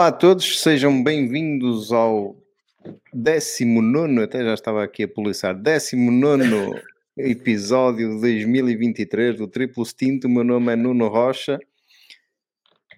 Olá 0.00 0.08
a 0.08 0.12
todos, 0.12 0.62
sejam 0.62 1.04
bem-vindos 1.04 1.92
ao 1.92 2.34
19, 3.12 4.22
até 4.22 4.42
já 4.42 4.54
estava 4.54 4.82
aqui 4.82 5.02
a 5.02 5.08
policiar, 5.08 5.54
19 5.54 6.82
episódio 7.18 8.14
de 8.14 8.20
2023 8.22 9.36
do 9.36 9.46
Triplo 9.46 9.84
Stinto. 9.84 10.26
O 10.26 10.30
meu 10.30 10.42
nome 10.42 10.72
é 10.72 10.76
Nuno 10.76 11.06
Rocha. 11.06 11.58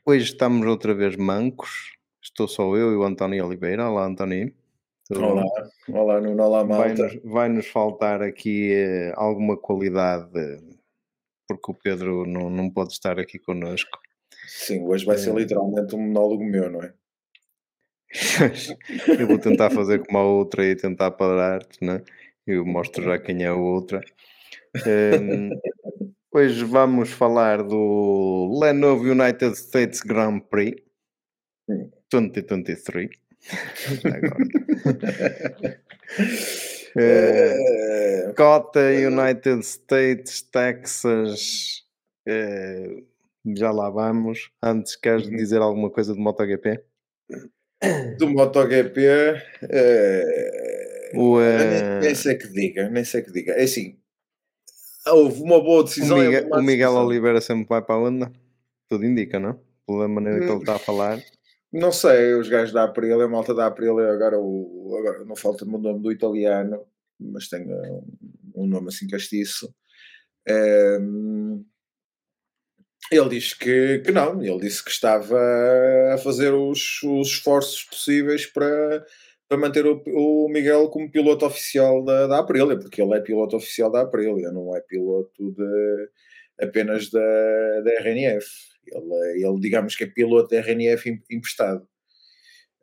Hoje 0.06 0.26
estamos 0.26 0.64
outra 0.64 0.94
vez 0.94 1.16
mancos. 1.16 1.96
Estou 2.22 2.46
só 2.46 2.76
eu 2.76 2.92
e 2.92 2.96
o 2.96 3.02
António 3.02 3.44
Oliveira. 3.44 3.90
Olá, 3.90 4.06
António. 4.06 4.54
Tudo 5.08 5.24
olá, 5.24 5.42
bom? 5.88 5.98
olá 5.98 6.20
Nuno, 6.20 6.40
olá 6.40 6.64
malta. 6.64 6.84
Vai-nos 6.84 7.20
vai 7.24 7.48
-nos 7.48 7.66
faltar 7.66 8.22
aqui 8.22 8.74
eh, 8.74 9.12
alguma 9.16 9.56
qualidade, 9.56 10.30
porque 11.48 11.72
o 11.72 11.74
Pedro 11.74 12.24
não, 12.26 12.48
não 12.48 12.70
pode 12.70 12.92
estar 12.92 13.18
aqui 13.18 13.40
connosco. 13.40 13.98
Sim, 14.46 14.84
hoje 14.86 15.04
vai 15.04 15.16
é... 15.16 15.18
ser 15.18 15.34
literalmente 15.34 15.94
um 15.94 16.00
monólogo 16.00 16.44
meu, 16.44 16.70
não 16.70 16.82
é? 16.82 16.92
eu 19.18 19.26
vou 19.26 19.38
tentar 19.38 19.70
fazer 19.70 20.04
como 20.04 20.18
a 20.18 20.24
outra 20.24 20.64
e 20.64 20.76
tentar 20.76 21.10
parar-te, 21.12 21.82
né? 21.84 22.02
Eu 22.46 22.64
mostro 22.64 23.04
já 23.04 23.18
quem 23.18 23.42
é 23.44 23.48
a 23.48 23.54
outra. 23.54 24.02
Um, 24.86 25.50
hoje 26.30 26.64
vamos 26.64 27.10
falar 27.10 27.62
do 27.62 28.58
Lenovo 28.60 29.04
United 29.04 29.56
States 29.56 30.00
Grand 30.00 30.40
Prix 30.40 30.82
2023. 32.10 33.10
uh, 36.96 38.34
Cota, 38.36 38.80
United 38.80 39.62
States, 39.64 40.42
Texas. 40.42 41.82
Uh, 42.28 43.04
já 43.56 43.70
lá 43.70 43.88
vamos. 43.88 44.50
Antes, 44.62 44.96
queres 44.96 45.26
uhum. 45.26 45.36
dizer 45.36 45.62
alguma 45.62 45.90
coisa 45.90 46.14
do 46.14 46.20
MotoGP? 46.20 46.82
Do 48.18 48.28
MotoGP. 48.28 49.00
Uh, 49.62 51.18
o, 51.18 51.38
uh... 51.38 52.00
Nem, 52.00 52.14
sei 52.14 52.36
que 52.36 52.48
diga, 52.48 52.88
nem 52.88 53.04
sei 53.04 53.22
que 53.22 53.32
diga. 53.32 53.52
É 53.52 53.64
assim, 53.64 53.98
houve 55.06 55.42
uma 55.42 55.62
boa 55.62 55.84
decisão. 55.84 56.16
O 56.16 56.20
Miguel, 56.20 56.48
o 56.50 56.62
Miguel 56.62 56.92
Oliveira 56.92 57.40
sempre 57.40 57.66
vai 57.68 57.82
para 57.82 57.96
a 57.96 57.98
onda, 57.98 58.32
tudo 58.88 59.04
indica, 59.04 59.38
não? 59.38 59.60
Pela 59.86 60.08
maneira 60.08 60.40
que 60.40 60.50
ele 60.50 60.58
está 60.58 60.76
a 60.76 60.78
falar. 60.78 61.20
Não 61.72 61.90
sei, 61.90 62.34
os 62.34 62.48
gajos 62.48 62.72
da 62.72 62.84
Aprilia, 62.84 63.24
a 63.24 63.28
malta 63.28 63.54
da 63.54 63.66
Aprilia, 63.66 64.12
agora, 64.12 64.38
o, 64.38 64.94
agora 64.98 65.24
não 65.24 65.34
falta-me 65.34 65.74
o 65.74 65.78
nome 65.78 66.02
do 66.02 66.12
italiano, 66.12 66.84
mas 67.18 67.48
tem 67.48 67.66
um, 67.66 68.04
um 68.54 68.66
nome 68.66 68.88
assim 68.88 69.08
castiço. 69.08 69.74
Um, 70.48 71.64
ele 73.16 73.28
disse 73.28 73.56
que, 73.58 73.98
que 74.00 74.12
não, 74.12 74.42
ele 74.42 74.60
disse 74.60 74.84
que 74.84 74.90
estava 74.90 75.38
a 76.12 76.18
fazer 76.18 76.52
os, 76.52 77.02
os 77.02 77.28
esforços 77.28 77.84
possíveis 77.84 78.46
para, 78.46 79.04
para 79.48 79.58
manter 79.58 79.86
o, 79.86 80.02
o 80.06 80.48
Miguel 80.48 80.88
como 80.88 81.10
piloto 81.10 81.46
oficial 81.46 82.04
da, 82.04 82.26
da 82.26 82.38
Aprilia, 82.38 82.78
porque 82.78 83.02
ele 83.02 83.14
é 83.14 83.20
piloto 83.20 83.56
oficial 83.56 83.90
da 83.90 84.02
Aprilia, 84.02 84.50
não 84.50 84.74
é 84.76 84.80
piloto 84.80 85.52
de, 85.52 86.08
apenas 86.60 87.10
da, 87.10 87.80
da 87.84 87.90
RNF. 88.00 88.46
Ele, 88.86 89.46
ele, 89.46 89.60
digamos 89.60 89.94
que 89.94 90.04
é 90.04 90.06
piloto 90.06 90.48
da 90.50 90.60
RNF 90.60 91.20
emprestado. 91.30 91.86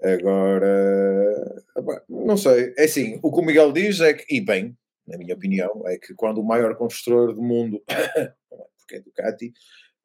Agora, 0.01 1.63
não 2.07 2.37
sei, 2.37 2.73
é 2.77 2.85
assim, 2.85 3.19
o 3.21 3.33
que 3.33 3.39
o 3.39 3.43
Miguel 3.43 3.73
diz 3.73 3.99
é 3.99 4.13
que, 4.13 4.33
e 4.33 4.39
bem, 4.39 4.77
na 5.05 5.17
minha 5.17 5.33
opinião, 5.33 5.83
é 5.87 5.97
que 5.97 6.13
quando 6.13 6.39
o 6.39 6.45
maior 6.45 6.75
construtor 6.75 7.33
do 7.33 7.41
mundo, 7.41 7.83
porque 8.79 8.95
é 8.95 9.01
Ducati, 9.01 9.51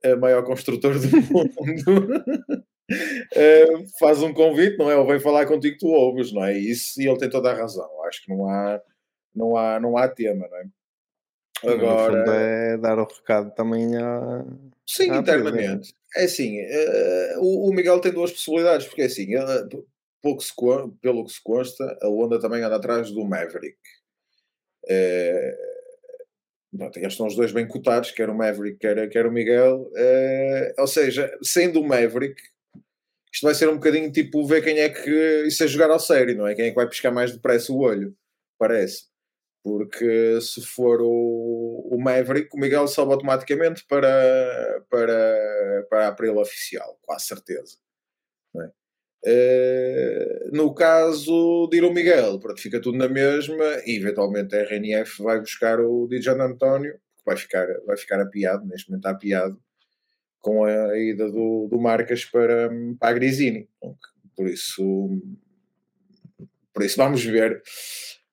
a 0.05 0.17
maior 0.17 0.45
construtor 0.45 0.99
do 0.99 1.09
mundo, 1.33 2.23
uh, 2.93 3.85
faz 3.99 4.23
um 4.23 4.33
convite, 4.33 4.77
não 4.77 4.91
é? 4.91 4.97
Ou 4.97 5.07
vem 5.07 5.19
falar 5.19 5.47
contigo, 5.47 5.77
tu 5.79 5.89
ouves, 5.89 6.33
não 6.33 6.45
é? 6.45 6.57
Isso, 6.59 7.01
e 7.01 7.09
ele 7.09 7.19
tem 7.19 7.31
toda 7.31 7.51
a 7.51 7.55
razão. 7.55 7.89
Acho 8.05 8.23
que 8.23 8.35
não 8.35 8.49
há, 8.49 8.81
não 9.35 9.57
há, 9.57 9.81
não 9.81 9.97
há 9.97 10.09
tema, 10.09 10.47
não 10.51 10.59
é? 10.59 10.65
Agora. 11.73 12.25
é 12.29 12.77
dar 12.77 12.99
o 12.99 13.07
recado 13.07 13.51
também 13.55 13.97
a. 13.97 14.45
Sim, 14.87 15.11
à 15.11 15.17
internamente. 15.17 15.95
É 16.17 16.25
assim, 16.25 16.61
uh, 16.61 17.41
o, 17.41 17.71
o, 17.71 17.75
Miguel 17.75 18.01
tem 18.01 18.13
duas 18.13 18.31
possibilidades, 18.31 18.87
porque 18.87 19.03
é 19.03 19.07
assim, 19.07 19.35
ele, 19.35 19.85
pouco 20.23 20.43
se, 20.43 20.53
pelo 21.01 21.25
que 21.25 21.33
se 21.33 21.43
consta, 21.43 21.99
a 22.03 22.09
Honda 22.09 22.39
também 22.39 22.63
anda 22.63 22.77
atrás 22.77 23.11
do 23.11 23.25
Maverick. 23.25 23.79
Uh, 24.85 25.74
Pronto, 26.77 26.97
eles 26.99 27.13
estão 27.13 27.27
os 27.27 27.37
dois 27.37 27.53
bem 27.53 27.69
cotados, 27.69 28.11
quer 28.11 28.29
o 28.29 28.35
Maverick, 28.35 28.79
quer, 28.79 29.09
quer 29.09 29.27
o 29.27 29.33
Miguel. 29.33 29.83
Uh, 29.93 30.81
ou 30.81 30.87
seja, 30.89 31.33
sendo 31.41 31.81
o 31.81 31.87
Maverick, 31.87 32.41
isto 33.33 33.45
vai 33.45 33.55
ser 33.55 33.69
um 33.69 33.75
bocadinho 33.75 34.11
tipo 34.11 34.45
ver 34.47 34.63
quem 34.63 34.79
é 34.81 34.89
que. 34.89 35.45
Isso 35.47 35.63
é 35.63 35.69
jogar 35.69 35.91
ao 35.91 36.01
sério, 36.01 36.37
não 36.37 36.47
é? 36.47 36.55
Quem 36.55 36.67
é 36.67 36.69
que 36.71 36.75
vai 36.75 36.89
piscar 36.89 37.13
mais 37.13 37.33
depressa 37.33 37.73
o 37.73 37.79
olho, 37.79 38.17
parece. 38.59 39.05
Porque 39.63 40.41
se 40.41 40.63
for 40.63 41.01
o, 41.01 41.89
o 41.93 41.99
Maverick, 41.99 42.49
o 42.55 42.61
Miguel 42.61 42.89
sobe 42.89 43.13
automaticamente 43.13 43.85
para, 43.89 44.85
para, 44.91 45.87
para 45.89 46.05
a 46.07 46.09
Abril 46.09 46.39
oficial, 46.39 46.99
quase 47.03 47.27
certeza. 47.27 47.79
É? 48.57 48.84
Uh, 49.27 50.55
no 50.55 50.75
caso 50.75 51.67
de 51.71 51.79
ir 51.79 51.85
o 51.85 51.93
Miguel, 51.93 52.39
pronto, 52.39 52.61
fica 52.61 52.79
tudo 52.79 52.99
na 52.99 53.09
mesma 53.09 53.65
e 53.87 53.97
eventualmente 53.97 54.55
a 54.55 54.63
RNF 54.63 55.23
vai 55.23 55.41
buscar 55.41 55.81
o 55.81 56.07
Dijan 56.07 56.43
António, 56.43 56.93
que 56.93 57.25
vai 57.25 57.37
ficar, 57.37 57.67
vai 57.87 57.97
ficar 57.97 58.21
apiado, 58.21 58.67
neste 58.67 58.91
momento 58.91 59.07
apiado, 59.07 59.59
com 60.41 60.65
a, 60.65 60.91
a 60.91 60.99
ida 60.99 61.31
do, 61.31 61.69
do 61.71 61.81
Marcas 61.81 62.27
para, 62.27 62.69
para 63.01 63.09
a 63.09 63.13
Grisini. 63.15 63.67
Por 64.37 64.47
isso, 64.47 65.09
por 66.75 66.83
isso 66.83 66.99
vamos 66.99 67.25
ver. 67.25 67.63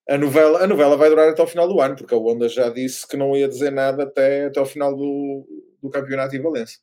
A 0.10 0.18
novela, 0.18 0.62
a 0.62 0.68
novela 0.68 0.98
vai 0.98 1.08
durar 1.08 1.30
até 1.30 1.42
o 1.42 1.48
final 1.48 1.70
do 1.70 1.80
ano, 1.80 1.96
porque 1.96 2.14
a 2.14 2.18
Honda 2.18 2.50
já 2.50 2.68
disse 2.70 3.08
que 3.08 3.16
não 3.16 3.34
ia 3.34 3.48
dizer 3.48 3.72
nada 3.72 4.04
até, 4.04 4.48
até 4.48 4.60
o 4.60 4.66
final 4.66 4.94
do, 4.94 5.48
do 5.82 5.90
campeonato 5.90 6.36
em 6.36 6.42
Valência. 6.42 6.80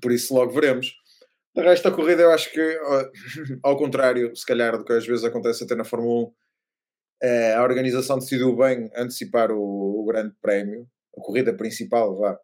Por 0.00 0.12
isso 0.12 0.34
logo 0.34 0.52
veremos. 0.52 0.94
De 1.54 1.62
resto, 1.62 1.86
a 1.86 1.92
corrida, 1.92 2.22
eu 2.22 2.32
acho 2.32 2.50
que, 2.52 2.60
ao 3.62 3.76
contrário, 3.76 4.34
se 4.34 4.44
calhar, 4.44 4.76
do 4.76 4.84
que 4.84 4.92
às 4.92 5.06
vezes 5.06 5.24
acontece 5.24 5.62
até 5.62 5.74
na 5.74 5.84
Fórmula 5.84 6.28
1, 6.28 6.32
eh, 7.22 7.54
a 7.54 7.62
organização 7.62 8.18
decidiu 8.18 8.56
bem 8.56 8.90
antecipar 8.96 9.52
o, 9.52 10.00
o 10.00 10.04
Grande 10.04 10.34
Prémio, 10.42 10.88
a 11.16 11.20
corrida 11.20 11.54
principal, 11.54 12.16
vá, 12.16 12.38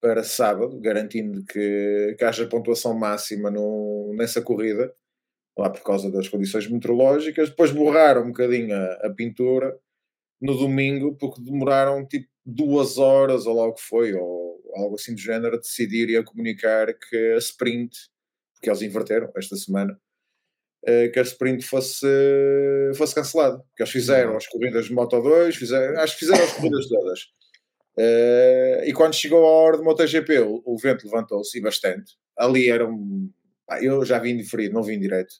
para 0.00 0.24
sábado, 0.24 0.80
garantindo 0.80 1.44
que, 1.44 2.16
que 2.18 2.24
haja 2.24 2.48
pontuação 2.48 2.92
máxima 2.98 3.50
no, 3.50 4.12
nessa 4.16 4.42
corrida, 4.42 4.92
lá 5.56 5.70
por 5.70 5.82
causa 5.84 6.10
das 6.10 6.28
condições 6.28 6.68
meteorológicas. 6.68 7.50
Depois 7.50 7.70
borraram 7.70 8.22
um 8.24 8.28
bocadinho 8.28 8.74
a, 8.74 9.06
a 9.06 9.10
pintura 9.14 9.78
no 10.40 10.56
domingo, 10.56 11.16
porque 11.16 11.40
demoraram 11.40 12.04
tipo 12.06 12.28
duas 12.44 12.98
horas, 12.98 13.46
ou 13.46 13.54
lá 13.56 13.66
o 13.68 13.74
que 13.74 13.82
foi, 13.82 14.14
ou 14.14 14.60
algo 14.74 14.96
assim 14.96 15.14
do 15.14 15.20
género, 15.20 15.54
a 15.54 15.60
decidir 15.60 16.10
e 16.10 16.16
a 16.16 16.24
comunicar 16.24 16.92
que 16.94 17.34
a 17.34 17.38
sprint 17.38 18.11
porque 18.62 18.70
eles 18.70 18.82
inverteram 18.82 19.28
esta 19.36 19.56
semana, 19.56 19.98
uh, 20.84 21.12
que 21.12 21.18
a 21.18 21.22
sprint 21.22 21.66
fosse, 21.66 22.06
fosse 22.96 23.12
cancelada. 23.12 23.58
Porque 23.58 23.82
eles 23.82 23.90
fizeram 23.90 24.30
uhum. 24.30 24.36
as 24.36 24.46
corridas 24.46 24.86
de 24.86 24.92
Moto 24.92 25.20
2, 25.20 25.56
fizeram, 25.56 26.00
acho 26.00 26.12
que 26.14 26.20
fizeram 26.20 26.44
as 26.44 26.52
corridas 26.52 26.88
todas. 26.88 27.20
Uh, 27.98 28.84
e 28.86 28.92
quando 28.92 29.14
chegou 29.14 29.44
a 29.44 29.50
hora 29.50 29.78
de 29.78 29.82
MotoGP, 29.82 30.38
o, 30.38 30.62
o 30.64 30.78
vento 30.78 31.04
levantou-se 31.04 31.60
bastante. 31.60 32.12
Ali 32.38 32.70
era 32.70 32.88
um. 32.88 33.28
eu 33.82 34.04
já 34.04 34.20
vim 34.20 34.36
diferido, 34.36 34.74
não 34.74 34.82
vim 34.82 35.00
direto. 35.00 35.34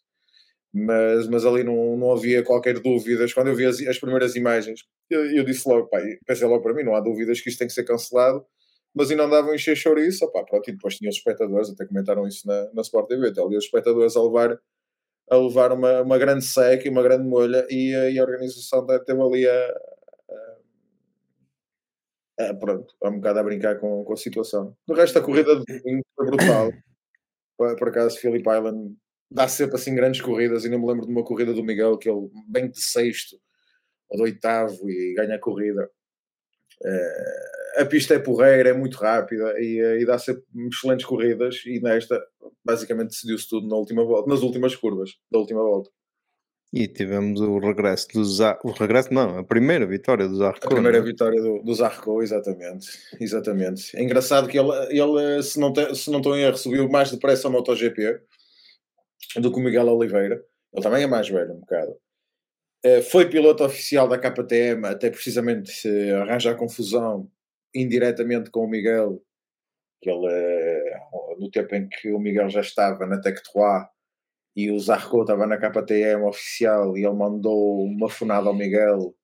Mas, 0.74 1.28
mas 1.28 1.46
ali 1.46 1.62
não, 1.62 1.96
não 1.96 2.12
havia 2.12 2.42
qualquer 2.42 2.80
dúvida. 2.80 3.24
Quando 3.32 3.48
eu 3.48 3.54
vi 3.54 3.66
as, 3.66 3.80
as 3.82 3.98
primeiras 3.98 4.34
imagens, 4.34 4.80
eu, 5.08 5.24
eu 5.36 5.44
disse 5.44 5.69
logo, 5.69 5.86
pá, 5.86 6.00
pensei 6.26 6.46
logo 6.46 6.62
para 6.62 6.74
mim: 6.74 6.82
não 6.82 6.96
há 6.96 7.00
dúvidas 7.00 7.40
que 7.40 7.48
isto 7.48 7.58
tem 7.58 7.69
que 7.69 7.74
ser 7.74 7.84
cancelado 7.84 8.44
mas 8.94 9.10
ainda 9.10 9.24
andavam 9.24 9.52
a 9.52 9.54
encher 9.54 9.76
chouriço, 9.76 10.24
opá, 10.24 10.44
pronto, 10.44 10.68
e 10.68 10.72
depois 10.72 10.96
tinha 10.96 11.08
os 11.08 11.16
espectadores, 11.16 11.70
até 11.70 11.86
comentaram 11.86 12.26
isso 12.26 12.46
na, 12.46 12.70
na 12.72 12.82
Sport 12.82 13.08
TV, 13.08 13.28
até 13.28 13.40
ali 13.40 13.56
os 13.56 13.64
espectadores 13.64 14.16
a 14.16 14.22
levar, 14.22 14.60
a 15.30 15.36
levar 15.36 15.72
uma, 15.72 16.02
uma 16.02 16.18
grande 16.18 16.44
seca 16.44 16.86
e 16.86 16.90
uma 16.90 17.02
grande 17.02 17.24
molha, 17.26 17.66
e, 17.70 17.92
e 17.92 18.18
a 18.18 18.22
organização 18.22 18.86
teve 18.86 19.20
ali 19.20 19.48
a, 19.48 19.74
a, 22.38 22.50
a, 22.50 22.54
pronto, 22.54 22.94
a 23.02 23.08
um 23.08 23.16
bocado 23.16 23.38
a 23.38 23.42
brincar 23.42 23.78
com, 23.80 24.04
com 24.04 24.12
a 24.12 24.16
situação. 24.16 24.76
Do 24.86 24.94
resto, 24.94 25.18
a 25.18 25.22
corrida 25.22 25.56
de 25.56 25.78
domingo 25.78 26.04
foi 26.14 26.26
brutal. 26.26 26.70
Por, 27.56 27.76
por 27.76 27.88
acaso, 27.88 28.18
Philip 28.18 28.48
Island 28.48 28.94
dá 29.30 29.48
sempre 29.48 29.76
assim 29.76 29.94
grandes 29.94 30.20
corridas, 30.20 30.64
e 30.64 30.68
não 30.68 30.78
me 30.78 30.86
lembro 30.86 31.06
de 31.06 31.12
uma 31.12 31.24
corrida 31.24 31.54
do 31.54 31.64
Miguel, 31.64 31.96
que 31.96 32.10
ele 32.10 32.28
vem 32.50 32.70
de 32.70 32.80
sexto 32.80 33.36
ou 34.10 34.18
de 34.18 34.24
oitavo 34.24 34.90
e 34.90 35.14
ganha 35.14 35.36
a 35.36 35.40
corrida. 35.40 35.90
Uh, 36.84 37.61
a 37.76 37.84
pista 37.84 38.14
é 38.14 38.19
porreira, 38.19 38.70
é 38.70 38.72
muito 38.72 38.96
rápida 38.96 39.54
e, 39.58 39.80
eh, 39.80 40.00
e 40.00 40.06
dá 40.06 40.19
sempre 40.19 40.44
excelentes 40.70 41.06
corridas 41.06 41.62
e 41.66 41.80
nesta 41.80 42.22
basicamente 42.64 43.10
decidiu-se 43.10 43.48
tudo 43.48 43.69
na 43.69 43.76
última 43.76 44.04
volta, 44.04 44.28
nas 44.28 44.42
últimas 44.42 44.74
curvas 44.76 45.10
da 45.30 45.38
última 45.38 45.62
volta. 45.62 45.90
E 46.72 46.88
tivemos 46.88 47.38
o 47.40 47.58
regresso 47.58 48.08
do 48.14 48.24
Zarco, 48.24 48.69
o 48.70 48.72
regresso 48.72 49.12
não, 49.12 49.38
a 49.38 49.44
primeira 49.44 49.84
vitória 49.84 50.26
do 50.26 50.36
Zarco. 50.36 50.66
A 50.66 50.70
primeira 50.70 50.98
não? 50.98 51.04
É? 51.04 51.06
vitória 51.06 51.42
do, 51.42 51.62
do 51.62 51.74
Zarco, 51.74 52.22
exatamente, 52.22 52.86
exatamente. 53.20 53.94
É 53.94 54.02
engraçado 54.02 54.48
que 54.48 54.58
ele, 54.58 54.70
ele 54.88 55.42
se, 55.42 55.60
não 55.60 55.70
te, 55.70 55.94
se 55.94 56.10
não 56.10 56.19
estou 56.19 56.34
em 56.34 56.40
erro, 56.40 56.56
subiu 56.56 56.88
mais 56.88 57.10
depressa 57.10 57.46
ao 57.46 57.52
MotoGP 57.52 58.20
do 59.36 59.52
que 59.52 59.58
o 59.58 59.62
Miguel 59.62 59.88
Oliveira. 59.88 60.42
Ele 60.72 60.82
também 60.82 61.02
é 61.02 61.06
mais 61.06 61.28
velho, 61.28 61.52
um 61.52 61.60
bocado. 61.60 61.94
Uh, 62.84 63.02
foi 63.02 63.28
piloto 63.28 63.62
oficial 63.64 64.08
da 64.08 64.19
KTM, 64.19 64.86
até 64.86 65.10
precisamente 65.10 65.86
uh, 65.86 66.22
arranjar 66.22 66.56
confusão 66.56 67.30
indiretamente 67.74 68.50
com 68.50 68.64
o 68.64 68.69
Miguel, 68.69 69.22
que 70.00 70.10
ele, 70.10 70.26
uh, 70.26 71.40
no 71.40 71.50
tempo 71.50 71.74
em 71.74 71.88
que 71.88 72.12
o 72.12 72.19
Miguel 72.19 72.48
já 72.50 72.60
estava 72.60 73.06
na 73.06 73.20
Tech 73.20 73.40
3 73.52 73.84
e 74.56 74.70
o 74.70 74.78
Zarco 74.78 75.22
estava 75.22 75.46
na 75.46 75.56
KTM 75.56 76.24
oficial 76.24 76.96
e 76.96 77.04
ele 77.04 77.14
mandou 77.14 77.84
uma 77.84 78.08
funada 78.08 78.48
ao 78.48 78.54
Miguel. 78.54 79.14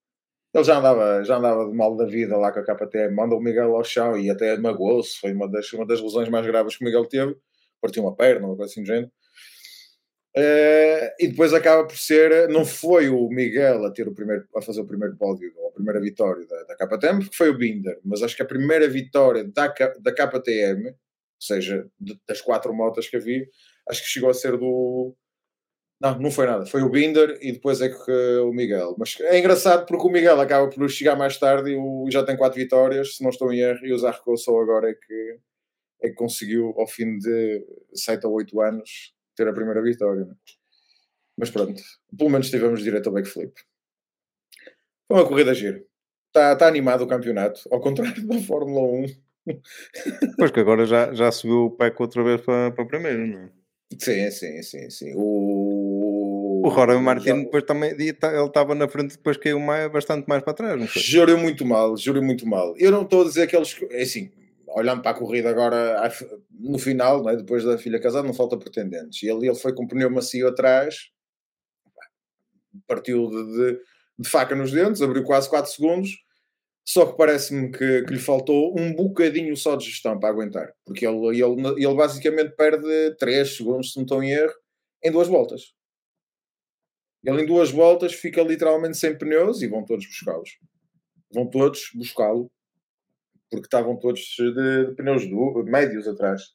Ele 0.55 0.65
já 0.65 0.79
andava, 0.79 1.23
já 1.25 1.37
andava 1.37 1.69
de 1.69 1.77
mal 1.77 1.97
da 1.97 2.07
vida 2.07 2.37
lá 2.37 2.51
com 2.53 2.61
a 2.61 2.65
KTM, 2.65 3.15
mandou 3.15 3.39
o 3.39 3.43
Miguel 3.43 3.77
ao 3.77 3.85
chão 3.85 4.17
e 4.19 4.31
até 4.31 4.57
magoou-se. 4.57 5.19
Foi 5.21 5.33
uma 5.33 5.49
das, 5.49 5.71
uma 5.73 5.87
das 5.87 6.01
lesões 6.01 6.29
mais 6.31 6.47
graves 6.47 6.77
que 6.77 6.85
o 6.85 6.87
Miguel 6.87 7.07
teve. 7.07 7.37
Partiu 7.81 8.03
uma 8.03 8.17
perna, 8.17 8.47
uma 8.47 8.57
coisa 8.57 8.73
assim 8.73 8.83
do 8.83 8.87
género. 8.87 9.11
Uh, 10.39 11.11
e 11.19 11.27
depois 11.27 11.53
acaba 11.53 11.85
por 11.85 11.97
ser, 11.97 12.49
não 12.49 12.65
foi 12.65 13.09
o 13.09 13.29
Miguel 13.29 13.85
a 13.85 13.91
ter 13.91 14.07
o 14.07 14.15
primeiro, 14.15 14.47
a 14.55 14.63
fazer 14.63 14.81
o 14.81 14.87
primeiro 14.87 15.17
pódio, 15.17 15.53
a 15.67 15.73
primeira 15.73 16.01
vitória 16.01 16.47
da, 16.47 16.63
da 16.63 16.77
KTM, 16.77 17.25
porque 17.25 17.37
foi 17.37 17.49
o 17.51 17.59
Binder, 17.59 17.99
mas 18.05 18.23
acho 18.23 18.37
que 18.37 18.43
a 18.43 18.47
primeira 18.47 18.89
vitória 18.89 19.43
da, 19.43 19.67
da 19.99 20.13
KTM, 20.13 20.91
ou 20.91 20.95
seja, 21.41 21.89
de, 21.99 22.17
das 22.25 22.41
quatro 22.41 22.73
motas 22.73 23.09
que 23.09 23.17
havia, 23.17 23.49
acho 23.89 24.01
que 24.01 24.09
chegou 24.09 24.31
a 24.31 24.35
ser 24.35 24.57
do. 24.57 25.13
Não, 26.01 26.17
não 26.21 26.31
foi 26.31 26.47
nada, 26.47 26.67
foi 26.67 26.83
o 26.83 26.89
Binder 26.89 27.37
e 27.43 27.51
depois 27.51 27.81
é 27.81 27.89
que 27.89 28.13
o 28.41 28.53
Miguel. 28.53 28.95
Mas 28.97 29.19
é 29.19 29.41
engraçado 29.41 29.87
porque 29.87 30.07
o 30.07 30.11
Miguel 30.11 30.41
acaba 30.41 30.71
por 30.71 30.89
chegar 30.89 31.17
mais 31.17 31.37
tarde 31.37 31.73
e 31.73 31.77
o, 31.77 32.09
já 32.13 32.23
tem 32.23 32.37
quatro 32.37 32.61
vitórias, 32.61 33.17
se 33.17 33.25
não 33.25 33.31
estou 33.31 33.53
em 33.53 33.59
erro, 33.59 33.85
e 33.85 33.93
o 33.93 33.99
Zarco 33.99 34.37
só 34.37 34.57
agora 34.61 34.89
é 34.89 34.95
que, 34.95 35.39
é 36.03 36.09
que 36.11 36.15
conseguiu, 36.15 36.73
ao 36.79 36.87
fim 36.87 37.19
de 37.19 37.67
7 37.93 38.25
ou 38.25 38.35
8 38.35 38.61
anos, 38.61 39.18
ter 39.39 39.49
a 39.49 39.53
primeira 39.53 39.81
vitória. 39.81 40.25
Né? 40.25 40.35
Mas 41.39 41.51
pronto, 41.51 41.81
pelo 42.17 42.31
menos 42.31 42.51
tivemos 42.51 42.83
direito 42.83 43.07
ao 43.09 43.15
backflip. 43.15 43.53
Foi 45.07 45.17
uma 45.17 45.27
corrida 45.27 45.55
gira. 45.55 45.83
Está 46.27 46.57
tá 46.57 46.67
animado 46.67 47.03
o 47.03 47.07
campeonato, 47.07 47.63
ao 47.71 47.81
contrário 47.81 48.27
da 48.27 48.39
Fórmula 48.41 48.83
1. 48.83 49.07
Pois 50.37 50.51
que 50.51 50.61
agora 50.61 50.85
já, 50.85 51.15
já 51.15 51.33
subiu 51.33 51.67
o 51.67 51.71
PEC 51.71 52.03
outra 52.03 52.23
vez 52.23 52.41
para, 52.41 52.71
para 52.73 52.85
primeiro, 52.85 53.27
não 53.27 53.39
é? 53.39 53.51
Sim, 53.99 54.31
sim, 54.31 54.63
sim, 54.63 54.91
sim. 54.91 55.13
O, 55.17 56.61
o 56.63 56.69
Rory 56.69 56.99
Martin 57.01 57.45
depois 57.45 57.65
também 57.65 57.93
ele 57.93 58.11
estava 58.11 58.75
na 58.75 58.87
frente 58.87 59.17
depois 59.17 59.39
caiu 59.39 59.59
mais, 59.59 59.91
bastante 59.91 60.27
mais 60.29 60.43
para 60.43 60.53
trás, 60.53 60.79
não 60.79 60.87
foi? 60.87 61.01
Jurei 61.01 61.37
muito 61.37 61.65
mal, 61.65 61.97
jurei 61.97 62.21
muito 62.21 62.47
mal. 62.47 62.75
Eu 62.77 62.91
não 62.91 63.03
estou 63.03 63.23
a 63.23 63.25
dizer 63.25 63.47
que 63.47 63.57
eles. 63.57 63.75
É 63.91 64.03
assim, 64.03 64.31
olhando 64.75 65.03
para 65.03 65.13
a 65.13 65.19
corrida 65.19 65.51
agora, 65.51 66.11
no 66.51 66.79
final, 66.79 67.23
né, 67.25 67.37
depois 67.37 67.65
da 67.65 67.79
filha 67.79 68.01
casada, 68.01 68.27
não 68.27 68.35
falta 68.35 68.57
pretendentes. 68.57 69.23
E 69.23 69.29
ele, 69.29 69.47
ele 69.47 69.55
foi 69.55 69.75
com 69.75 69.85
o 69.85 69.89
pneu 69.89 70.11
macio 70.11 70.49
atrás, 70.49 71.11
partiu 72.87 73.29
de, 73.29 73.45
de, 73.45 73.81
de, 74.19 74.29
faca 74.29 74.55
nos 74.55 74.73
dentes, 74.73 75.03
abriu 75.03 75.25
quase 75.25 75.49
4 75.49 75.71
segundos. 75.71 76.11
Só 76.85 77.05
que 77.05 77.19
parece-me 77.19 77.71
que, 77.71 78.03
que, 78.03 78.13
lhe 78.15 78.19
faltou 78.19 78.75
um 78.79 78.95
bocadinho 78.95 79.55
só 79.57 79.77
de 79.77 79.85
gestão 79.85 80.19
para 80.19 80.31
aguentar, 80.31 80.73
porque 80.87 81.07
ele, 81.07 81.27
ele, 81.27 81.69
ele 81.77 81.95
basicamente 81.95 82.57
perde 82.57 83.15
3 83.19 83.57
segundos, 83.57 83.93
se 83.93 83.99
não 83.99 84.05
estou 84.05 84.23
em 84.23 84.31
erro, 84.31 84.55
em 85.05 85.11
duas 85.11 85.29
voltas. 85.29 85.75
Ele 87.23 87.43
em 87.43 87.47
duas 87.47 87.71
voltas 87.71 88.15
fica 88.15 88.43
literalmente 88.43 88.97
sem 88.97 89.17
pneus 89.17 89.61
e 89.61 89.67
vão 89.67 89.85
todos 89.85 90.07
buscá-los. 90.07 90.59
Vão 91.31 91.47
todos 91.47 91.91
buscá-lo 91.95 92.51
porque 93.51 93.67
estavam 93.67 93.97
todos 93.97 94.21
de, 94.37 94.87
de 94.87 94.95
pneus 94.95 95.27
do, 95.27 95.65
médios 95.65 96.07
atrás 96.07 96.53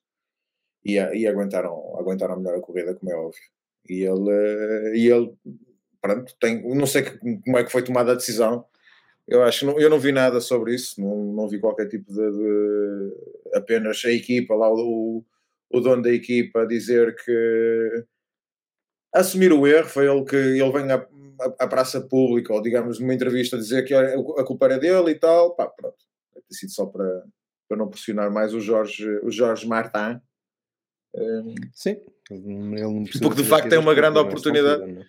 e, 0.85 0.93
e 0.93 1.27
aguentaram, 1.27 1.97
aguentaram 1.97 2.37
melhor 2.37 2.57
a 2.57 2.61
corrida, 2.61 2.95
como 2.95 3.11
é 3.11 3.15
óbvio. 3.15 3.41
E 3.89 4.03
ele, 4.03 4.97
e 4.97 5.07
ele 5.07 5.33
pronto, 6.01 6.35
tem, 6.39 6.61
não 6.75 6.85
sei 6.85 7.03
como 7.03 7.57
é 7.57 7.63
que 7.63 7.71
foi 7.71 7.83
tomada 7.83 8.11
a 8.11 8.15
decisão. 8.15 8.65
Eu 9.27 9.43
acho 9.43 9.61
que 9.61 9.65
não, 9.65 9.79
eu 9.79 9.89
não 9.89 9.99
vi 9.99 10.11
nada 10.11 10.41
sobre 10.41 10.75
isso, 10.75 10.99
não, 11.01 11.33
não 11.33 11.47
vi 11.47 11.59
qualquer 11.59 11.87
tipo 11.87 12.11
de, 12.11 12.31
de 12.31 13.13
apenas 13.55 14.03
a 14.05 14.11
equipa 14.11 14.53
lá, 14.53 14.69
o, 14.71 15.23
o 15.69 15.79
dono 15.79 16.03
da 16.03 16.11
equipa 16.11 16.67
dizer 16.67 17.15
que 17.23 18.05
assumir 19.13 19.53
o 19.53 19.65
erro 19.65 19.87
foi 19.87 20.07
ele 20.07 20.25
que 20.25 20.35
ele 20.35 20.71
vem 20.71 20.91
à, 20.91 21.07
à 21.59 21.67
praça 21.67 22.01
pública 22.01 22.53
ou 22.53 22.61
digamos 22.61 22.99
numa 22.99 23.13
entrevista 23.13 23.57
dizer 23.57 23.85
que 23.85 23.93
a 23.93 24.43
culpa 24.43 24.65
era 24.65 24.79
dele 24.79 25.11
e 25.11 25.15
tal, 25.15 25.55
pá, 25.55 25.67
pronto 25.67 26.03
deve 26.33 26.45
ter 26.47 26.55
sido 26.55 26.71
só 26.71 26.85
para, 26.85 27.23
para 27.67 27.77
não 27.77 27.89
pressionar 27.89 28.31
mais 28.31 28.53
o 28.53 28.59
Jorge, 28.59 29.07
o 29.23 29.31
Jorge 29.31 29.67
Martin. 29.67 30.19
Um, 31.15 31.55
Sim, 31.73 31.97
ele 32.29 32.81
não 32.81 33.03
precisa. 33.03 33.23
Porque 33.23 33.41
de 33.41 33.47
facto 33.47 33.69
tem 33.69 33.79
uma 33.79 33.93
grande 33.93 34.19
oportunidade. 34.19 34.81
Altura, 34.81 35.01
é? 35.01 35.05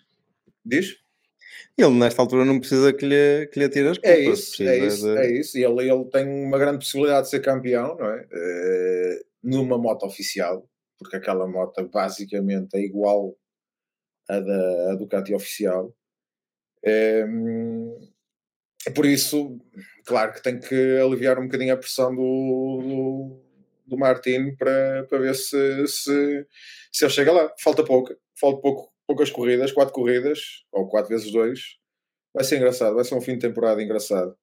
Diz? 0.64 0.96
Ele 1.76 1.98
nesta 1.98 2.22
altura 2.22 2.44
não 2.44 2.60
precisa 2.60 2.92
que 2.92 3.04
lhe, 3.04 3.46
que 3.48 3.58
lhe 3.58 3.64
atire 3.64 3.88
as 3.88 3.98
é 4.02 4.16
culpas. 4.16 4.18
É 4.18 4.32
isso, 4.32 4.62
é 4.62 4.78
isso, 4.78 5.02
de... 5.02 5.18
é 5.18 5.32
isso. 5.32 5.58
E 5.58 5.64
ele, 5.64 5.90
ele 5.90 6.04
tem 6.06 6.28
uma 6.28 6.58
grande 6.58 6.78
possibilidade 6.78 7.24
de 7.24 7.30
ser 7.30 7.40
campeão, 7.40 7.96
não 7.96 8.06
é? 8.06 8.20
Uh, 8.22 9.24
numa 9.42 9.76
moto 9.76 10.06
oficial, 10.06 10.68
porque 10.98 11.16
aquela 11.16 11.46
moto 11.46 11.86
basicamente 11.88 12.74
é 12.76 12.80
igual 12.80 13.36
à 14.28 14.40
da 14.40 14.92
à 14.92 14.94
Ducati 14.94 15.34
oficial. 15.34 15.94
Um, 16.86 18.13
por 18.90 19.06
isso, 19.06 19.58
claro 20.04 20.32
que 20.32 20.42
tem 20.42 20.58
que 20.58 20.98
aliviar 20.98 21.38
um 21.38 21.44
bocadinho 21.44 21.74
a 21.74 21.76
pressão 21.76 22.14
do, 22.14 22.80
do, 22.82 23.42
do 23.86 23.98
Martin 23.98 24.54
para, 24.56 25.04
para 25.04 25.18
ver 25.18 25.34
se, 25.34 25.86
se, 25.86 26.46
se 26.92 27.04
ele 27.04 27.12
chega 27.12 27.32
lá. 27.32 27.52
Falta 27.62 27.84
pouco, 27.84 28.14
falta 28.38 28.60
pouco, 28.60 28.92
poucas 29.06 29.30
corridas, 29.30 29.72
quatro 29.72 29.94
corridas, 29.94 30.64
ou 30.72 30.88
quatro 30.88 31.10
vezes 31.10 31.32
dois. 31.32 31.78
Vai 32.34 32.44
ser 32.44 32.56
engraçado, 32.56 32.94
vai 32.94 33.04
ser 33.04 33.14
um 33.14 33.20
fim 33.20 33.34
de 33.34 33.46
temporada 33.46 33.82
engraçado. 33.82 34.36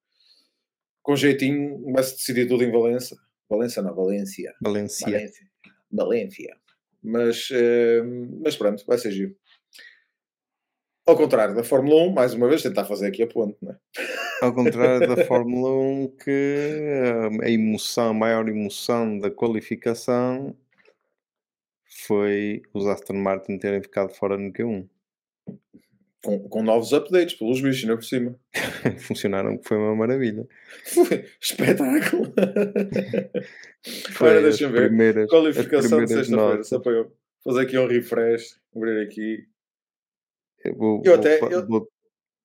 Com 1.04 1.16
jeitinho, 1.16 1.92
vai-se 1.92 2.16
decidir 2.16 2.48
tudo 2.48 2.64
em 2.64 2.72
Valença. 2.72 3.18
Valença 3.50 3.82
não, 3.82 3.94
Valência. 3.94 4.54
Valência. 4.62 5.08
Valência. 5.08 5.48
Valência. 5.92 6.58
Mas, 7.04 7.50
eh, 7.52 8.02
mas 8.44 8.56
pronto, 8.56 8.86
vai 8.86 8.98
ser 8.98 9.12
giro. 9.12 9.36
Ao 11.12 11.18
contrário 11.18 11.54
da 11.54 11.62
Fórmula 11.62 12.04
1, 12.04 12.14
mais 12.14 12.34
uma 12.34 12.48
vez, 12.48 12.62
tentar 12.62 12.86
fazer 12.86 13.08
aqui 13.08 13.22
a 13.22 13.28
ponte, 13.28 13.58
não 13.62 13.74
é? 13.74 13.76
Ao 14.42 14.54
contrário 14.54 15.14
da 15.14 15.18
Fórmula 15.28 15.70
1, 15.70 16.08
que 16.24 16.32
eh, 16.32 17.30
a 17.44 17.50
emoção, 17.50 18.12
a 18.12 18.14
maior 18.14 18.48
emoção 18.48 19.20
da 19.20 19.30
qualificação 19.30 20.56
foi 22.06 22.62
os 22.74 22.88
Aston 22.88 23.16
Martin 23.16 23.58
terem 23.58 23.82
ficado 23.82 24.14
fora 24.14 24.38
no 24.38 24.54
Q1. 24.54 24.88
Com, 26.24 26.48
com 26.48 26.64
novos 26.64 26.94
updates, 26.94 27.36
pelos 27.36 27.60
bichos, 27.60 27.84
ainda 27.84 27.98
por 27.98 28.06
cima. 28.06 28.40
Funcionaram, 29.00 29.58
que 29.58 29.68
foi 29.68 29.76
uma 29.76 29.94
maravilha. 29.94 30.48
Foi 30.86 31.26
espetáculo! 31.42 32.34
Agora 34.16 34.42
deixa 34.44 34.70
ver. 34.70 34.88
Primeiras, 34.88 35.30
Qualificação 35.30 36.06
de 36.06 36.14
sexta-feira, 36.14 36.64
só 36.64 36.80
para 36.80 36.94
eu 36.94 37.12
fazer 37.44 37.64
aqui 37.64 37.78
um 37.78 37.86
refresh, 37.86 38.62
abrir 38.74 39.04
aqui. 39.04 39.51
Eu, 40.64 40.76
vou, 40.76 41.02
eu 41.04 41.16
até. 41.16 41.40
Vou, 41.40 41.52
eu... 41.52 41.68
vou 41.68 41.88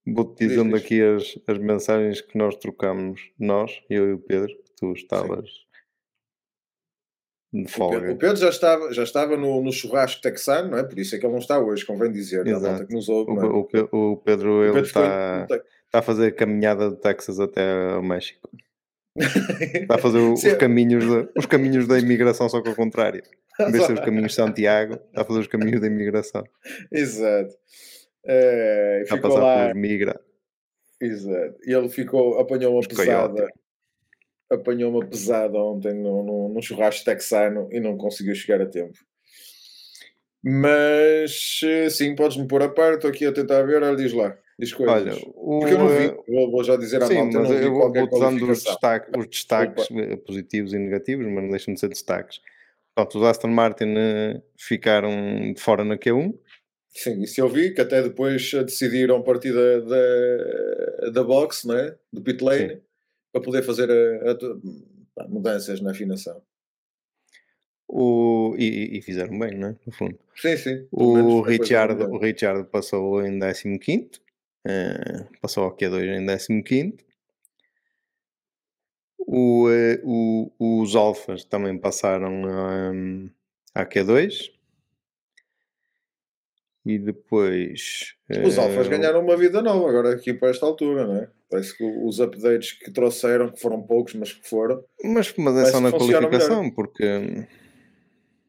Vou-te 0.07 0.47
dizendo 0.47 0.73
diz, 0.73 0.85
aqui 0.85 1.03
as, 1.03 1.39
as 1.49 1.59
mensagens 1.59 2.21
que 2.21 2.39
nós 2.39 2.55
trocamos, 2.57 3.21
nós, 3.39 3.83
eu 3.91 4.09
e 4.09 4.13
o 4.13 4.19
Pedro, 4.19 4.55
que 4.55 4.73
tu 4.77 4.93
estavas 4.93 5.51
de 7.53 7.69
folga. 7.69 7.97
O 7.97 8.01
Pedro, 8.01 8.15
o 8.15 8.19
Pedro, 8.19 8.37
já 8.37 8.49
estava, 8.49 8.93
já 8.93 9.03
estava 9.03 9.37
no, 9.37 9.61
no 9.61 9.73
churrasco 9.73 10.23
texano, 10.23 10.71
não 10.71 10.79
é? 10.79 10.85
Por 10.85 10.97
isso 10.97 11.17
é 11.17 11.19
que 11.19 11.27
ele 11.27 11.33
não 11.33 11.41
está 11.41 11.59
hoje, 11.59 11.85
convém 11.85 12.13
dizer. 12.13 12.47
Exato. 12.47 12.87
Que 12.87 12.95
nos 12.95 13.09
ouve, 13.09 13.33
o, 13.33 13.69
é? 13.75 13.81
o, 13.91 14.13
o, 14.13 14.17
Pedro, 14.19 14.63
ele 14.63 14.75
Pedro 14.75 14.87
está, 14.87 15.47
está 15.51 15.99
a 15.99 16.03
fazer 16.03 16.29
a 16.29 16.33
caminhada 16.33 16.89
do 16.89 16.97
Texas 16.97 17.41
até 17.41 17.93
ao 17.93 18.03
México. 18.03 18.49
está 19.17 19.97
a 19.97 19.99
fazer 19.99 20.19
os, 20.31 20.41
caminhos 20.55 21.05
de, 21.05 21.29
os 21.37 21.47
caminhos 21.47 21.89
da 21.89 21.99
imigração, 21.99 22.49
só 22.49 22.63
que 22.63 22.69
ao 22.69 22.77
contrário. 22.77 23.25
Em 23.59 23.73
vez 23.73 23.81
de 23.81 23.87
ser 23.87 23.93
os 23.95 24.05
caminhos 24.05 24.29
de 24.29 24.35
Santiago, 24.35 24.95
está 24.95 25.23
a 25.23 25.25
fazer 25.25 25.41
os 25.41 25.47
caminhos 25.49 25.81
da 25.81 25.87
imigração. 25.89 26.45
Exato. 26.93 27.57
É, 28.27 29.05
a 29.09 29.19
passar 29.19 29.41
lá... 29.41 29.75
migra. 29.75 30.21
Exato. 31.01 31.57
E 31.67 31.73
ele 31.73 31.89
ficou, 31.89 32.39
apanhou 32.39 32.75
uma 32.75 32.87
pesada. 32.87 33.49
Apanhou 34.51 34.91
uma 34.91 35.05
pesada 35.05 35.59
ontem 35.59 35.95
no 35.95 36.61
churrasco 36.63 37.05
texano 37.05 37.69
e 37.73 37.81
não 37.81 37.97
conseguiu 37.97 38.35
chegar 38.35 38.61
a 38.61 38.67
tempo. 38.67 38.97
Mas 40.49 41.61
eh, 41.65 41.91
sim, 41.91 42.15
podes-me 42.15 42.47
pôr 42.47 42.63
a 42.63 42.69
par, 42.69 42.95
estou 42.95 43.11
aqui 43.11 43.27
a 43.27 43.33
tentar 43.33 43.63
ver, 43.63 43.83
olha, 43.83 43.97
diz 43.97 44.13
lá. 44.13 44.39
Diz 44.57 44.73
coisas. 44.73 45.03
Olha, 45.03 45.33
o... 45.35 45.59
Porque 45.59 45.75
eu 45.75 45.79
não 45.79 45.89
vi, 45.89 46.15
vou, 46.29 46.51
vou 46.53 46.63
já 46.63 46.77
dizer 46.77 47.03
à 47.03 47.07
sim, 47.07 47.15
malta, 47.15 47.41
mas 47.41 47.51
eu 47.51 47.73
vou, 47.73 47.93
vou 47.93 48.21
dando 48.21 48.49
os 48.49 48.63
destaques, 48.63 49.13
os 49.19 49.27
destaques 49.27 49.89
eh, 49.91 50.17
positivos 50.17 50.73
e 50.73 50.79
negativos, 50.79 51.27
mas 51.27 51.43
não 51.43 51.51
deixam 51.51 51.75
de 51.75 51.81
ser 51.81 51.89
destaques. 51.89 52.41
Os 52.97 53.23
Aston 53.25 53.49
Martin 53.49 53.95
ficaram 54.57 55.53
de 55.53 55.61
fora 55.61 55.85
na 55.85 55.99
Q1, 55.99 56.33
Sim, 56.97 57.21
isso 57.21 57.39
eu 57.43 57.49
vi, 57.49 57.75
que 57.75 57.81
até 57.83 58.03
depois 58.03 58.51
decidiram 58.65 59.23
partir 59.23 59.53
da, 59.53 59.81
da, 59.81 61.11
da 61.11 61.23
box, 61.23 61.69
né? 61.69 61.95
do 62.11 62.23
pit 62.23 62.43
lane, 62.43 62.77
Sim. 62.77 62.81
para 63.31 63.43
poder 63.43 63.63
fazer 63.63 63.91
a, 63.91 65.23
a, 65.23 65.29
mudanças 65.29 65.79
na 65.83 65.91
afinação. 65.91 66.43
O, 67.87 68.57
O, 68.57 68.57
e, 68.57 68.97
e, 68.97 69.03
fizeram 69.03 69.39
bem, 69.39 69.59
não 69.59 69.69
é? 69.69 69.77
No 69.87 69.93
fundo. 69.93 70.19
Sim, 70.35 70.57
sim. 70.57 70.89
O 70.91 71.43
Richard, 71.43 72.03
o 72.03 72.17
Richard 72.17 72.67
passou 72.71 73.23
em 73.23 73.39
15, 73.79 74.07
uh, 74.07 74.11
eh, 74.67 75.27
passou 75.43 75.65
ao 75.65 75.77
Q2 75.77 76.51
em 76.51 76.63
15. 76.63 76.97
O, 79.19 79.69
uh, 79.69 80.51
o, 80.59 80.81
os 80.81 80.97
Alfas 80.97 81.45
também 81.45 81.77
passaram 81.79 82.43
um, 82.43 83.31
à 83.75 83.85
Q2. 83.85 84.56
E 86.87 87.01
depois. 87.01 88.15
Os 88.45 88.57
Alfas 88.57 88.87
uh, 88.87 88.91
ganharam 88.91 89.21
uma 89.21 89.37
vida 89.37 89.61
nova 89.61 89.89
agora 89.89 90.15
aqui 90.15 90.33
para 90.33 90.51
esta 90.51 90.65
altura, 90.65 91.05
não 91.05 91.17
é? 91.17 91.29
Parece 91.51 91.77
que 91.77 91.85
os 91.85 92.21
updates 92.21 92.73
que 92.73 92.93
trouxeram, 92.93 93.51
que 93.51 93.61
foram 93.61 93.83
poucos, 93.83 94.15
mas 94.15 94.33
que 94.33 94.49
foram. 94.49 94.85
Mas, 95.03 95.35
mas 95.37 95.57
é 95.57 95.71
só 95.73 95.81
na 95.81 95.91
qualificação, 95.91 96.63
melhor. 96.63 96.75
porque. 96.77 97.47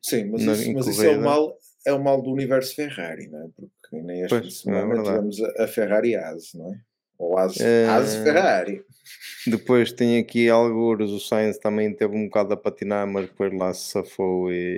Sim, 0.03 0.29
mas, 0.29 0.41
isso, 0.43 0.73
mas 0.73 0.87
isso, 0.87 1.03
é 1.03 1.17
o 1.17 1.21
mal, 1.21 1.57
é 1.85 1.93
o 1.93 2.03
mal 2.03 2.21
do 2.21 2.31
universo 2.31 2.75
Ferrari, 2.75 3.27
não 3.27 3.39
é? 3.39 3.47
Porque 3.55 4.05
nem 4.05 4.21
este 4.21 4.39
pois, 4.39 4.59
semana 4.59 5.01
é 5.01 5.03
tivemos 5.03 5.41
a, 5.41 5.67
Ferrari 5.67 6.15
AS, 6.15 6.53
não 6.53 6.71
é? 6.71 6.77
Ou 7.17 7.37
AS, 7.39 7.59
é... 7.59 7.87
AS 7.87 8.17
Ferrari. 8.17 8.83
Depois 9.47 9.91
tem 9.91 10.19
aqui 10.19 10.47
alguns, 10.47 11.09
o 11.09 11.19
Sainz 11.19 11.57
também 11.57 11.91
teve 11.91 12.15
um 12.15 12.25
bocado 12.25 12.53
a 12.53 12.57
patinar, 12.57 13.07
mas 13.07 13.25
depois 13.25 13.51
lá 13.51 13.73
se 13.73 13.91
safou 13.91 14.51
e, 14.51 14.77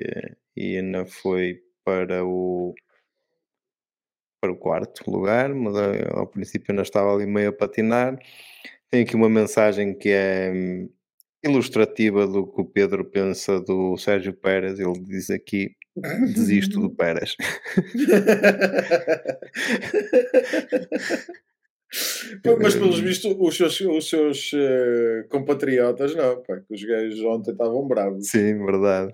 e 0.55 0.77
ainda 0.77 1.05
foi 1.05 1.61
para 1.83 2.23
o 2.25 2.73
para 4.39 4.51
o 4.51 4.55
quarto 4.55 5.09
lugar, 5.09 5.53
mas 5.53 5.75
eh, 5.75 6.07
ao 6.11 6.27
princípio 6.27 6.71
ainda 6.71 6.83
estava 6.83 7.13
ali 7.13 7.25
meio 7.25 7.49
a 7.49 7.53
patinar. 7.53 8.17
Tem 8.89 9.03
aqui 9.03 9.15
uma 9.15 9.29
mensagem 9.29 9.93
que 9.93 10.09
é 10.09 10.51
hum, 10.53 10.89
ilustrativa 11.43 12.25
do 12.27 12.47
que 12.47 12.61
o 12.61 12.65
Pedro 12.65 13.05
pensa 13.05 13.59
do 13.59 13.97
Sérgio 13.97 14.33
Pérez. 14.33 14.79
Ele 14.79 14.99
diz 14.99 15.29
aqui: 15.29 15.75
desisto 16.33 16.79
do 16.79 16.89
Pérez. 16.89 17.35
Mas 22.61 22.75
pelos 22.75 22.99
vistos, 22.99 23.35
os 23.39 23.57
seus, 23.57 23.81
os 23.81 24.09
seus 24.09 24.53
uh, 24.53 25.27
compatriotas 25.29 26.15
não, 26.15 26.41
pá, 26.43 26.57
que 26.59 26.73
os 26.73 26.83
gajos 26.83 27.19
ontem 27.21 27.51
estavam 27.51 27.87
bravos. 27.87 28.29
Sim, 28.29 28.63
verdade. 28.63 29.11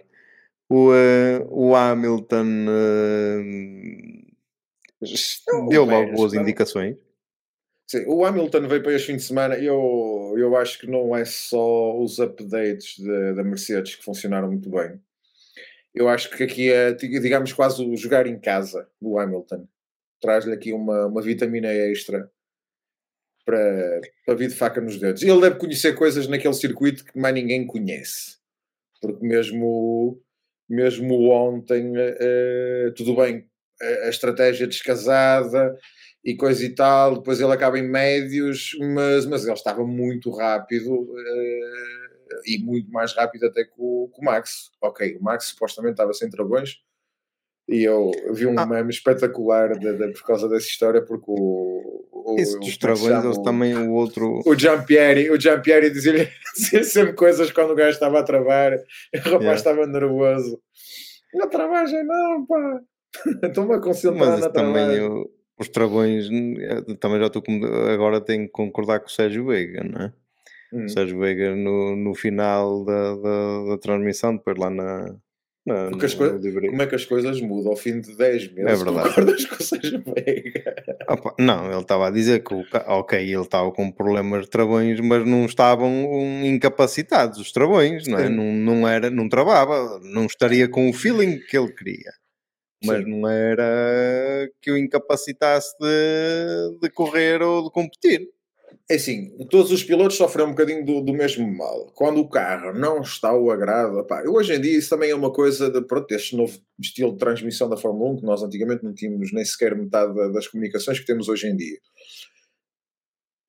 O, 0.70 0.90
uh, 0.90 1.48
o 1.50 1.76
Hamilton 1.76 2.66
uh, 2.68 4.15
deu 5.70 5.86
logo 5.86 6.12
boas 6.14 6.34
indicações. 6.34 6.98
Sim, 7.88 8.04
o 8.08 8.26
Hamilton 8.26 8.68
veio 8.68 8.82
para 8.82 8.94
este 8.94 9.08
fim 9.08 9.18
de 9.18 9.24
semana 9.24 9.56
eu, 9.58 10.34
eu 10.38 10.56
acho 10.58 10.80
que 10.80 10.88
não 10.88 11.16
é 11.16 11.24
só 11.24 11.96
os 12.00 12.20
updates 12.20 12.98
da 13.36 13.44
Mercedes 13.44 13.96
que 13.96 14.04
funcionaram 14.04 14.48
muito 14.48 14.70
bem. 14.70 15.00
Eu 15.94 16.10
acho 16.10 16.30
que 16.30 16.44
aqui 16.44 16.72
é, 16.72 16.94
digamos, 16.94 17.54
quase 17.54 17.86
o 17.86 17.96
jogar 17.96 18.28
em 18.28 18.40
casa 18.40 18.90
do 19.00 19.18
Hamilton. 19.18 19.68
Traz-lhe 20.20 20.54
aqui 20.54 20.74
uma, 20.74 21.06
uma 21.06 21.22
vitamina 21.22 21.72
extra 21.72 22.30
para, 23.46 24.02
para 24.26 24.36
vir 24.36 24.50
de 24.50 24.56
faca 24.56 24.82
nos 24.82 25.00
dedos. 25.00 25.22
Ele 25.22 25.40
deve 25.40 25.58
conhecer 25.58 25.94
coisas 25.94 26.28
naquele 26.28 26.54
circuito 26.56 27.06
que 27.06 27.18
mais 27.18 27.34
ninguém 27.34 27.66
conhece. 27.66 28.38
Porque 29.00 29.26
mesmo, 29.26 30.20
mesmo 30.68 31.30
ontem, 31.30 31.94
uh, 31.96 32.92
tudo 32.96 33.16
bem, 33.16 33.48
a, 33.82 34.10
estratégia 34.10 34.68
descasada 34.68 35.78
e 36.24 36.36
coisa 36.36 36.66
e 36.66 36.74
tal, 36.74 37.16
depois 37.16 37.40
ele 37.40 37.52
acaba 37.52 37.78
em 37.78 37.88
médios, 37.88 38.72
mas, 38.80 39.26
mas 39.26 39.44
ele 39.44 39.54
estava 39.54 39.86
muito 39.86 40.32
rápido 40.32 40.92
uh, 40.92 42.42
e 42.46 42.58
muito 42.64 42.92
mais 42.92 43.14
rápido 43.14 43.46
até 43.46 43.64
que 43.64 43.74
o, 43.78 44.10
que 44.14 44.22
o, 44.22 44.26
Max. 44.26 44.72
Ok, 44.82 45.18
o 45.20 45.24
Max 45.24 45.46
supostamente 45.46 45.94
estava 45.94 46.14
sem 46.14 46.30
travões 46.30 46.80
e 47.68 47.84
eu 47.84 48.12
vi 48.32 48.46
um 48.46 48.58
ah. 48.60 48.66
meme 48.66 48.92
espetacular 48.92 49.78
de, 49.78 49.92
de, 49.94 50.14
por 50.14 50.24
causa 50.24 50.48
dessa 50.48 50.68
história 50.68 51.02
porque 51.02 51.26
o, 51.28 52.06
o 52.12 52.36
Isso 52.40 52.60
dos 52.60 52.78
travões, 52.78 53.24
eles 53.24 53.38
também 53.40 53.76
o 53.76 53.92
outro. 53.92 54.42
O 54.46 54.56
Jean-Pierre, 54.56 55.32
o 55.32 55.40
Jean-Pierre 55.40 55.90
dizia-lhe 55.90 56.30
dizia 56.56 56.84
sempre 56.84 57.14
coisas 57.14 57.52
quando 57.52 57.72
o 57.72 57.76
gajo 57.76 57.92
estava 57.92 58.20
a 58.20 58.24
travar, 58.24 58.74
o 58.74 59.18
rapaz 59.18 59.42
yeah. 59.42 59.56
estava 59.56 59.88
nervoso. 59.88 60.62
Na 61.34 61.48
travagem 61.48 62.04
não, 62.04 62.46
pá. 62.46 62.82
Estou-me 63.44 63.74
a 63.74 63.80
concentrar 63.80 64.40
Mas 64.40 64.48
também 64.48 64.98
eu, 64.98 65.30
os 65.58 65.70
travões, 65.70 66.28
eh, 66.32 66.96
também 67.00 67.20
já 67.20 67.28
estou 67.28 67.42
com, 67.42 67.64
agora 67.64 68.20
tenho 68.22 68.46
que 68.46 68.52
concordar 68.52 69.00
com 69.00 69.08
o 69.08 69.12
Sérgio 69.12 69.46
Veiga, 69.46 69.84
não 69.84 70.06
é? 70.06 70.14
Hum. 70.74 70.86
O 70.86 70.90
Sérgio 70.90 71.20
Veiga 71.20 71.56
no, 71.56 71.96
no 71.96 72.14
final 72.14 72.84
da, 72.84 73.16
da, 73.16 73.64
da 73.70 73.78
transmissão, 73.78 74.36
depois 74.36 74.58
lá 74.58 74.70
na, 74.70 75.16
não, 75.66 75.90
como 75.90 76.82
é 76.82 76.86
que 76.86 76.94
as 76.94 77.06
coisas 77.06 77.42
mudam 77.42 77.72
ao 77.72 77.76
fim 77.76 78.00
de 78.00 78.16
10 78.16 78.54
meses? 78.54 78.82
É 78.82 78.84
verdade. 78.84 79.10
Concordas 79.10 79.46
com 79.46 79.56
o 79.56 79.64
Sérgio 79.64 80.04
Veiga? 80.06 80.76
Opa, 81.10 81.34
não, 81.40 81.72
ele 81.72 81.82
estava 81.82 82.08
a 82.08 82.12
dizer 82.12 82.44
que, 82.44 82.54
ok, 82.54 83.20
ele 83.20 83.42
estava 83.42 83.72
com 83.72 83.92
problemas 83.92 84.44
de 84.44 84.50
travões, 84.52 85.00
mas 85.00 85.26
não 85.26 85.46
estavam 85.46 85.90
incapacitados 86.44 87.40
os 87.40 87.52
travões, 87.52 88.08
não 88.08 88.20
é? 88.20 88.30
Não, 88.30 88.54
não, 88.54 88.88
era, 88.88 89.10
não 89.10 89.28
travava, 89.28 90.00
não 90.04 90.26
estaria 90.26 90.68
com 90.68 90.88
o 90.88 90.94
feeling 90.94 91.40
que 91.40 91.58
ele 91.58 91.72
queria 91.72 92.12
mas 92.86 93.04
Sim. 93.04 93.20
não 93.20 93.30
era 93.30 94.50
que 94.62 94.72
o 94.72 94.78
incapacitasse 94.78 95.76
de, 95.80 96.80
de 96.82 96.90
correr 96.90 97.42
ou 97.42 97.64
de 97.64 97.72
competir. 97.72 98.30
É 98.90 98.96
assim, 98.96 99.36
todos 99.50 99.72
os 99.72 99.84
pilotos 99.84 100.16
sofrem 100.16 100.46
um 100.46 100.52
bocadinho 100.52 100.86
do, 100.86 101.02
do 101.02 101.12
mesmo 101.12 101.52
mal. 101.52 101.92
Quando 101.96 102.20
o 102.20 102.30
carro 102.30 102.72
não 102.72 103.02
está 103.02 103.30
ao 103.30 103.50
agrado, 103.50 104.06
pá, 104.06 104.24
hoje 104.28 104.54
em 104.54 104.62
dia 104.62 104.78
isso 104.78 104.90
também 104.90 105.10
é 105.10 105.16
uma 105.16 105.34
coisa 105.34 105.72
de, 105.72 105.82
pronto, 105.82 106.12
este 106.12 106.36
novo 106.36 106.60
estilo 106.80 107.14
de 107.14 107.18
transmissão 107.18 107.68
da 107.68 107.78
Fórmula 107.78 108.12
1, 108.12 108.18
que 108.18 108.26
nós 108.26 108.44
antigamente 108.44 108.84
não 108.84 108.94
tínhamos 108.94 109.34
nem 109.34 109.44
sequer 109.44 109.76
metade 109.76 110.14
das 110.32 110.48
comunicações 110.48 111.00
que 111.00 111.06
temos 111.06 111.28
hoje 111.28 111.48
em 111.48 111.56
dia. 111.56 111.80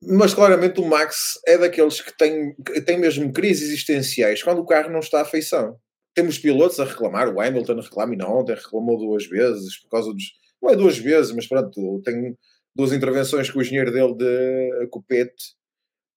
Mas 0.02 0.32
claramente 0.32 0.80
o 0.80 0.86
Max 0.86 1.38
é 1.46 1.58
daqueles 1.58 2.00
que 2.00 2.16
tem, 2.16 2.54
que 2.54 2.80
tem 2.80 2.98
mesmo 2.98 3.30
crises 3.32 3.68
existenciais 3.68 4.42
quando 4.42 4.60
o 4.60 4.66
carro 4.66 4.90
não 4.90 5.00
está 5.00 5.20
à 5.20 5.24
feição 5.24 5.78
temos 6.16 6.38
pilotos 6.38 6.80
a 6.80 6.85
reclamar, 6.85 7.28
o 7.28 7.40
Hamilton 7.40 7.78
reclama 7.78 8.14
e 8.14 8.16
não, 8.16 8.38
ontem 8.38 8.54
reclamou 8.54 8.96
duas 8.96 9.26
vezes 9.26 9.78
por 9.82 9.90
causa 9.90 10.12
dos. 10.12 10.25
Não 10.62 10.70
é 10.70 10.75
duas 10.75 10.96
vezes, 10.96 11.30
mas 11.32 11.46
pronto, 11.46 12.00
tem 12.02 12.37
duas 12.75 12.90
intervenções 12.90 13.50
com 13.50 13.58
o 13.58 13.62
engenheiro 13.62 13.92
dele 13.92 14.14
de 14.14 14.88
copete 14.88 15.54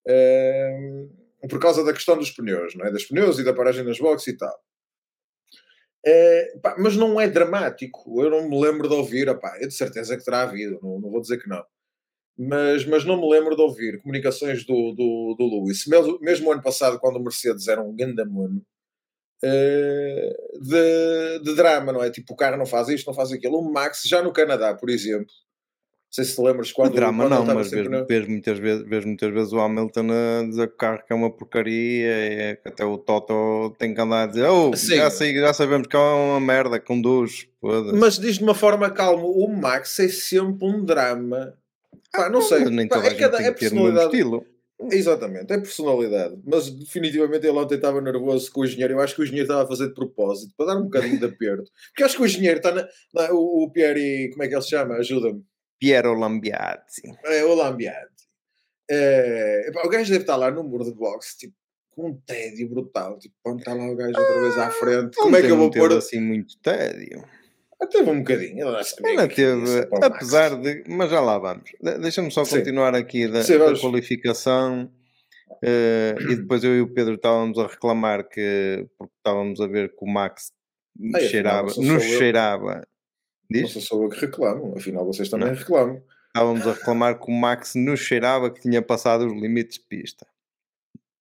um, 0.08 1.10
por 1.50 1.60
causa 1.60 1.84
da 1.84 1.92
questão 1.92 2.18
dos 2.18 2.32
pneus, 2.32 2.76
não 2.76 2.86
é? 2.86 2.92
Das 2.92 3.04
pneus 3.04 3.40
e 3.40 3.44
da 3.44 3.54
paragem 3.54 3.84
nas 3.84 4.00
boxes 4.00 4.28
e 4.28 4.38
tal. 4.38 4.58
Uh, 6.08 6.60
pá, 6.62 6.78
mas 6.80 6.96
não 6.96 7.20
é 7.20 7.28
dramático. 7.28 8.24
Eu 8.24 8.30
não 8.30 8.48
me 8.48 8.58
lembro 8.58 8.88
de 8.88 8.94
ouvir, 8.94 9.30
opá, 9.30 9.58
eu 9.60 9.68
de 9.68 9.74
certeza 9.74 10.18
que 10.18 10.24
terá 10.24 10.44
havido, 10.44 10.80
não, 10.82 10.98
não 10.98 11.12
vou 11.12 11.20
dizer 11.20 11.42
que 11.42 11.50
não. 11.50 11.64
Mas, 12.38 12.86
mas 12.86 13.04
não 13.04 13.20
me 13.20 13.30
lembro 13.30 13.54
de 13.54 13.62
ouvir 13.62 14.02
comunicações 14.02 14.66
do, 14.66 14.94
do, 14.94 15.36
do 15.38 15.46
Lewis. 15.46 15.86
Mesmo, 15.86 16.18
mesmo 16.22 16.52
ano 16.54 16.64
passado, 16.64 16.98
quando 16.98 17.18
o 17.18 17.24
Mercedes 17.24 17.68
era 17.68 17.82
um 17.82 17.94
gandamono, 17.94 18.66
eh, 19.44 20.36
de, 20.60 21.40
de, 21.44 21.56
drama, 21.56 21.94
não 21.94 22.04
é? 22.04 22.10
Tipo, 22.10 22.34
o 22.34 22.36
carro 22.36 22.58
não 22.58 22.66
faz 22.66 22.90
isto, 22.90 23.08
não 23.08 23.14
faz 23.14 23.32
aquilo. 23.32 23.60
O 23.60 23.72
Max, 23.72 24.04
já 24.06 24.22
no 24.22 24.34
Canadá, 24.34 24.74
por 24.74 24.90
exemplo, 24.90 25.28
não 26.10 26.12
sei 26.12 26.26
se 26.26 26.36
te 26.36 26.42
lembras 26.42 26.72
quando. 26.72 26.90
De 26.90 26.96
drama 26.96 27.26
quando 27.26 27.46
não, 27.46 27.56
mas 27.56 27.70
vês, 27.70 27.88
vês, 28.08 28.28
muitas 28.28 28.58
vezes, 28.58 28.84
vês 28.86 29.06
muitas 29.06 29.32
vezes 29.32 29.54
o 29.54 29.60
Hamilton 29.60 30.08
a 30.12 30.48
dizer 30.48 30.68
que 30.68 30.74
o 30.74 30.78
carro 30.78 31.04
que 31.06 31.14
é 31.14 31.16
uma 31.16 31.32
porcaria, 31.32 32.10
é 32.10 32.56
que 32.56 32.68
até 32.68 32.84
o 32.84 32.98
Toto 32.98 33.76
tem 33.78 33.94
que 33.94 34.02
andar 34.02 34.24
a 34.24 34.28
dizer: 34.28 34.48
Oh, 34.48 34.72
já, 34.76 35.10
sei, 35.12 35.34
já 35.36 35.54
sabemos 35.54 35.88
que 35.88 35.96
é 35.96 36.00
uma 36.00 36.40
merda, 36.40 36.80
conduz. 36.80 37.48
Mas 37.94 38.18
diz 38.18 38.40
de 38.40 38.44
uma 38.44 38.56
forma 38.56 38.90
calma: 38.90 39.24
o 39.24 39.48
Max 39.48 40.00
é 40.00 40.10
sempre 40.10 40.68
um 40.68 40.84
drama. 40.84 41.54
Pá, 42.12 42.28
não 42.28 42.40
ah, 42.40 42.44
sei, 42.44 42.66
nem 42.66 42.88
Pá, 42.88 43.06
é, 43.06 43.14
cada, 43.14 43.42
é 43.42 43.52
personalidade. 43.52 44.06
Estilo. 44.06 44.46
Exatamente, 44.92 45.52
é 45.52 45.58
personalidade. 45.58 46.40
Mas 46.46 46.70
definitivamente 46.70 47.46
ele 47.46 47.58
ontem 47.58 47.76
estava 47.76 48.00
nervoso 48.00 48.50
com 48.52 48.62
o 48.62 48.66
engenheiro. 48.66 48.94
Eu 48.94 49.02
acho 49.02 49.14
que 49.14 49.22
o 49.22 49.24
engenheiro 49.24 49.46
estava 49.46 49.64
a 49.64 49.68
fazer 49.68 49.90
de 49.90 49.94
propósito 49.94 50.54
para 50.56 50.68
dar 50.68 50.78
um 50.78 50.84
bocadinho 50.84 51.20
de 51.20 51.26
aperto. 51.26 51.70
Porque 51.90 52.04
acho 52.04 52.16
que 52.16 52.24
o 52.24 52.26
engenheiro 52.26 52.58
está 52.58 52.72
na. 52.74 52.88
na 53.14 53.34
o, 53.34 53.64
o 53.64 53.72
Pieri, 53.72 54.30
como 54.32 54.44
é 54.44 54.48
que 54.48 54.56
ele 54.56 54.62
se 54.62 54.70
chama? 54.70 54.96
Ajuda-me. 54.96 55.44
Piero 55.80 56.14
Lambiazzi. 56.14 57.02
É, 57.26 57.44
o 57.44 57.54
Lambiazzi. 57.56 58.28
É, 58.90 59.70
o 59.84 59.90
gajo 59.90 60.12
deve 60.12 60.24
estar 60.24 60.36
lá 60.36 60.50
no 60.50 60.64
muro 60.64 60.84
de 60.84 60.94
boxe, 60.94 61.38
tipo, 61.38 61.54
com 61.92 62.10
um 62.10 62.22
tédio 62.22 62.70
brutal. 62.70 63.20
Tipo, 63.20 63.36
quando 63.44 63.60
está 63.60 63.74
lá 63.74 63.86
o 63.86 63.96
gajo 63.96 64.18
outra 64.18 64.42
vez 64.42 64.58
à 64.58 64.68
ah, 64.68 64.72
frente, 64.72 65.16
como 65.18 65.36
é 65.36 65.42
que 65.42 65.48
eu 65.48 65.58
vou 65.58 65.70
pôr. 65.70 65.92
assim 65.94 66.20
muito 66.20 66.58
tédio. 66.62 67.24
Teve 67.88 68.10
um 68.10 68.20
bocadinho, 68.20 68.68
Ela 68.68 69.28
teve, 69.28 69.88
apesar 70.02 70.56
de. 70.60 70.84
Mas 70.88 71.10
já 71.10 71.22
lá 71.22 71.38
vamos. 71.38 71.72
Deixa-me 72.02 72.30
só 72.30 72.44
continuar 72.44 72.94
Sim. 72.94 73.02
aqui 73.02 73.28
da, 73.28 73.42
Sim, 73.42 73.58
da 73.58 73.80
qualificação. 73.80 74.92
Uh, 75.64 76.32
e 76.32 76.36
depois 76.36 76.64
eu 76.64 76.76
e 76.76 76.82
o 76.82 76.94
Pedro 76.94 77.16
estávamos 77.16 77.58
a 77.58 77.68
reclamar 77.68 78.28
que 78.28 78.88
porque 78.98 79.14
estávamos 79.18 79.60
a 79.60 79.68
ver 79.68 79.90
que 79.90 79.98
o 80.02 80.08
Max 80.08 80.54
Ai, 81.16 81.22
cheirava, 81.28 81.70
afinal, 81.70 81.94
nos 81.94 82.04
cheirava. 82.04 82.88
Diz? 83.50 83.74
Não 83.74 83.82
sou 83.82 84.04
eu 84.04 84.10
que 84.10 84.20
reclamo, 84.20 84.78
afinal 84.78 85.06
vocês 85.06 85.30
também 85.30 85.50
não. 85.50 85.56
reclamam. 85.56 86.04
Estávamos 86.28 86.68
a 86.68 86.74
reclamar 86.74 87.20
que 87.20 87.32
o 87.32 87.34
Max 87.34 87.74
nos 87.76 88.00
cheirava 88.00 88.52
que 88.52 88.62
tinha 88.62 88.82
passado 88.82 89.26
os 89.26 89.34
limites 89.34 89.80
de 89.80 89.86
pista. 89.86 90.28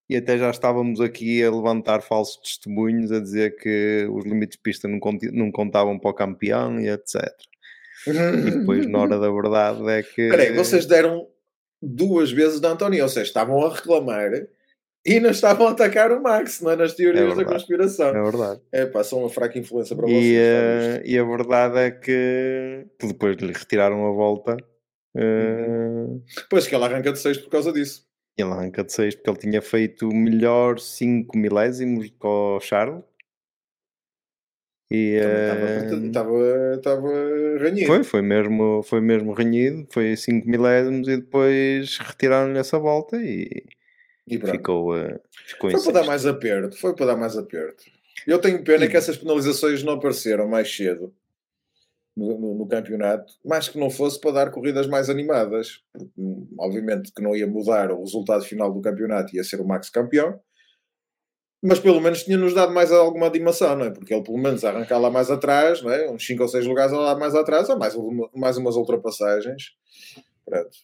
E 0.09 0.17
até 0.17 0.39
já 0.39 0.51
estávamos 0.51 1.01
aqui 1.01 1.43
a 1.43 1.51
levantar 1.51 2.01
falsos 2.01 2.39
testemunhos, 2.39 3.13
a 3.13 3.21
dizer 3.21 3.57
que 3.57 4.09
os 4.11 4.25
limites 4.25 4.57
de 4.57 4.63
pista 4.63 4.89
não, 4.89 4.99
não 5.33 5.53
contavam 5.53 5.99
para 5.99 6.11
o 6.11 6.15
campeão 6.15 6.81
e 6.81 6.89
etc. 6.89 7.23
e 8.07 8.51
depois, 8.51 8.87
na 8.87 8.99
hora 9.01 9.19
da 9.19 9.31
verdade, 9.31 9.87
é 9.89 10.03
que. 10.03 10.29
Peraí, 10.29 10.53
vocês 10.55 10.87
deram 10.87 11.27
duas 11.83 12.31
vezes 12.31 12.61
da 12.61 12.71
António, 12.71 13.03
ou 13.03 13.09
seja, 13.09 13.27
estavam 13.27 13.65
a 13.65 13.75
reclamar 13.75 14.31
e 15.05 15.21
não 15.21 15.31
estavam 15.31 15.69
a 15.69 15.71
atacar 15.71 16.11
o 16.13 16.23
Max, 16.23 16.61
não 16.61 16.71
é? 16.71 16.77
Nas 16.77 16.95
teorias 16.95 17.33
é 17.33 17.35
da 17.35 17.45
conspiração. 17.45 18.09
É 18.09 18.23
verdade. 18.23 18.61
É 18.73 18.87
pá, 18.87 19.05
são 19.05 19.21
uma 19.21 19.31
fraca 19.31 19.59
influência 19.59 19.95
para 19.95 20.07
vocês. 20.07 20.25
E, 20.25 20.37
uh, 20.37 21.07
e 21.07 21.19
a 21.19 21.25
verdade 21.25 21.79
é 21.79 21.91
que 21.91 22.87
depois 23.01 23.37
lhe 23.37 23.53
retiraram 23.53 24.07
a 24.07 24.13
volta. 24.13 24.57
Uh... 25.15 26.23
Pois 26.51 26.67
que 26.67 26.75
ele 26.75 26.85
arranca 26.85 27.13
de 27.13 27.19
6 27.19 27.39
por 27.39 27.51
causa 27.51 27.73
disso. 27.73 28.08
Ele 28.39 28.53
arranca 28.53 28.85
de 28.85 28.93
6 28.93 29.17
porque 29.17 29.31
ele 29.31 29.39
tinha 29.39 29.61
feito 29.61 30.09
melhor 30.09 30.79
5 30.79 31.37
milésimos 31.37 32.09
com 32.19 32.57
o 32.57 32.61
Charles. 32.61 33.03
E 34.91 35.19
estava 36.07 37.03
uh... 37.03 37.59
renhido. 37.59 37.87
Foi, 37.89 38.05
foi 38.05 38.23
mesmo, 38.23 38.83
foi 38.85 39.01
mesmo 39.01 39.33
renhido, 39.33 39.87
foi 39.91 40.17
5 40.17 40.49
milésimos 40.49 41.09
e 41.09 41.17
depois 41.17 41.99
retiraram-lhe 41.99 42.59
essa 42.59 42.79
volta 42.79 43.17
e, 43.17 43.65
e 44.27 44.39
ficou, 44.39 44.97
uh, 44.97 45.21
ficou 45.47 45.71
Foi 45.71 45.83
para 45.83 46.01
dar 46.01 46.07
mais 46.07 46.25
aperto, 46.25 46.79
foi 46.79 46.95
para 46.95 47.07
dar 47.07 47.17
mais 47.17 47.37
aperto. 47.37 47.85
Eu 48.27 48.39
tenho 48.39 48.63
pena 48.63 48.87
e... 48.87 48.89
que 48.89 48.97
essas 48.97 49.19
penalizações 49.19 49.83
não 49.83 49.95
apareceram 49.95 50.49
mais 50.49 50.75
cedo 50.75 51.13
no, 52.19 52.39
no, 52.39 52.55
no, 52.55 52.67
campeonato, 52.67 53.33
mas 53.45 53.69
que 53.69 53.79
não 53.79 53.91
fosse 53.91 54.21
para 54.21 54.33
dar 54.33 54.51
corridas 54.51 54.87
mais 54.89 55.09
animadas. 55.09 55.81
Hum, 56.17 56.49
obviamente 56.59 57.13
que 57.13 57.23
não 57.23 57.35
ia 57.37 57.47
mudar 57.47 57.93
o 57.93 58.01
resultado 58.01 58.45
final 58.45 58.73
do 58.73 58.81
campeonato, 58.81 59.35
ia 59.37 59.45
ser 59.45 59.61
o 59.61 59.67
Max 59.67 59.89
campeão, 59.89 60.39
mas 61.63 61.79
pelo 61.79 62.01
menos 62.01 62.25
tinha-nos 62.25 62.55
dado 62.55 62.73
mais 62.73 62.93
alguma 62.93 63.27
animação, 63.27 63.77
não 63.77 63.87
é? 63.87 63.91
Porque 63.91 64.13
ele 64.13 64.23
pelo 64.23 64.39
menos 64.39 64.65
arrancar 64.65 64.99
lá 64.99 65.11
mais 65.11 65.31
atrás, 65.31 65.83
não 65.83 65.91
é? 65.91 66.11
uns 66.11 66.27
5 66.27 66.43
ou 66.43 66.49
6 66.49 66.67
lugares 66.67 66.93
lá 66.93 67.17
mais 67.17 67.35
atrás, 67.35 67.69
ou 67.69 67.79
mais, 67.79 67.95
mais 68.35 68.57
umas 68.57 68.77
ultrapassagens. 68.77 69.73
Pronto. 70.45 70.77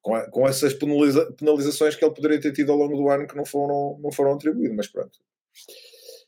Com, 0.00 0.20
com 0.30 0.48
essas 0.48 0.74
penaliza, 0.74 1.32
penalizações 1.32 1.94
que 1.96 2.04
ele 2.04 2.14
poderia 2.14 2.40
ter 2.40 2.52
tido 2.52 2.72
ao 2.72 2.78
longo 2.78 2.96
do 2.96 3.08
ano 3.08 3.26
que 3.26 3.36
não 3.36 3.44
foram, 3.44 3.98
não 4.02 4.10
foram 4.10 4.32
atribuídas, 4.32 4.76
mas 4.76 4.88
pronto. 4.88 5.18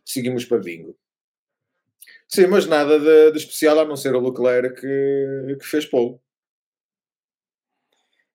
Seguimos 0.05 0.45
para 0.45 0.59
bingo. 0.59 0.97
Sim, 2.35 2.49
mas 2.49 2.67
nada 2.67 2.99
de, 2.99 3.31
de, 3.31 3.39
especial 3.39 3.79
a 3.79 3.85
não 3.85 3.97
ser 3.97 4.15
o 4.17 4.21
Leclerc 4.21 4.81
que, 4.81 5.57
que 5.61 5.67
fez 5.67 5.87
polo. 5.87 6.21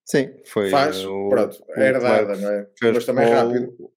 Sim, 0.06 0.34
foi. 0.46 0.70
Faz, 0.70 1.04
o, 1.04 1.28
pronto, 1.28 1.62
é 1.76 1.88
herdada, 1.90 2.36
não 2.38 2.50
é? 2.50 2.68
Mas 2.82 3.06
também 3.06 3.26
pole. 3.26 3.38
rápido. 3.38 3.92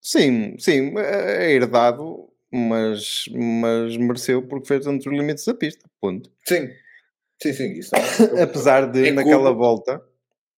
Sim, 0.00 0.56
sim, 0.58 0.94
é 0.98 1.52
herdado, 1.52 2.28
mas, 2.50 3.24
mas 3.32 3.96
mereceu 3.98 4.42
porque 4.42 4.66
fez 4.66 4.86
dentro 4.86 5.10
dos 5.10 5.18
limites 5.18 5.44
da 5.44 5.54
pista. 5.54 5.88
Ponto. 6.00 6.30
Sim, 6.46 6.70
sim, 7.42 7.52
sim. 7.52 7.72
Isso 7.74 7.94
é 7.94 8.40
Apesar 8.42 8.90
de, 8.90 9.08
é 9.08 9.12
naquela 9.12 9.50
como, 9.50 9.58
volta. 9.58 10.02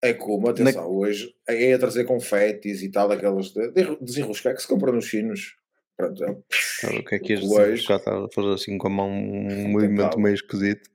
É 0.01 0.15
como, 0.15 0.49
atenção, 0.49 0.83
na... 0.83 0.89
hoje 0.89 1.35
é 1.49 1.73
a 1.73 1.79
trazer 1.79 2.05
confetes 2.05 2.83
e 2.83 2.91
tal, 2.91 3.11
aquelas 3.11 3.51
de, 3.51 3.73
de 3.73 3.97
desenroscar 4.01 4.55
que 4.55 4.63
se 4.63 4.69
compra 4.69 4.93
nos 4.93 5.07
chinos. 5.07 5.57
Pronto, 5.97 6.25
é, 6.25 6.31
o 6.31 7.05
que 7.05 7.15
é 7.15 7.19
que 7.19 7.35
dizer? 7.37 7.75
Está 7.75 7.97
a 7.97 8.29
fazer 8.33 8.53
assim 8.53 8.79
com 8.79 8.89
a 8.89 8.91
mão 8.91 9.11
um 9.11 9.69
movimento 9.69 10.19
meio 10.19 10.35
esquisito. 10.35 10.91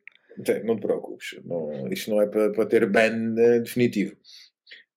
Não 0.64 0.76
te 0.76 0.82
preocupes, 0.82 1.40
não, 1.44 1.88
isto 1.92 2.10
não 2.10 2.22
é 2.22 2.28
para, 2.28 2.52
para 2.52 2.66
ter 2.66 2.90
ban 2.90 3.34
definitivo. 3.62 4.16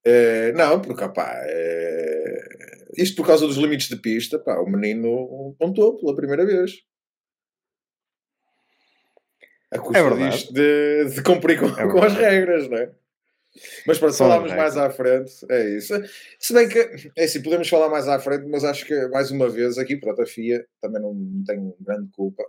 Uh, 0.06 0.54
não, 0.54 0.80
porque 0.80 1.02
opá, 1.02 1.34
uh, 1.42 2.92
isto 2.96 3.16
por 3.16 3.26
causa 3.26 3.46
dos 3.46 3.56
limites 3.56 3.88
de 3.88 3.96
pista, 3.96 4.38
pá, 4.38 4.58
o 4.58 4.66
menino 4.66 5.56
pontuou 5.58 5.96
pela 5.96 6.14
primeira 6.14 6.44
vez. 6.46 6.82
A 9.72 9.78
custa 9.78 9.98
é 9.98 10.52
de, 10.52 11.14
de 11.14 11.22
cumprir 11.22 11.58
com, 11.58 11.66
é 11.66 11.90
com 11.90 12.02
as 12.02 12.14
regras, 12.14 12.68
não 12.68 12.78
é? 12.78 12.92
Mas 13.86 13.98
para 13.98 14.12
falarmos 14.12 14.50
mais 14.52 14.76
à 14.76 14.90
frente, 14.90 15.32
é 15.48 15.76
isso. 15.76 15.94
Se 16.40 16.52
bem 16.52 16.68
que, 16.68 16.78
é 17.16 17.24
assim, 17.24 17.42
podemos 17.42 17.68
falar 17.68 17.88
mais 17.88 18.08
à 18.08 18.18
frente, 18.18 18.46
mas 18.48 18.64
acho 18.64 18.84
que, 18.84 19.08
mais 19.08 19.30
uma 19.30 19.48
vez, 19.48 19.78
aqui, 19.78 19.96
pronto, 19.96 20.22
a 20.22 20.26
FIA 20.26 20.66
também 20.80 21.00
não 21.00 21.14
tem 21.46 21.72
grande 21.80 22.10
culpa, 22.10 22.42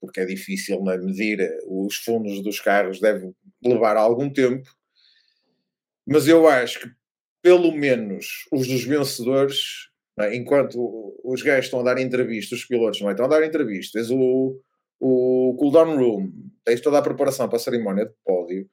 porque 0.00 0.20
é 0.20 0.24
difícil 0.24 0.82
né, 0.82 0.96
medir 0.96 1.38
os 1.66 1.96
fundos 1.96 2.42
dos 2.42 2.60
carros, 2.60 2.98
deve 2.98 3.30
levar 3.62 3.96
algum 3.96 4.30
tempo. 4.30 4.68
Mas 6.06 6.26
eu 6.26 6.48
acho 6.48 6.80
que, 6.80 6.90
pelo 7.42 7.70
menos, 7.70 8.46
os 8.50 8.66
dos 8.66 8.84
vencedores, 8.84 9.90
é? 10.18 10.34
enquanto 10.34 11.14
os 11.22 11.42
gajos 11.42 11.66
estão 11.66 11.80
a 11.80 11.82
dar 11.82 12.00
entrevistas, 12.00 12.60
os 12.60 12.64
pilotos 12.64 13.00
não 13.02 13.10
é? 13.10 13.12
estão 13.12 13.26
a 13.26 13.28
dar 13.28 13.44
entrevistas, 13.44 14.10
o, 14.10 14.58
o 14.98 15.54
cooldown 15.58 15.98
room, 15.98 16.32
tens 16.64 16.80
toda 16.80 16.98
a 16.98 17.02
preparação 17.02 17.46
para 17.48 17.56
a 17.56 17.60
cerimónia 17.60 18.06
de 18.06 18.14
pódio 18.24 18.66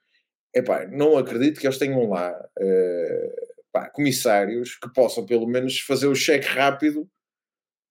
epá, 0.56 0.88
não 0.88 1.18
acredito 1.18 1.60
que 1.60 1.68
eles 1.68 1.78
tenham 1.78 2.10
lá 2.10 2.32
uh, 2.32 3.92
comissários 3.94 4.76
que 4.76 4.92
possam 4.94 5.26
pelo 5.26 5.46
menos 5.46 5.80
fazer 5.82 6.08
o 6.08 6.16
cheque 6.16 6.48
rápido 6.48 7.08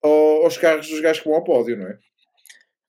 aos 0.02 0.56
carros 0.58 0.88
dos 0.88 1.00
gajos 1.00 1.22
que 1.22 1.28
vão 1.28 1.36
ao 1.36 1.44
pódio, 1.44 1.76
não 1.76 1.86
é? 1.86 1.98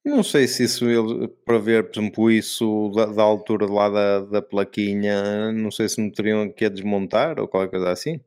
Não 0.05 0.21
sei 0.21 0.47
se 0.47 0.63
isso, 0.63 0.85
ele, 0.87 1.27
para 1.43 1.57
ver, 1.57 1.89
por 1.89 1.99
exemplo, 1.99 2.31
isso 2.31 2.91
da, 2.95 3.07
da 3.07 3.23
altura 3.23 3.65
lá 3.65 3.89
da, 3.89 4.19
da 4.19 4.41
plaquinha, 4.41 5.51
não 5.51 5.71
sei 5.71 5.89
se 5.89 5.99
não 5.99 6.11
teriam 6.11 6.51
que 6.51 6.65
a 6.65 6.69
desmontar 6.69 7.39
ou 7.39 7.47
qualquer 7.47 7.71
coisa 7.71 7.89
assim. 7.89 8.21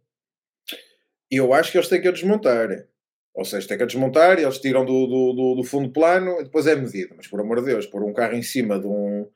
Eu 1.30 1.54
acho 1.54 1.70
que 1.70 1.78
eles 1.78 1.88
têm 1.88 2.00
que 2.00 2.08
a 2.08 2.12
desmontar. 2.12 2.68
Ou 3.32 3.44
seja, 3.44 3.68
têm 3.68 3.76
que 3.76 3.84
a 3.84 3.86
desmontar, 3.86 4.40
eles 4.40 4.58
tiram 4.58 4.84
do, 4.84 5.06
do, 5.06 5.32
do, 5.32 5.54
do 5.56 5.62
fundo 5.62 5.92
plano 5.92 6.40
e 6.40 6.44
depois 6.44 6.66
é 6.66 6.74
medido. 6.74 7.14
Mas 7.16 7.28
por 7.28 7.40
amor 7.40 7.60
de 7.60 7.66
Deus, 7.66 7.86
pôr 7.86 8.02
um 8.02 8.12
carro 8.12 8.34
em 8.34 8.42
cima 8.42 8.80
de 8.80 8.86
um, 8.88 9.30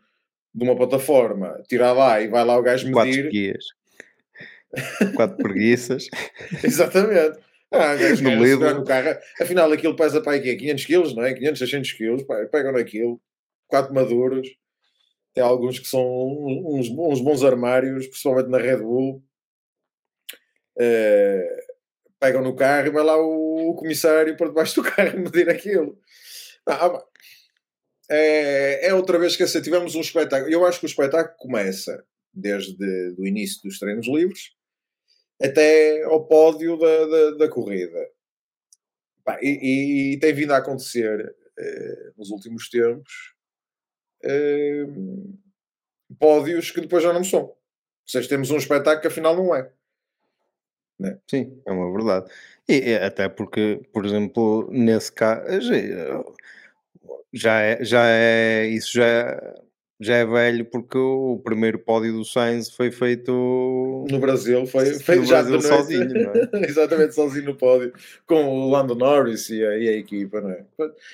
de 0.54 0.64
uma 0.64 0.76
plataforma, 0.76 1.62
tirar 1.68 1.92
lá 1.92 2.20
e 2.20 2.28
vai 2.28 2.44
lá 2.44 2.58
o 2.58 2.62
gajo 2.62 2.86
medir. 2.86 2.94
Quatro 2.94 3.30
guias. 3.30 3.64
Quatro 5.14 5.36
preguiças. 5.36 6.06
Exatamente. 6.62 7.38
Ah, 7.70 7.94
gajo, 7.96 8.22
no 8.22 8.58
gajo 8.58 8.74
no 8.80 8.84
carro. 8.84 9.18
Afinal, 9.40 9.72
aquilo 9.72 9.96
pesa 9.96 10.20
para 10.20 10.36
aqui 10.36 10.54
500 10.54 10.84
kg, 10.84 11.14
não 11.14 11.24
é? 11.24 11.32
500, 11.34 11.58
600 11.58 11.92
kg. 11.92 12.48
Pegam 12.50 12.72
naquilo. 12.72 13.20
Quatro 13.66 13.94
maduros. 13.94 14.48
Tem 15.34 15.42
alguns 15.42 15.78
que 15.78 15.88
são 15.88 16.02
uns, 16.02 16.90
uns 16.90 17.20
bons 17.20 17.42
armários, 17.42 18.06
principalmente 18.06 18.50
na 18.50 18.58
Red 18.58 18.78
Bull. 18.78 19.22
Uh, 20.76 21.62
pegam 22.20 22.42
no 22.42 22.54
carro 22.54 22.86
e 22.86 22.90
vai 22.90 23.02
lá 23.02 23.16
o, 23.16 23.70
o 23.70 23.74
comissário 23.74 24.36
por 24.36 24.48
debaixo 24.48 24.82
do 24.82 24.90
carro 24.90 25.16
medir 25.18 25.48
aquilo. 25.48 25.98
Ah, 26.66 27.02
é, 28.14 28.88
é 28.88 28.94
outra 28.94 29.18
vez 29.18 29.36
que 29.36 29.42
assim, 29.42 29.62
tivemos 29.62 29.94
um 29.94 30.00
espetáculo. 30.00 30.52
Eu 30.52 30.66
acho 30.66 30.78
que 30.78 30.86
o 30.86 30.88
espetáculo 30.88 31.36
começa 31.38 32.04
desde 32.32 33.14
o 33.18 33.26
início 33.26 33.62
dos 33.62 33.78
treinos 33.78 34.06
livres 34.06 34.52
até 35.42 36.02
ao 36.04 36.26
pódio 36.26 36.78
da, 36.78 37.06
da, 37.06 37.30
da 37.38 37.48
corrida. 37.48 38.08
e, 39.40 39.48
e, 39.48 40.14
e, 40.14 40.20
tem 40.20 40.32
vindo 40.32 40.52
a 40.52 40.58
acontecer 40.58 41.34
eh, 41.58 42.12
nos 42.16 42.30
últimos 42.30 42.68
tempos 42.68 43.34
eh, 44.22 44.84
pódios 46.18 46.70
que 46.70 46.80
depois 46.80 47.02
já 47.02 47.12
não 47.12 47.24
são. 47.24 47.42
Ou 47.42 47.56
seja, 48.06 48.28
temos 48.28 48.50
um 48.50 48.56
espetáculo 48.56 49.00
que 49.00 49.08
afinal 49.08 49.34
não 49.34 49.54
é. 49.54 49.70
Né? 50.98 51.18
Sim, 51.28 51.60
é 51.66 51.72
uma 51.72 51.92
verdade. 51.92 52.30
E 52.68 52.94
até 52.94 53.28
porque, 53.28 53.80
por 53.92 54.04
exemplo, 54.06 54.68
nesse 54.70 55.10
caso, 55.12 55.72
já 57.32 57.60
é, 57.60 57.84
já 57.84 58.04
é 58.06 58.66
isso 58.66 58.92
já 58.92 59.06
é, 59.06 59.62
já 60.00 60.16
é 60.16 60.26
velho 60.26 60.64
porque 60.64 60.98
o 60.98 61.40
primeiro 61.42 61.78
pódio 61.78 62.12
do 62.12 62.24
Sainz 62.24 62.70
foi 62.70 62.90
feito 62.90 63.32
no 64.10 64.18
Brasil, 64.18 64.66
foi 64.66 64.86
feito 65.00 65.24
já 65.24 65.42
Brasil 65.42 65.60
sozinho, 65.60 66.30
é? 66.30 66.50
exatamente 66.68 67.14
sozinho 67.14 67.46
no 67.46 67.56
pódio, 67.56 67.92
com 68.26 68.44
o 68.44 68.70
Lando 68.70 68.94
Norris 68.94 69.48
e 69.48 69.64
a, 69.64 69.78
e 69.78 69.88
a, 69.88 69.92
equipa, 69.92 70.40
não 70.40 70.50
é? 70.50 70.64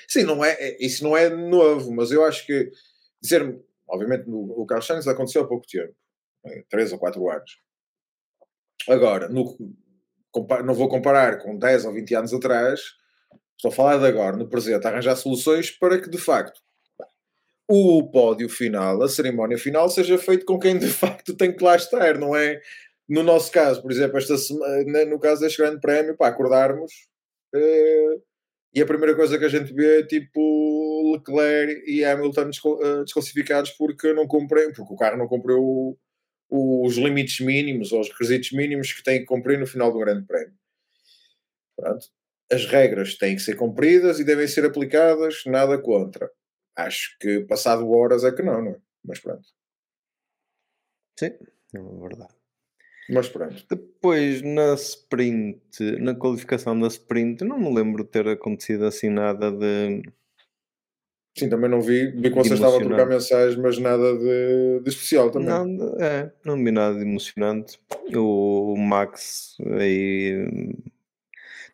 Sim, 0.07 0.23
não 0.23 0.43
é, 0.43 0.51
é, 0.59 0.85
isso 0.85 1.03
não 1.03 1.15
é 1.15 1.29
novo, 1.29 1.91
mas 1.91 2.11
eu 2.11 2.25
acho 2.25 2.45
que 2.45 2.71
dizer, 3.21 3.59
obviamente 3.87 4.27
no, 4.27 4.59
o 4.59 4.65
Carlos 4.65 4.87
Sainz 4.87 5.07
aconteceu 5.07 5.43
há 5.43 5.47
pouco 5.47 5.65
tempo, 5.67 5.93
é? 6.45 6.63
três 6.69 6.91
ou 6.91 6.99
quatro 6.99 7.29
anos. 7.29 7.59
Agora, 8.87 9.29
no, 9.29 9.55
não 10.63 10.73
vou 10.73 10.87
comparar 10.87 11.39
com 11.39 11.57
10 11.57 11.85
ou 11.85 11.93
20 11.93 12.15
anos 12.15 12.33
atrás, 12.33 12.95
Estou 13.59 13.71
a 13.71 13.75
falar 13.75 13.97
de 13.97 14.05
agora, 14.05 14.37
no 14.37 14.47
presente, 14.47 14.87
arranjar 14.87 15.17
soluções 15.17 15.69
para 15.69 15.99
que, 15.99 16.09
de 16.09 16.17
facto, 16.17 16.61
o 17.67 18.09
pódio 18.09 18.47
final, 18.47 19.03
a 19.03 19.09
cerimónia 19.09 19.57
final, 19.57 19.89
seja 19.89 20.17
feito 20.17 20.45
com 20.45 20.57
quem 20.57 20.79
de 20.79 20.87
facto 20.87 21.35
tem 21.35 21.53
que 21.53 21.61
lá 21.61 21.75
estar, 21.75 22.17
não 22.17 22.33
é? 22.33 22.61
No 23.07 23.21
nosso 23.21 23.51
caso, 23.51 23.81
por 23.81 23.91
exemplo, 23.91 24.17
esta 24.17 24.37
semana, 24.37 25.03
no 25.03 25.19
caso 25.19 25.41
deste 25.41 25.57
grande 25.57 25.81
prémio, 25.81 26.15
para 26.15 26.27
acordarmos 26.27 26.89
uh, 27.53 28.23
e 28.73 28.81
a 28.81 28.85
primeira 28.85 29.13
coisa 29.13 29.37
que 29.37 29.43
a 29.43 29.49
gente 29.49 29.73
vê 29.73 29.99
é 29.99 30.05
tipo 30.05 31.11
Leclerc 31.13 31.83
e 31.85 32.05
Hamilton 32.05 32.51
uh, 32.63 33.03
desclassificados 33.03 33.71
porque 33.71 34.13
não 34.13 34.25
cumprem, 34.25 34.71
porque 34.71 34.93
o 34.93 34.97
carro 34.97 35.17
não 35.17 35.27
cumpriu 35.27 35.99
os 36.49 36.95
limites 36.95 37.41
mínimos 37.45 37.91
ou 37.91 37.99
os 37.99 38.07
requisitos 38.07 38.53
mínimos 38.53 38.93
que 38.93 39.03
tem 39.03 39.19
que 39.19 39.25
cumprir 39.25 39.59
no 39.59 39.67
final 39.67 39.91
do 39.91 39.99
grande 39.99 40.25
prémio. 40.25 40.53
Pronto. 41.75 42.18
As 42.51 42.65
regras 42.65 43.15
têm 43.15 43.35
que 43.35 43.41
ser 43.41 43.55
cumpridas 43.55 44.19
e 44.19 44.23
devem 44.23 44.47
ser 44.47 44.65
aplicadas, 44.65 45.43
nada 45.45 45.77
contra. 45.77 46.29
Acho 46.75 47.15
que 47.19 47.41
passado 47.41 47.89
horas 47.91 48.23
é 48.23 48.31
que 48.31 48.41
não, 48.41 48.63
não 48.63 48.71
é? 48.71 48.77
Mas 49.05 49.19
pronto. 49.19 49.47
Sim, 51.19 51.31
é 51.73 51.79
verdade. 52.01 52.39
Mas 53.09 53.27
pronto. 53.27 53.65
Depois, 53.69 54.41
na 54.43 54.75
sprint, 54.75 55.81
na 55.99 56.13
qualificação 56.13 56.79
da 56.79 56.87
sprint, 56.87 57.43
não 57.43 57.59
me 57.59 57.73
lembro 57.73 58.03
de 58.03 58.09
ter 58.09 58.27
acontecido 58.27 58.85
assim 58.85 59.09
nada 59.09 59.51
de. 59.51 60.03
Sim, 61.37 61.49
também 61.49 61.69
não 61.69 61.81
vi. 61.81 62.11
Vi 62.11 62.29
que 62.29 62.35
vocês 62.35 62.59
estavam 62.59 62.79
a 62.79 62.83
trocar 62.83 63.07
mensagens, 63.07 63.55
mas 63.57 63.79
nada 63.79 64.17
de, 64.17 64.81
de 64.83 64.89
especial 64.89 65.31
também. 65.31 65.49
Não, 65.49 65.97
é, 65.99 66.31
não 66.45 66.63
vi 66.63 66.71
nada 66.71 66.95
de 66.95 67.01
emocionante. 67.01 67.79
O, 68.15 68.73
o 68.73 68.77
Max 68.77 69.57
aí. 69.79 70.47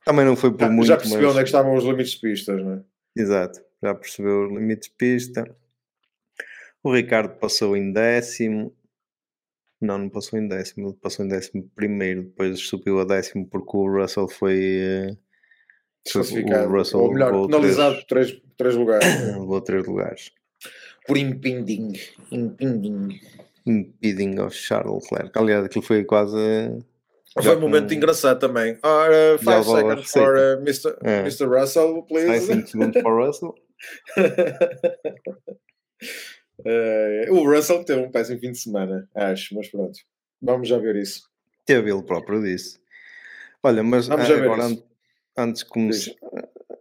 Também 0.06 0.24
não 0.24 0.36
foi 0.36 0.52
por 0.52 0.62
já, 0.62 0.70
muito. 0.70 0.88
Já 0.88 0.98
percebeu 0.98 1.24
mas... 1.24 1.32
onde 1.32 1.39
é 1.39 1.44
que 1.44 1.50
estavam 1.50 1.74
os 1.74 1.84
limites 1.84 2.12
de 2.12 2.20
pistas, 2.22 2.63
não 2.63 2.74
é? 2.74 2.84
Exato, 3.18 3.60
já 3.82 3.96
percebeu 3.96 4.46
os 4.46 4.54
limites 4.54 4.89
de 4.89 4.96
pista. 4.96 5.56
O 6.84 6.94
Ricardo 6.94 7.39
passou 7.39 7.76
em 7.76 7.91
décimo. 7.91 8.72
Não, 9.82 9.98
não 9.98 10.10
passou 10.10 10.39
em 10.39 10.48
décimo, 10.48 10.89
ele 10.89 10.98
passou 11.02 11.26
em 11.26 11.28
décimo 11.28 11.70
primeiro, 11.76 12.24
depois 12.24 12.60
subiu 12.60 13.00
a 13.00 13.04
décimo 13.04 13.48
porque 13.48 13.76
o 13.76 13.91
Russell 13.91 14.28
foi. 14.28 14.60
Eh, 14.60 15.18
Desclassificado. 16.06 16.72
Russell 16.72 17.00
Ou 17.00 17.12
melhor, 17.12 17.48
penalizado 17.48 17.96
por 17.96 18.04
três, 18.06 18.41
três 18.56 18.76
lugares. 18.76 19.06
levou 19.34 19.60
três 19.62 19.86
lugares. 19.88 20.32
Por 21.08 21.18
impending. 21.18 21.94
Impending. 22.32 23.20
Impeding 23.65 24.39
of 24.39 24.56
Charles 24.56 25.04
Leclerc. 25.12 25.38
Aliás, 25.38 25.65
aquilo 25.65 25.84
foi 25.84 26.04
quase. 26.04 26.38
Foi 27.41 27.56
um 27.56 27.60
momento 27.60 27.93
engraçado 27.93 28.39
também. 28.39 28.78
Ora, 28.82 29.38
5 29.38 29.63
seconds 29.63 30.12
for 30.12 30.38
uh, 30.38 30.62
Mr. 30.62 30.95
É. 31.04 31.19
Mr. 31.19 31.45
Russell, 31.45 32.04
please. 32.04 32.45
5 32.48 32.67
segundos 32.67 33.02
for 33.02 33.26
Russell. 33.26 33.56
Uh, 36.60 37.32
o 37.36 37.43
Russell 37.43 37.84
teve 37.84 38.02
um 38.02 38.10
péssimo 38.10 38.39
fim 38.39 38.52
de 38.52 38.58
semana, 38.58 39.10
acho, 39.13 39.54
mas 39.54 39.67
pronto. 39.67 40.00
Vamos 40.41 40.69
já 40.69 40.78
ver 40.78 40.95
isso. 40.95 41.30
Teve 41.65 41.91
ele 41.91 42.04
próprio 42.04 42.41
disse. 42.41 42.80
Olha, 43.62 43.84
mas 43.84 44.08
Vamos 44.08 44.28
já 44.28 44.36
agora, 44.38 44.69
ver 44.69 44.84
antes 45.38 45.63
de 45.63 45.69
começar. 45.69 46.13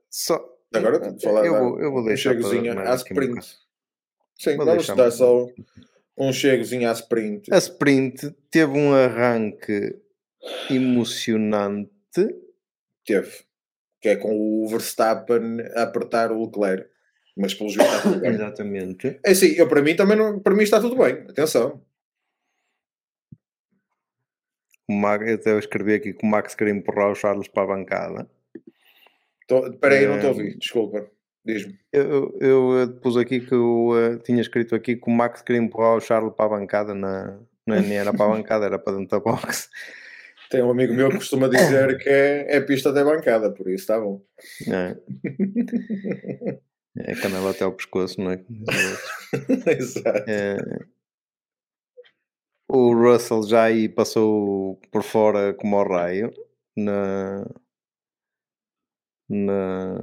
Só, 0.08 0.56
agora 0.72 1.16
falar 1.20 1.46
eu, 1.46 1.58
vou, 1.58 1.80
eu 1.80 1.90
vou 1.90 2.04
deixar 2.04 2.30
um 2.30 2.42
chegozinho 2.42 2.78
à 2.78 2.94
sprint. 2.94 3.58
Sim, 4.38 4.56
vou 4.56 4.66
vamos 4.66 4.86
dar 4.86 5.10
só 5.10 5.48
um 6.16 6.32
chegozinho 6.32 6.88
à 6.88 6.92
sprint. 6.92 7.52
A 7.52 7.58
sprint 7.58 8.30
teve 8.50 8.72
um 8.78 8.92
arranque 8.92 10.03
emocionante. 10.70 11.90
Teve. 13.04 13.44
Que 14.00 14.10
é 14.10 14.16
com 14.16 14.34
o 14.36 14.68
Verstappen 14.68 15.60
a 15.74 15.82
apertar 15.82 16.30
o 16.32 16.44
Leclerc 16.44 16.94
mas 17.36 17.54
pelos 17.54 17.74
vistos 17.74 17.94
está 17.94 18.08
tudo 18.08 18.20
bem. 18.22 18.30
Exatamente. 18.30 19.20
É 19.24 19.30
assim, 19.30 19.48
eu 19.54 19.68
para 19.68 19.82
mim 19.82 19.96
também 19.96 20.16
não, 20.16 20.38
para 20.38 20.54
mim 20.54 20.62
está 20.62 20.80
tudo 20.80 20.96
bem, 20.96 21.24
atenção. 21.28 21.82
O 24.88 24.92
Max, 24.92 25.26
eu 25.26 25.34
até 25.34 25.58
escrevi 25.58 25.94
aqui 25.94 26.12
que 26.12 26.24
o 26.24 26.28
Max 26.28 26.54
queria 26.54 26.72
empurrar 26.72 27.10
o 27.10 27.14
Charles 27.14 27.48
para 27.48 27.62
a 27.62 27.66
bancada. 27.66 28.30
Espera 29.50 29.94
aí, 29.94 30.06
não 30.06 30.16
estou 30.16 30.30
a 30.30 30.32
ouvir, 30.32 30.58
desculpa. 30.58 31.10
Diz-me. 31.44 31.78
Eu, 31.92 32.36
eu, 32.40 32.72
eu, 32.72 32.92
pus 33.00 33.16
aqui 33.16 33.40
que 33.40 33.52
eu 33.52 33.88
uh, 33.90 34.18
tinha 34.18 34.40
escrito 34.40 34.74
aqui 34.74 34.96
que 34.96 35.10
o 35.10 35.12
Max 35.12 35.42
queria 35.42 35.60
empurrar 35.60 35.96
o 35.96 36.00
Charles 36.00 36.34
para 36.34 36.46
a 36.46 36.58
bancada, 36.58 36.94
na, 36.94 37.38
não 37.66 37.76
era 37.76 38.12
para 38.14 38.24
a 38.24 38.28
bancada, 38.28 38.64
era 38.64 38.78
para 38.78 38.96
dentro 38.96 39.18
da 39.18 39.20
box. 39.20 39.68
Tem 40.54 40.62
um 40.62 40.70
amigo 40.70 40.94
meu 40.94 41.08
que 41.10 41.16
costuma 41.16 41.48
dizer 41.48 41.98
que 41.98 42.08
é, 42.08 42.56
é 42.56 42.60
pista 42.60 42.90
até 42.90 43.02
bancada, 43.02 43.50
por 43.50 43.68
isso 43.68 43.82
está 43.82 43.98
bom. 43.98 44.22
É. 44.68 44.96
É 46.96 47.14
canela 47.16 47.50
até 47.50 47.64
ao 47.64 47.72
pescoço, 47.72 48.20
não 48.20 48.30
é? 48.30 48.44
Exato. 49.78 50.30
É... 50.30 50.56
O 52.68 52.94
Russell 52.94 53.42
já 53.42 53.64
aí 53.64 53.88
passou 53.88 54.80
por 54.92 55.02
fora 55.02 55.52
como 55.54 55.76
ao 55.76 55.88
raio 55.88 56.30
na. 56.76 57.44
na... 59.28 59.94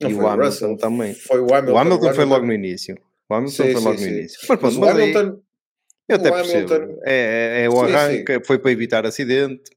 Não 0.00 0.10
e 0.10 0.14
o 0.14 0.26
Hamilton 0.26 0.44
Russell, 0.44 0.76
também. 0.76 1.14
Foi 1.14 1.40
o 1.40 1.52
Hamilton. 1.52 1.72
O 1.72 1.78
Hamilton, 1.78 2.10
o 2.10 2.14
foi 2.14 2.24
logo 2.24 2.46
no 2.46 2.52
início. 2.52 2.96
O 3.28 3.34
Hamilton 3.34 3.64
sim, 3.64 3.72
foi 3.72 3.80
logo 3.80 3.98
sim, 3.98 4.04
no 4.04 4.16
início. 4.16 4.38
Mas, 4.48 4.58
pronto, 4.58 4.80
mas 4.80 4.96
Hamilton, 4.96 5.20
aí, 5.20 5.42
eu 6.08 6.16
até 6.16 6.30
percebo. 6.30 6.74
Hamilton, 6.74 7.00
é, 7.04 7.14
é, 7.14 7.64
é, 7.64 7.70
o 7.70 7.80
arranque, 7.80 8.44
foi 8.44 8.58
para 8.58 8.70
evitar 8.70 9.06
acidente. 9.06 9.70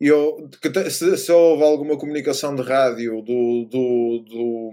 Eu, 0.00 0.48
se, 0.90 1.16
se 1.16 1.32
houve 1.32 1.62
alguma 1.64 1.98
comunicação 1.98 2.54
de 2.54 2.62
rádio 2.62 3.20
do, 3.22 3.64
do, 3.64 4.24
do 4.28 4.72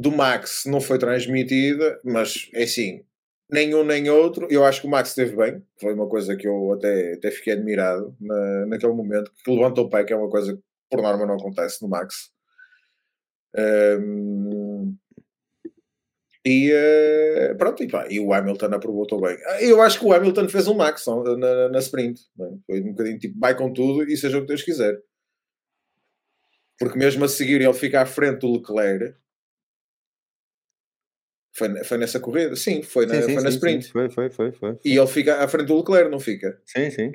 do 0.00 0.10
Max 0.10 0.64
não 0.64 0.80
foi 0.80 0.98
transmitida, 0.98 2.00
mas 2.02 2.48
é 2.54 2.62
assim, 2.62 3.04
nenhum 3.50 3.84
nem 3.84 4.08
outro. 4.08 4.46
Eu 4.50 4.64
acho 4.64 4.80
que 4.80 4.86
o 4.86 4.90
Max 4.90 5.10
esteve 5.10 5.36
bem, 5.36 5.62
foi 5.78 5.92
uma 5.92 6.08
coisa 6.08 6.34
que 6.34 6.48
eu 6.48 6.72
até, 6.72 7.12
até 7.14 7.30
fiquei 7.30 7.52
admirado 7.52 8.16
na, 8.18 8.66
naquele 8.66 8.94
momento, 8.94 9.30
que 9.44 9.50
levantou 9.50 9.84
o 9.84 9.90
pé, 9.90 10.04
que 10.04 10.14
é 10.14 10.16
uma 10.16 10.30
coisa 10.30 10.56
que 10.56 10.62
por 10.88 11.02
norma 11.02 11.26
não 11.26 11.34
acontece 11.34 11.82
no 11.82 11.88
Max. 11.88 12.30
Um, 13.54 14.59
e 16.44 16.72
uh, 16.72 17.56
pronto, 17.56 17.82
e, 17.82 17.88
pá, 17.88 18.06
e, 18.08 18.18
o 18.18 18.32
Hamilton 18.32 18.66
aprovou 18.66 19.06
bem. 19.20 19.36
Eu 19.60 19.82
acho 19.82 19.98
que 19.98 20.06
o 20.06 20.12
Hamilton 20.12 20.48
fez 20.48 20.66
um 20.66 20.74
Max 20.74 21.04
na, 21.06 21.68
na 21.68 21.78
sprint, 21.80 22.20
é? 22.40 22.44
foi 22.66 22.80
um 22.80 22.90
bocadinho 22.92 23.18
tipo, 23.18 23.38
vai 23.38 23.54
com 23.54 23.72
tudo 23.72 24.04
e 24.04 24.16
seja 24.16 24.38
o 24.38 24.40
que 24.42 24.46
Deus 24.46 24.62
quiser. 24.62 24.98
Porque 26.78 26.98
mesmo 26.98 27.24
a 27.24 27.28
seguir 27.28 27.60
ele 27.60 27.74
fica 27.74 28.00
à 28.00 28.06
frente 28.06 28.40
do 28.40 28.54
Leclerc, 28.54 29.14
foi, 31.52 31.84
foi 31.84 31.98
nessa 31.98 32.18
corrida? 32.18 32.56
Sim, 32.56 32.82
foi 32.82 33.04
na, 33.04 33.16
sim, 33.16 33.22
sim, 33.22 33.34
foi 33.34 33.42
na 33.42 33.50
sprint. 33.50 33.84
Sim, 33.84 33.92
foi, 33.92 34.08
foi, 34.08 34.30
foi, 34.30 34.52
foi, 34.52 34.78
E 34.82 34.96
ele 34.96 35.06
fica 35.06 35.44
à 35.44 35.48
frente 35.48 35.66
do 35.66 35.76
Leclerc, 35.76 36.10
não 36.10 36.20
fica? 36.20 36.58
Sim, 36.64 36.90
sim. 36.90 37.12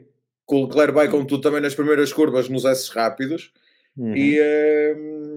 O 0.48 0.66
Leclerc 0.66 0.94
vai 0.94 1.10
com 1.10 1.26
tudo 1.26 1.42
também 1.42 1.62
nas 1.62 1.74
primeiras 1.74 2.14
curvas, 2.14 2.48
nos 2.48 2.64
S 2.64 2.92
rápidos. 2.92 3.52
Uhum. 3.98 4.16
E, 4.16 4.40
uh, 4.40 5.35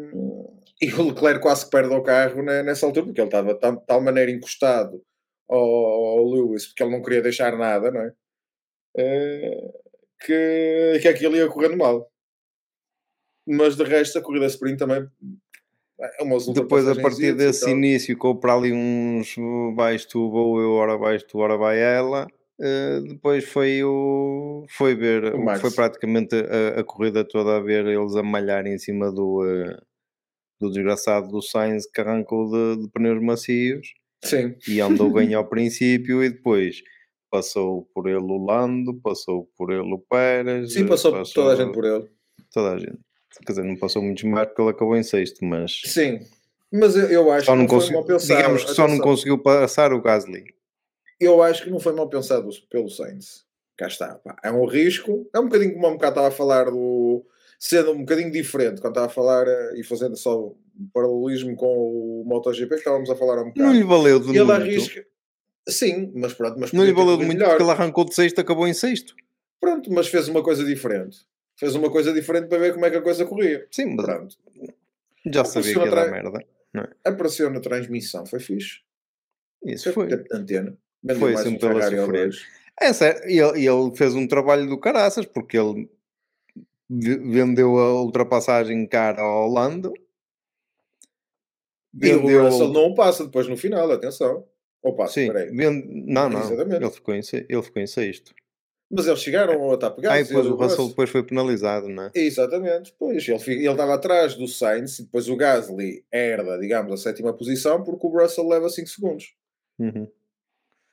e 0.83 0.93
o 0.95 1.09
Leclerc 1.09 1.41
quase 1.41 1.65
que 1.65 1.71
perde 1.71 1.95
o 1.95 2.03
carro 2.03 2.43
nessa 2.43 2.87
altura, 2.87 3.07
porque 3.07 3.21
ele 3.21 3.29
estava 3.29 3.55
de 3.55 3.87
tal 3.87 4.01
maneira 4.01 4.31
encostado 4.31 5.03
ao, 5.49 6.25
Lewis, 6.25 6.67
porque 6.67 6.83
ele 6.83 6.93
não 6.93 7.03
queria 7.03 7.23
deixar 7.23 7.57
nada, 7.57 7.91
não 7.91 8.01
é? 8.03 8.13
Uh, 8.97 9.73
que, 10.21 10.99
que 11.01 11.09
aquilo 11.09 11.37
ia 11.37 11.49
correndo 11.49 11.77
mal. 11.77 12.11
Mas 13.47 13.77
de 13.77 13.85
resto, 13.85 14.19
a 14.19 14.23
corrida 14.23 14.47
sprint 14.47 14.79
também 14.79 15.09
é 16.01 16.53
Depois, 16.53 16.87
a 16.87 16.95
partir 16.95 17.35
desse 17.35 17.71
início, 17.71 18.17
com 18.17 18.37
para 18.37 18.55
ali 18.55 18.73
uns 18.73 19.35
vais 19.75 20.05
tu, 20.05 20.31
vou 20.31 20.61
eu, 20.61 20.73
ora 20.73 20.97
vais 20.97 21.23
tu, 21.25 21.39
ora 21.39 21.57
vai 21.57 21.81
ela. 21.81 22.29
Uh, 22.61 23.01
depois 23.07 23.45
foi 23.45 23.85
o 23.85 24.67
foi 24.69 24.93
ver 24.97 25.33
o 25.33 25.59
foi 25.61 25.71
praticamente 25.71 26.35
a, 26.35 26.81
a, 26.81 26.85
corrida 26.85 27.25
toda 27.25 27.57
a 27.57 27.61
ver 27.61 27.87
eles 27.87 28.17
a 28.17 28.23
malhar 28.23 28.67
em 28.67 28.77
cima 28.77 29.13
do 29.13 29.45
uh, 29.45 29.81
do 30.61 30.71
desgraçado 30.71 31.29
do 31.29 31.43
Sainz 31.43 31.87
que 31.87 32.01
arrancou 32.01 32.51
de, 32.51 32.83
de, 32.83 32.91
pneus 32.91 33.23
macios 33.23 33.89
Sim. 34.25 34.55
e 34.67 34.81
andou 34.81 35.13
bem 35.13 35.35
ao 35.35 35.47
princípio 35.49 36.23
e 36.25 36.31
depois 36.31 36.83
passou 37.31 37.89
por 37.95 38.09
ele 38.09 38.19
o 38.19 38.45
Lando 38.45 38.95
passou 39.01 39.49
por 39.57 39.71
ele 39.71 39.93
o 39.93 39.99
Pérez 39.99 40.73
Sim, 40.73 40.87
passou, 40.87 41.13
passou 41.13 41.43
toda 41.43 41.55
a 41.55 41.57
gente 41.57 41.75
por 41.75 41.85
ele 41.85 42.09
toda 42.53 42.73
a 42.73 42.79
gente 42.79 42.99
Quer 43.45 43.53
dizer, 43.53 43.65
não 43.65 43.77
passou 43.77 44.03
muito 44.03 44.27
mais 44.27 44.49
porque 44.49 44.63
ele 44.63 44.71
acabou 44.71 44.97
em 44.97 45.03
sexto, 45.03 45.45
mas. 45.45 45.81
Sim, 45.85 46.21
mas 46.73 46.97
eu 46.97 47.31
acho 47.31 47.47
só 47.47 47.53
que 47.53 47.63
não, 47.63 47.93
mal 47.93 48.05
pensado. 48.05 48.37
Digamos 48.37 48.65
que 48.65 48.75
só 48.75 48.89
não 48.89 48.99
conseguiu 48.99 49.39
passar 49.39 49.93
o 49.93 50.03
Gasly. 50.03 50.45
Eu 51.21 51.43
acho 51.43 51.65
que 51.65 51.71
não 51.71 51.81
foi 51.81 51.93
mal 51.93 52.09
pensado 52.09 52.49
pelo 52.71 52.89
Sainz. 52.89 53.45
Cá 53.77 53.87
está. 53.87 54.15
Pá. 54.17 54.37
É 54.43 54.51
um 54.51 54.67
risco. 54.67 55.29
É 55.35 55.39
um 55.39 55.45
bocadinho 55.45 55.75
como 55.75 55.89
um 55.89 55.93
bocado 55.93 56.13
estava 56.13 56.29
a 56.29 56.33
falar 56.33 56.71
do. 56.71 57.25
Sendo 57.59 57.91
um 57.93 57.99
bocadinho 57.99 58.31
diferente 58.31 58.81
quando 58.81 58.93
estava 58.93 59.07
a 59.07 59.11
falar 59.11 59.47
eh, 59.49 59.81
e 59.81 59.83
fazendo 59.83 60.17
só 60.17 60.47
um 60.47 60.89
paralelismo 60.93 61.57
com 61.57 61.67
o 61.67 62.25
MotoGP 62.25 62.69
que 62.69 62.75
estávamos 62.77 63.11
a 63.11 63.17
falar 63.17 63.43
um 63.43 63.49
bocado. 63.49 63.67
Não 63.67 63.73
lhe 63.73 63.83
valeu 63.83 64.21
de 64.21 64.27
e 64.27 64.29
muito. 64.29 64.43
Ele 64.43 64.53
arrisca. 64.53 65.05
Sim, 65.69 66.13
mas 66.15 66.33
pronto. 66.35 66.59
Mas 66.59 66.73
não 66.73 66.85
lhe 66.85 66.93
valeu 66.93 67.17
de 67.17 67.25
muito 67.25 67.39
melhor. 67.39 67.51
porque 67.51 67.65
ele 67.65 67.73
arrancou 67.73 68.05
de 68.05 68.15
sexto 68.15 68.41
acabou 68.41 68.67
em 68.67 68.73
sexto. 68.73 69.15
Pronto, 69.61 69.93
mas 69.93 70.07
fez 70.07 70.29
uma 70.29 70.43
coisa 70.43 70.65
diferente 70.65 71.27
fez 71.59 71.75
uma 71.75 71.91
coisa 71.91 72.13
diferente 72.13 72.47
para 72.47 72.59
ver 72.59 72.73
como 72.73 72.87
é 72.87 72.91
que 72.91 72.97
a 72.97 73.03
coisa 73.03 73.27
corria. 73.27 73.67
Sim, 73.71 73.97
mas 73.97 74.07
Pronto. 74.07 74.37
já 75.27 75.45
sabia 75.45 75.75
que 75.75 75.79
ia 75.79 75.91
dar 75.91 76.11
merda. 76.11 76.39
Não 76.73 76.83
é? 76.85 76.91
Apareceu 77.05 77.51
na 77.51 77.61
transmissão, 77.61 78.25
foi 78.25 78.39
fixe. 78.39 78.81
Isso 79.65 79.93
foi. 79.93 80.09
foi. 80.09 80.25
Antena. 80.33 80.79
foi 81.19 81.35
assim 81.35 81.49
um 81.55 81.59
pela 81.59 81.83
sofrer. 81.83 82.31
É 82.81 82.93
sério, 82.93 83.21
ele, 83.25 83.67
ele 83.67 83.97
fez 83.97 84.15
um 84.15 84.29
trabalho 84.29 84.69
do 84.69 84.79
caraças, 84.79 85.27
porque 85.27 85.59
ele 85.59 85.91
vendeu 86.89 87.79
a 87.79 88.03
ultrapassagem 88.03 88.87
cara 88.87 89.23
ao 89.23 89.49
Lando. 89.49 89.93
Vendeu... 91.93 92.31
E 92.31 92.37
o 92.37 92.45
Russell 92.45 92.69
não 92.69 92.95
passa 92.95 93.25
depois 93.25 93.49
no 93.49 93.57
final, 93.57 93.91
atenção. 93.91 94.47
Ou 94.83 94.95
passa, 94.95 95.15
Sim, 95.15 95.33
vende... 95.33 95.89
não, 96.07 96.29
não, 96.29 96.53
ele 96.53 96.91
ficou, 96.91 97.13
em, 97.15 97.21
ele 97.49 97.63
ficou 97.63 97.83
em 97.83 97.87
sexto. 97.87 98.33
Mas 98.91 99.07
eles 99.07 99.21
chegaram 99.21 99.71
a 99.71 99.75
estar 99.75 99.91
pegados. 99.91 100.17
Ah, 100.17 100.21
e 100.21 100.25
depois 100.25 100.47
o 100.47 100.55
Russell 100.55 100.89
depois 100.89 101.11
foi 101.11 101.23
penalizado, 101.23 101.89
não 101.89 102.05
é? 102.05 102.11
Exatamente. 102.15 102.95
Pois, 102.99 103.29
ele, 103.29 103.43
ele 103.47 103.69
estava 103.69 103.95
atrás 103.95 104.35
do 104.35 104.49
Sainz 104.49 104.99
e 104.99 105.03
depois 105.03 105.29
o 105.29 105.37
Gasly 105.37 106.05
herda, 106.11 106.59
digamos, 106.59 106.93
a 106.93 106.97
sétima 106.97 107.35
posição 107.35 107.83
porque 107.85 108.07
o 108.07 108.11
Russell 108.11 108.49
leva 108.49 108.71
5 108.71 108.89
segundos. 108.89 109.35
Uhum. 109.79 110.09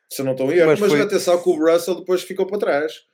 Se 0.10 0.24
não 0.24 0.34
estou 0.34 0.52
erro. 0.52 0.72
Mas, 0.72 0.80
mas 0.80 0.92
foi... 0.92 1.02
atenção 1.02 1.42
que 1.42 1.50
o 1.50 1.58
Russell 1.58 1.96
depois 1.96 2.24
ficou 2.24 2.46
para 2.46 2.60
trás. 2.60 3.06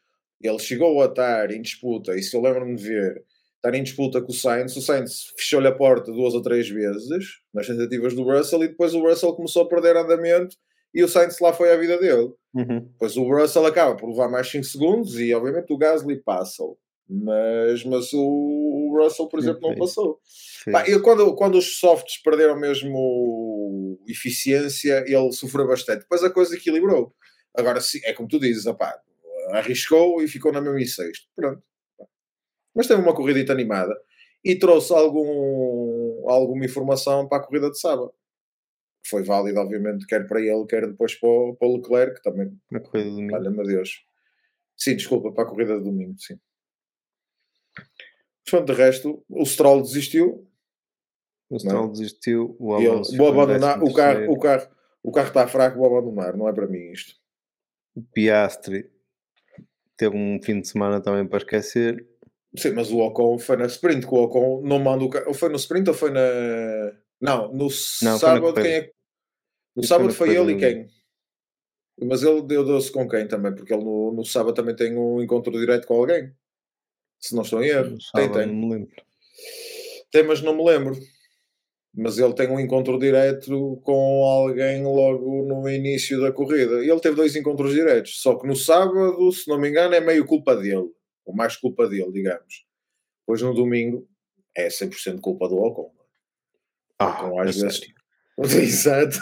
Ele 0.43 0.59
chegou 0.59 1.01
a 1.01 1.05
estar 1.05 1.51
em 1.51 1.61
disputa, 1.61 2.15
e 2.15 2.23
se 2.23 2.35
eu 2.35 2.41
lembro-me 2.41 2.75
de 2.75 2.83
ver, 2.83 3.23
estar 3.55 3.77
em 3.77 3.83
disputa 3.83 4.21
com 4.21 4.31
o 4.31 4.35
Sainz, 4.35 4.75
o 4.75 4.81
Sainz 4.81 5.33
fechou-lhe 5.37 5.67
a 5.67 5.75
porta 5.75 6.11
duas 6.11 6.33
ou 6.33 6.41
três 6.41 6.67
vezes 6.67 7.07
nas 7.53 7.67
tentativas 7.67 8.13
do 8.13 8.23
Russell 8.23 8.63
e 8.63 8.69
depois 8.69 8.93
o 8.93 9.01
Russell 9.01 9.33
começou 9.33 9.63
a 9.63 9.67
perder 9.67 9.95
andamento 9.95 10.55
e 10.93 11.03
o 11.03 11.07
Sainz 11.07 11.39
lá 11.39 11.53
foi 11.53 11.71
a 11.71 11.77
vida 11.77 11.97
dele. 11.99 12.31
Uhum. 12.53 12.89
Pois 12.97 13.15
o 13.15 13.23
Russell 13.23 13.65
acaba 13.65 13.95
por 13.95 14.09
levar 14.09 14.29
mais 14.29 14.49
5 14.49 14.63
segundos 14.63 15.19
e 15.19 15.33
obviamente 15.33 15.71
o 15.71 15.77
Gasly 15.77 16.21
passa 16.21 16.63
mas, 17.13 17.83
mas 17.83 18.13
o 18.13 18.97
Russell, 18.97 19.27
por 19.27 19.39
exemplo, 19.39 19.69
não 19.69 19.75
passou. 19.75 20.17
Bah, 20.67 20.87
eu, 20.87 21.01
quando, 21.01 21.35
quando 21.35 21.57
os 21.57 21.77
softs 21.77 22.21
perderam 22.23 22.57
mesmo 22.57 23.99
eficiência, 24.07 25.03
ele 25.05 25.31
sofreu 25.33 25.67
bastante. 25.67 26.01
Depois 26.01 26.23
a 26.23 26.29
coisa 26.29 26.55
equilibrou. 26.55 27.13
Agora, 27.53 27.79
é 28.05 28.13
como 28.13 28.29
tu 28.29 28.39
dizes, 28.39 28.65
opá, 28.65 28.97
arriscou 29.51 30.21
e 30.21 30.27
ficou 30.27 30.51
na 30.51 30.61
mesma 30.61 30.81
em 30.81 30.85
sexto. 30.85 31.27
Pronto. 31.35 31.61
Mas 32.75 32.87
teve 32.87 33.01
uma 33.01 33.13
corrida 33.13 33.51
animada 33.51 33.95
e 34.43 34.57
trouxe 34.57 34.93
algum, 34.93 36.29
alguma 36.29 36.65
informação 36.65 37.27
para 37.27 37.39
a 37.39 37.45
corrida 37.45 37.69
de 37.69 37.79
sábado 37.79 38.13
foi 39.05 39.23
válido, 39.23 39.59
obviamente, 39.59 40.05
quer 40.05 40.27
para 40.27 40.41
ele, 40.41 40.65
quer 40.65 40.87
depois 40.87 41.15
para 41.15 41.29
o, 41.29 41.55
para 41.55 41.67
o 41.67 41.75
Leclerc, 41.77 42.15
que 42.15 42.23
também. 42.23 42.57
Na 42.69 42.79
corrida 42.79 43.09
de 43.09 43.15
domingo. 43.15 43.35
Olha-me 43.35 43.63
Deus. 43.65 44.05
Sim, 44.77 44.95
desculpa, 44.95 45.31
para 45.31 45.43
a 45.43 45.47
corrida 45.47 45.77
de 45.77 45.83
domingo, 45.83 46.15
sim. 46.19 46.39
Mas, 48.51 48.65
de 48.65 48.73
resto, 48.73 49.23
o 49.29 49.45
Stroll 49.45 49.81
desistiu. 49.81 50.47
O 51.49 51.59
Stroll 51.59 51.83
não? 51.83 51.91
desistiu. 51.91 52.55
O 52.59 52.73
Alonso 52.73 53.15
vou 53.15 53.29
abandonar. 53.29 53.81
O 53.83 53.93
carro, 53.93 54.31
o, 54.31 54.39
carro, 54.39 54.67
o 55.03 55.11
carro 55.11 55.27
está 55.27 55.47
fraco, 55.47 55.77
vou 55.77 55.97
abandonar. 55.97 56.35
Não 56.35 56.47
é 56.47 56.53
para 56.53 56.67
mim 56.67 56.91
isto. 56.91 57.15
O 57.95 58.01
Piastri 58.01 58.89
teve 60.01 60.17
um 60.17 60.41
fim 60.41 60.59
de 60.59 60.67
semana 60.67 60.99
também 60.99 61.27
para 61.27 61.37
esquecer. 61.37 62.07
Sim, 62.57 62.71
mas 62.71 62.91
o 62.91 62.97
Ocon 62.97 63.37
foi 63.37 63.55
na 63.55 63.67
sprint. 63.67 64.07
Que 64.07 64.13
o 64.13 64.23
Ocon 64.23 64.61
não 64.63 64.79
manda 64.79 65.03
o 65.03 65.09
carro. 65.09 65.31
Foi 65.33 65.49
no 65.49 65.55
sprint 65.55 65.87
ou 65.89 65.93
foi 65.93 66.09
na. 66.09 66.21
Não, 67.21 67.53
no 67.53 67.67
não, 68.01 68.17
sábado 68.17 68.53
quem 68.55 68.73
é. 68.73 68.91
No 69.75 69.83
sábado 69.83 70.11
foi 70.11 70.35
ele 70.35 70.53
e 70.53 70.57
quem? 70.57 70.87
Mas 72.03 72.23
ele 72.23 72.41
deu 72.41 72.65
doce 72.65 72.91
com 72.91 73.07
quem 73.07 73.27
também? 73.27 73.53
Porque 73.53 73.71
ele 73.71 73.83
no, 73.83 74.11
no 74.11 74.25
sábado 74.25 74.55
também 74.55 74.75
tem 74.75 74.97
um 74.97 75.21
encontro 75.21 75.51
direto 75.51 75.85
com 75.85 75.93
alguém. 75.93 76.33
Se 77.19 77.35
não 77.35 77.43
estou 77.43 77.63
em 77.63 77.67
erro. 77.67 77.95
Tem, 78.15 78.31
tem. 78.31 78.47
Não 78.47 78.55
me 78.55 78.73
lembro. 78.73 78.95
Tem, 80.11 80.23
mas 80.23 80.41
não 80.41 80.57
me 80.57 80.65
lembro. 80.65 80.95
Mas 81.93 82.17
ele 82.17 82.33
tem 82.33 82.49
um 82.49 82.59
encontro 82.59 82.97
direto 82.97 83.79
com 83.83 84.23
alguém 84.23 84.81
logo 84.83 85.45
no 85.45 85.69
início 85.69 86.21
da 86.21 86.31
corrida. 86.31 86.83
E 86.83 86.89
ele 86.89 86.99
teve 87.01 87.15
dois 87.15 87.35
encontros 87.35 87.73
diretos. 87.73 88.21
Só 88.21 88.35
que 88.35 88.47
no 88.47 88.55
sábado, 88.55 89.29
se 89.31 89.49
não 89.49 89.59
me 89.59 89.69
engano, 89.69 89.93
é 89.93 89.99
meio 89.99 90.25
culpa 90.25 90.55
dele. 90.55 90.89
Ou 91.25 91.35
mais 91.35 91.57
culpa 91.57 91.89
dele, 91.89 92.11
digamos. 92.11 92.65
Pois 93.25 93.41
no 93.41 93.53
domingo 93.53 94.07
é 94.55 94.67
100% 94.67 95.19
culpa 95.19 95.49
do 95.49 95.57
Ocon. 95.57 95.91
Ah, 96.97 97.15
então, 97.17 97.39
às 97.39 97.59
vezes. 97.59 97.81
Exato. 98.61 99.17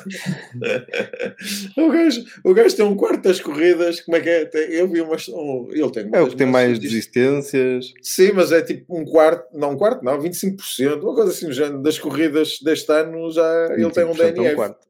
o, 1.78 1.92
gajo, 1.92 2.26
o 2.44 2.54
gajo 2.54 2.76
tem 2.76 2.86
um 2.86 2.96
quarto 2.96 3.24
das 3.24 3.42
corridas. 3.42 4.02
Como 4.02 4.16
é 4.18 4.22
que 4.22 4.30
é? 4.30 4.50
Eu 4.70 4.88
vi 4.88 5.02
umas. 5.02 5.28
Um, 5.28 5.68
ele 5.72 5.92
tem 5.92 6.10
é 6.14 6.22
o 6.22 6.30
que 6.30 6.36
tem 6.36 6.48
mais 6.48 6.80
desistências. 6.80 7.94
Sim, 8.02 8.32
mas 8.34 8.52
é 8.52 8.62
tipo 8.62 8.98
um 8.98 9.04
quarto, 9.04 9.58
não 9.58 9.72
um 9.72 9.78
quarto, 9.78 10.04
não, 10.04 10.18
25%, 10.18 11.02
uma 11.02 11.16
coisa 11.16 11.32
assim 11.32 11.52
género. 11.52 11.82
Das 11.82 12.00
corridas 12.00 12.60
deste 12.60 12.92
ano 12.92 13.32
já 13.32 13.68
ele 13.74 13.92
tem 13.92 14.06
um 14.06 14.14
DNF. 14.14 14.48
É, 14.48 14.54
um 14.54 14.56
quarto. 14.56 14.88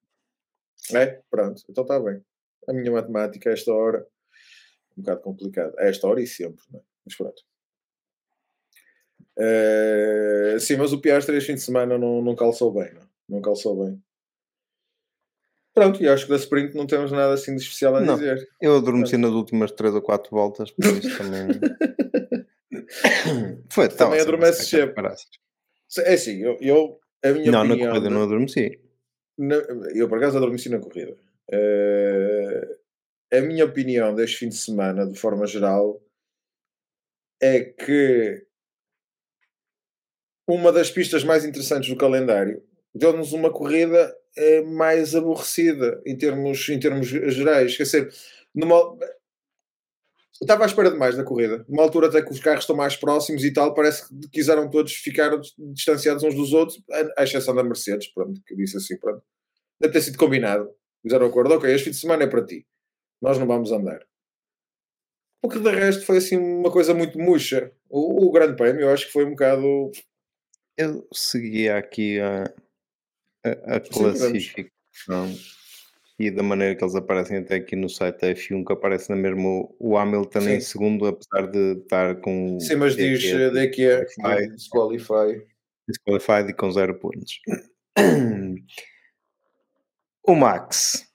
é, 0.93 1.19
pronto, 1.29 1.63
então 1.69 1.81
está 1.83 1.99
bem. 1.99 2.21
A 2.67 2.73
minha 2.73 2.91
matemática 2.91 3.49
a 3.49 3.53
esta 3.53 3.73
hora, 3.73 4.05
um 4.97 5.01
bocado 5.01 5.21
complicado. 5.21 5.73
A 5.79 5.85
esta 5.85 6.07
hora 6.07 6.21
e 6.21 6.27
sempre, 6.27 6.63
não 6.71 6.79
é? 6.79 6.83
mas 7.05 7.15
pronto. 7.15 7.41
Uh, 9.37 10.59
sim, 10.59 10.75
mas 10.75 10.91
o 10.91 10.99
Piastri 10.99 11.37
este 11.37 11.47
fim 11.47 11.55
de 11.55 11.61
semana 11.61 11.97
não, 11.97 12.21
não 12.21 12.35
calçou 12.35 12.73
bem, 12.73 12.93
não, 12.93 13.07
não 13.29 13.41
calçou 13.41 13.85
bem. 13.85 14.01
Pronto, 15.73 16.01
e 16.01 16.07
acho 16.07 16.25
que 16.25 16.31
da 16.31 16.37
sprint 16.37 16.75
não 16.75 16.87
temos 16.87 17.11
nada 17.11 17.33
assim 17.33 17.55
de 17.55 17.61
especial 17.61 17.95
a 17.95 18.01
não, 18.01 18.15
dizer. 18.15 18.47
Eu 18.61 18.77
adormeci 18.77 19.17
nas 19.17 19.31
últimas 19.31 19.71
3 19.71 19.95
ou 19.95 20.01
4 20.01 20.29
voltas, 20.31 20.71
por 20.71 20.85
isso 20.85 21.17
também. 21.17 21.47
Foi, 23.69 23.87
também 23.87 24.19
adormece 24.19 24.65
sempre. 24.65 25.07
É 25.99 26.13
assim, 26.13 26.43
eu, 26.43 26.57
eu 26.59 26.99
a 27.23 27.31
minha 27.31 27.51
não, 27.51 27.61
opinião. 27.61 27.63
Não, 27.63 27.65
na 27.65 27.87
corrida 27.87 28.09
não 28.09 28.23
adormeci. 28.23 28.79
Na, 29.37 29.55
eu 29.93 30.09
por 30.09 30.17
acaso 30.17 30.37
adormeci 30.37 30.69
na 30.69 30.79
corrida. 30.79 31.15
Uh, 31.51 32.79
a 33.31 33.41
minha 33.41 33.65
opinião 33.65 34.13
deste 34.13 34.37
fim 34.37 34.49
de 34.49 34.57
semana, 34.57 35.07
de 35.07 35.17
forma 35.17 35.45
geral, 35.45 36.01
é 37.41 37.61
que 37.61 38.45
uma 40.47 40.71
das 40.71 40.89
pistas 40.89 41.23
mais 41.23 41.45
interessantes 41.45 41.89
do 41.89 41.95
calendário. 41.95 42.63
Deu-nos 42.93 43.33
uma 43.33 43.51
corrida 43.51 44.15
é, 44.35 44.61
mais 44.61 45.15
aborrecida 45.15 46.01
em 46.05 46.17
termos, 46.17 46.67
em 46.69 46.79
termos 46.79 47.07
gerais. 47.07 47.75
Quer 47.75 47.83
dizer, 47.83 48.13
numa... 48.53 48.97
estava 50.41 50.63
à 50.63 50.67
espera 50.67 50.91
demais 50.91 51.15
da 51.15 51.23
corrida. 51.23 51.65
Numa 51.67 51.83
altura 51.83 52.07
até 52.07 52.21
que 52.21 52.31
os 52.31 52.39
carros 52.39 52.63
estão 52.63 52.75
mais 52.75 52.95
próximos 52.95 53.43
e 53.43 53.51
tal, 53.51 53.73
parece 53.73 54.07
que 54.07 54.29
quiseram 54.29 54.69
todos 54.69 54.93
ficar 54.93 55.31
distanciados 55.73 56.23
uns 56.23 56.35
dos 56.35 56.53
outros, 56.53 56.81
à 57.17 57.23
exceção 57.23 57.55
da 57.55 57.63
Mercedes, 57.63 58.07
pronto, 58.13 58.41
que 58.45 58.55
disse 58.55 58.77
assim, 58.77 58.97
pronto. 58.97 59.23
Deve 59.79 59.93
ter 59.93 60.01
sido 60.01 60.17
combinado. 60.17 60.69
Fizeram 61.01 61.25
o 61.27 61.29
acordo, 61.29 61.53
ok, 61.53 61.73
este 61.73 61.85
fim 61.85 61.91
de 61.91 61.97
semana 61.97 62.23
é 62.23 62.27
para 62.27 62.45
ti. 62.45 62.65
Nós 63.21 63.37
não 63.37 63.47
vamos 63.47 63.71
andar. 63.71 64.05
O 65.41 65.47
que 65.47 65.59
de 65.59 65.69
resto 65.69 66.05
foi 66.05 66.17
assim 66.17 66.37
uma 66.37 66.69
coisa 66.69 66.93
muito 66.93 67.17
murcha. 67.17 67.71
O, 67.89 68.25
o 68.25 68.31
Grande 68.31 68.57
Prémio 68.57 68.81
eu 68.81 68.89
acho 68.89 69.07
que 69.07 69.13
foi 69.13 69.23
um 69.23 69.31
bocado 69.31 69.91
eu 70.79 71.05
seguia 71.11 71.77
aqui 71.77 72.21
a, 72.21 72.45
a, 73.43 73.75
a 73.75 73.79
classificação 73.79 75.35
e 76.19 76.29
da 76.29 76.43
maneira 76.43 76.75
que 76.75 76.83
eles 76.83 76.95
aparecem 76.95 77.37
até 77.37 77.55
aqui 77.55 77.77
no 77.77 77.89
site 77.89 78.19
da 78.19 78.27
F1, 78.27 78.65
que 78.65 78.73
aparece 78.73 79.09
na 79.09 79.15
mesmo 79.15 79.73
o 79.79 79.97
Hamilton 79.97 80.41
Sim. 80.41 80.51
em 80.51 80.59
segundo, 80.59 81.07
apesar 81.07 81.47
de 81.47 81.79
estar 81.79 82.19
com. 82.19 82.59
Sim, 82.59 82.75
mas 82.75 82.95
diz 82.95 83.53
daqui 83.53 83.85
é 83.85 84.03
disqualify. 84.47 85.41
Disqualified 85.87 86.49
e 86.49 86.53
com 86.53 86.71
zero 86.71 86.99
pontos. 86.99 87.39
O 90.21 90.35
Max 90.35 91.07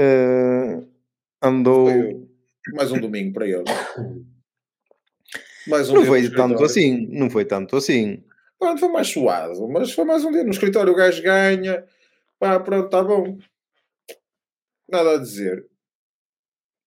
uh, 0.00 0.90
andou. 1.40 1.86
Foi 1.86 2.74
mais 2.74 2.90
um 2.90 2.98
domingo 2.98 3.32
para 3.32 3.46
ele. 3.46 3.62
Mais 5.68 5.88
um 5.88 5.94
não 5.94 6.04
foi 6.04 6.28
tanto 6.28 6.62
assim, 6.62 7.06
não 7.06 7.30
foi 7.30 7.44
tanto 7.44 7.76
assim. 7.76 8.22
Pronto, 8.58 8.80
foi 8.80 8.88
mais 8.88 9.08
suave, 9.08 9.60
mas 9.68 9.92
foi 9.92 10.04
mais 10.04 10.24
um 10.24 10.32
dia 10.32 10.44
no 10.44 10.50
escritório. 10.50 10.92
O 10.92 10.96
gajo 10.96 11.22
ganha, 11.22 11.84
pá, 12.38 12.60
pronto, 12.60 12.86
está 12.86 13.02
bom. 13.02 13.38
Nada 14.88 15.14
a 15.16 15.18
dizer. 15.18 15.66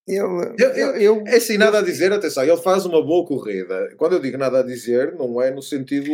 Eu, 0.08 0.56
eu, 0.58 0.70
eu, 0.70 0.96
eu, 0.96 1.24
é 1.28 1.36
assim, 1.36 1.58
nada 1.58 1.80
a 1.80 1.82
dizer, 1.82 2.14
atenção, 2.14 2.42
ele 2.42 2.56
faz 2.56 2.86
uma 2.86 3.04
boa 3.04 3.26
corrida. 3.28 3.94
Quando 3.98 4.14
eu 4.14 4.22
digo 4.22 4.38
nada 4.38 4.62
a 4.62 4.64
dizer, 4.64 5.14
não 5.16 5.42
é 5.42 5.52
no 5.52 5.62
sentido. 5.62 6.10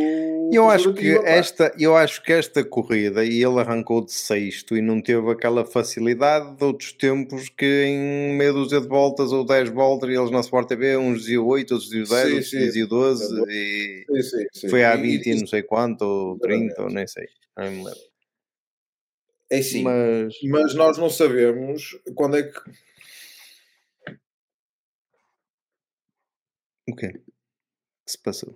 Eu 0.51 0.67
acho 0.67 0.91
que 0.95 1.11
esta, 1.23 1.71
eu 1.77 1.95
acho 1.95 2.23
que 2.23 2.33
esta 2.33 2.63
corrida, 2.63 3.23
e 3.23 3.43
ele 3.43 3.59
arrancou 3.59 4.03
de 4.03 4.11
sexto 4.11 4.75
e 4.75 4.81
não 4.81 4.99
teve 4.99 5.29
aquela 5.29 5.63
facilidade 5.63 6.55
de 6.55 6.63
outros 6.63 6.91
tempos 6.93 7.49
que 7.49 7.85
em 7.85 8.35
meia 8.35 8.51
dúzia 8.51 8.81
de 8.81 8.87
voltas 8.87 9.31
ou 9.31 9.45
10 9.45 9.69
voltas, 9.69 10.09
e 10.09 10.13
eles 10.13 10.31
na 10.31 10.39
Sport 10.39 10.67
TV, 10.67 10.97
uns 10.97 11.19
diziam 11.19 11.45
8, 11.45 11.71
outros 11.75 11.91
diziam 11.91 12.19
10, 12.19 12.33
outros 12.33 12.49
diziam 12.49 12.87
12, 12.87 13.43
e 13.47 14.05
sim, 14.23 14.45
sim, 14.53 14.69
foi 14.69 14.83
a 14.83 14.95
20 14.95 15.27
e, 15.27 15.35
não 15.35 15.45
sei 15.45 15.61
quanto, 15.61 16.01
ou 16.01 16.39
30, 16.39 16.81
ou 16.81 16.89
nem 16.89 17.05
sei, 17.05 17.27
não 17.55 17.69
me 17.69 17.77
lembro. 17.77 17.99
É 19.51 19.61
sim, 19.61 19.83
mas... 19.83 20.33
mas 20.45 20.73
nós 20.73 20.97
não 20.97 21.11
sabemos 21.11 21.95
quando 22.15 22.37
é 22.37 22.41
que 22.41 22.59
O 26.89 26.95
quê? 26.95 27.21
que 28.05 28.11
se 28.11 28.17
passou? 28.21 28.53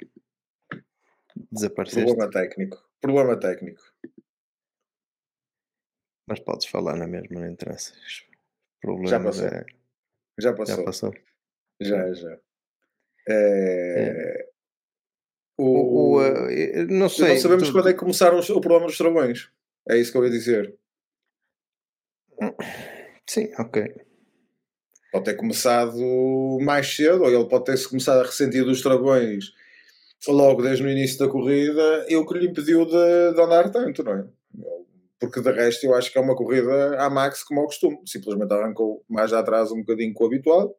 Desapareceste? 1.52 2.06
Problema 2.06 2.32
técnico. 2.32 2.90
Problema 3.00 3.40
técnico. 3.40 3.82
Mas 6.28 6.40
podes 6.42 6.68
falar 6.68 6.96
na 6.98 7.08
mesma, 7.08 7.40
não 7.40 7.50
interessa. 7.50 7.94
Já 9.06 9.20
passou. 9.20 9.48
É... 9.48 9.66
Já 10.40 10.54
passou. 10.54 10.76
Já 10.76 10.84
passou. 10.84 11.13
Já, 11.80 12.13
já. 12.13 12.40
É... 13.30 14.42
É. 14.44 14.50
O, 15.60 15.63
o, 15.63 16.22
uh, 16.22 16.88
não 16.90 17.10
sei. 17.10 17.30
Não 17.30 17.42
sabemos 17.42 17.70
tu... 17.70 17.74
quando 17.74 17.90
é 17.90 17.94
que 17.94 18.00
começaram 18.00 18.40
o 18.40 18.62
problema 18.62 18.86
dos 18.86 18.98
travões. 18.98 19.52
É 19.90 19.98
isso 19.98 20.12
que 20.12 20.18
eu 20.18 20.26
ia 20.26 20.30
dizer. 20.30 20.78
Sim, 23.28 23.52
ok. 23.58 24.07
Pode 25.12 25.26
ter 25.26 25.36
começado 25.36 25.98
mais 26.62 26.96
cedo, 26.96 27.24
ou 27.24 27.30
ele 27.30 27.48
pode 27.48 27.65
ter-se 27.65 27.88
começado 27.88 28.20
a 28.20 28.24
ressentir 28.24 28.63
dos 28.63 28.82
travões 28.82 29.54
logo 30.28 30.62
desde 30.62 30.84
o 30.84 30.89
início 30.89 31.20
da 31.20 31.28
corrida, 31.28 32.06
e 32.10 32.15
o 32.15 32.26
que 32.26 32.38
lhe 32.38 32.48
impediu 32.48 32.86
de, 32.86 33.34
de 33.34 33.41
andar 33.41 33.70
tanto, 33.72 34.04
não 34.04 34.13
é? 34.13 34.26
Porque 35.20 35.41
de 35.41 35.52
resto 35.52 35.86
eu 35.86 35.96
acho 35.96 36.12
que 36.12 36.17
é 36.17 36.22
uma 36.22 36.36
corrida 36.36 36.98
à 37.00 37.10
Max 37.10 37.43
como 37.43 37.62
ao 37.62 37.67
costume, 37.67 38.00
simplesmente 38.06 38.54
arrancou 38.54 39.04
mais 39.10 39.34
atrás 39.34 39.72
um 39.72 39.80
bocadinho 39.80 40.13
com 40.13 40.24
o 40.24 40.28
habitual. 40.28 40.76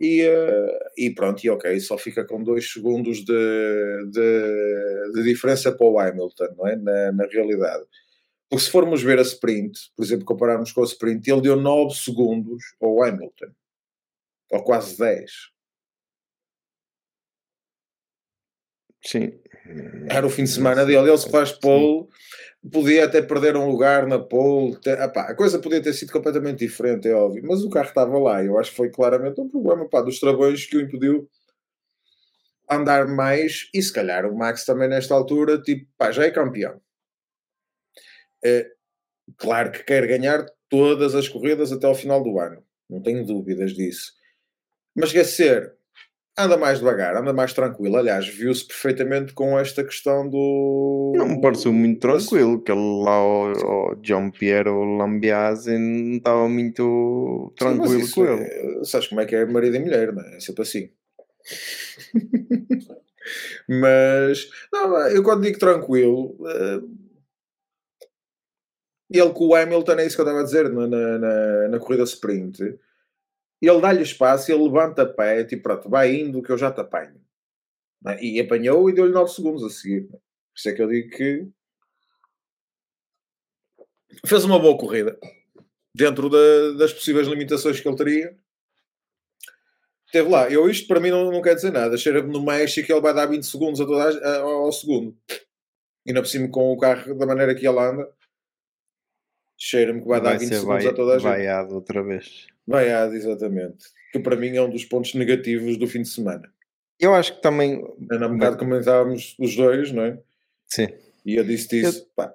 E, 0.00 0.22
uh, 0.22 0.78
e 0.96 1.10
pronto, 1.10 1.44
e 1.44 1.50
ok, 1.50 1.80
só 1.80 1.98
fica 1.98 2.24
com 2.24 2.42
dois 2.42 2.72
segundos 2.72 3.24
de, 3.24 4.04
de, 4.12 5.12
de 5.12 5.22
diferença 5.24 5.72
para 5.72 5.86
o 5.86 5.98
Hamilton, 5.98 6.54
não 6.56 6.68
é? 6.68 6.76
Na, 6.76 7.12
na 7.12 7.26
realidade. 7.26 7.84
Porque 8.48 8.64
se 8.64 8.70
formos 8.70 9.02
ver 9.02 9.18
a 9.18 9.22
sprint, 9.22 9.78
por 9.94 10.02
exemplo, 10.02 10.24
compararmos 10.24 10.72
com 10.72 10.80
a 10.80 10.84
sprint, 10.84 11.30
ele 11.30 11.42
deu 11.42 11.56
9 11.56 11.94
segundos 11.94 12.62
ao 12.80 13.02
Hamilton. 13.02 13.52
Ou 14.50 14.64
quase 14.64 14.96
10. 14.96 15.30
Sim. 19.04 19.38
Era 20.08 20.26
o 20.26 20.30
fim 20.30 20.44
de 20.44 20.50
semana 20.50 20.86
dele. 20.86 21.10
Ele 21.10 21.18
se 21.18 21.30
faz 21.30 21.52
pole, 21.52 22.08
podia 22.72 23.04
até 23.04 23.20
perder 23.20 23.54
um 23.54 23.68
lugar 23.68 24.06
na 24.06 24.18
pole. 24.18 24.78
a 25.14 25.34
coisa 25.34 25.58
podia 25.58 25.82
ter 25.82 25.92
sido 25.92 26.10
completamente 26.10 26.60
diferente, 26.60 27.06
é 27.06 27.14
óbvio. 27.14 27.42
Mas 27.46 27.62
o 27.62 27.68
carro 27.68 27.88
estava 27.88 28.18
lá. 28.18 28.42
Eu 28.42 28.58
acho 28.58 28.70
que 28.70 28.76
foi 28.76 28.88
claramente 28.88 29.38
um 29.38 29.48
problema 29.48 29.86
pá, 29.86 30.00
dos 30.00 30.18
travões 30.18 30.64
que 30.64 30.78
o 30.78 30.80
impediu 30.80 31.28
andar 32.70 33.06
mais. 33.06 33.68
E 33.74 33.82
se 33.82 33.92
calhar 33.92 34.24
o 34.24 34.34
Max 34.34 34.64
também 34.64 34.88
nesta 34.88 35.14
altura, 35.14 35.60
tipo, 35.60 35.86
pá, 35.98 36.10
já 36.10 36.24
é 36.24 36.30
campeão 36.30 36.80
é, 38.44 38.66
claro 39.36 39.70
que 39.70 39.84
quer 39.84 40.06
ganhar 40.06 40.46
todas 40.68 41.14
as 41.14 41.28
corridas 41.28 41.72
até 41.72 41.86
ao 41.86 41.94
final 41.94 42.22
do 42.22 42.38
ano, 42.38 42.62
não 42.88 43.02
tenho 43.02 43.24
dúvidas 43.24 43.72
disso. 43.72 44.12
Mas 44.94 45.12
quer 45.12 45.24
ser, 45.24 45.72
anda 46.38 46.56
mais 46.56 46.78
devagar, 46.78 47.16
anda 47.16 47.32
mais 47.32 47.52
tranquilo. 47.52 47.96
Aliás, 47.96 48.28
viu-se 48.28 48.66
perfeitamente 48.66 49.32
com 49.32 49.58
esta 49.58 49.82
questão 49.82 50.28
do. 50.28 51.12
Não 51.16 51.28
me 51.28 51.40
pareceu 51.40 51.72
muito 51.72 52.00
tranquilo, 52.00 52.62
que 52.62 52.72
lá, 52.72 53.24
o, 53.24 53.92
o 53.92 53.94
John 53.96 54.30
Piero 54.30 54.84
Lambiase, 54.84 55.76
não 55.76 56.16
estava 56.16 56.48
muito 56.48 57.52
tranquilo 57.56 58.06
Sim, 58.06 58.12
com 58.12 58.24
ele. 58.24 58.42
É, 58.42 58.84
sabes 58.84 59.08
como 59.08 59.20
é 59.20 59.26
que 59.26 59.34
é 59.34 59.44
marido 59.44 59.76
e 59.76 59.80
mulher, 59.80 60.12
não 60.12 60.22
é? 60.22 60.36
É 60.36 60.40
sempre 60.40 60.62
assim. 60.62 60.90
mas, 63.68 64.48
não, 64.72 64.98
eu 65.08 65.22
quando 65.22 65.42
digo 65.42 65.58
tranquilo. 65.58 66.36
Uh, 66.40 67.07
ele 69.10 69.32
com 69.32 69.46
o 69.46 69.54
Hamilton, 69.54 69.92
é 69.92 70.06
isso 70.06 70.16
que 70.16 70.20
eu 70.20 70.24
estava 70.24 70.40
a 70.40 70.44
dizer 70.44 70.68
na, 70.70 70.86
na, 70.86 71.68
na 71.68 71.78
corrida 71.78 72.02
sprint, 72.02 72.60
ele 73.60 73.80
dá-lhe 73.80 74.02
espaço, 74.02 74.52
ele 74.52 74.62
levanta 74.62 75.02
a 75.02 75.06
pé, 75.06 75.44
tipo, 75.44 75.62
pronto, 75.62 75.88
vai 75.88 76.14
indo 76.14 76.42
que 76.42 76.50
eu 76.50 76.58
já 76.58 76.70
te 76.70 76.80
apanho. 76.80 77.20
É? 78.06 78.22
E 78.22 78.40
apanhou 78.40 78.88
e 78.88 78.94
deu-lhe 78.94 79.12
9 79.12 79.32
segundos 79.32 79.64
a 79.64 79.70
seguir. 79.70 80.06
Por 80.08 80.20
isso 80.56 80.68
é 80.68 80.72
que 80.72 80.82
eu 80.82 80.88
digo 80.88 81.10
que 81.10 81.48
fez 84.26 84.44
uma 84.44 84.58
boa 84.58 84.78
corrida 84.78 85.18
dentro 85.94 86.28
da, 86.28 86.72
das 86.78 86.92
possíveis 86.92 87.26
limitações 87.26 87.80
que 87.80 87.88
ele 87.88 87.96
teria. 87.96 88.36
Teve 90.12 90.28
lá, 90.28 90.48
eu 90.48 90.70
isto 90.70 90.86
para 90.86 91.00
mim 91.00 91.10
não, 91.10 91.30
não 91.30 91.42
quer 91.42 91.54
dizer 91.54 91.72
nada. 91.72 91.96
Cheira-me 91.96 92.32
no 92.32 92.44
México 92.44 92.90
ele 92.90 93.00
vai 93.00 93.12
dar 93.12 93.26
20 93.26 93.42
segundos 93.42 93.80
a 93.80 93.86
toda 93.86 94.04
a, 94.04 94.28
a, 94.28 94.40
ao 94.40 94.72
segundo. 94.72 95.16
E 96.06 96.12
não 96.12 96.22
por 96.22 96.28
cima 96.28 96.48
com 96.48 96.72
o 96.72 96.78
carro 96.78 97.14
da 97.14 97.26
maneira 97.26 97.54
que 97.54 97.66
ele 97.66 97.78
anda 97.78 98.08
cheira-me 99.58 100.00
que 100.00 100.08
vai, 100.08 100.20
vai 100.20 100.32
dar 100.32 100.38
20 100.38 100.48
segundos 100.48 100.84
vai, 100.84 100.86
a 100.86 100.94
toda 100.94 101.16
a 101.16 101.18
gente. 101.18 101.28
Vaiado 101.28 101.74
outra 101.74 102.02
vez. 102.02 102.46
Vaiado, 102.66 103.14
exatamente. 103.14 103.86
Que 104.12 104.20
para 104.20 104.36
mim 104.36 104.56
é 104.56 104.62
um 104.62 104.70
dos 104.70 104.84
pontos 104.84 105.14
negativos 105.14 105.76
do 105.76 105.88
fim 105.88 106.02
de 106.02 106.08
semana. 106.08 106.50
Eu 106.98 107.14
acho 107.14 107.34
que 107.34 107.42
também. 107.42 107.84
Na 107.98 108.28
bocado 108.28 108.56
comentávamos 108.56 109.34
os 109.38 109.56
dois, 109.56 109.90
não 109.92 110.04
é? 110.04 110.18
Sim. 110.66 110.88
E 111.26 111.34
eu 111.34 111.44
disse 111.44 111.80
isso, 111.80 112.00
eu... 112.00 112.06
pá. 112.14 112.32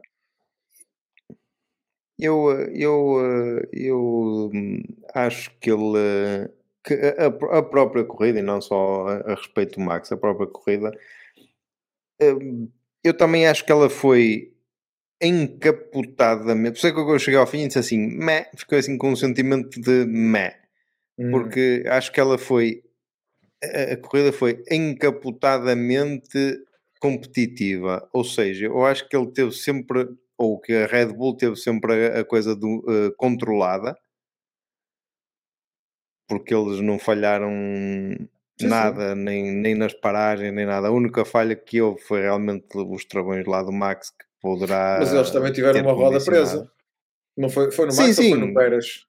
Eu, 2.20 2.52
eu, 2.74 3.68
eu 3.72 4.52
hum, 4.54 4.82
acho 5.14 5.52
que 5.60 5.72
ele. 5.72 6.50
Que 6.84 6.94
a, 6.94 7.58
a, 7.58 7.64
própria 7.64 8.04
corrida, 8.04 8.40
e 8.40 8.42
não 8.42 8.60
só 8.60 9.08
a, 9.08 9.32
a 9.32 9.36
respeito 9.36 9.80
do 9.80 9.86
Max, 9.86 10.12
a 10.12 10.18
própria 10.18 10.48
corrida, 10.48 10.92
hum, 12.22 12.70
eu 13.04 13.14
também 13.14 13.48
acho 13.48 13.66
que 13.66 13.72
ela 13.72 13.90
foi 13.90 14.53
encapotadamente. 15.24 16.74
Por 16.74 16.78
isso 16.78 16.88
é 16.88 16.92
que 16.92 17.00
eu 17.00 17.20
cheguei 17.20 17.40
ao 17.40 17.48
fim 17.48 17.64
e 17.64 17.68
disse 17.68 17.80
assim, 17.80 17.98
meh, 17.98 18.50
ficou 18.56 18.78
assim 18.78 18.98
com 18.98 19.12
um 19.12 19.16
sentimento 19.16 19.80
de 19.82 20.06
meh. 20.06 20.56
Hum. 21.18 21.32
Porque 21.32 21.84
acho 21.88 22.12
que 22.12 22.20
ela 22.20 22.38
foi. 22.38 22.84
A, 23.64 23.94
a 23.94 23.98
corrida 23.98 24.34
foi 24.34 24.64
encapotadamente 24.70 26.60
competitiva. 27.00 28.08
Ou 28.14 28.24
seja, 28.24 28.68
eu 28.68 28.86
acho 28.86 29.08
que 29.08 29.16
ele 29.16 29.32
teve 29.32 29.52
sempre, 29.52 30.08
ou 30.38 30.60
que 30.60 30.74
a 30.74 30.88
Red 30.88 31.08
Bull 31.08 31.36
teve 31.38 31.56
sempre 31.56 32.08
a, 32.08 32.22
a 32.22 32.26
coisa 32.26 32.56
do, 32.56 32.80
uh, 32.88 33.14
controlada, 33.18 33.96
porque 36.28 36.54
eles 36.54 36.80
não 36.80 36.98
falharam 36.98 37.52
sim, 38.60 38.68
nada, 38.68 39.14
sim. 39.14 39.22
Nem, 39.22 39.52
nem 39.52 39.76
nas 39.76 39.94
paragens, 39.94 40.54
nem 40.54 40.66
nada. 40.66 40.88
A 40.88 40.92
única 40.92 41.26
falha 41.26 41.56
que 41.56 41.82
houve 41.82 42.02
foi 42.02 42.22
realmente 42.22 42.66
os 42.76 43.06
travões 43.06 43.46
lá 43.46 43.62
do 43.62 43.72
Max, 43.72 44.10
que 44.10 44.26
poderá. 44.44 44.98
Mas 45.00 45.14
eles 45.14 45.32
também 45.32 45.54
tiveram 45.54 45.82
uma 45.82 45.94
roda 45.94 46.24
presa. 46.24 46.70
Não 47.36 47.50
foi, 47.50 47.72
foi 47.72 47.88
no 47.88 47.96
Max 47.96 48.16
sim, 48.16 48.22
sim. 48.22 48.30
foi 48.32 48.40
no 48.40 48.54
Pérez? 48.54 49.06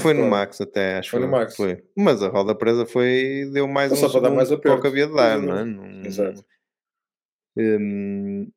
foi 0.00 0.12
no 0.12 0.26
Max 0.26 0.60
até, 0.60 0.98
acho 0.98 1.10
foi 1.10 1.20
no 1.20 1.28
Max. 1.28 1.56
Foi. 1.56 1.82
Mas 1.96 2.22
a 2.22 2.28
roda 2.28 2.54
presa 2.54 2.84
foi, 2.84 3.48
deu 3.52 3.66
mais 3.66 3.90
um 3.90 3.96
só 3.96 4.08
para 4.08 4.28
dar 4.28 4.30
mais 4.30 4.52
aperto. 4.52 4.80
que 4.80 4.86
havia 4.88 5.06
de 5.06 5.14
dar, 5.14 5.40
não 5.40 5.56
é? 5.56 6.06
Exato. 6.06 6.44
Hum, 7.56 8.48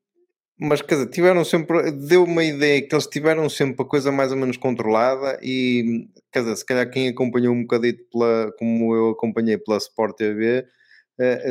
mas 0.60 0.82
quer 0.82 0.96
dizer, 0.96 1.10
tiveram 1.10 1.44
sempre, 1.44 1.92
deu 1.92 2.24
uma 2.24 2.44
ideia 2.44 2.82
que 2.82 2.94
eles 2.94 3.08
tiveram 3.08 3.50
sempre 3.50 3.82
a 3.82 3.86
coisa 3.86 4.12
mais 4.12 4.32
ou 4.32 4.38
menos 4.38 4.58
controlada 4.58 5.40
e 5.42 6.08
quer 6.32 6.42
dizer, 6.42 6.56
se 6.56 6.66
calhar 6.66 6.90
quem 6.90 7.08
acompanhou 7.08 7.54
um 7.54 7.62
bocadito 7.62 8.04
pela, 8.12 8.52
como 8.60 8.96
eu 8.96 9.10
acompanhei 9.10 9.58
pela 9.58 9.78
Sport 9.78 10.16
TV, 10.18 10.66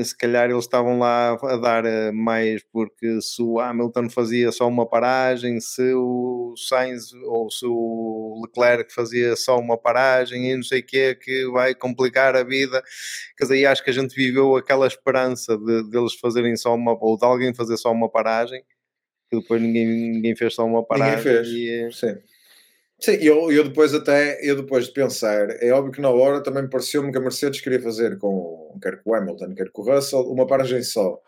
se 0.05 0.17
calhar 0.17 0.51
eles 0.51 0.65
estavam 0.65 0.99
lá 0.99 1.33
a 1.33 1.57
dar 1.57 1.85
uh, 1.85 2.13
mais 2.13 2.63
porque 2.73 3.21
se 3.21 3.41
o 3.43 3.61
Hamilton 3.61 4.11
fazia 4.11 4.51
só 4.51 4.67
uma 4.67 4.89
paragem, 4.89 5.61
se 5.61 5.93
o 5.95 6.55
Sainz 6.57 7.13
ou 7.25 7.51
se 7.51 7.65
o 7.67 8.43
Leclerc 8.45 8.93
fazia 8.93 9.37
só 9.37 9.59
uma 9.59 9.79
paragem 9.79 10.51
e 10.51 10.57
não 10.57 10.63
sei 10.63 10.81
o 10.81 10.87
que 10.87 11.15
que 11.15 11.47
vai 11.51 11.75
complicar 11.75 12.35
a 12.35 12.43
vida. 12.43 12.83
Quer 13.37 13.45
dizer, 13.45 13.67
acho 13.67 13.85
que 13.85 13.91
a 13.91 13.95
gente 13.95 14.15
viveu 14.15 14.57
aquela 14.57 14.87
esperança 14.87 15.57
de, 15.57 15.89
de 15.89 15.99
eles 15.99 16.15
fazerem 16.15 16.57
só 16.57 16.75
uma, 16.75 16.97
ou 17.01 17.17
de 17.17 17.25
alguém 17.25 17.55
fazer 17.55 17.77
só 17.77 17.93
uma 17.93 18.09
paragem, 18.09 18.63
que 19.31 19.39
depois 19.39 19.63
ninguém, 19.63 19.87
ninguém 19.87 20.35
fez 20.35 20.55
só 20.55 20.65
uma 20.65 20.85
paragem. 20.85 21.17
Ninguém 21.17 21.45
fez, 21.45 21.49
e, 21.49 21.93
sim. 21.93 22.17
Sim, 23.01 23.13
eu, 23.13 23.51
eu 23.51 23.65
depois 23.65 23.95
até, 23.95 24.39
eu 24.43 24.57
depois 24.57 24.87
de 24.87 24.93
pensar, 24.93 25.49
é 25.63 25.73
óbvio 25.73 25.93
que 25.93 26.03
na 26.03 26.11
hora 26.11 26.43
também 26.43 26.69
pareceu-me 26.69 27.11
que 27.11 27.17
a 27.17 27.21
Mercedes 27.21 27.61
queria 27.63 27.81
fazer 27.81 28.19
com, 28.19 28.79
quer 28.83 29.03
com 29.03 29.11
o 29.11 29.15
Hamilton, 29.15 29.55
quer 29.55 29.71
com 29.71 29.81
o 29.81 29.95
Russell, 29.95 30.31
uma 30.31 30.47
paragem 30.47 30.83
só. 30.83 31.19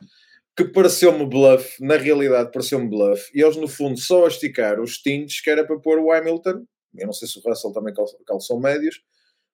Que 0.54 0.64
pareceu-me 0.64 1.24
bluff, 1.24 1.82
na 1.82 1.96
realidade 1.96 2.52
pareceu-me 2.52 2.90
bluff, 2.90 3.30
e 3.34 3.40
eles 3.40 3.56
no 3.56 3.66
fundo 3.66 3.98
só 3.98 4.26
a 4.26 4.28
esticar 4.28 4.78
os 4.80 4.98
tintes 4.98 5.40
que 5.40 5.48
era 5.48 5.66
para 5.66 5.78
pôr 5.78 5.98
o 5.98 6.12
Hamilton, 6.12 6.62
eu 6.98 7.06
não 7.06 7.12
sei 7.14 7.26
se 7.26 7.38
o 7.38 7.42
Russell 7.48 7.72
também 7.72 7.94
calçou 8.26 8.60
médios, 8.60 9.00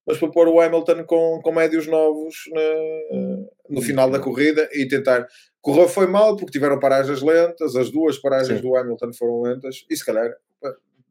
mas 0.04 0.18
para 0.18 0.30
pôr 0.30 0.48
o 0.48 0.60
Hamilton 0.60 1.04
com, 1.04 1.40
com 1.40 1.52
médios 1.52 1.86
novos 1.86 2.34
na, 2.50 3.40
no 3.68 3.80
final 3.82 4.10
da 4.10 4.18
corrida 4.18 4.68
e 4.72 4.88
tentar. 4.88 5.28
Correu 5.60 5.86
foi 5.86 6.06
mal 6.06 6.34
porque 6.34 6.50
tiveram 6.50 6.80
paragens 6.80 7.22
lentas, 7.22 7.76
as 7.76 7.90
duas 7.90 8.18
paragens 8.18 8.58
Sim. 8.58 8.66
do 8.66 8.74
Hamilton 8.74 9.12
foram 9.12 9.42
lentas, 9.42 9.84
e 9.88 9.96
se 9.96 10.04
calhar 10.04 10.34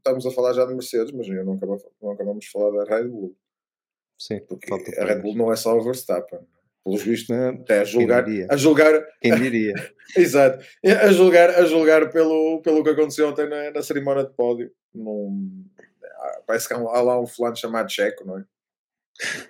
estamos 0.08 0.26
a 0.26 0.32
falar 0.32 0.53
já 0.53 0.66
de 0.66 0.74
Mercedes, 0.74 1.12
mas 1.12 1.28
não 1.28 1.53
acabamos, 1.53 1.84
não 2.01 2.12
acabamos 2.12 2.45
de 2.45 2.51
falar 2.51 2.84
da 2.84 2.95
Red 2.95 3.08
Bull. 3.08 3.36
Sim, 4.20 4.39
porque 4.47 4.74
a 4.99 5.05
Red 5.05 5.22
Bull 5.22 5.36
não 5.36 5.51
é 5.51 5.55
só 5.55 5.78
o 5.78 5.84
Verstappen. 5.84 6.39
Pelos 6.84 7.03
vistos, 7.03 7.36
até 7.36 7.82
a 7.82 7.84
julgar. 7.84 8.26
A 8.49 8.55
julgar 8.55 9.05
Quem 9.22 9.36
diria? 9.36 9.74
Exato. 10.16 10.64
A 10.86 11.12
julgar, 11.12 11.49
a 11.49 11.66
julgar 11.66 12.10
pelo, 12.10 12.62
pelo 12.62 12.82
que 12.82 12.91
aconteceu 12.91 13.28
ontem 13.28 13.47
na, 13.47 13.72
na 13.72 13.84
cerimónia 13.84 14.24
de 14.24 14.34
pódio. 14.34 14.72
Num, 14.93 15.66
parece 16.45 16.68
que 16.68 16.74
há, 16.74 16.78
há 16.78 17.01
lá 17.01 17.20
um 17.20 17.28
fulano 17.28 17.58
chamado 17.58 17.91
Checo, 17.91 18.26
não 18.26 18.39
é? 18.39 18.45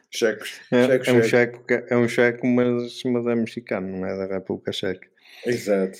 Checos. 0.09 0.61
É, 0.71 0.85
checo, 0.85 1.09
é, 1.09 1.13
um 1.13 1.23
checo, 1.23 1.65
é 1.69 1.97
um 1.97 2.07
checo, 2.07 2.47
mas, 2.47 3.03
mas 3.03 3.27
é 3.27 3.35
mexicano, 3.35 3.97
não 3.97 4.07
é 4.07 4.17
da 4.17 4.33
República 4.33 4.71
Checa. 4.71 5.07
Exato. 5.45 5.99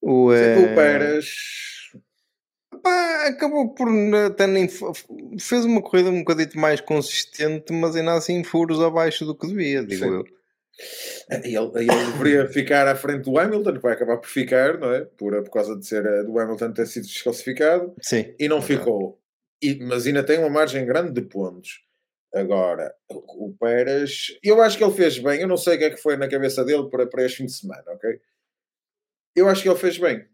O, 0.00 0.32
é... 0.32 0.58
o 0.58 0.74
Pérez 0.74 1.75
Pá, 2.86 3.26
acabou 3.26 3.74
por 3.74 3.88
até 4.26 4.46
nem 4.46 4.68
fez 4.68 5.64
uma 5.64 5.82
corrida 5.82 6.08
um 6.08 6.20
bocadito 6.20 6.56
mais 6.56 6.80
consistente, 6.80 7.72
mas 7.72 7.96
ainda 7.96 8.12
assim 8.12 8.44
furos 8.44 8.80
abaixo 8.80 9.24
do 9.24 9.34
que 9.34 9.48
devia, 9.48 9.84
digo 9.84 10.04
Sim. 10.04 10.10
eu. 10.12 10.24
Ele, 11.42 11.80
ele 11.80 12.12
deveria 12.12 12.46
ficar 12.46 12.86
à 12.86 12.94
frente 12.94 13.24
do 13.24 13.36
Hamilton, 13.36 13.80
vai 13.80 13.94
acabar 13.94 14.18
por 14.18 14.28
ficar, 14.28 14.78
não 14.78 14.92
é? 14.92 15.04
Por, 15.04 15.42
por 15.42 15.50
causa 15.50 15.76
de 15.76 15.84
ser 15.84 16.06
eh, 16.06 16.22
do 16.22 16.38
Hamilton 16.38 16.72
ter 16.72 16.86
sido 16.86 17.06
desclassificado 17.08 17.92
Sim. 18.00 18.32
e 18.38 18.46
não 18.46 18.62
ficou. 18.62 19.18
E, 19.60 19.82
mas 19.82 20.06
ainda 20.06 20.22
tem 20.22 20.38
uma 20.38 20.50
margem 20.50 20.86
grande 20.86 21.10
de 21.10 21.22
pontos. 21.22 21.84
Agora, 22.32 22.94
o 23.08 23.52
Pérez, 23.58 24.38
eu 24.44 24.62
acho 24.62 24.78
que 24.78 24.84
ele 24.84 24.94
fez 24.94 25.18
bem. 25.18 25.40
Eu 25.40 25.48
não 25.48 25.56
sei 25.56 25.74
o 25.74 25.78
que 25.78 25.84
é 25.84 25.90
que 25.90 25.96
foi 25.96 26.16
na 26.16 26.28
cabeça 26.28 26.64
dele 26.64 26.88
para, 26.88 27.04
para 27.04 27.24
este 27.24 27.38
fim 27.38 27.46
de 27.46 27.52
semana, 27.52 27.82
ok? 27.88 28.20
Eu 29.34 29.48
acho 29.48 29.62
que 29.62 29.68
ele 29.68 29.78
fez 29.78 29.98
bem. 29.98 30.24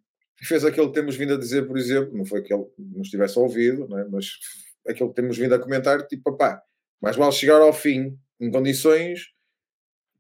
Fez 0.44 0.64
aquilo 0.64 0.88
que 0.88 0.94
temos 0.94 1.16
vindo 1.16 1.34
a 1.34 1.38
dizer, 1.38 1.66
por 1.66 1.78
exemplo, 1.78 2.16
não 2.16 2.24
foi 2.24 2.42
que 2.42 2.52
ele 2.52 2.64
nos 2.78 3.08
tivesse 3.08 3.38
ouvido, 3.38 3.86
é? 3.98 4.04
mas 4.08 4.26
aquilo 4.86 5.10
que 5.10 5.14
temos 5.14 5.38
vindo 5.38 5.54
a 5.54 5.58
comentar, 5.58 6.06
tipo, 6.06 6.36
pá, 6.36 6.62
mais 7.00 7.16
vale 7.16 7.32
chegar 7.32 7.60
ao 7.60 7.72
fim 7.72 8.18
em 8.40 8.50
condições 8.50 9.28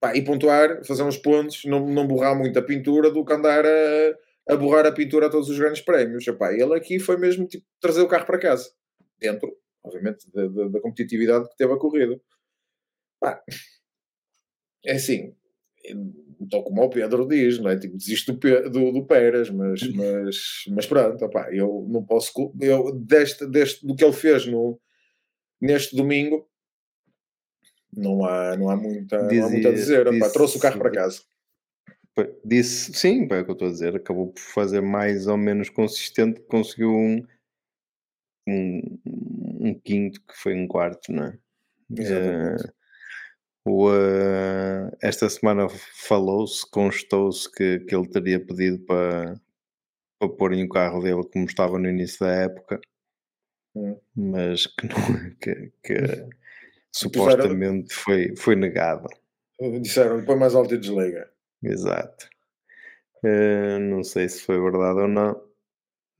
pá, 0.00 0.14
e 0.14 0.22
pontuar, 0.22 0.84
fazer 0.84 1.02
uns 1.02 1.16
pontos, 1.16 1.64
não, 1.64 1.88
não 1.88 2.06
borrar 2.06 2.36
muito 2.36 2.58
a 2.58 2.62
pintura 2.62 3.10
do 3.10 3.24
que 3.24 3.32
andar 3.32 3.64
a, 3.66 4.52
a 4.52 4.56
borrar 4.56 4.86
a 4.86 4.92
pintura 4.92 5.26
a 5.26 5.30
todos 5.30 5.48
os 5.48 5.58
grandes 5.58 5.80
prémios. 5.80 6.26
Epá, 6.26 6.52
ele 6.52 6.74
aqui 6.74 6.98
foi 7.00 7.16
mesmo 7.16 7.46
tipo, 7.46 7.64
trazer 7.80 8.02
o 8.02 8.08
carro 8.08 8.26
para 8.26 8.38
casa, 8.38 8.70
dentro 9.18 9.56
obviamente, 9.82 10.30
da, 10.32 10.46
da, 10.46 10.68
da 10.68 10.80
competitividade 10.80 11.48
que 11.48 11.56
teve 11.56 11.72
a 11.72 11.78
corrida. 11.78 12.20
Pá, 13.20 13.42
é 14.84 14.92
assim, 14.94 15.34
então 16.42 16.62
como 16.62 16.82
o 16.82 16.90
Pedro 16.90 17.26
diz, 17.26 17.58
não 17.58 17.70
é? 17.70 17.78
Tipo, 17.78 17.96
desisto 17.96 18.32
do, 18.32 18.70
do, 18.70 18.92
do 18.92 19.06
Pérez, 19.06 19.48
mas, 19.50 19.80
mas, 19.94 20.36
mas 20.68 20.86
pronto, 20.86 21.24
opá, 21.24 21.52
eu 21.52 21.86
não 21.88 22.04
posso. 22.04 22.32
Eu, 22.60 22.92
deste, 22.92 23.46
deste, 23.46 23.86
do 23.86 23.94
que 23.94 24.04
ele 24.04 24.12
fez 24.12 24.46
no, 24.46 24.80
neste 25.60 25.94
domingo, 25.94 26.48
não 27.96 28.24
há, 28.24 28.56
não 28.56 28.70
há, 28.70 28.76
muita, 28.76 29.18
Dizia, 29.28 29.40
não 29.40 29.46
há 29.46 29.50
muito 29.50 29.68
a 29.68 29.72
dizer. 29.72 30.04
Disse, 30.04 30.16
opá, 30.16 30.30
trouxe 30.30 30.56
o 30.56 30.60
carro 30.60 30.78
para 30.78 30.90
casa. 30.90 31.22
Disse, 32.44 32.92
sim, 32.92 33.26
é 33.30 33.40
o 33.40 33.44
que 33.44 33.50
eu 33.50 33.54
estou 33.54 33.68
a 33.68 33.70
dizer. 33.70 33.96
Acabou 33.96 34.32
por 34.32 34.40
fazer 34.40 34.80
mais 34.80 35.26
ou 35.26 35.36
menos 35.36 35.70
consistente, 35.70 36.40
conseguiu 36.42 36.90
um, 36.90 37.26
um, 38.48 38.98
um 39.60 39.74
quinto 39.74 40.20
que 40.20 40.36
foi 40.36 40.54
um 40.54 40.66
quarto, 40.66 41.12
não 41.12 41.24
é? 41.24 41.38
Uh, 41.90 42.72
o, 43.64 43.88
uh, 43.90 44.90
esta 45.00 45.28
semana 45.28 45.68
falou-se, 45.68 46.68
constou-se 46.68 47.50
que, 47.50 47.80
que 47.80 47.94
ele 47.94 48.08
teria 48.08 48.44
pedido 48.44 48.80
para, 48.80 49.40
para 50.18 50.28
porem 50.28 50.64
o 50.64 50.68
carro 50.68 51.02
dele 51.02 51.22
como 51.32 51.44
estava 51.44 51.78
no 51.78 51.88
início 51.88 52.20
da 52.20 52.32
época, 52.32 52.80
hum. 53.74 53.98
mas 54.14 54.66
que, 54.66 54.88
não, 54.88 55.34
que, 55.40 55.72
que 55.82 56.26
supostamente 56.90 57.94
foi, 57.94 58.34
foi 58.36 58.56
negado. 58.56 59.08
Disseram, 59.80 60.24
põe 60.24 60.36
mais 60.36 60.54
alto 60.54 60.74
e 60.74 60.78
desliga. 60.78 61.30
Exato. 61.62 62.28
Uh, 63.24 63.78
não 63.78 64.02
sei 64.02 64.28
se 64.28 64.42
foi 64.42 64.60
verdade 64.60 64.98
ou 64.98 65.08
não, 65.08 65.40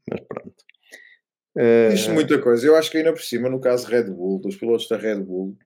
mas 0.09 0.21
pronto. 0.21 0.65
Uh, 1.57 2.15
muita 2.15 2.41
coisa. 2.41 2.67
Eu 2.67 2.77
acho 2.77 2.91
que 2.91 2.99
ainda 2.99 3.13
por 3.13 3.21
cima, 3.21 3.51
no 3.51 3.61
caso 3.61 3.89
Red 3.89 4.05
Bull, 4.05 4.41
dos 4.41 4.57
pilotos 4.57 4.89
da 4.89 4.97
Red 4.97 5.21
Bull, 5.21 5.59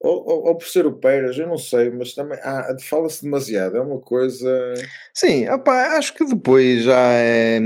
ou, 0.00 0.24
ou, 0.28 0.46
ou 0.46 0.56
por 0.56 0.66
ser 0.66 0.86
o 0.86 0.92
Peiras, 0.92 1.36
eu 1.36 1.46
não 1.46 1.58
sei, 1.58 1.90
mas 1.90 2.14
também 2.14 2.38
ah, 2.42 2.76
fala-se 2.80 3.24
demasiado. 3.24 3.76
É 3.76 3.80
uma 3.80 4.00
coisa. 4.00 4.74
Sim, 5.12 5.48
opa, 5.48 5.72
acho 5.96 6.14
que 6.14 6.24
depois 6.24 6.84
já 6.84 7.12
é, 7.14 7.60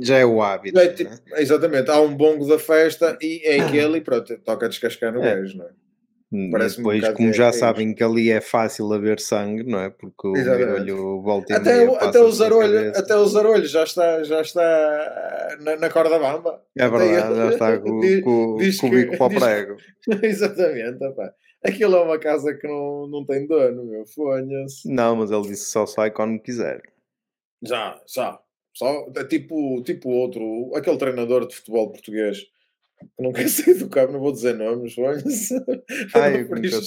já 0.00 0.18
é 0.18 0.26
o 0.26 0.42
hábito. 0.42 0.78
É, 0.78 0.88
tipo, 0.88 1.10
né? 1.10 1.18
Exatamente, 1.36 1.90
há 1.90 2.00
um 2.00 2.14
bongo 2.14 2.46
da 2.46 2.58
festa 2.58 3.16
e 3.22 3.42
é 3.44 3.60
aquele 3.60 3.98
e 3.98 4.00
pronto, 4.00 4.36
toca 4.38 4.68
descascar 4.68 5.12
no 5.12 5.22
é. 5.22 5.36
gajo, 5.36 5.58
não 5.58 5.66
é? 5.66 5.70
Parece 6.50 6.76
depois, 6.76 7.02
um 7.02 7.14
como 7.14 7.32
já 7.32 7.46
é 7.46 7.52
sabem 7.52 7.94
que 7.94 8.04
ali 8.04 8.30
é 8.30 8.40
fácil 8.40 8.92
haver 8.92 9.18
sangue, 9.18 9.62
não 9.62 9.80
é? 9.80 9.88
Porque 9.88 10.28
o 10.28 10.32
olho 10.32 11.22
volta 11.22 11.56
até, 11.56 11.88
o, 11.88 11.94
até 11.94 12.06
até 12.98 13.16
o 13.16 13.26
zarolho 13.26 13.66
já 13.66 13.82
está, 13.84 14.22
já 14.24 14.42
está 14.42 15.56
na, 15.60 15.76
na 15.76 15.88
corda 15.88 16.18
bamba. 16.18 16.62
É 16.76 16.86
verdade, 16.86 17.34
já 17.34 17.48
está 17.48 17.78
com, 17.78 18.00
com, 18.22 18.56
diz, 18.56 18.78
com 18.78 18.88
o 18.88 18.90
bico 18.90 19.16
para 19.16 19.26
o 19.26 19.40
prego. 19.40 19.76
Exatamente, 20.22 21.02
opa. 21.02 21.32
Aquilo 21.68 21.96
é 21.96 22.02
uma 22.02 22.18
casa 22.18 22.54
que 22.54 22.66
não, 22.66 23.06
não 23.06 23.24
tem 23.24 23.46
dono, 23.46 23.84
meu, 23.84 24.06
fonha-se. 24.06 24.92
Não, 24.92 25.16
mas 25.16 25.30
ele 25.30 25.48
disse 25.48 25.70
só 25.70 25.86
sai 25.86 26.10
quando 26.10 26.40
quiser. 26.40 26.80
Já, 27.62 28.00
já. 28.06 28.40
Só, 28.74 29.08
é 29.16 29.24
tipo, 29.24 29.82
tipo 29.82 30.08
outro, 30.10 30.72
aquele 30.74 30.98
treinador 30.98 31.46
de 31.46 31.54
futebol 31.56 31.90
português 31.90 32.46
não 33.18 33.32
quero 33.32 33.48
sair 33.48 33.74
do 33.74 33.88
cabo, 33.88 34.12
não 34.12 34.20
vou 34.20 34.32
dizer 34.32 34.54
nomes, 34.54 34.96
olha 34.98 35.22
Ai, 36.14 36.40
eu 36.42 36.48
nunca 36.48 36.80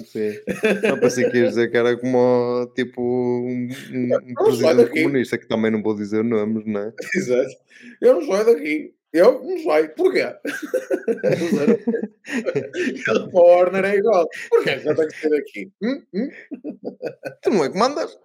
Só 0.00 0.96
pensei 1.00 1.30
que 1.30 1.38
ias 1.38 1.50
dizer 1.50 1.70
que 1.70 1.76
era 1.76 1.96
como 1.96 2.70
tipo 2.74 3.00
um, 3.02 3.68
um 3.92 4.34
presidente 4.34 4.90
comunista, 4.90 5.38
que 5.38 5.48
também 5.48 5.70
não 5.70 5.82
vou 5.82 5.94
dizer 5.94 6.24
nomes, 6.24 6.64
não 6.66 6.80
é? 6.80 6.92
Exato. 7.14 7.54
Eu 8.00 8.14
não 8.14 8.26
saio 8.26 8.46
daqui. 8.46 8.94
Eu 9.12 9.42
não 9.42 9.58
saio. 9.62 9.94
Porquê? 9.94 10.34
Ele 12.26 13.30
para 13.30 13.40
o 13.40 13.46
Warner 13.46 13.84
é 13.84 13.96
igual. 13.96 14.28
Porquê 14.50 14.78
já 14.80 14.94
tenho 14.94 15.08
que 15.08 15.20
sair 15.20 15.30
daqui? 15.30 15.72
Hum? 15.82 16.02
Hum? 16.14 16.30
Tu 17.42 17.50
não 17.50 17.64
é 17.64 17.70
que 17.70 17.78
mandas? 17.78 18.18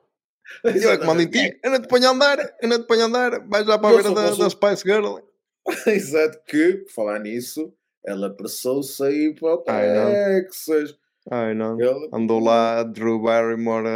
Eu 0.63 0.91
é 0.91 0.97
que 0.97 1.05
mando 1.05 1.21
em 1.21 1.27
ti. 1.27 1.59
Eu 1.63 1.71
não 1.71 1.81
te 1.81 1.87
ponho 1.87 2.07
a 2.07 2.11
andar. 2.11 2.55
Eu 2.61 2.67
não 2.67 2.79
te 2.81 2.87
ponho 2.87 3.03
a 3.03 3.05
andar. 3.05 3.47
Vais 3.47 3.65
lá 3.65 3.79
para 3.79 3.89
a 3.89 3.93
beira 3.93 4.11
da, 4.11 4.35
da 4.35 4.49
Spice 4.49 4.83
Girl. 4.83 5.19
Exato, 5.87 6.39
que, 6.45 6.73
por 6.73 6.91
falar 6.91 7.19
nisso, 7.19 7.73
ela 8.05 8.27
apressou-se 8.27 9.01
a 9.01 9.09
ir 9.09 9.35
para 9.39 9.53
o 9.53 9.57
Texas. 9.59 10.97
Ai 11.31 11.53
não, 11.53 11.77
andou 12.11 12.39
lá 12.39 12.83
Drew 12.83 13.21
Barrymore, 13.21 13.87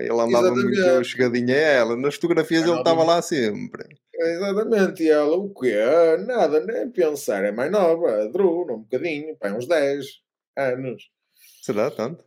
ele 0.00 0.12
andava 0.12 0.46
Exatamente. 0.46 0.64
muito 0.64 1.04
chegadinha 1.04 1.54
a 1.54 1.58
ela, 1.58 1.96
nas 1.96 2.14
fotografias 2.14 2.62
ele 2.62 2.78
estava 2.78 3.04
lá 3.04 3.20
sempre. 3.20 3.84
Exatamente, 4.14 5.02
e 5.02 5.10
ela 5.10 5.36
o 5.36 5.52
quê? 5.52 5.74
Ah, 5.74 6.16
nada, 6.18 6.64
nem 6.64 6.90
pensar, 6.90 7.44
é 7.44 7.52
mais 7.52 7.70
nova, 7.70 8.22
a 8.22 8.26
Drew, 8.28 8.62
um 8.62 8.78
bocadinho, 8.78 9.36
pai, 9.36 9.52
uns 9.52 9.66
10 9.66 10.06
anos. 10.56 11.10
Será 11.62 11.90
tanto? 11.90 12.24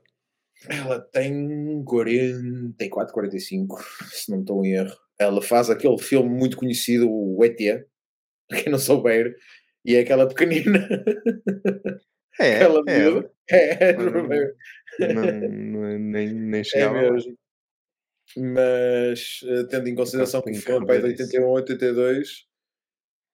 Ela 0.70 1.00
tem 1.00 1.84
44, 1.84 3.14
45, 3.14 3.84
se 4.12 4.32
não 4.32 4.42
estou 4.42 4.66
em 4.66 4.74
erro. 4.74 4.96
Ela 5.20 5.42
faz 5.42 5.70
aquele 5.70 5.98
filme 5.98 6.30
muito 6.30 6.58
conhecido, 6.58 7.10
o 7.12 7.44
E.T., 7.44 7.86
quem 8.50 8.72
não 8.72 8.80
souber, 8.80 9.36
e 9.86 9.96
é 9.96 10.02
aquela 10.02 10.28
pequenina. 10.28 10.88
É, 12.40 12.56
aquela 12.56 12.84
é. 12.88 13.34
É, 13.50 13.90
é, 13.92 15.14
não, 15.14 15.24
não, 15.24 16.00
nem, 16.00 16.34
nem 16.34 16.62
é 16.62 16.64
chegava 16.64 16.98
é 16.98 17.12
mesmo. 17.12 17.38
Mas 18.38 19.42
uh, 19.44 19.68
tendo 19.68 19.90
em 19.90 19.96
consideração 19.96 20.42
que 20.42 20.52
o 20.52 20.56
filme 20.56 20.96
é 20.96 20.98
de 20.98 21.06
81 21.08 21.44
ou 21.44 21.56
82, 21.56 22.48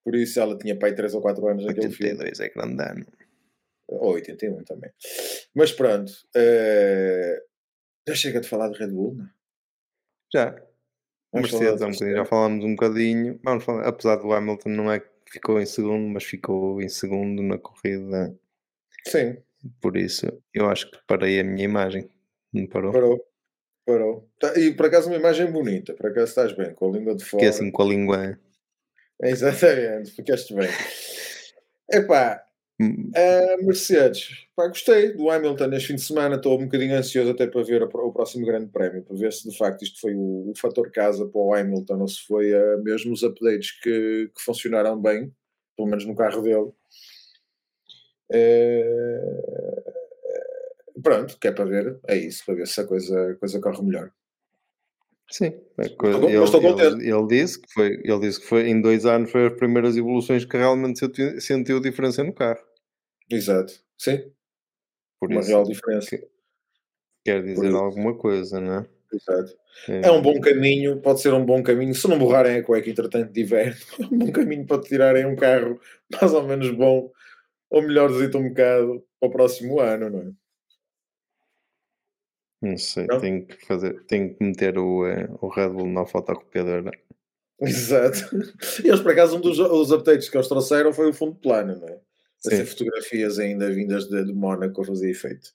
por 0.04 0.16
isso 0.16 0.40
ela 0.40 0.58
tinha 0.58 0.78
pai 0.78 0.96
3 0.96 1.14
ou 1.14 1.22
4 1.22 1.48
anos 1.48 1.66
naquele 1.66 1.92
filme. 1.92 2.14
82 2.14 2.40
é 2.40 2.50
grande 2.50 2.84
ano. 2.84 3.06
Ou 3.88 4.14
81 4.14 4.64
também. 4.64 4.92
Mas 5.54 5.72
pronto, 5.72 6.12
uh, 6.12 7.42
já 8.08 8.16
chega 8.16 8.42
de 8.42 8.48
falar 8.48 8.70
de 8.70 8.80
Red 8.80 8.90
Bull, 8.90 9.14
não? 9.16 9.30
Já. 10.34 10.60
Mercedes, 11.34 11.82
um 11.82 11.92
bocadinho, 11.92 12.16
já 12.16 12.26
falámos 12.26 12.66
um 12.66 12.72
bocadinho. 12.72 13.40
Vamos 13.44 13.64
falar, 13.64 13.88
apesar 13.88 14.16
do 14.16 14.34
Hamilton 14.34 14.70
não 14.70 14.92
é 14.92 15.00
que 15.00 15.08
ficou 15.34 15.62
em 15.62 15.66
segundo, 15.66 16.08
mas 16.08 16.24
ficou 16.24 16.82
em 16.82 16.90
segundo 16.90 17.44
na 17.44 17.58
corrida. 17.58 18.36
Sim. 19.08 19.38
Por 19.82 19.98
isso, 19.98 20.26
eu 20.54 20.70
acho 20.70 20.90
que 20.90 20.98
parei 21.08 21.40
a 21.40 21.44
minha 21.44 21.64
imagem. 21.64 22.10
Não 22.54 22.68
parou? 22.68 22.92
Parou. 22.92 23.26
Parou. 23.86 24.30
Tá, 24.40 24.58
e 24.58 24.74
por 24.74 24.86
acaso 24.86 25.08
uma 25.08 25.18
imagem 25.18 25.52
bonita, 25.52 25.94
por 25.94 26.08
acaso 26.08 26.28
estás 26.28 26.54
bem, 26.54 26.74
com 26.74 26.90
a 26.90 26.98
língua 26.98 27.16
de 27.16 27.26
fora. 27.26 27.42
Fiquei 27.42 27.48
assim 27.50 27.72
com 27.72 27.82
a 27.82 27.86
língua. 27.86 28.40
Exatamente, 29.22 30.12
ficaste 30.12 30.54
bem. 30.54 30.70
Epá, 31.92 32.46
Uh, 32.82 33.66
Mercedes, 33.66 34.48
pá, 34.56 34.66
gostei 34.68 35.12
do 35.12 35.30
Hamilton 35.30 35.74
este 35.74 35.88
fim 35.88 35.96
de 35.96 36.02
semana. 36.02 36.36
Estou 36.36 36.58
um 36.58 36.64
bocadinho 36.64 36.96
ansioso 36.96 37.32
até 37.32 37.46
para 37.46 37.62
ver 37.62 37.84
o 37.84 38.12
próximo 38.14 38.46
Grande 38.46 38.68
Prémio, 38.68 39.04
para 39.04 39.18
ver 39.18 39.34
se 39.34 39.50
de 39.50 39.58
facto 39.58 39.84
isto 39.84 40.00
foi 40.00 40.16
o, 40.16 40.50
o 40.50 40.54
fator 40.56 40.90
casa 40.90 41.28
para 41.28 41.42
o 41.42 41.54
Hamilton 41.54 42.00
ou 42.00 42.08
se 42.08 42.26
foi 42.26 42.54
uh, 42.54 42.82
mesmo 42.82 43.12
os 43.12 43.22
updates 43.22 43.72
que, 43.82 44.32
que, 44.34 44.42
funcionaram 44.42 45.00
bem, 45.00 45.30
pelo 45.76 45.90
menos 45.90 46.06
no 46.06 46.16
carro 46.16 46.42
dele. 46.42 46.72
Uh, 48.32 49.82
pronto, 51.02 51.38
que 51.40 51.48
é 51.48 51.52
para 51.52 51.66
ver, 51.66 52.00
é 52.08 52.16
isso, 52.18 52.46
para 52.46 52.56
ver 52.56 52.68
se 52.68 52.80
a 52.82 52.86
coisa, 52.86 53.32
a 53.32 53.36
coisa 53.36 53.60
corre 53.60 53.82
melhor. 53.84 54.12
Sim, 55.30 55.54
é 55.78 55.90
coisa, 55.90 56.18
ele. 56.26 56.36
Ele, 56.36 57.12
ele, 57.12 57.28
disse 57.28 57.62
que 57.62 57.72
foi, 57.72 58.02
ele 58.04 58.20
disse 58.20 58.40
que 58.40 58.48
foi 58.48 58.68
em 58.68 58.82
dois 58.82 59.06
anos 59.06 59.32
foi 59.32 59.48
as 59.48 59.54
primeiras 59.54 59.96
evoluções 59.96 60.44
que 60.44 60.58
realmente 60.58 60.98
sentiu, 61.00 61.40
sentiu 61.40 61.80
diferença 61.80 62.24
no 62.24 62.34
carro. 62.34 62.60
Exato, 63.30 63.74
sim. 63.98 64.32
Por 65.20 65.32
uma 65.32 65.42
real 65.42 65.64
diferença. 65.64 66.18
Que, 66.18 66.28
quer 67.24 67.44
dizer 67.44 67.74
alguma 67.74 68.18
coisa, 68.18 68.60
não 68.60 68.80
é? 68.80 68.88
Exato. 69.14 69.56
É. 69.88 70.08
é. 70.08 70.12
um 70.12 70.22
bom 70.22 70.40
caminho, 70.40 71.00
pode 71.02 71.22
ser 71.22 71.34
um 71.34 71.46
bom 71.46 71.62
caminho. 71.62 71.94
Se 71.94 72.08
não 72.08 72.18
borrarem 72.18 72.58
a 72.58 72.64
cueca, 72.64 72.90
entretanto, 72.90 73.32
de 73.32 73.42
inverno, 73.42 73.76
é 74.00 74.06
um 74.06 74.18
bom 74.18 74.32
caminho 74.32 74.66
para 74.66 74.82
tirarem 74.82 75.26
um 75.26 75.36
carro 75.36 75.80
mais 76.20 76.34
ou 76.34 76.48
menos 76.48 76.72
bom, 76.72 77.12
ou 77.70 77.82
melhorzito 77.82 78.38
um 78.38 78.50
bocado 78.50 79.04
para 79.20 79.30
o 79.30 79.32
próximo 79.32 79.80
ano, 79.80 80.10
não 80.10 80.20
é? 80.20 80.32
Não 82.62 82.78
sei, 82.78 83.08
não? 83.08 83.20
tenho 83.20 83.46
que 83.46 83.66
fazer, 83.66 84.04
tenho 84.06 84.36
que 84.36 84.44
meter 84.44 84.78
o, 84.78 85.06
uh, 85.06 85.38
o 85.42 85.48
Red 85.48 85.70
Bull 85.70 85.88
na 85.88 86.06
fotocopiadora. 86.06 86.92
Exato. 87.62 88.36
E 88.84 88.88
eles, 88.88 89.02
por 89.02 89.12
acaso, 89.12 89.38
um 89.38 89.42
dos 89.42 89.60
os 89.60 89.92
updates 89.92 90.30
que 90.30 90.38
eles 90.38 90.48
trouxeram 90.48 90.94
foi 90.94 91.10
o 91.10 91.14
fundo 91.14 91.36
plano, 91.36 91.78
não 91.78 91.88
é? 91.88 92.00
a 92.46 92.50
ser 92.50 92.66
fotografias 92.66 93.38
ainda 93.38 93.70
vindas 93.72 94.08
de, 94.08 94.24
de 94.24 94.34
Mónaco 94.34 94.82
a 94.82 94.86
fazer 94.86 95.10
efeito. 95.10 95.50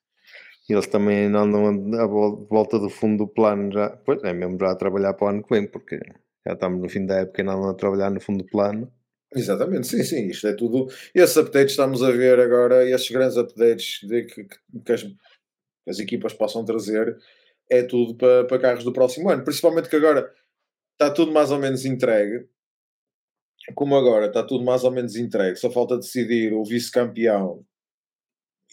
Eles 0.69 0.87
também 0.87 1.29
não 1.29 1.67
andam 1.67 2.01
a 2.01 2.07
volta 2.07 2.79
do 2.79 2.89
fundo 2.89 3.25
do 3.25 3.29
plano 3.29 3.73
já, 3.73 3.91
pois 3.91 4.23
é 4.23 4.33
mesmo 4.33 4.59
já 4.59 4.71
a 4.71 4.77
trabalhar 4.77 5.15
para 5.15 5.27
o 5.27 5.29
ano 5.29 5.43
que 5.43 5.55
vem, 5.55 5.67
porque 5.67 5.99
já 6.47 6.55
estamos 6.55 6.81
no 6.81 6.89
fim 6.89 7.05
da 7.05 7.17
época 7.17 7.43
e 7.43 7.45
não 7.45 7.59
andam 7.59 7.71
a 7.71 7.75
trabalhar 7.75 8.11
no 8.11 8.21
fundo 8.21 8.45
do 8.45 8.51
plano. 8.51 8.91
Exatamente, 9.35 9.87
sim, 9.87 10.03
sim, 10.05 10.27
isto 10.29 10.47
é 10.47 10.55
tudo. 10.55 10.87
Esses 11.15 11.37
updates 11.37 11.73
estamos 11.73 12.03
a 12.03 12.11
ver 12.11 12.39
agora, 12.39 12.89
estes 12.89 13.11
grandes 13.11 13.37
updates 13.37 14.01
de 14.03 14.25
que, 14.25 14.45
que 14.45 14.93
as, 14.93 15.07
as, 15.89 15.99
equipas 15.99 16.33
possam 16.33 16.65
trazer, 16.65 17.17
é 17.71 17.83
tudo 17.83 18.15
para, 18.17 18.45
para 18.47 18.59
carros 18.61 18.85
do 18.85 18.93
próximo 18.93 19.31
ano. 19.31 19.45
Principalmente 19.45 19.89
que 19.89 19.97
agora 19.97 20.33
está 20.93 21.13
tudo 21.13 21.33
mais 21.33 21.51
ou 21.51 21.59
menos 21.59 21.85
entregue. 21.85 22.47
Como 23.75 23.97
agora 23.97 24.27
está 24.27 24.43
tudo 24.43 24.65
mais 24.65 24.85
ou 24.85 24.91
menos 24.91 25.17
entregue, 25.17 25.57
só 25.57 25.71
falta 25.71 25.97
decidir 25.97 26.53
o 26.53 26.65
vice-campeão 26.65 27.65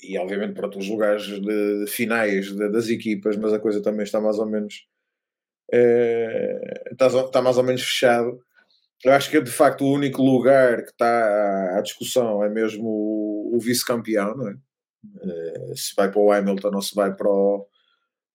e 0.03 0.17
obviamente 0.17 0.53
para 0.53 0.67
os 0.77 0.87
lugares 0.87 1.23
de, 1.23 1.85
de 1.85 1.87
finais 1.87 2.53
de, 2.53 2.69
das 2.69 2.89
equipas, 2.89 3.37
mas 3.37 3.53
a 3.53 3.59
coisa 3.59 3.81
também 3.81 4.03
está 4.03 4.19
mais 4.19 4.39
ou 4.39 4.45
menos 4.45 4.87
é, 5.71 6.89
está, 6.91 7.07
está 7.07 7.41
mais 7.41 7.57
ou 7.57 7.63
menos 7.63 7.81
fechado. 7.81 8.43
Eu 9.03 9.13
acho 9.13 9.29
que 9.29 9.41
de 9.41 9.51
facto 9.51 9.83
o 9.83 9.93
único 9.93 10.21
lugar 10.21 10.83
que 10.83 10.91
está 10.91 11.77
à 11.77 11.81
discussão 11.81 12.43
é 12.43 12.49
mesmo 12.49 12.87
o, 12.87 13.55
o 13.55 13.59
vice-campeão, 13.59 14.35
não 14.35 14.47
é? 14.49 14.55
é? 15.23 15.75
se 15.75 15.93
vai 15.95 16.11
para 16.11 16.21
o 16.21 16.31
Hamilton 16.31 16.75
ou 16.75 16.81
se 16.81 16.93
vai 16.93 17.13
para 17.13 17.29
o, 17.29 17.67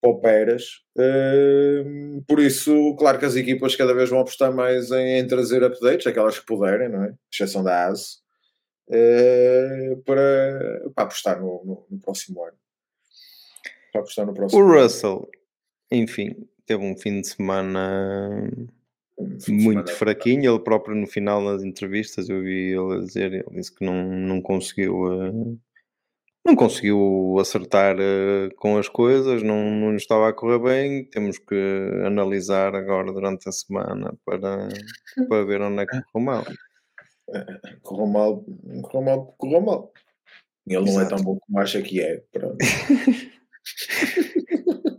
para 0.00 0.10
o 0.10 0.20
Pérez. 0.20 0.64
É, 0.98 1.84
por 2.26 2.40
isso, 2.40 2.94
claro 2.96 3.18
que 3.18 3.24
as 3.24 3.36
equipas 3.36 3.76
cada 3.76 3.94
vez 3.94 4.10
vão 4.10 4.20
apostar 4.20 4.52
mais 4.52 4.90
em, 4.90 5.18
em 5.18 5.26
trazer 5.26 5.62
updates, 5.62 6.06
aquelas 6.06 6.38
que 6.38 6.46
puderem, 6.46 6.88
não 6.88 7.04
é? 7.04 7.14
Exceção 7.32 7.62
da 7.62 7.86
ASE 7.86 8.16
uh, 8.88 10.02
para, 10.02 10.90
para 10.94 11.04
apostar 11.04 11.40
no, 11.40 11.64
no, 11.64 11.86
no, 11.90 12.00
próximo 12.00 12.44
ano. 12.44 12.56
Para 13.92 14.00
apostar 14.00 14.26
no 14.26 14.34
próximo 14.34 14.62
o 14.62 14.82
Russell, 14.82 15.30
enfim, 15.90 16.48
teve 16.64 16.84
um 16.84 16.96
fim 16.96 17.20
de 17.20 17.28
semana 17.28 18.50
muito 19.48 19.92
fraquinho. 19.92 20.52
Ele 20.52 20.62
próprio, 20.62 20.94
no 20.94 21.06
final 21.06 21.44
das 21.44 21.62
entrevistas, 21.62 22.28
eu 22.28 22.42
vi 22.42 22.72
ele 22.72 23.04
dizer: 23.04 23.32
ele 23.32 23.44
disse 23.52 23.74
que 23.74 23.84
não, 23.84 24.04
não 24.04 24.40
conseguiu. 24.40 25.02
Uh, 25.02 25.58
não 26.44 26.54
conseguiu 26.54 27.36
acertar 27.40 27.96
uh, 27.96 28.54
com 28.56 28.78
as 28.78 28.88
coisas, 28.88 29.42
não, 29.42 29.68
não 29.68 29.96
estava 29.96 30.28
a 30.28 30.32
correr 30.32 30.60
bem. 30.60 31.04
Temos 31.04 31.38
que 31.38 31.56
analisar 32.04 32.74
agora 32.76 33.12
durante 33.12 33.48
a 33.48 33.52
semana 33.52 34.14
para, 34.24 34.68
para 35.28 35.44
ver 35.44 35.60
onde 35.60 35.82
é 35.82 35.86
que 35.86 36.00
correu 36.12 36.24
mal 36.24 36.44
correu 37.82 38.06
mal, 38.06 38.44
correu 38.82 39.02
mal, 39.02 39.34
correu 39.38 39.60
mal. 39.60 39.92
Ele 40.66 40.82
Exato. 40.82 40.94
não 40.94 41.00
é 41.00 41.08
tão 41.08 41.24
bom 41.24 41.38
como 41.38 41.58
acha 41.58 41.82
que 41.82 42.00
é. 42.00 42.22
Pronto. 42.32 42.58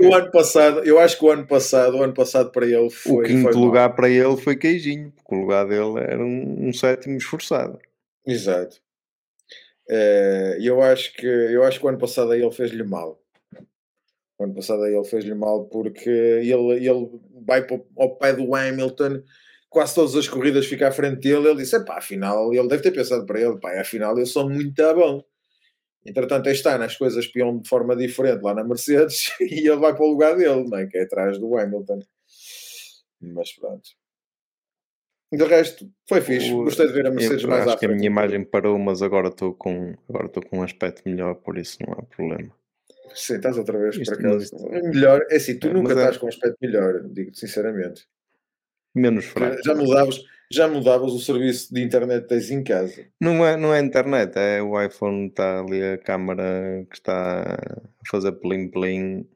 o 0.00 0.14
ano 0.14 0.30
passado, 0.30 0.84
eu 0.84 0.98
acho 0.98 1.18
que 1.18 1.24
o 1.24 1.30
ano 1.30 1.46
passado, 1.46 1.96
o 1.96 2.02
ano 2.02 2.14
passado 2.14 2.50
para 2.50 2.66
ele 2.66 2.90
foi. 2.90 3.24
O 3.24 3.26
quinto 3.26 3.52
foi 3.52 3.60
lugar 3.60 3.88
mal. 3.88 3.96
para 3.96 4.08
ele 4.08 4.36
foi 4.36 4.56
queijinho, 4.56 5.12
porque 5.12 5.34
o 5.34 5.40
lugar 5.40 5.66
dele 5.66 5.98
era 5.98 6.24
um, 6.24 6.68
um 6.68 6.72
sétimo 6.72 7.16
esforçado. 7.16 7.78
Exato. 8.26 8.76
E 9.88 10.66
eu 10.66 10.80
acho 10.82 11.12
que 11.14 11.26
eu 11.26 11.64
acho 11.64 11.80
que 11.80 11.86
o 11.86 11.88
ano 11.88 11.98
passado 11.98 12.32
ele 12.32 12.50
fez-lhe 12.52 12.84
mal. 12.84 13.20
O 14.38 14.44
ano 14.44 14.54
passado 14.54 14.86
ele 14.86 15.04
fez-lhe 15.04 15.34
mal 15.34 15.64
porque 15.64 16.08
ele, 16.08 16.86
ele 16.86 17.10
vai 17.44 17.66
ao 17.96 18.16
pé 18.16 18.32
do 18.32 18.54
Hamilton 18.54 19.22
quase 19.70 19.94
todas 19.94 20.16
as 20.16 20.28
corridas 20.28 20.66
fica 20.66 20.88
à 20.88 20.92
frente 20.92 21.20
dele, 21.20 21.48
ele 21.48 21.58
disse, 21.58 21.82
pá, 21.84 21.98
afinal, 21.98 22.52
ele 22.52 22.66
deve 22.66 22.82
ter 22.82 22.90
pensado 22.90 23.24
para 23.24 23.40
ele, 23.40 23.56
pá, 23.58 23.80
afinal 23.80 24.18
eu 24.18 24.26
sou 24.26 24.50
muito 24.50 24.82
bom. 24.94 25.24
Entretanto, 26.04 26.48
este 26.48 26.66
ano 26.68 26.84
as 26.84 26.96
coisas 26.96 27.26
piam 27.26 27.58
de 27.58 27.68
forma 27.68 27.94
diferente 27.94 28.42
lá 28.42 28.54
na 28.54 28.64
Mercedes 28.64 29.32
e 29.40 29.68
ele 29.68 29.76
vai 29.76 29.94
para 29.94 30.04
o 30.04 30.10
lugar 30.10 30.36
dele, 30.36 30.64
não 30.68 30.78
é? 30.78 30.86
que 30.86 30.96
é 30.96 31.02
atrás 31.02 31.38
do 31.38 31.58
Hamilton. 31.58 32.00
Mas 33.20 33.52
pronto. 33.52 33.90
De 35.32 35.44
resto, 35.44 35.88
foi 36.08 36.20
fixe. 36.20 36.50
Gostei 36.50 36.88
de 36.88 36.92
ver 36.92 37.06
a 37.06 37.10
Mercedes 37.10 37.44
eu 37.44 37.48
mais 37.48 37.66
acho 37.66 37.78
que 37.78 37.86
a 37.86 37.88
minha 37.88 38.06
imagem 38.06 38.44
parou, 38.44 38.76
mas 38.78 39.00
agora 39.00 39.28
estou 39.28 39.54
com, 39.54 39.94
agora 40.08 40.26
estou 40.26 40.42
com 40.42 40.58
um 40.58 40.62
aspecto 40.62 41.08
melhor, 41.08 41.36
por 41.36 41.56
isso 41.56 41.78
não 41.86 41.92
há 41.92 42.02
problema. 42.02 42.52
Sim, 43.14 43.36
estás 43.36 43.56
outra 43.56 43.78
vez 43.78 43.96
Isto, 43.96 44.14
para 44.14 44.22
casa. 44.22 44.56
É 44.70 44.82
melhor, 44.82 45.24
é 45.30 45.36
assim, 45.36 45.58
tu 45.58 45.68
é, 45.68 45.72
nunca 45.72 45.92
é 45.92 45.96
estás 45.96 46.16
é... 46.16 46.18
com 46.18 46.26
um 46.26 46.28
aspecto 46.28 46.56
melhor, 46.60 47.02
digo-te 47.04 47.38
sinceramente. 47.38 48.08
Menos 48.94 49.24
fraco. 49.26 49.62
Já 49.64 49.74
mudavas, 49.74 50.20
já 50.50 50.66
mudavas 50.66 51.12
o 51.12 51.20
serviço 51.20 51.72
de 51.72 51.82
internet 51.82 52.22
que 52.22 52.28
tens 52.28 52.50
em 52.50 52.64
casa. 52.64 53.06
Não 53.20 53.46
é, 53.46 53.56
não 53.56 53.72
é 53.72 53.80
internet, 53.80 54.36
é 54.36 54.60
o 54.60 54.80
iPhone, 54.82 55.28
está 55.28 55.60
ali 55.60 55.82
a 55.82 55.98
câmara 55.98 56.84
que 56.90 56.96
está 56.96 57.42
a 57.42 58.10
fazer 58.10 58.32
plim 58.32 58.68
plim. 58.68 59.28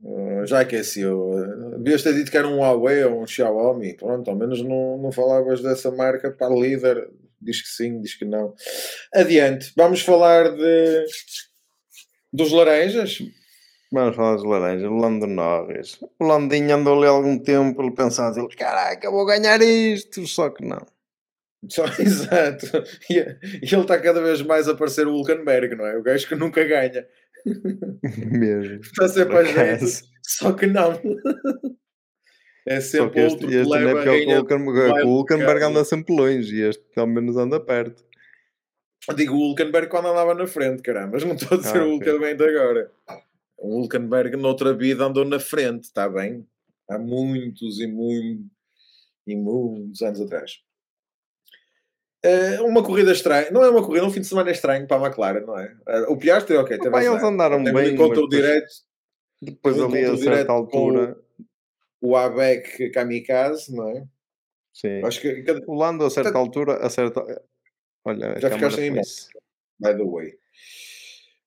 Uh, 0.00 0.46
já 0.46 0.60
aqueceu. 0.60 1.32
Devias 1.78 2.02
ter 2.02 2.14
dito 2.14 2.30
que 2.30 2.36
era 2.36 2.48
um 2.48 2.58
Huawei 2.58 3.04
ou 3.04 3.22
um 3.22 3.26
Xiaomi. 3.26 3.96
Pronto, 3.96 4.30
ao 4.30 4.36
menos 4.36 4.62
não, 4.62 4.98
não 4.98 5.12
falavas 5.12 5.60
dessa 5.60 5.90
marca 5.90 6.30
para 6.30 6.54
líder. 6.54 7.08
Diz 7.40 7.60
que 7.60 7.68
sim, 7.68 8.00
diz 8.00 8.14
que 8.14 8.24
não. 8.24 8.54
Adiante, 9.12 9.72
vamos 9.76 10.02
falar 10.02 10.56
de 10.56 11.06
dos 12.32 12.52
laranjas. 12.52 13.18
Vamos 13.92 14.16
falar 14.16 14.36
dos 14.36 14.44
laranjas. 14.44 14.90
O 14.90 14.96
Lando 14.96 15.26
Norris. 15.26 16.00
O 16.18 16.24
Landinho 16.24 16.74
andou 16.74 16.96
ali 16.96 17.06
algum 17.06 17.38
tempo, 17.38 17.82
ele 17.82 17.90
pensando, 17.90 18.38
ele, 18.38 18.48
caraca, 18.56 19.10
vou 19.10 19.26
ganhar 19.26 19.60
isto. 19.60 20.26
Só 20.26 20.48
que 20.48 20.64
não. 20.64 20.86
Só, 21.68 21.84
exato. 22.00 22.66
E, 23.10 23.18
ele 23.18 23.36
está 23.62 24.00
cada 24.00 24.22
vez 24.22 24.40
mais 24.40 24.66
a 24.66 24.74
parecer 24.74 25.06
o 25.06 25.12
Hulkenberg, 25.12 25.76
não 25.76 25.86
é? 25.86 25.98
O 25.98 26.02
gajo 26.02 26.26
que 26.26 26.34
nunca 26.34 26.64
ganha. 26.64 27.06
Mesmo. 28.16 28.80
Está 28.80 29.08
sempre 29.08 29.36
a 29.36 29.44
jeito. 29.44 30.06
Só 30.22 30.52
que 30.52 30.66
não. 30.66 30.98
É 32.66 32.80
sempre 32.80 33.20
este, 33.20 33.34
outro 33.34 33.50
este 33.50 33.64
que 33.64 33.70
leva 33.70 34.00
é 34.00 34.24
pior 34.24 34.46
que 34.46 34.54
o 34.54 35.08
Hulkenberg 35.08 35.64
anda 35.64 35.84
sempre 35.84 36.14
longe 36.14 36.56
e 36.56 36.62
este 36.62 36.82
pelo 36.94 37.08
menos 37.08 37.36
anda 37.36 37.60
perto. 37.60 38.04
Digo 39.16 39.34
o 39.34 39.38
Hulkenberg 39.38 39.88
quando 39.88 40.08
andava 40.08 40.32
na 40.32 40.46
frente, 40.46 40.80
caramba, 40.80 41.10
mas 41.14 41.24
não 41.24 41.34
estou 41.34 41.58
a 41.58 41.60
dizer 41.60 41.80
ah, 41.80 41.84
o 41.84 41.90
Hulkenberg 41.90 42.36
de 42.36 42.44
agora. 42.44 42.90
O 43.62 43.76
Hulkenberg, 43.76 44.36
noutra 44.36 44.74
vida, 44.74 45.04
andou 45.04 45.24
na 45.24 45.38
frente, 45.38 45.84
está 45.84 46.08
bem? 46.08 46.44
Há 46.90 46.98
muitos 46.98 47.78
e 47.78 47.86
muitos, 47.86 48.44
e 49.24 49.36
muitos 49.36 50.02
anos 50.02 50.20
atrás. 50.20 50.58
Uh, 52.26 52.66
uma 52.66 52.82
corrida 52.82 53.12
estranha, 53.12 53.52
não 53.52 53.62
é 53.62 53.70
uma 53.70 53.84
corrida, 53.84 54.04
um 54.04 54.10
fim 54.10 54.20
de 54.20 54.26
semana 54.26 54.50
estranho 54.50 54.84
para 54.88 54.96
a 54.96 55.06
McLaren, 55.06 55.46
não 55.46 55.56
é? 55.56 55.76
Uh, 55.88 56.12
o 56.12 56.16
Piastri, 56.16 56.56
ok, 56.56 56.76
teve 56.76 56.90
Pai, 56.90 57.06
eles 57.06 57.22
andaram 57.22 57.62
bem, 57.62 57.72
bem 57.72 57.96
contra 57.96 58.20
o 58.20 58.28
direto. 58.28 58.68
Depois 59.40 59.80
ali 59.80 60.04
a 60.04 60.16
certa 60.16 60.52
altura. 60.52 61.16
O 62.00 62.16
Abeck 62.16 62.90
Kamikaze, 62.90 63.72
não 63.72 63.88
é? 63.90 64.04
Sim. 64.72 65.04
Acho 65.04 65.20
que 65.20 65.44
o 65.68 65.74
Lando 65.74 66.04
a 66.04 66.10
certa 66.10 66.36
altura, 66.36 66.84
a 66.84 66.90
certa. 66.90 67.22
Olha, 68.04 68.40
já 68.40 68.50
ficaste 68.50 68.80
em 68.80 68.94
by 68.94 69.96
the 69.96 70.04
way. 70.04 70.41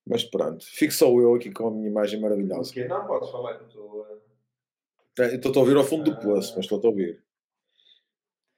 Mas 0.07 0.23
pronto, 0.23 0.63
fico 0.65 0.93
só 0.93 1.07
eu 1.19 1.33
aqui 1.33 1.51
com 1.51 1.67
a 1.67 1.71
minha 1.71 1.89
imagem 1.89 2.19
maravilhosa. 2.19 2.71
Porque 2.71 2.87
não 2.87 3.07
podes 3.07 3.29
falar 3.31 3.57
que 3.57 3.65
estou. 3.65 4.05
Estou 5.17 5.53
a 5.55 5.59
ouvir 5.59 5.77
ao 5.77 5.83
fundo 5.83 6.11
do 6.11 6.19
Plus, 6.19 6.53
mas 6.55 6.65
estou 6.65 6.79
a 6.83 6.87
ouvir. 6.87 7.23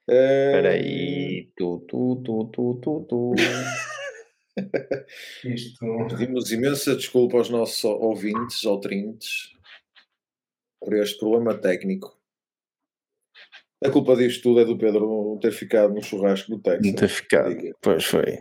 Espera 0.08 0.70
aí. 0.70 1.50
Tu, 1.56 1.78
tu, 1.88 2.22
tu, 2.24 2.44
tu, 2.46 2.74
tu, 2.82 3.06
tu. 3.08 3.34
Isto. 5.44 6.06
Pedimos 6.08 6.50
imensa 6.50 6.96
desculpa 6.96 7.38
aos 7.38 7.48
nossos 7.48 7.84
ouvintes, 7.84 8.64
ouvintes, 8.64 9.52
por 10.80 10.94
este 10.94 11.18
problema 11.18 11.54
técnico. 11.54 12.18
A 13.84 13.90
culpa 13.90 14.16
disto 14.16 14.42
tudo 14.42 14.60
é 14.60 14.64
do 14.64 14.76
Pedro 14.76 15.38
ter 15.40 15.52
ficado 15.52 15.94
no 15.94 16.02
churrasco 16.02 16.50
do 16.50 16.58
Texas. 16.60 16.84
Não 16.84 16.94
ter 16.94 17.08
ficado, 17.08 17.54
pois 17.80 18.04
foi. 18.04 18.38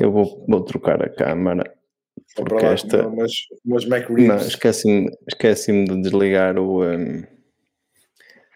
Eu 0.00 0.10
vou, 0.10 0.44
vou 0.48 0.64
trocar 0.64 1.00
a 1.04 1.08
câmara. 1.08 1.79
Porque 2.36 2.64
esta. 2.64 3.06
Umas, 3.06 3.32
umas 3.64 3.86
Não, 3.86 4.36
esqueci-me 4.36 5.10
esqueci 5.28 5.84
de 5.84 6.00
desligar 6.00 6.58
o. 6.58 6.84
Um... 6.84 7.24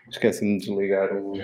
Esqueci-me 0.09 0.59
de 0.59 0.67
desligar 0.67 1.13
o. 1.17 1.35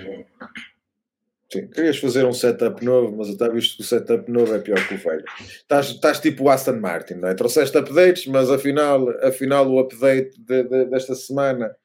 Sim, 1.51 1.67
querias 1.67 1.97
fazer 1.97 2.23
um 2.25 2.31
setup 2.31 2.83
novo, 2.83 3.17
mas 3.17 3.27
eu 3.27 3.33
estava 3.33 3.53
visto 3.53 3.75
que 3.75 3.81
o 3.81 3.85
setup 3.85 4.31
novo 4.31 4.55
é 4.55 4.59
pior 4.59 4.87
que 4.87 4.93
o 4.93 4.97
velho. 4.97 5.25
Estás, 5.37 5.87
estás 5.87 6.19
tipo 6.21 6.45
o 6.45 6.49
Aston 6.49 6.79
Martin, 6.79 7.15
não 7.15 7.27
é? 7.27 7.33
Trouxeste 7.33 7.77
updates, 7.77 8.25
mas 8.25 8.49
afinal, 8.49 9.09
afinal 9.21 9.69
o 9.69 9.79
update 9.79 10.39
de, 10.39 10.63
de, 10.63 10.85
desta 10.85 11.13
semana 11.13 11.75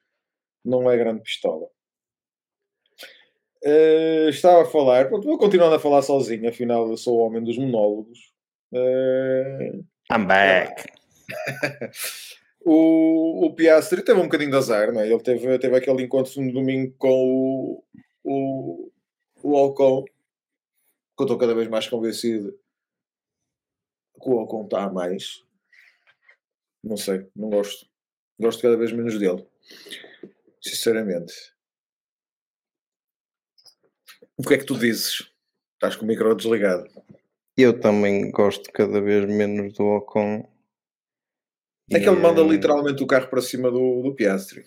não 0.63 0.89
é 0.89 0.95
grande 0.95 1.21
pistola. 1.21 1.67
Uh, 3.61 4.29
estava 4.29 4.61
a 4.61 4.65
falar, 4.65 5.09
pronto, 5.09 5.27
vou 5.27 5.37
continuando 5.37 5.75
a 5.75 5.79
falar 5.79 6.01
sozinho, 6.01 6.47
afinal 6.47 6.87
eu 6.89 6.95
sou 6.95 7.17
o 7.17 7.21
homem 7.21 7.43
dos 7.43 7.57
monólogos. 7.57 8.31
Uh, 8.71 9.83
I'm 10.11 10.25
back. 10.25 10.89
o, 12.65 13.45
o 13.45 13.55
Piastri 13.55 14.01
teve 14.01 14.19
um 14.19 14.23
bocadinho 14.23 14.51
de 14.51 14.57
azar, 14.57 14.93
não 14.93 15.01
é? 15.01 15.07
Ele 15.07 15.21
teve, 15.21 15.59
teve 15.59 15.75
aquele 15.75 16.03
encontro 16.03 16.41
no 16.41 16.53
domingo 16.53 16.93
com 16.97 17.09
o, 17.09 17.83
o, 18.23 18.91
o 19.43 19.53
Ocon 19.55 20.05
que 21.17 21.23
eu 21.23 21.25
estou 21.25 21.37
cada 21.37 21.55
vez 21.55 21.67
mais 21.67 21.87
convencido 21.87 22.57
que 24.21 24.29
o 24.29 24.41
Ocon 24.43 24.65
está 24.65 24.83
a 24.83 24.91
mais. 24.91 25.43
Não 26.83 26.95
sei, 26.95 27.27
não 27.35 27.49
gosto. 27.49 27.87
Gosto 28.39 28.61
cada 28.61 28.77
vez 28.77 28.91
menos 28.91 29.17
dele. 29.17 29.45
Sinceramente. 30.61 31.33
O 34.37 34.43
que 34.43 34.53
é 34.53 34.57
que 34.57 34.65
tu 34.65 34.77
dizes? 34.77 35.31
Estás 35.73 35.95
com 35.95 36.05
o 36.05 36.07
micro 36.07 36.35
desligado. 36.35 36.87
Eu 37.57 37.79
também 37.79 38.29
gosto 38.29 38.71
cada 38.71 39.01
vez 39.01 39.25
menos 39.25 39.73
do 39.73 39.83
Ocon. 39.83 40.47
É 41.89 41.99
que 41.99 42.07
ele 42.07 42.19
manda 42.19 42.41
eh, 42.41 42.47
literalmente 42.47 43.01
o 43.01 43.07
carro 43.07 43.27
para 43.29 43.41
cima 43.41 43.71
do, 43.71 44.03
do 44.03 44.13
Piastri. 44.13 44.63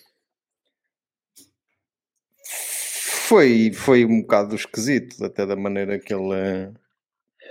Foi, 3.28 3.72
foi 3.72 4.04
um 4.04 4.22
bocado 4.22 4.56
esquisito, 4.56 5.24
até 5.24 5.46
da 5.46 5.54
maneira 5.54 6.00
que 6.00 6.12
ele, 6.12 6.72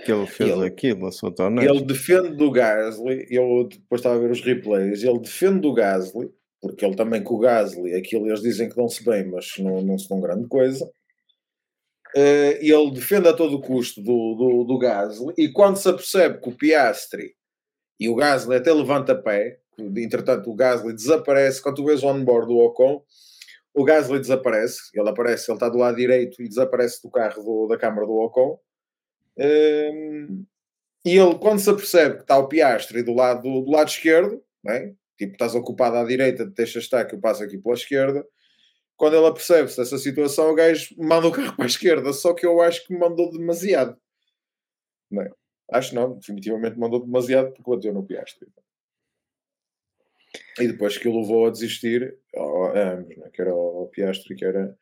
que 0.04 0.12
ele 0.12 0.26
fez 0.26 0.50
ele, 0.50 0.66
aquilo, 0.66 1.10
sua 1.10 1.32
Ele 1.64 1.82
defende 1.82 2.36
do 2.36 2.50
Gasly, 2.50 3.26
eu 3.30 3.66
depois 3.66 4.00
estava 4.00 4.16
a 4.16 4.18
ver 4.18 4.30
os 4.30 4.42
replays, 4.42 5.02
ele 5.02 5.20
defende 5.20 5.60
do 5.60 5.72
Gasly, 5.72 6.30
porque 6.60 6.84
ele 6.84 6.96
também 6.96 7.22
com 7.22 7.36
o 7.36 7.38
Gasly, 7.38 7.94
aquilo 7.94 8.26
eles 8.26 8.42
dizem 8.42 8.68
que 8.68 8.76
dão-se 8.76 9.02
bem, 9.02 9.24
mas 9.30 9.54
não, 9.58 9.80
não 9.80 9.96
se 9.96 10.06
dão 10.06 10.20
grande 10.20 10.46
coisa. 10.48 10.86
Uh, 12.16 12.58
ele 12.60 12.90
defende 12.92 13.28
a 13.28 13.32
todo 13.32 13.60
custo 13.60 14.02
do, 14.02 14.34
do, 14.34 14.64
do 14.64 14.78
Gasly, 14.78 15.32
e 15.38 15.48
quando 15.48 15.76
se 15.76 15.88
apercebe 15.88 16.40
que 16.40 16.48
o 16.48 16.56
Piastri 16.56 17.34
e 18.00 18.08
o 18.08 18.14
Gasly 18.16 18.56
até 18.56 18.72
levanta 18.72 19.14
pé, 19.14 19.60
entretanto 19.78 20.50
o 20.50 20.54
Gasly 20.54 20.92
desaparece, 20.92 21.62
quando 21.62 21.76
tu 21.76 21.84
vês 21.84 22.02
o 22.02 22.08
onboard 22.08 22.48
do 22.48 22.58
Ocon, 22.58 23.04
o 23.72 23.84
Gasly 23.84 24.18
desaparece, 24.18 24.90
ele 24.92 25.08
aparece, 25.08 25.50
ele 25.50 25.56
está 25.56 25.68
do 25.68 25.78
lado 25.78 25.96
direito 25.96 26.42
e 26.42 26.48
desaparece 26.48 27.00
do 27.02 27.10
carro 27.10 27.42
do, 27.42 27.66
da 27.68 27.78
câmara 27.78 28.06
do 28.06 28.14
Ocon. 28.14 28.58
Um, 29.38 30.44
e 31.04 31.16
ele, 31.16 31.38
quando 31.38 31.60
se 31.60 31.70
apercebe 31.70 32.16
que 32.16 32.22
está 32.22 32.36
o 32.36 32.48
Piastri 32.48 33.02
do 33.02 33.14
lado, 33.14 33.42
do, 33.42 33.62
do 33.62 33.70
lado 33.70 33.88
esquerdo, 33.88 34.42
né? 34.64 34.92
tipo, 35.16 35.32
estás 35.32 35.54
ocupado 35.54 35.96
à 35.96 36.04
direita, 36.04 36.44
deixa 36.44 36.78
estar 36.78 37.04
que 37.04 37.14
eu 37.14 37.20
passo 37.20 37.42
aqui 37.42 37.58
pela 37.58 37.74
esquerda. 37.74 38.26
Quando 39.00 39.16
ele 39.16 39.28
apercebe-se 39.28 39.78
dessa 39.78 39.96
situação, 39.96 40.50
o 40.50 40.54
gajo 40.54 40.94
manda 40.98 41.26
o 41.26 41.32
carro 41.32 41.56
para 41.56 41.64
a 41.64 41.66
esquerda, 41.66 42.12
só 42.12 42.34
que 42.34 42.44
eu 42.44 42.60
acho 42.60 42.86
que 42.86 42.94
mandou 42.94 43.32
demasiado. 43.32 43.96
Não 45.10 45.22
é? 45.22 45.30
Acho 45.72 45.94
não, 45.94 46.18
definitivamente 46.18 46.78
mandou 46.78 47.00
demasiado 47.00 47.50
porque 47.50 47.70
bateu 47.70 47.94
no 47.94 48.04
Piastri. 48.04 48.46
E 50.60 50.68
depois 50.68 50.98
que 50.98 51.08
o 51.08 51.18
levou 51.18 51.46
a 51.46 51.50
desistir, 51.50 52.14
a 52.36 52.92
ambos, 52.92 53.16
né? 53.16 53.30
que 53.32 53.40
era 53.40 53.54
o 53.54 53.88
Piastri, 53.90 54.36
que 54.36 54.44
era. 54.44 54.76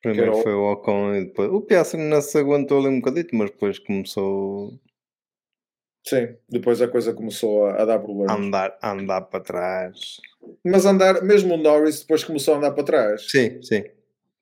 Primeiro 0.00 0.30
que 0.30 0.36
era 0.36 0.42
foi 0.44 0.54
o 0.54 0.70
Ocon 0.70 1.16
e 1.16 1.24
depois. 1.24 1.50
O 1.50 1.60
Piastri 1.60 2.00
não 2.00 2.20
se 2.20 2.38
aguentou 2.38 2.78
ali 2.78 2.86
um 2.86 3.00
bocadito, 3.00 3.34
mas 3.34 3.50
depois 3.50 3.80
começou. 3.80 4.78
Sim, 6.06 6.36
depois 6.48 6.80
a 6.80 6.88
coisa 6.88 7.12
começou 7.12 7.66
a, 7.66 7.82
a 7.82 7.84
dar 7.84 7.98
problemas. 7.98 8.36
Andar, 8.36 8.78
andar 8.82 9.22
para 9.22 9.40
trás. 9.40 10.20
Mas 10.64 10.86
andar, 10.86 11.22
mesmo 11.22 11.54
o 11.54 11.56
Norris 11.56 12.00
depois 12.00 12.22
começou 12.22 12.54
a 12.54 12.58
andar 12.58 12.70
para 12.72 12.84
trás. 12.84 13.28
Sim, 13.28 13.60
sim. 13.62 13.84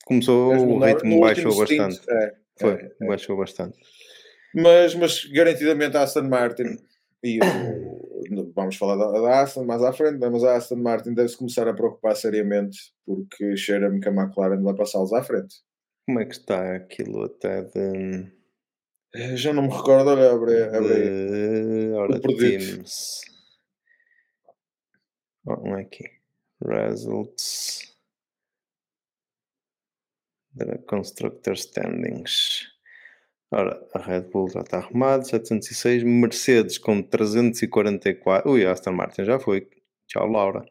Começou, 0.04 0.52
mesmo 0.52 0.76
o 0.76 0.84
ritmo 0.84 1.20
baixou 1.20 1.56
bastante. 1.56 1.94
Stint, 1.94 2.08
é, 2.10 2.34
foi, 2.58 2.72
é, 2.72 2.92
é. 3.00 3.06
baixou 3.06 3.36
bastante. 3.36 3.78
Mas, 4.54 4.94
mas 4.94 5.24
garantidamente 5.24 5.96
a 5.96 6.02
Aston 6.02 6.28
Martin 6.28 6.76
e 7.22 7.38
o, 7.40 8.52
vamos 8.54 8.76
falar 8.76 8.96
da, 8.96 9.18
da, 9.18 9.40
Aston 9.40 9.64
mais 9.64 9.82
à 9.82 9.92
frente, 9.92 10.18
né? 10.18 10.28
mas 10.28 10.44
a 10.44 10.56
Aston 10.56 10.76
Martin 10.76 11.14
deve-se 11.14 11.38
começar 11.38 11.66
a 11.66 11.72
preocupar 11.72 12.14
seriamente 12.14 12.78
porque 13.06 13.56
cheira-me 13.56 13.98
que 13.98 14.08
a 14.08 14.12
McLaren 14.12 14.62
vai 14.62 14.74
passá-los 14.74 15.12
à 15.14 15.22
frente. 15.22 15.56
Como 16.06 16.20
é 16.20 16.26
que 16.26 16.34
está 16.34 16.76
aquilo 16.76 17.24
até 17.24 17.62
de. 17.62 18.30
Já 19.36 19.52
não 19.52 19.62
me 19.62 19.68
recordo, 19.68 20.10
olha, 20.10 20.32
abre, 20.32 20.62
abre 20.64 20.88
de... 20.88 21.92
Ora, 21.92 22.20
Teams. 22.20 23.20
Não 25.44 25.76
é 25.76 25.82
aqui. 25.82 26.04
Results. 26.60 27.94
The 30.56 30.78
Constructor 30.86 31.54
Standings. 31.54 32.66
Ora, 33.50 33.86
a 33.94 33.98
Red 34.00 34.22
Bull 34.22 34.48
já 34.48 34.60
está 34.60 34.78
arrumada, 34.78 35.24
706. 35.24 36.02
Mercedes 36.02 36.78
com 36.78 37.02
344. 37.02 38.50
Ui, 38.50 38.66
Aston 38.66 38.92
Martin 38.92 39.24
já 39.24 39.38
foi. 39.38 39.68
Tchau, 40.08 40.26
Laura. 40.26 40.64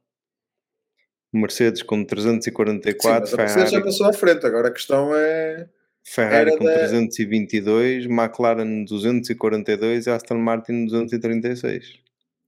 Mercedes 1.32 1.82
com 1.82 2.04
344. 2.04 3.28
Sim, 3.28 3.36
a 3.36 3.38
Mercedes 3.38 3.72
já 3.72 3.82
passou 3.82 4.08
à 4.08 4.14
frente, 4.14 4.46
agora 4.46 4.68
a 4.68 4.74
questão 4.74 5.16
é. 5.16 5.70
Ferrari 6.04 6.58
com 6.58 6.66
da... 6.66 6.80
322, 6.80 8.06
McLaren 8.06 8.84
242 8.84 10.08
e 10.08 10.10
Aston 10.10 10.38
Martin 10.38 10.86
236. 10.86 12.02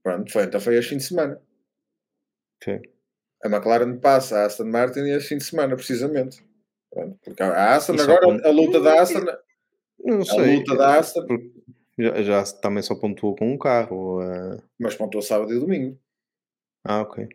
Pronto, 0.03 0.31
foi, 0.31 0.43
então 0.43 0.59
foi 0.59 0.77
este 0.77 0.89
fim 0.89 0.97
de 0.97 1.03
semana. 1.03 1.41
Sim. 2.63 2.81
A 3.43 3.47
McLaren 3.47 3.97
passa 3.97 4.39
a 4.39 4.45
Aston 4.45 4.65
Martin 4.65 5.01
e 5.01 5.11
este 5.11 5.29
fim 5.29 5.37
de 5.37 5.43
semana, 5.43 5.75
precisamente. 5.75 6.43
Pronto, 6.91 7.17
porque 7.23 7.43
a 7.43 7.75
Aston, 7.75 7.93
agora, 7.93 8.47
a 8.47 8.51
luta 8.51 8.79
da 8.79 9.01
Aston 9.01 9.25
não 10.05 10.23
sei. 10.23 10.55
A 10.55 10.57
luta 10.59 10.75
da 10.75 10.99
Aston. 10.99 11.25
Já, 11.97 12.21
já 12.21 12.43
também 12.61 12.83
só 12.83 12.95
pontuou 12.95 13.35
com 13.35 13.51
um 13.51 13.57
carro. 13.57 14.19
Uh... 14.19 14.61
Mas 14.79 14.95
pontuou 14.95 15.21
sábado 15.21 15.53
e 15.53 15.59
domingo. 15.59 15.97
Ah, 16.83 17.01
ok. 17.01 17.27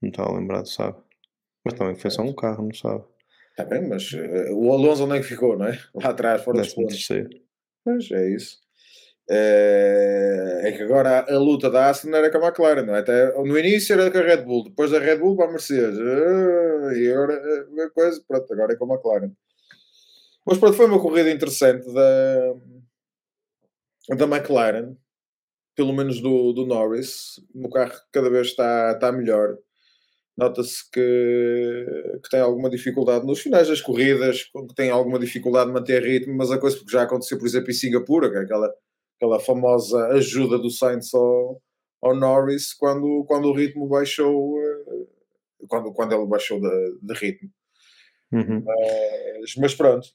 Não 0.00 0.10
estava 0.10 0.32
lembrado, 0.32 0.66
sabe? 0.66 0.96
Mas 1.64 1.74
também 1.74 1.96
foi 1.96 2.10
só 2.10 2.22
um 2.22 2.34
carro, 2.34 2.64
não 2.64 2.74
sabe? 2.74 3.04
Está 3.52 3.64
bem, 3.66 3.86
mas 3.86 4.10
uh, 4.12 4.54
o 4.54 4.72
Alonso 4.72 5.04
onde 5.04 5.16
é 5.16 5.20
que 5.20 5.26
ficou, 5.26 5.58
não 5.58 5.66
é? 5.66 5.78
Lá 5.94 6.10
atrás, 6.10 6.42
fora 6.42 6.58
dos 6.58 6.74
pontos. 6.74 7.06
Mas 7.84 8.10
é 8.10 8.30
isso. 8.30 8.58
É, 9.30 10.62
é 10.64 10.72
que 10.72 10.82
agora 10.82 11.24
a, 11.28 11.38
luta 11.38 11.70
da 11.70 11.88
Aston 11.88 12.14
era 12.14 12.30
com 12.30 12.38
a 12.38 12.48
McLaren, 12.48 12.82
não 12.84 12.96
é? 12.96 13.00
Até, 13.00 13.32
no 13.32 13.58
início 13.58 13.92
era 13.92 14.10
com 14.10 14.18
a 14.18 14.22
Red 14.22 14.42
Bull, 14.42 14.64
depois 14.64 14.90
da 14.90 14.98
Red 14.98 15.18
Bull 15.18 15.36
para 15.36 15.46
a 15.46 15.50
Mercedes. 15.50 15.98
Uh, 15.98 16.92
e 16.92 17.12
agora 17.12 17.66
a 17.84 17.90
coisa, 17.90 18.22
pronto, 18.26 18.52
agora 18.52 18.72
é 18.72 18.76
com 18.76 18.90
a 18.90 18.94
McLaren. 18.94 19.32
Mas 20.46 20.58
pronto, 20.58 20.76
foi 20.76 20.86
uma 20.86 21.00
corrida 21.00 21.30
interessante 21.30 21.86
da, 21.92 22.54
da 24.16 24.24
McLaren, 24.24 24.96
pelo 25.76 25.92
menos 25.92 26.20
do, 26.20 26.52
do 26.52 26.66
Norris. 26.66 27.40
O 27.54 27.68
carro 27.70 27.92
cada 28.10 28.28
vez 28.28 28.48
está, 28.48 28.92
está 28.92 29.12
melhor. 29.12 29.56
Nota-se 30.36 30.90
que, 30.90 31.86
que 32.22 32.30
tem 32.30 32.40
alguma 32.40 32.70
dificuldade 32.70 33.26
nos 33.26 33.40
finais 33.40 33.68
das 33.68 33.82
corridas, 33.82 34.44
que 34.44 34.74
tem 34.74 34.90
alguma 34.90 35.18
dificuldade 35.18 35.66
de 35.66 35.74
manter 35.74 36.02
ritmo, 36.02 36.34
mas 36.36 36.50
a 36.50 36.58
coisa 36.58 36.78
que 36.78 36.90
já 36.90 37.02
aconteceu, 37.02 37.38
por 37.38 37.46
exemplo, 37.46 37.70
em 37.70 37.74
Singapura, 37.74 38.30
que 38.30 38.36
é 38.36 38.40
aquela, 38.40 38.74
aquela 39.16 39.38
famosa 39.38 40.06
ajuda 40.08 40.58
do 40.58 40.70
Sainz 40.70 41.12
ao, 41.12 41.60
ao 42.00 42.16
Norris 42.16 42.72
quando, 42.72 43.24
quando 43.26 43.48
o 43.48 43.54
ritmo 43.54 43.86
baixou, 43.86 44.58
eh, 44.58 45.06
quando, 45.68 45.92
quando 45.92 46.14
ele 46.14 46.26
baixou 46.26 46.58
de, 46.58 46.98
de 47.02 47.14
ritmo. 47.14 47.50
Uhum. 48.32 48.64
Mas, 48.64 49.54
mas 49.56 49.74
pronto, 49.74 50.08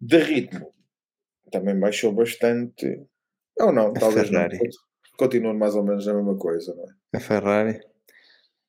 de 0.00 0.18
ritmo 0.18 0.72
também 1.50 1.78
baixou 1.78 2.12
bastante. 2.12 3.06
Ou 3.60 3.70
não, 3.70 3.92
talvez 3.92 4.30
não. 4.30 4.48
Continua 5.18 5.52
mais 5.52 5.74
ou 5.74 5.84
menos 5.84 6.08
a 6.08 6.14
mesma 6.14 6.36
coisa, 6.36 6.74
não 6.74 6.84
é? 6.84 7.18
A 7.18 7.20
Ferrari. 7.20 7.91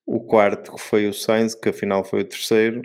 O 0.05 0.19
quarto 0.19 0.73
que 0.73 0.81
foi 0.81 1.07
o 1.07 1.13
Sainz, 1.13 1.55
que 1.55 1.69
afinal 1.69 2.03
foi 2.03 2.21
o 2.21 2.25
terceiro. 2.25 2.81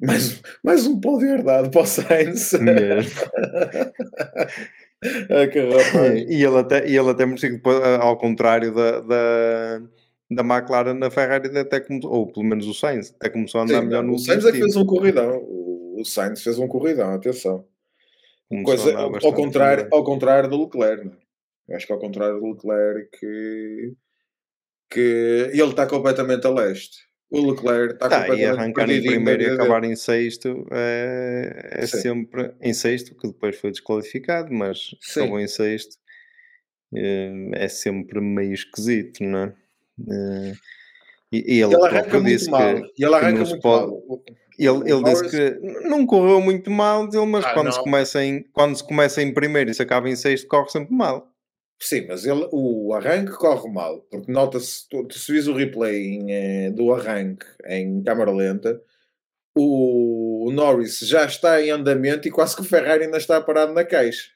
Mais, 0.00 0.42
mais 0.62 0.86
um 0.86 1.00
pódio 1.00 1.28
herdado 1.28 1.70
para 1.70 1.82
o 1.82 1.86
Sainz. 1.86 2.52
Mesmo. 2.52 3.20
ah, 5.30 5.46
que 5.50 5.58
e 6.28 6.44
ele 6.44 6.58
até, 6.58 6.88
e 6.88 6.96
ele 6.96 7.10
até 7.10 7.24
ao 8.00 8.16
contrário 8.18 8.74
da, 8.74 9.00
da, 9.00 9.82
da 10.30 10.42
McLaren, 10.42 10.94
na 10.94 11.10
Ferrari 11.10 11.56
até 11.58 11.80
começou, 11.80 12.12
ou 12.12 12.26
pelo 12.26 12.44
menos 12.44 12.66
o 12.66 12.74
Sainz, 12.74 13.14
até 13.14 13.30
começou 13.30 13.60
a 13.60 13.64
andar 13.64 13.80
Sim, 13.80 13.86
melhor 13.86 14.02
no 14.02 14.14
O 14.14 14.18
Sainz 14.18 14.44
é 14.44 14.52
que 14.52 14.58
fez 14.58 14.76
um 14.76 14.86
corridão. 14.86 15.42
O 15.98 16.04
Sainz 16.04 16.42
fez 16.42 16.58
um 16.58 16.68
corridão, 16.68 17.14
atenção. 17.14 17.64
Coisa, 18.64 18.96
ao, 18.96 19.32
contrário, 19.32 19.88
ao 19.90 20.04
contrário 20.04 20.48
do 20.48 20.64
Leclerc, 20.64 21.04
não 21.04 21.12
é? 21.68 21.74
acho 21.74 21.86
que 21.86 21.92
ao 21.92 21.98
contrário 21.98 22.38
do 22.38 22.46
Leclerc 22.46 23.18
que, 23.18 23.92
que 24.90 25.50
ele 25.52 25.70
está 25.70 25.86
completamente 25.86 26.46
a 26.46 26.50
leste. 26.50 27.06
O 27.28 27.50
Leclerc 27.50 27.94
está 27.94 28.08
tá, 28.08 28.20
completamente 28.20 28.42
e 28.42 28.46
arrancar 28.46 28.90
em 28.90 29.02
primeiro 29.02 29.42
e 29.42 29.46
acabar 29.46 29.82
em 29.84 29.96
sexto 29.96 30.64
é, 30.70 31.70
é 31.72 31.86
sempre 31.86 32.54
em 32.60 32.72
sexto, 32.72 33.16
que 33.16 33.26
depois 33.26 33.56
foi 33.56 33.72
desqualificado, 33.72 34.52
mas 34.52 34.94
Sim. 35.00 35.20
acabou 35.20 35.40
em 35.40 35.48
sexto 35.48 35.96
é, 36.94 37.30
é 37.52 37.68
sempre 37.68 38.20
meio 38.20 38.52
esquisito, 38.52 39.24
não 39.24 39.38
é? 39.40 39.54
é 40.08 40.52
e, 41.32 41.56
e 41.56 41.60
ele, 41.60 41.74
ele 41.74 41.86
arranca 41.86 42.20
muito 42.20 42.50
mal. 42.50 42.74
Que, 42.74 43.04
ele 43.04 43.14
arranca 43.14 43.44
muito 43.44 43.60
pode, 43.60 43.86
mal. 43.86 44.22
Ele, 44.58 44.90
ele 44.90 45.02
disse 45.02 45.28
que 45.28 45.88
não 45.88 46.06
correu 46.06 46.40
muito 46.40 46.70
mal, 46.70 47.08
mas 47.26 47.44
ah, 47.44 47.52
quando, 47.52 47.72
se 47.72 47.80
começa 47.80 48.24
em, 48.24 48.42
quando 48.52 48.76
se 48.76 48.84
começa 48.84 49.20
em 49.20 49.34
primeiro 49.34 49.70
e 49.70 49.74
se 49.74 49.82
acaba 49.82 50.08
em 50.08 50.16
sexto, 50.16 50.46
corre 50.46 50.70
sempre 50.70 50.94
mal. 50.94 51.30
Sim, 51.78 52.06
mas 52.08 52.24
ele, 52.24 52.48
o 52.52 52.94
arranque 52.94 53.32
corre 53.32 53.70
mal, 53.70 54.00
porque 54.10 54.32
nota-se, 54.32 54.88
tu, 54.88 55.06
se 55.12 55.30
vis 55.30 55.46
o 55.46 55.52
replay 55.52 56.06
em, 56.06 56.32
eh, 56.32 56.70
do 56.70 56.92
arranque 56.92 57.44
em 57.66 58.02
câmara 58.02 58.32
lenta, 58.32 58.80
o, 59.54 60.48
o, 60.48 60.52
Norris 60.52 61.00
já 61.00 61.26
está 61.26 61.62
em 61.62 61.70
andamento 61.70 62.26
e 62.26 62.30
quase 62.30 62.56
que 62.56 62.62
o 62.62 62.64
Ferrari 62.64 63.04
ainda 63.04 63.18
está 63.18 63.40
parado 63.40 63.72
na 63.74 63.84
caixa. 63.84 64.30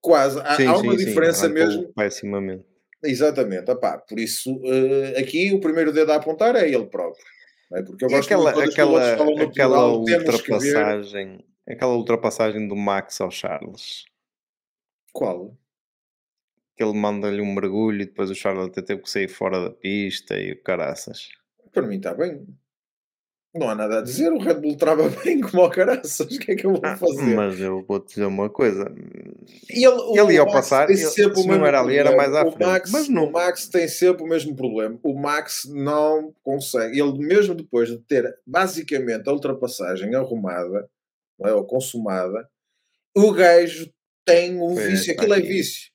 quase. 0.00 0.40
Há, 0.40 0.56
sim, 0.56 0.66
há 0.66 0.76
uma 0.76 0.96
sim, 0.96 1.04
diferença 1.04 1.48
sim. 1.48 1.54
mesmo. 1.54 1.92
Pessimamente. 1.94 2.64
Exatamente, 3.04 3.68
Epá, 3.70 3.98
por 3.98 4.18
isso 4.18 4.54
uh, 4.58 5.18
aqui 5.18 5.52
o 5.52 5.60
primeiro 5.60 5.92
dedo 5.92 6.12
a 6.12 6.16
apontar 6.16 6.54
é 6.54 6.68
ele 6.68 6.86
próprio. 6.86 7.24
É? 7.72 7.82
Porque 7.82 8.04
eu 8.04 8.08
e 8.08 8.12
gosto 8.12 8.26
aquela, 8.26 8.52
muito 8.52 8.70
aquela, 8.70 9.12
aquela 9.42 9.92
ultrapassagem, 9.92 11.44
aquela 11.66 11.96
ultrapassagem 11.96 12.68
do 12.68 12.76
Max 12.76 13.20
ao 13.20 13.30
Charles. 13.30 14.04
Qual? 15.12 15.56
Que 16.82 16.88
ele 16.88 16.98
manda-lhe 16.98 17.40
um 17.40 17.54
mergulho 17.54 18.02
e 18.02 18.06
depois 18.06 18.28
o 18.28 18.34
Charles 18.34 18.66
até 18.66 18.82
teve 18.82 19.02
que 19.02 19.08
sair 19.08 19.28
fora 19.28 19.62
da 19.62 19.70
pista 19.70 20.36
e 20.36 20.50
o 20.50 20.60
caraças. 20.60 21.28
Para 21.72 21.86
mim 21.86 21.96
está 21.98 22.12
bem. 22.12 22.44
Não 23.54 23.68
há 23.68 23.74
nada 23.76 23.98
a 23.98 24.02
dizer, 24.02 24.32
o 24.32 24.38
Red 24.38 24.54
Bull 24.54 24.76
trava 24.76 25.08
bem 25.22 25.40
como 25.40 25.62
o 25.62 25.70
caraças, 25.70 26.18
o 26.20 26.38
que 26.40 26.50
é 26.50 26.56
que 26.56 26.66
eu 26.66 26.72
vou 26.72 26.80
ah, 26.82 26.96
fazer? 26.96 27.36
Mas 27.36 27.60
eu 27.60 27.84
vou-te 27.86 28.14
dizer 28.14 28.24
uma 28.24 28.50
coisa. 28.50 28.92
Ele, 29.70 30.18
ele 30.18 30.32
ia 30.32 30.40
ao 30.40 30.50
passar, 30.50 30.90
ele, 30.90 30.96
se 30.96 31.22
não 31.46 31.64
era 31.64 31.80
ali, 31.80 31.96
era 31.96 32.16
mais 32.16 32.34
à 32.34 32.50
frente. 32.50 32.66
Max, 32.66 32.90
mas 32.90 33.08
não. 33.08 33.26
O 33.26 33.30
Max 33.32 33.68
tem 33.68 33.86
sempre 33.86 34.24
o 34.24 34.26
mesmo 34.26 34.56
problema. 34.56 34.98
O 35.04 35.14
Max 35.14 35.68
não 35.70 36.34
consegue, 36.42 37.00
ele 37.00 37.16
mesmo 37.18 37.54
depois 37.54 37.90
de 37.90 37.98
ter 37.98 38.34
basicamente 38.44 39.28
a 39.28 39.32
ultrapassagem 39.32 40.12
arrumada, 40.16 40.90
é, 41.44 41.52
ou 41.52 41.64
consumada, 41.64 42.48
o 43.14 43.30
gajo 43.30 43.88
tem 44.24 44.60
um 44.60 44.74
Foi 44.74 44.88
vício, 44.88 45.12
aquilo 45.12 45.34
é 45.34 45.38
aqui. 45.38 45.46
é 45.46 45.50
vício. 45.50 45.91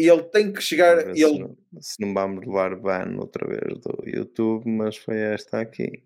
E 0.00 0.08
ele 0.08 0.22
tem 0.24 0.52
que 0.52 0.62
chegar. 0.62 0.98
Ele... 1.08 1.16
Se, 1.16 1.38
não, 1.38 1.56
se 1.80 2.00
não 2.00 2.14
vamos 2.14 2.46
levar 2.46 2.74
ban 2.76 3.16
outra 3.18 3.46
vez 3.46 3.78
do 3.78 4.02
YouTube, 4.06 4.68
mas 4.68 4.96
foi 4.96 5.18
esta 5.18 5.60
aqui. 5.60 6.02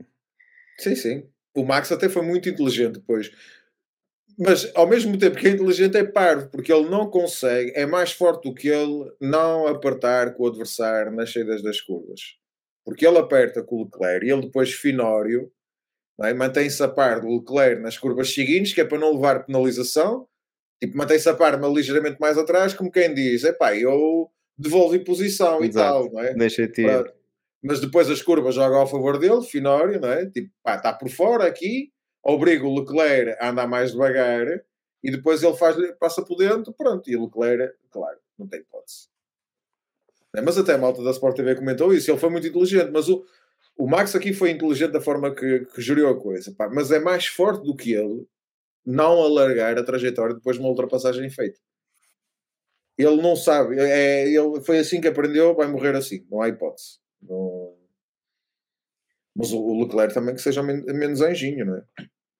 Sim, 0.79 0.97
sim. 0.97 1.29
O 1.55 1.65
Max 1.65 1.93
até 1.93 2.09
foi 2.09 2.23
muito 2.23 2.49
inteligente 2.49 2.95
depois. 2.95 3.31
Mas 4.37 4.71
ao 4.75 4.89
mesmo 4.89 5.17
tempo 5.17 5.37
que 5.37 5.47
é 5.47 5.51
inteligente, 5.51 5.97
é 5.97 6.05
parvo, 6.05 6.49
porque 6.51 6.73
ele 6.73 6.89
não 6.89 7.09
consegue, 7.09 7.73
é 7.77 7.87
mais 7.87 8.11
forte 8.11 8.49
do 8.49 8.55
que 8.55 8.67
ele 8.69 9.13
não 9.21 9.69
apertar 9.69 10.35
com 10.35 10.43
o 10.43 10.49
adversário 10.49 11.13
nas 11.13 11.33
saídas 11.33 11.63
das 11.63 11.81
curvas. 11.81 12.21
Porque 12.85 13.07
ele 13.07 13.19
aperta 13.19 13.63
com 13.63 13.77
o 13.77 13.85
Leclerc 13.85 14.27
e 14.27 14.31
ele 14.31 14.43
depois 14.43 14.73
finório 14.73 15.53
é? 16.23 16.33
mantém-se 16.33 16.83
a 16.83 16.89
par 16.89 17.21
do 17.21 17.29
Leclerc 17.29 17.81
nas 17.83 17.99
curvas 17.99 18.33
seguintes, 18.33 18.73
que 18.73 18.81
é 18.81 18.85
para 18.85 18.99
não 18.99 19.15
levar 19.15 19.47
penalização, 19.47 20.29
tipo, 20.87 20.99
mantém-se 20.99 21.29
a 21.29 21.35
par, 21.35 21.59
mas 21.61 21.73
ligeiramente 21.73 22.21
mais 22.21 22.37
atrás, 22.39 22.75
como 22.75 22.91
quem 22.91 23.13
diz: 23.15 23.45
é 23.45 23.53
pá, 23.53 23.77
eu 23.77 24.31
devolvo 24.57 24.99
posição 25.05 25.63
Exato. 25.63 25.67
e 25.67 25.73
tal, 25.73 26.13
não 26.13 26.21
é? 26.21 26.35
Deixa-te 26.35 26.83
ir 26.83 27.15
mas 27.65 27.81
depois 27.81 28.11
as 28.11 28.21
curvas 28.21 28.55
jogam 28.55 28.79
ao 28.79 28.87
favor 28.87 29.19
dele, 29.19 29.43
Finório, 29.43 29.99
não 29.99 30.11
é? 30.11 30.27
Tipo, 30.27 30.51
pá, 30.63 30.77
está 30.77 30.93
por 30.93 31.09
fora 31.09 31.47
aqui, 31.47 31.91
obriga 32.23 32.67
o 32.67 32.79
Leclerc 32.79 33.39
a 33.41 33.49
andar 33.49 33.67
mais 33.67 33.93
devagar 33.93 34.47
e 35.03 35.11
depois 35.11 35.43
ele 35.43 35.57
faz, 35.57 35.75
passa 35.99 36.23
por 36.23 36.37
dentro, 36.37 36.75
pronto, 36.75 37.09
e 37.11 37.17
o 37.17 37.25
Leclerc, 37.25 37.75
claro, 37.91 38.19
não 38.39 38.47
tem 38.47 38.61
hipótese. 38.61 39.09
É, 40.37 40.43
mas 40.43 40.59
até 40.59 40.75
a 40.75 40.79
malta 40.79 41.03
da 41.03 41.11
Sport 41.11 41.37
TV 41.37 41.55
comentou 41.55 41.95
isso, 41.95 42.11
ele 42.11 42.19
foi 42.19 42.29
muito 42.29 42.47
inteligente, 42.47 42.91
mas 42.93 43.09
o, 43.09 43.25
o 43.79 43.89
Max 43.89 44.15
aqui 44.15 44.35
foi 44.35 44.51
inteligente 44.51 44.93
da 44.93 45.01
forma 45.01 45.35
que, 45.35 45.61
que 45.61 45.81
geriu 45.81 46.11
a 46.11 46.21
coisa, 46.21 46.53
pá, 46.53 46.69
mas 46.69 46.91
é 46.91 46.99
mais 46.99 47.25
forte 47.25 47.65
do 47.65 47.75
que 47.75 47.95
ele 47.95 48.27
não 48.85 49.23
alargar 49.23 49.79
a 49.79 49.85
trajetória 49.85 50.35
depois 50.35 50.57
de 50.57 50.63
uma 50.63 50.69
ultrapassagem 50.69 51.29
feita. 51.31 51.59
Ele 52.97 53.21
não 53.21 53.35
sabe, 53.35 53.79
é, 53.79 54.29
ele 54.29 54.61
foi 54.61 54.79
assim 54.79 55.01
que 55.01 55.09
aprendeu, 55.09 55.55
vai 55.55 55.67
morrer 55.67 55.97
assim, 55.97 56.25
não 56.31 56.41
há 56.43 56.49
hipótese. 56.49 56.99
Não... 57.21 57.75
Mas 59.35 59.53
o 59.53 59.81
Leclerc 59.81 60.15
também 60.15 60.35
que 60.35 60.43
seja 60.43 60.63
menos 60.63 61.21
anjinho, 61.21 61.67
não 61.67 61.77
é? 61.77 61.83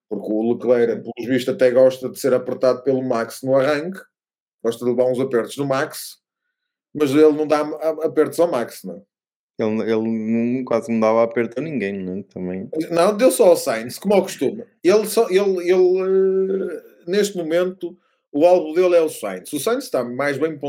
Porque 0.07 0.31
o 0.31 0.53
Leclerc, 0.53 1.01
pelos 1.01 1.29
vistos, 1.29 1.53
até 1.53 1.71
gosta 1.71 2.09
de 2.09 2.17
ser 2.17 2.33
apertado 2.33 2.83
pelo 2.83 3.03
Max 3.03 3.41
no 3.43 3.55
arranque, 3.55 3.99
gosta 4.63 4.85
de 4.85 4.91
levar 4.91 5.11
uns 5.11 5.19
apertos 5.19 5.55
do 5.57 5.65
Max, 5.65 6.21
mas 6.93 7.11
ele 7.11 7.33
não 7.33 7.45
dá 7.45 7.59
apertos 8.03 8.39
ao 8.39 8.49
Max, 8.49 8.83
não 8.83 8.95
é? 8.95 9.01
Ele, 9.57 9.81
ele 9.89 10.63
quase 10.65 10.91
não 10.91 10.99
dava 10.99 11.23
aperto 11.23 11.59
a 11.59 11.63
ninguém, 11.63 11.93
não 12.03 12.17
é? 12.17 12.23
Também. 12.23 12.69
Não, 12.91 13.15
deu 13.15 13.31
só 13.31 13.47
ao 13.47 13.55
Sainz, 13.55 13.97
como 13.97 14.13
ao 14.13 14.21
costume. 14.21 14.65
Ele, 14.83 15.07
só, 15.07 15.29
ele, 15.29 15.71
ele 15.71 16.01
eh, 16.01 16.83
neste 17.07 17.37
momento, 17.37 17.97
o 18.33 18.45
alvo 18.45 18.73
dele 18.73 18.95
é 18.95 19.01
o 19.01 19.07
Sainz. 19.07 19.51
O 19.53 19.59
Sainz 19.59 19.85
está 19.85 20.03
mais 20.03 20.37
bem, 20.37 20.59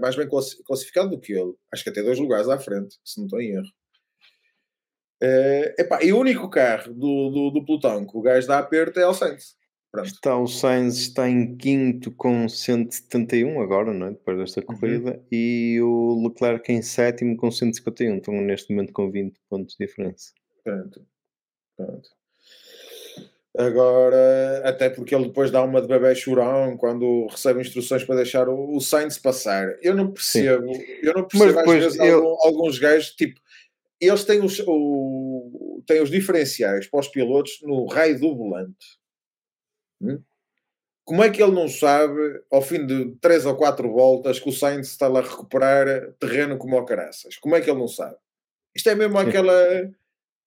mais 0.00 0.16
bem 0.16 0.28
classificado 0.28 1.10
do 1.10 1.20
que 1.20 1.32
ele. 1.32 1.54
Acho 1.72 1.84
que 1.84 1.90
até 1.90 2.02
dois 2.02 2.18
lugares 2.18 2.48
à 2.48 2.58
frente, 2.58 2.96
se 3.04 3.18
não 3.18 3.26
estou 3.26 3.40
em 3.40 3.52
erro. 3.52 3.68
É, 5.22 5.74
epá, 5.78 6.02
e 6.02 6.12
o 6.12 6.18
único 6.18 6.50
carro 6.50 6.92
do, 6.92 7.30
do, 7.30 7.50
do 7.50 7.64
pelotão 7.64 8.04
que 8.04 8.16
o 8.16 8.20
gajo 8.20 8.48
dá 8.48 8.58
aperto 8.58 8.98
é 8.98 9.06
o 9.06 9.14
Sainz. 9.14 9.56
Pronto. 9.96 10.08
Está, 10.08 10.38
o 10.38 10.46
Sainz 10.46 10.96
está 10.98 11.26
em 11.26 11.56
quinto 11.56 12.10
com 12.12 12.46
171 12.46 13.60
agora, 13.62 13.94
não 13.94 14.08
é? 14.08 14.10
depois 14.10 14.36
desta 14.36 14.60
uhum. 14.60 14.66
corrida, 14.66 15.12
uhum. 15.12 15.22
e 15.32 15.80
o 15.80 16.22
Leclerc 16.26 16.70
em 16.70 16.82
sétimo 16.82 17.34
com 17.36 17.50
151. 17.50 18.18
Estão 18.18 18.34
neste 18.34 18.70
momento 18.70 18.92
com 18.92 19.10
20 19.10 19.40
pontos 19.48 19.74
de 19.74 19.86
diferença. 19.86 20.32
Pronto. 20.62 21.06
Pronto. 21.76 22.10
Agora, 23.56 24.60
até 24.64 24.90
porque 24.90 25.14
ele 25.14 25.28
depois 25.28 25.50
dá 25.50 25.62
uma 25.62 25.80
de 25.80 25.88
bebê 25.88 26.14
chorão 26.14 26.76
quando 26.76 27.26
recebe 27.28 27.62
instruções 27.62 28.04
para 28.04 28.16
deixar 28.16 28.50
o, 28.50 28.76
o 28.76 28.80
Sainz 28.82 29.16
passar. 29.16 29.78
Eu 29.80 29.94
não 29.94 30.12
percebo, 30.12 30.74
Sim. 30.74 30.82
eu 31.02 31.14
não 31.14 31.26
percebo 31.26 31.54
Mas 31.54 31.56
depois, 31.56 31.86
às 31.86 31.96
vezes 31.96 31.98
eu... 32.00 32.16
algum, 32.16 32.36
alguns 32.46 32.78
gajos, 32.78 33.12
tipo, 33.12 33.40
eles 33.98 34.24
têm 34.24 34.44
os, 34.44 34.60
o, 34.66 35.82
têm 35.86 36.02
os 36.02 36.10
diferenciais 36.10 36.86
para 36.86 37.00
os 37.00 37.08
pilotos 37.08 37.58
no 37.62 37.86
raio 37.86 38.20
do 38.20 38.36
volante. 38.36 38.76
Hum? 40.00 40.22
Como 41.04 41.22
é 41.22 41.30
que 41.30 41.40
ele 41.40 41.52
não 41.52 41.68
sabe, 41.68 42.42
ao 42.50 42.60
fim 42.60 42.84
de 42.84 43.14
3 43.20 43.46
ou 43.46 43.56
4 43.56 43.88
voltas, 43.92 44.40
que 44.40 44.48
o 44.48 44.52
Sainz 44.52 44.88
está 44.88 45.06
lá 45.06 45.20
a 45.20 45.22
recuperar 45.22 46.12
terreno 46.18 46.58
como 46.58 46.76
o 46.76 46.84
caraças? 46.84 47.36
Como 47.36 47.54
é 47.54 47.60
que 47.60 47.70
ele 47.70 47.78
não 47.78 47.86
sabe? 47.86 48.16
Isto 48.74 48.90
é 48.90 48.94
mesmo 48.96 49.16
aquela. 49.16 49.54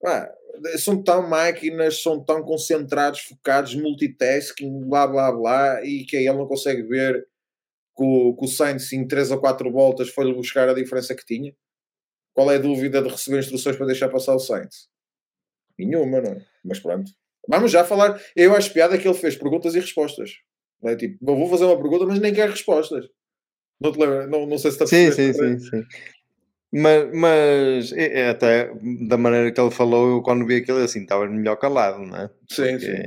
Ah, 0.06 0.30
são 0.78 1.02
tão 1.02 1.28
máquinas, 1.28 2.02
são 2.02 2.24
tão 2.24 2.44
concentrados, 2.44 3.22
focados, 3.22 3.74
multitasking, 3.74 4.82
blá 4.82 5.08
blá 5.08 5.32
blá, 5.32 5.84
e 5.86 6.04
que 6.06 6.18
ele 6.18 6.34
não 6.34 6.46
consegue 6.46 6.84
ver 6.84 7.26
que 7.96 8.04
o, 8.04 8.36
que 8.36 8.46
o 8.46 8.48
Sainz 8.48 8.92
em 8.92 9.08
3 9.08 9.32
ou 9.32 9.40
4 9.40 9.72
voltas 9.72 10.10
foi-lhe 10.10 10.34
buscar 10.34 10.68
a 10.68 10.74
diferença 10.74 11.16
que 11.16 11.26
tinha. 11.26 11.56
Qual 12.34 12.52
é 12.52 12.56
a 12.56 12.60
dúvida 12.60 13.02
de 13.02 13.10
receber 13.10 13.40
instruções 13.40 13.78
para 13.78 13.88
deixar 13.88 14.10
passar 14.10 14.36
o 14.36 14.40
Sainz? 14.40 14.90
Nenhuma, 15.78 16.22
não 16.22 16.32
é? 16.32 16.46
Mas 16.64 16.80
pronto. 16.80 17.12
Vamos 17.50 17.72
já 17.72 17.84
falar. 17.84 18.22
Eu 18.36 18.56
acho 18.56 18.72
piada 18.72 18.98
que 18.98 19.08
ele 19.08 19.18
fez 19.18 19.36
perguntas 19.36 19.74
e 19.74 19.80
respostas. 19.80 20.34
Não 20.82 20.92
é? 20.92 20.96
Tipo, 20.96 21.18
vou 21.22 21.50
fazer 21.50 21.66
uma 21.66 21.78
pergunta, 21.78 22.06
mas 22.06 22.20
nem 22.20 22.34
quer 22.34 22.50
respostas. 22.50 23.06
Não, 23.82 23.92
te 23.92 23.98
não, 23.98 24.46
não 24.46 24.58
sei 24.58 24.72
se 24.72 24.84
está 24.84 24.84
a 24.84 24.88
sim, 24.88 25.12
sim, 25.12 25.34
sim, 25.34 25.60
sim. 25.60 25.84
Mas, 26.72 27.10
mas 27.14 27.94
é, 27.94 28.22
é, 28.22 28.30
até 28.30 28.72
da 29.08 29.18
maneira 29.18 29.52
que 29.52 29.60
ele 29.60 29.72
falou, 29.72 30.18
eu 30.18 30.22
quando 30.22 30.46
vi 30.46 30.58
aquilo 30.58 30.78
assim, 30.78 31.02
estava 31.02 31.28
melhor 31.28 31.56
calado, 31.56 32.00
não 32.00 32.16
é? 32.16 32.30
Sim, 32.50 32.78
Porque, 32.78 32.86
sim. 32.86 33.04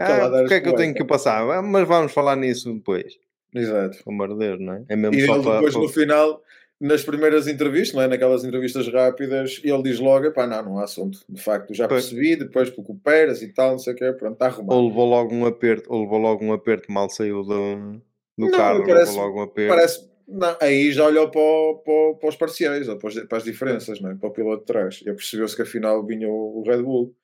Ah, 0.00 0.28
porque 0.30 0.54
é 0.54 0.60
que 0.60 0.68
eu 0.68 0.74
tenho 0.74 0.94
que 0.94 1.04
passar? 1.04 1.48
Ah, 1.48 1.62
mas 1.62 1.86
vamos 1.86 2.12
falar 2.12 2.36
nisso 2.36 2.72
depois. 2.74 3.14
Exato. 3.54 4.02
Com 4.04 4.36
Deus, 4.36 4.60
não 4.60 4.74
é? 4.74 4.84
É 4.88 4.96
mesmo 4.96 5.16
e 5.16 5.24
só 5.24 5.36
ele 5.36 5.44
depois 5.44 5.72
para... 5.72 5.82
no 5.82 5.88
final, 5.88 6.42
nas 6.80 7.02
primeiras 7.02 7.46
entrevistas, 7.46 7.94
não 7.94 8.02
é? 8.02 8.08
naquelas 8.08 8.44
entrevistas 8.44 8.86
rápidas, 8.88 9.60
ele 9.64 9.82
diz 9.82 9.98
logo: 9.98 10.30
pá, 10.32 10.46
não, 10.46 10.62
não 10.62 10.78
há 10.78 10.84
assunto. 10.84 11.20
De 11.28 11.42
facto, 11.42 11.74
já 11.74 11.88
percebi, 11.88 12.36
depois 12.36 12.70
porque 12.70 12.92
o 12.92 12.94
Peras 12.94 13.42
e 13.42 13.52
tal, 13.52 13.72
não 13.72 13.78
sei 13.78 13.94
o 13.94 13.96
quê, 13.96 14.12
pronto, 14.12 14.34
está 14.34 14.46
arrumado. 14.46 14.78
Ou 14.78 14.88
levou 14.88 15.06
logo 15.06 15.34
um 15.34 15.46
aperto, 15.46 15.92
ou 15.92 16.02
levou 16.02 16.18
logo 16.18 16.44
um 16.44 16.52
aperto, 16.52 16.92
mal 16.92 17.08
saiu 17.08 17.42
do, 17.42 18.00
do 18.36 18.46
não, 18.46 18.50
carro, 18.50 18.84
parece, 18.84 19.12
levou 19.12 19.26
logo 19.26 19.40
um 19.40 19.42
aperto. 19.42 19.74
Parece, 19.74 20.10
não, 20.28 20.56
aí 20.60 20.92
já 20.92 21.06
olhou 21.06 21.30
para, 21.30 21.42
para, 21.84 22.14
para 22.20 22.28
os 22.28 22.36
parciais, 22.36 22.88
ou 22.88 22.98
para, 22.98 23.26
para 23.26 23.38
as 23.38 23.44
diferenças, 23.44 24.00
não 24.00 24.10
é? 24.10 24.14
para 24.14 24.28
o 24.28 24.32
piloto 24.32 24.60
de 24.60 24.66
trás. 24.66 25.00
E 25.02 25.04
percebeu-se 25.04 25.56
que 25.56 25.62
afinal 25.62 26.04
vinha 26.04 26.28
o, 26.28 26.60
o 26.60 26.62
Red 26.62 26.82
Bull. 26.82 27.14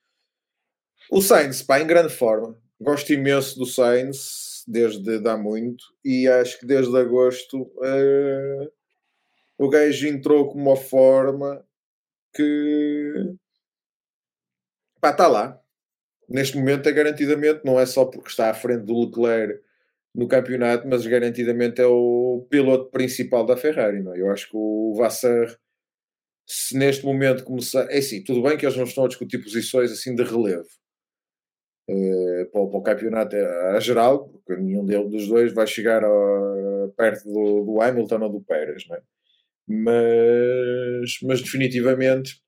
O 1.11 1.21
Sainz, 1.21 1.61
pá, 1.61 1.79
em 1.79 1.87
grande 1.87 2.13
forma. 2.13 2.57
Gosto 2.79 3.13
imenso 3.13 3.59
do 3.59 3.65
Sainz, 3.65 4.63
desde 4.67 5.27
há 5.27 5.37
muito, 5.37 5.83
e 6.03 6.27
acho 6.27 6.59
que 6.59 6.65
desde 6.65 6.97
agosto 6.97 7.61
uh, 7.61 8.71
o 9.63 9.69
gajo 9.69 10.07
entrou 10.07 10.49
com 10.49 10.59
uma 10.59 10.75
forma 10.75 11.65
que 12.33 13.35
pá, 15.01 15.11
está 15.11 15.27
lá. 15.27 15.59
Neste 16.29 16.57
momento 16.57 16.87
é 16.89 16.91
garantidamente, 16.91 17.61
não 17.65 17.79
é 17.79 17.85
só 17.85 18.05
porque 18.05 18.29
está 18.29 18.49
à 18.49 18.53
frente 18.53 18.85
do 18.85 18.99
Leclerc 18.99 19.61
no 20.15 20.27
campeonato, 20.27 20.87
mas 20.87 21.05
garantidamente 21.05 21.81
é 21.81 21.85
o 21.85 22.45
piloto 22.49 22.89
principal 22.91 23.45
da 23.45 23.57
Ferrari. 23.57 24.01
Não 24.01 24.13
é? 24.13 24.21
Eu 24.21 24.31
acho 24.31 24.49
que 24.49 24.57
o 24.57 24.93
Vassar, 24.95 25.57
se 26.47 26.77
neste 26.77 27.05
momento 27.05 27.43
começar. 27.43 27.89
É 27.89 27.97
assim, 27.99 28.23
tudo 28.23 28.41
bem 28.43 28.57
que 28.57 28.65
eles 28.65 28.77
não 28.77 28.85
estão 28.85 29.05
a 29.05 29.07
discutir 29.07 29.39
posições 29.43 29.91
assim 29.91 30.15
de 30.15 30.23
relevo 30.23 30.67
uh, 31.89 32.45
para, 32.51 32.61
o, 32.61 32.69
para, 32.69 32.79
o, 32.79 32.83
campeonato 32.83 33.35
a, 33.35 33.75
a, 33.75 33.79
geral, 33.79 34.29
porque 34.29 34.61
nenhum 34.61 34.85
deles 34.85 35.09
dos 35.09 35.27
dois 35.27 35.53
vai 35.53 35.67
chegar 35.67 36.03
a, 36.03 36.89
perto 36.97 37.25
do, 37.25 37.63
do, 37.65 37.81
Hamilton 37.81 38.21
ou 38.21 38.29
do 38.29 38.41
Pérez, 38.41 38.87
não 38.87 38.95
é? 38.95 39.01
Mas, 39.67 41.17
mas 41.23 41.41
definitivamente 41.41 42.41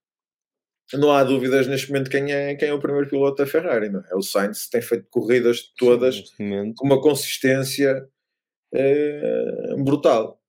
não 0.93 1.11
há 1.11 1.23
dúvidas 1.23 1.67
neste 1.67 1.89
momento 1.89 2.11
quem 2.11 2.31
é, 2.31 2.55
quem 2.55 2.69
é 2.69 2.73
o 2.73 2.79
primeiro 2.79 3.09
piloto 3.09 3.37
da 3.37 3.49
Ferrari, 3.49 3.89
não 3.89 4.01
é? 4.01 4.03
é 4.11 4.15
o 4.15 4.21
Sainz 4.21 4.69
tem 4.69 4.81
feito 4.81 5.07
corridas 5.09 5.73
todas 5.77 6.29
Sim, 6.35 6.73
com 6.75 6.85
uma 6.85 7.01
consistência 7.01 8.07
é, 8.73 9.75
brutal. 9.77 10.39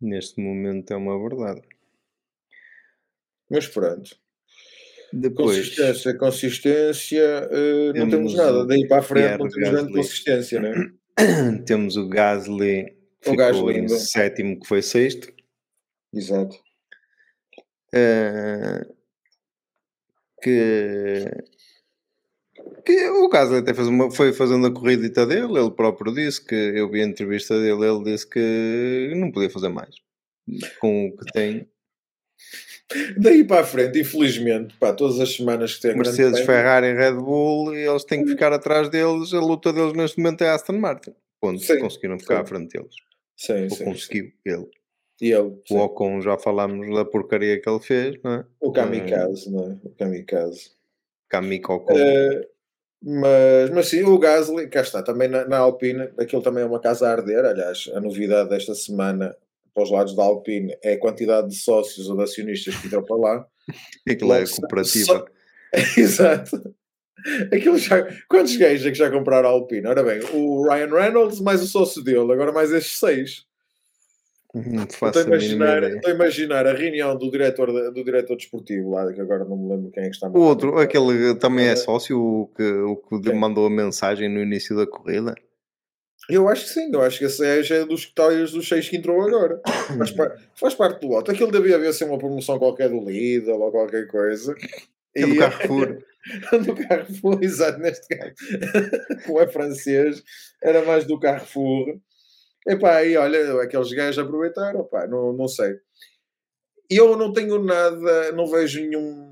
Neste 0.00 0.40
momento 0.40 0.92
é 0.92 0.96
uma 0.96 1.20
verdade. 1.20 1.60
Mas 3.50 3.66
pronto. 3.66 4.16
Depois, 5.12 5.58
consistência, 5.58 6.16
consistência, 6.16 7.48
uh, 7.50 7.98
não 7.98 8.08
temos 8.08 8.34
nada. 8.34 8.64
Daí 8.64 8.86
para 8.86 9.00
a 9.00 9.02
frente 9.02 9.38
não 9.38 9.48
temos 9.48 9.54
grande 9.54 9.92
consistência, 9.92 10.60
né? 10.60 10.92
temos 11.66 11.96
o 11.96 12.08
Gasly, 12.08 12.96
o 13.26 13.30
ficou 13.30 13.70
em 13.70 13.88
sétimo, 13.88 14.58
que 14.60 14.66
foi 14.66 14.82
sexto. 14.82 15.32
Exato. 16.12 16.56
Uh, 17.94 18.94
que, 20.42 21.24
que 22.84 23.08
o 23.08 23.28
Gasly 23.28 23.58
até 23.58 23.74
fez 23.74 23.88
uma, 23.88 24.10
foi 24.10 24.32
fazendo 24.32 24.66
a 24.66 24.72
corrida 24.72 25.26
dele, 25.26 25.58
ele 25.58 25.70
próprio 25.70 26.14
disse 26.14 26.44
que 26.44 26.54
eu 26.54 26.88
vi 26.88 27.02
a 27.02 27.06
entrevista 27.06 27.60
dele, 27.60 27.84
ele 27.84 28.04
disse 28.04 28.28
que 28.28 29.12
não 29.16 29.30
podia 29.30 29.50
fazer 29.50 29.68
mais 29.68 29.94
com 30.80 31.08
o 31.08 31.16
que 31.16 31.32
tem 31.32 31.68
Daí 33.16 33.44
para 33.44 33.60
a 33.60 33.64
frente, 33.64 34.00
infelizmente, 34.00 34.74
pá, 34.78 34.92
todas 34.92 35.20
as 35.20 35.36
semanas 35.36 35.76
que 35.76 35.82
tem 35.82 35.96
Mercedes, 35.96 36.40
Ferrari 36.40 36.88
e 36.88 36.94
Red 36.94 37.14
Bull, 37.14 37.74
e 37.74 37.86
eles 37.86 38.04
têm 38.04 38.24
que 38.24 38.30
ficar 38.30 38.52
atrás 38.52 38.88
deles. 38.88 39.32
A 39.32 39.38
luta 39.38 39.72
deles 39.72 39.92
neste 39.92 40.18
momento 40.18 40.42
é 40.42 40.50
Aston 40.50 40.78
Martin. 40.78 41.14
Quando 41.40 41.60
sim, 41.60 41.78
conseguiram 41.78 42.18
ficar 42.18 42.36
sim. 42.36 42.42
à 42.42 42.46
frente 42.46 42.72
deles. 42.72 42.94
Sim, 43.40 43.64
Ou 43.64 43.70
sim, 43.70 43.84
conseguiu 43.84 44.24
sim. 44.26 44.32
ele. 44.44 44.70
E 45.18 45.32
ele. 45.32 45.62
O 45.70 45.76
Ocon 45.78 46.20
já 46.20 46.36
falámos 46.36 46.94
da 46.94 47.06
porcaria 47.06 47.58
que 47.58 47.68
ele 47.68 47.80
fez, 47.80 48.20
não 48.22 48.32
é? 48.34 48.44
O 48.60 48.70
Kamikaze, 48.70 49.50
não 49.50 49.64
é? 49.64 49.78
O 49.82 49.90
Kamikaze. 49.94 50.72
Kamiko 51.26 51.72
Ocon. 51.72 51.94
Uh, 51.94 52.46
mas, 53.02 53.70
mas 53.70 53.88
sim, 53.88 54.02
o 54.02 54.18
Gasly, 54.18 54.68
cá 54.68 54.82
está, 54.82 55.02
também 55.02 55.26
na, 55.26 55.46
na 55.48 55.56
Alpine, 55.56 56.10
aquilo 56.18 56.42
também 56.42 56.64
é 56.64 56.66
uma 56.66 56.80
casa 56.80 57.08
a 57.08 57.12
arder. 57.12 57.46
Aliás, 57.46 57.90
a 57.94 58.00
novidade 58.00 58.50
desta 58.50 58.74
semana 58.74 59.34
para 59.72 59.84
os 59.84 59.90
lados 59.90 60.14
da 60.14 60.22
Alpine 60.22 60.76
é 60.82 60.92
a 60.92 61.00
quantidade 61.00 61.48
de 61.48 61.56
sócios 61.56 62.10
ou 62.10 62.18
de 62.18 62.24
acionistas 62.24 62.76
que 62.76 62.88
entram 62.88 63.02
para 63.02 63.16
lá. 63.16 63.46
Aquilo 64.06 64.34
é 64.34 64.44
cooperativa. 64.46 65.04
Só... 65.06 65.24
Exato. 65.98 66.74
Aquilo 67.52 67.78
já... 67.78 68.06
Quantos 68.28 68.56
gays 68.56 68.84
é 68.84 68.90
que 68.90 68.98
já 68.98 69.10
compraram 69.10 69.48
a 69.48 69.52
Alpine? 69.52 69.86
Ora 69.86 70.02
bem, 70.02 70.20
o 70.32 70.68
Ryan 70.68 70.88
Reynolds 70.88 71.40
mais 71.40 71.62
o 71.62 71.66
sócio 71.66 72.02
dele, 72.02 72.32
agora 72.32 72.52
mais 72.52 72.70
estes 72.72 72.98
seis. 72.98 73.46
Não 74.52 74.84
faço 74.88 75.20
estou, 75.20 75.32
a 75.32 75.36
imaginar, 75.36 75.82
estou 75.84 76.10
a 76.10 76.14
imaginar 76.14 76.66
a 76.66 76.72
reunião 76.72 77.16
do 77.16 77.30
diretor, 77.30 77.92
do 77.92 78.04
diretor 78.04 78.36
desportivo 78.36 78.90
lá, 78.90 79.12
que 79.12 79.20
agora 79.20 79.44
não 79.44 79.56
me 79.56 79.68
lembro 79.68 79.92
quem 79.92 80.02
é 80.02 80.08
que 80.08 80.14
está. 80.14 80.28
O 80.28 80.40
outro, 80.40 80.76
aquele 80.78 81.36
também 81.36 81.66
é 81.66 81.76
sócio, 81.76 82.18
o 82.18 82.50
que, 82.56 82.64
o 82.64 83.20
que 83.20 83.32
mandou 83.32 83.66
a 83.66 83.70
mensagem 83.70 84.28
no 84.28 84.40
início 84.40 84.76
da 84.76 84.86
corrida. 84.86 85.36
Eu 86.28 86.48
acho 86.48 86.64
que 86.64 86.70
sim, 86.70 86.90
eu 86.92 87.00
acho 87.00 87.18
que 87.18 87.24
esse 87.24 87.44
é, 87.44 87.80
é 87.80 87.84
dos 87.84 88.06
talhos 88.12 88.52
dos 88.52 88.68
seis 88.68 88.88
que 88.88 88.96
entrou 88.96 89.22
agora. 89.22 89.60
Faz, 89.96 90.14
faz 90.54 90.74
parte 90.74 91.00
do 91.00 91.08
lote. 91.08 91.30
Aquilo 91.30 91.52
devia 91.52 91.76
haver 91.76 91.92
ser 91.92 92.04
uma 92.04 92.18
promoção 92.18 92.58
qualquer 92.58 92.88
do 92.88 93.00
Lidl 93.00 93.60
ou 93.60 93.70
qualquer 93.70 94.08
coisa. 94.08 94.54
É 95.14 95.26
do 95.26 95.36
Carrefour. 95.36 95.98
do 96.64 96.74
Carrefour, 96.74 97.38
exato, 97.42 97.78
neste 97.78 98.16
caso. 98.16 98.34
Como 99.26 99.40
é 99.40 99.48
francês, 99.48 100.22
era 100.62 100.84
mais 100.84 101.06
do 101.06 101.18
Carrefour. 101.18 101.98
Epá, 102.66 103.02
e 103.04 103.16
olha, 103.16 103.62
aqueles 103.62 103.90
gajos 103.92 104.18
aproveitaram, 104.18 104.84
pá, 104.84 105.06
não, 105.06 105.32
não 105.32 105.48
sei. 105.48 105.74
Eu 106.90 107.16
não 107.16 107.32
tenho 107.32 107.62
nada, 107.62 108.32
não 108.32 108.46
vejo 108.46 108.80
nenhum 108.80 109.30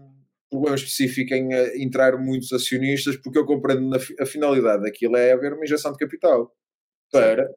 problema 0.51 0.77
específico 0.77 1.35
em 1.35 1.53
eh, 1.53 1.77
entrar 1.79 2.17
muitos 2.17 2.53
acionistas, 2.53 3.17
porque 3.17 3.39
eu 3.39 3.45
compreendo 3.45 3.95
a 4.21 4.27
finalidade 4.27 4.83
daquilo 4.83 5.17
é 5.17 5.33
haver 5.33 5.53
uma 5.53 5.65
injeção 5.65 5.93
de 5.93 5.99
capital 5.99 6.55
para 7.13 7.49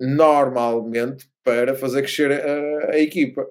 normalmente 0.00 1.28
para 1.42 1.74
fazer 1.74 2.02
crescer 2.02 2.32
a, 2.32 2.92
a, 2.92 2.98
equipa. 2.98 3.46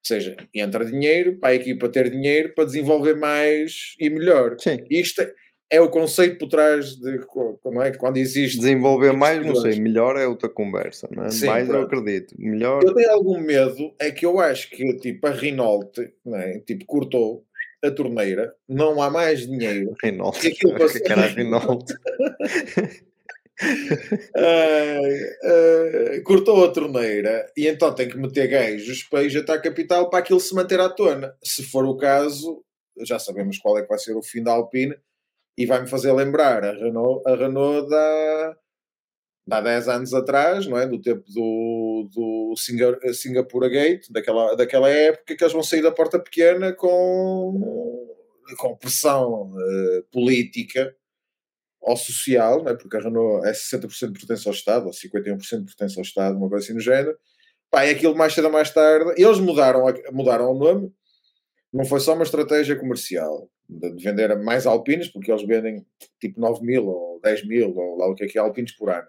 Ou 0.00 0.06
seja, 0.06 0.36
entra 0.54 0.84
dinheiro 0.84 1.36
para 1.36 1.50
a 1.50 1.54
equipa 1.54 1.88
ter 1.88 2.10
dinheiro 2.10 2.54
para 2.54 2.64
desenvolver 2.64 3.14
mais 3.14 3.94
e 4.00 4.08
melhor. 4.08 4.56
Sim. 4.58 4.78
Isto 4.88 5.22
é, 5.70 5.80
o 5.80 5.88
conceito 5.88 6.38
por 6.38 6.48
trás 6.48 6.96
de 6.96 7.18
como 7.26 7.80
é 7.80 7.92
que 7.92 7.98
quando 7.98 8.16
existe 8.16 8.58
desenvolver 8.58 9.12
mais, 9.12 9.46
não 9.46 9.54
sei, 9.54 9.78
melhor 9.78 10.16
é 10.16 10.26
outra 10.26 10.48
conversa, 10.48 11.08
não 11.14 11.24
é? 11.24 11.30
Sim, 11.30 11.46
mais 11.46 11.68
pronto. 11.68 11.80
eu 11.80 11.86
acredito. 11.86 12.34
Melhor. 12.36 12.82
Eu 12.82 12.92
tenho 12.92 13.12
algum 13.12 13.38
medo, 13.38 13.94
é 14.00 14.10
que 14.10 14.26
eu 14.26 14.40
acho 14.40 14.68
que 14.70 14.94
tipo 14.94 15.26
a 15.28 15.30
Renault, 15.30 16.12
é? 16.34 16.58
tipo 16.60 16.84
cortou 16.86 17.44
a 17.84 17.90
torneira, 17.90 18.52
não 18.68 19.00
há 19.00 19.08
mais 19.08 19.46
dinheiro. 19.46 19.94
Renault, 20.02 20.40
que 20.40 20.48
aquilo 20.48 20.74
passou... 20.78 21.00
que 21.00 21.12
era 21.12 21.22
a 21.22 21.26
Renault. 21.26 21.84
uh, 23.62 25.10
uh, 26.18 26.22
cortou 26.24 26.64
a 26.64 26.72
torneira 26.72 27.46
e 27.56 27.66
então 27.68 27.94
tem 27.94 28.08
que 28.08 28.16
meter 28.16 28.48
gajos 28.48 29.02
para 29.04 29.24
injetar 29.24 29.62
capital 29.62 30.08
para 30.08 30.20
aquilo 30.20 30.40
se 30.40 30.54
manter 30.54 30.80
à 30.80 30.88
tona. 30.88 31.34
Se 31.42 31.62
for 31.62 31.84
o 31.84 31.96
caso, 31.96 32.64
já 33.04 33.18
sabemos 33.18 33.58
qual 33.58 33.78
é 33.78 33.82
que 33.82 33.88
vai 33.88 33.98
ser 33.98 34.16
o 34.16 34.22
fim 34.22 34.42
da 34.42 34.52
Alpine 34.52 34.96
e 35.58 35.66
vai-me 35.66 35.88
fazer 35.88 36.12
lembrar 36.12 36.64
a 36.64 36.72
Renault, 36.72 37.22
a 37.26 37.34
Renault 37.34 37.88
da, 37.88 38.56
há 39.50 39.60
10 39.60 39.88
anos 39.88 40.14
atrás, 40.14 40.66
não 40.66 40.78
é? 40.78 40.86
do 40.86 41.00
tempo 41.00 41.24
do, 41.28 42.08
do 42.12 42.54
Singapura 43.12 43.68
Gate, 43.68 44.06
daquela, 44.10 44.54
daquela 44.54 44.88
época, 44.88 45.36
que 45.36 45.42
eles 45.42 45.52
vão 45.52 45.62
sair 45.62 45.82
da 45.82 45.92
porta 45.92 46.18
pequena 46.18 46.72
com, 46.72 48.08
com 48.58 48.76
pressão 48.76 49.50
uh, 49.52 50.02
política 50.12 50.94
ao 51.82 51.96
social, 51.96 52.62
né? 52.62 52.74
porque 52.74 52.96
a 52.96 53.00
Renault 53.00 53.46
é 53.46 53.52
60% 53.52 54.12
de 54.12 54.18
pertence 54.18 54.46
ao 54.46 54.54
Estado, 54.54 54.86
ou 54.86 54.92
51% 54.92 55.60
de 55.60 55.64
pertence 55.64 55.98
ao 55.98 56.02
Estado, 56.02 56.36
uma 56.36 56.48
coisa 56.48 56.64
assim 56.64 56.74
no 56.74 56.80
género. 56.80 57.16
Pá, 57.70 57.84
é 57.84 57.90
aquilo 57.90 58.16
mais 58.16 58.34
cedo 58.34 58.46
ou 58.46 58.52
mais 58.52 58.70
tarde. 58.70 59.12
Eles 59.16 59.38
mudaram, 59.38 59.84
mudaram 60.12 60.50
o 60.50 60.58
nome, 60.58 60.92
não 61.72 61.84
foi 61.84 62.00
só 62.00 62.14
uma 62.14 62.24
estratégia 62.24 62.76
comercial 62.76 63.48
de, 63.68 63.94
de 63.94 64.02
vender 64.02 64.36
mais 64.38 64.66
alpinos, 64.66 65.08
porque 65.08 65.30
eles 65.30 65.46
vendem 65.46 65.86
tipo 66.20 66.40
9 66.40 66.64
mil 66.64 66.86
ou 66.86 67.20
10 67.22 67.46
mil, 67.46 67.74
ou 67.76 67.96
lá 67.96 68.08
o 68.08 68.14
que 68.14 68.24
é 68.24 68.26
que 68.26 68.38
é 68.38 68.40
alpinos 68.40 68.72
por 68.72 68.90
ano 68.90 69.06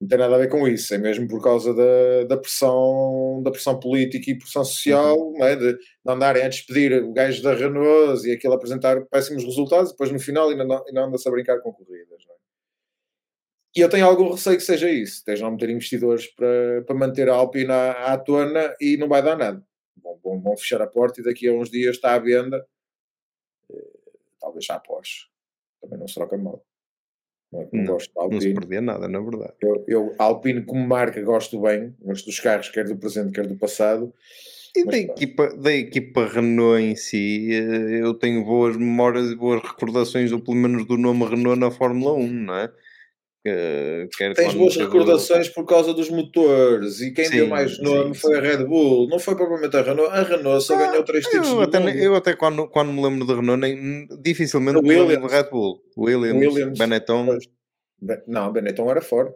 não 0.00 0.08
tem 0.08 0.18
nada 0.18 0.34
a 0.34 0.38
ver 0.38 0.50
com 0.50 0.68
isso, 0.68 0.92
é 0.94 0.98
mesmo 0.98 1.26
por 1.26 1.42
causa 1.42 1.72
da, 1.74 2.24
da 2.24 2.36
pressão 2.36 3.40
da 3.42 3.50
pressão 3.50 3.80
política 3.80 4.30
e 4.30 4.38
pressão 4.38 4.64
social, 4.64 5.16
uhum. 5.16 5.42
é? 5.42 5.56
de, 5.56 5.72
de 5.74 5.80
andarem 6.06 6.42
a 6.42 6.48
despedir 6.48 7.02
o 7.02 7.12
gajo 7.12 7.42
da 7.42 7.54
Renault 7.54 8.26
e 8.26 8.32
aquilo 8.32 8.54
apresentar 8.54 9.04
péssimos 9.06 9.44
resultados, 9.44 9.92
depois 9.92 10.12
no 10.12 10.18
final 10.18 10.50
ainda, 10.50 10.64
não, 10.64 10.84
ainda 10.86 11.04
anda-se 11.04 11.26
a 11.26 11.30
brincar 11.30 11.60
com 11.60 11.72
corridas. 11.72 12.22
É? 12.30 12.36
E 13.76 13.80
eu 13.80 13.88
tenho 13.88 14.06
algum 14.06 14.30
receio 14.30 14.56
que 14.56 14.62
seja 14.62 14.90
isso, 14.90 15.16
estejam 15.16 15.48
a 15.48 15.50
meter 15.50 15.70
investidores 15.70 16.26
para, 16.26 16.82
para 16.86 16.96
manter 16.96 17.28
a 17.30 17.34
Alpine 17.34 17.72
à, 17.72 18.12
à 18.12 18.18
tona 18.18 18.74
e 18.80 18.96
não 18.98 19.08
vai 19.08 19.22
dar 19.22 19.36
nada. 19.36 19.64
Vão, 20.02 20.18
vão, 20.22 20.40
vão, 20.40 20.56
fechar 20.56 20.82
a 20.82 20.86
porta 20.86 21.20
e 21.20 21.24
daqui 21.24 21.48
a 21.48 21.52
uns 21.52 21.70
dias 21.70 21.96
está 21.96 22.14
à 22.14 22.18
venda, 22.18 22.66
eh, 23.70 23.90
talvez 24.40 24.66
já 24.66 24.74
após. 24.74 25.28
Também 25.80 25.98
não 25.98 26.06
se 26.06 26.14
troca 26.14 26.36
mal. 26.36 26.62
Não, 27.52 27.68
não, 27.72 27.84
gosto 27.84 28.12
de 28.12 28.18
Alpine. 28.18 28.34
Não 28.34 28.40
se 28.40 28.54
perdia 28.54 28.80
nada, 28.80 29.08
na 29.08 29.20
verdade. 29.20 29.54
Eu, 29.60 29.84
eu, 29.86 30.14
Alpine, 30.18 30.62
como 30.62 30.86
marca, 30.86 31.20
gosto 31.22 31.60
bem. 31.60 31.94
Gosto 32.02 32.26
dos 32.26 32.40
carros, 32.40 32.68
quer 32.68 32.84
do 32.84 32.96
presente, 32.96 33.32
quer 33.32 33.46
do 33.46 33.56
passado. 33.56 34.12
E 34.74 34.84
da 34.84 34.98
equipa, 34.98 35.56
da 35.56 35.72
equipa 35.72 36.26
Renault 36.26 36.82
em 36.82 36.94
si, 36.94 37.48
eh, 37.50 38.02
eu 38.02 38.12
tenho 38.12 38.44
boas 38.44 38.76
memórias 38.76 39.30
e 39.30 39.34
boas 39.34 39.62
recordações, 39.62 40.32
ou 40.32 40.38
pelo 40.38 40.56
menos 40.56 40.86
do 40.86 40.98
nome 40.98 41.24
Renault 41.24 41.58
na 41.58 41.70
Fórmula 41.70 42.12
1, 42.12 42.28
não 42.28 42.54
é? 42.54 42.70
Quer 44.16 44.34
Tens 44.34 44.54
boas 44.54 44.76
recordações 44.76 45.48
por 45.48 45.64
causa 45.64 45.94
dos 45.94 46.10
motores 46.10 47.00
e 47.00 47.12
quem 47.12 47.26
sim, 47.26 47.36
deu 47.36 47.48
mais 47.48 47.78
nome 47.78 48.14
sim, 48.14 48.20
foi 48.20 48.34
sim. 48.34 48.38
a 48.38 48.40
Red 48.40 48.64
Bull, 48.64 49.08
não 49.08 49.18
foi 49.18 49.36
propriamente 49.36 49.76
a 49.76 49.82
Renault. 49.82 50.10
A 50.10 50.22
Renault 50.22 50.64
só 50.64 50.74
ah, 50.74 50.78
ganhou 50.78 51.04
três 51.04 51.24
títulos. 51.24 51.48
Eu 51.48 51.60
até, 51.60 52.04
eu 52.04 52.14
até 52.14 52.34
quando, 52.34 52.68
quando 52.68 52.92
me 52.92 53.02
lembro 53.02 53.26
de 53.26 53.34
Renault, 53.34 53.60
nem, 53.60 54.08
dificilmente 54.20 54.82
me 54.82 54.88
lembro 54.88 55.28
de 55.28 55.34
Red 55.34 55.50
Bull. 55.50 55.80
Williams, 55.96 56.46
Williams 56.46 56.78
Benetton. 56.78 57.38
Não, 58.26 58.52
Benetton 58.52 58.90
era 58.90 59.00
fora. 59.00 59.34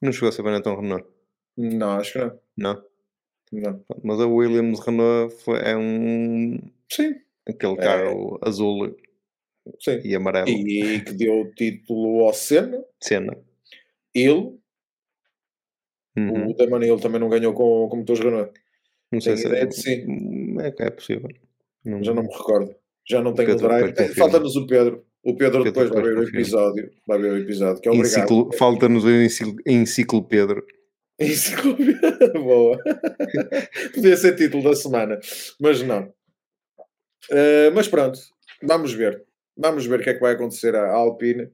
Não 0.00 0.12
chegou 0.12 0.30
a 0.30 0.32
ser 0.32 0.42
Benetton 0.42 0.80
Renault? 0.80 1.06
Não, 1.56 1.90
acho 1.92 2.12
que 2.12 2.18
não. 2.18 2.38
Não. 2.56 2.82
Não. 3.52 3.84
Mas 4.02 4.20
a 4.20 4.26
Williams 4.26 4.80
Renault 4.80 5.34
foi, 5.44 5.58
é 5.60 5.76
um. 5.76 6.58
Sim. 6.90 7.14
Aquele 7.46 7.76
carro 7.76 8.38
é. 8.42 8.48
azul 8.48 8.96
Sim. 9.80 10.00
e 10.04 10.14
amarelo. 10.14 10.48
E 10.48 11.00
que 11.00 11.12
deu 11.12 11.40
o 11.40 11.50
título 11.52 12.24
ao 12.24 12.34
Senna. 12.34 12.82
Senna. 13.00 13.36
Ele. 14.14 14.58
Uhum. 16.16 16.50
O 16.50 16.54
Damon 16.54 16.82
ele 16.82 17.00
também 17.00 17.20
não 17.20 17.28
ganhou 17.28 17.54
com, 17.54 17.88
com 17.88 17.96
motores 17.96 18.22
Renault. 18.22 18.52
Não 19.10 19.20
sei 19.20 19.36
se 19.36 19.46
é. 19.46 19.70
Sim. 19.70 20.60
É, 20.60 20.86
é 20.86 20.90
possível. 20.90 21.28
Não... 21.84 22.02
Já 22.02 22.14
não 22.14 22.22
me 22.22 22.32
recordo. 22.32 22.74
Já 23.08 23.22
não 23.22 23.34
tenho 23.34 23.54
o 23.54 23.56
drive. 23.56 24.14
Falta-nos 24.14 24.56
o 24.56 24.66
Pedro. 24.66 25.04
O 25.24 25.36
Pedro, 25.36 25.62
Pedro 25.62 25.84
depois 25.84 25.90
vai 25.90 26.02
ver 26.02 26.18
o 26.18 26.28
episódio. 26.28 26.90
Vai 27.06 27.18
ver 27.20 27.32
o 27.32 27.38
episódio, 27.38 27.80
que 27.80 27.88
é 27.88 27.92
obrigado. 27.92 28.50
Falta-nos 28.54 29.04
em 29.04 29.86
ciclo 29.86 30.24
Pedro. 30.24 30.64
Enciclo 31.18 31.76
Pedro. 31.76 32.32
Boa. 32.42 32.78
Podia 33.94 34.16
ser 34.16 34.34
título 34.34 34.64
da 34.64 34.74
semana, 34.74 35.18
mas 35.60 35.82
não. 35.82 36.12
Uh, 37.30 37.70
mas 37.74 37.86
pronto, 37.86 38.18
vamos 38.62 38.92
ver. 38.92 39.24
Vamos 39.56 39.86
ver 39.86 40.00
o 40.00 40.02
que 40.02 40.10
é 40.10 40.14
que 40.14 40.20
vai 40.20 40.34
acontecer 40.34 40.74
à 40.74 40.90
Alpine 40.92 41.50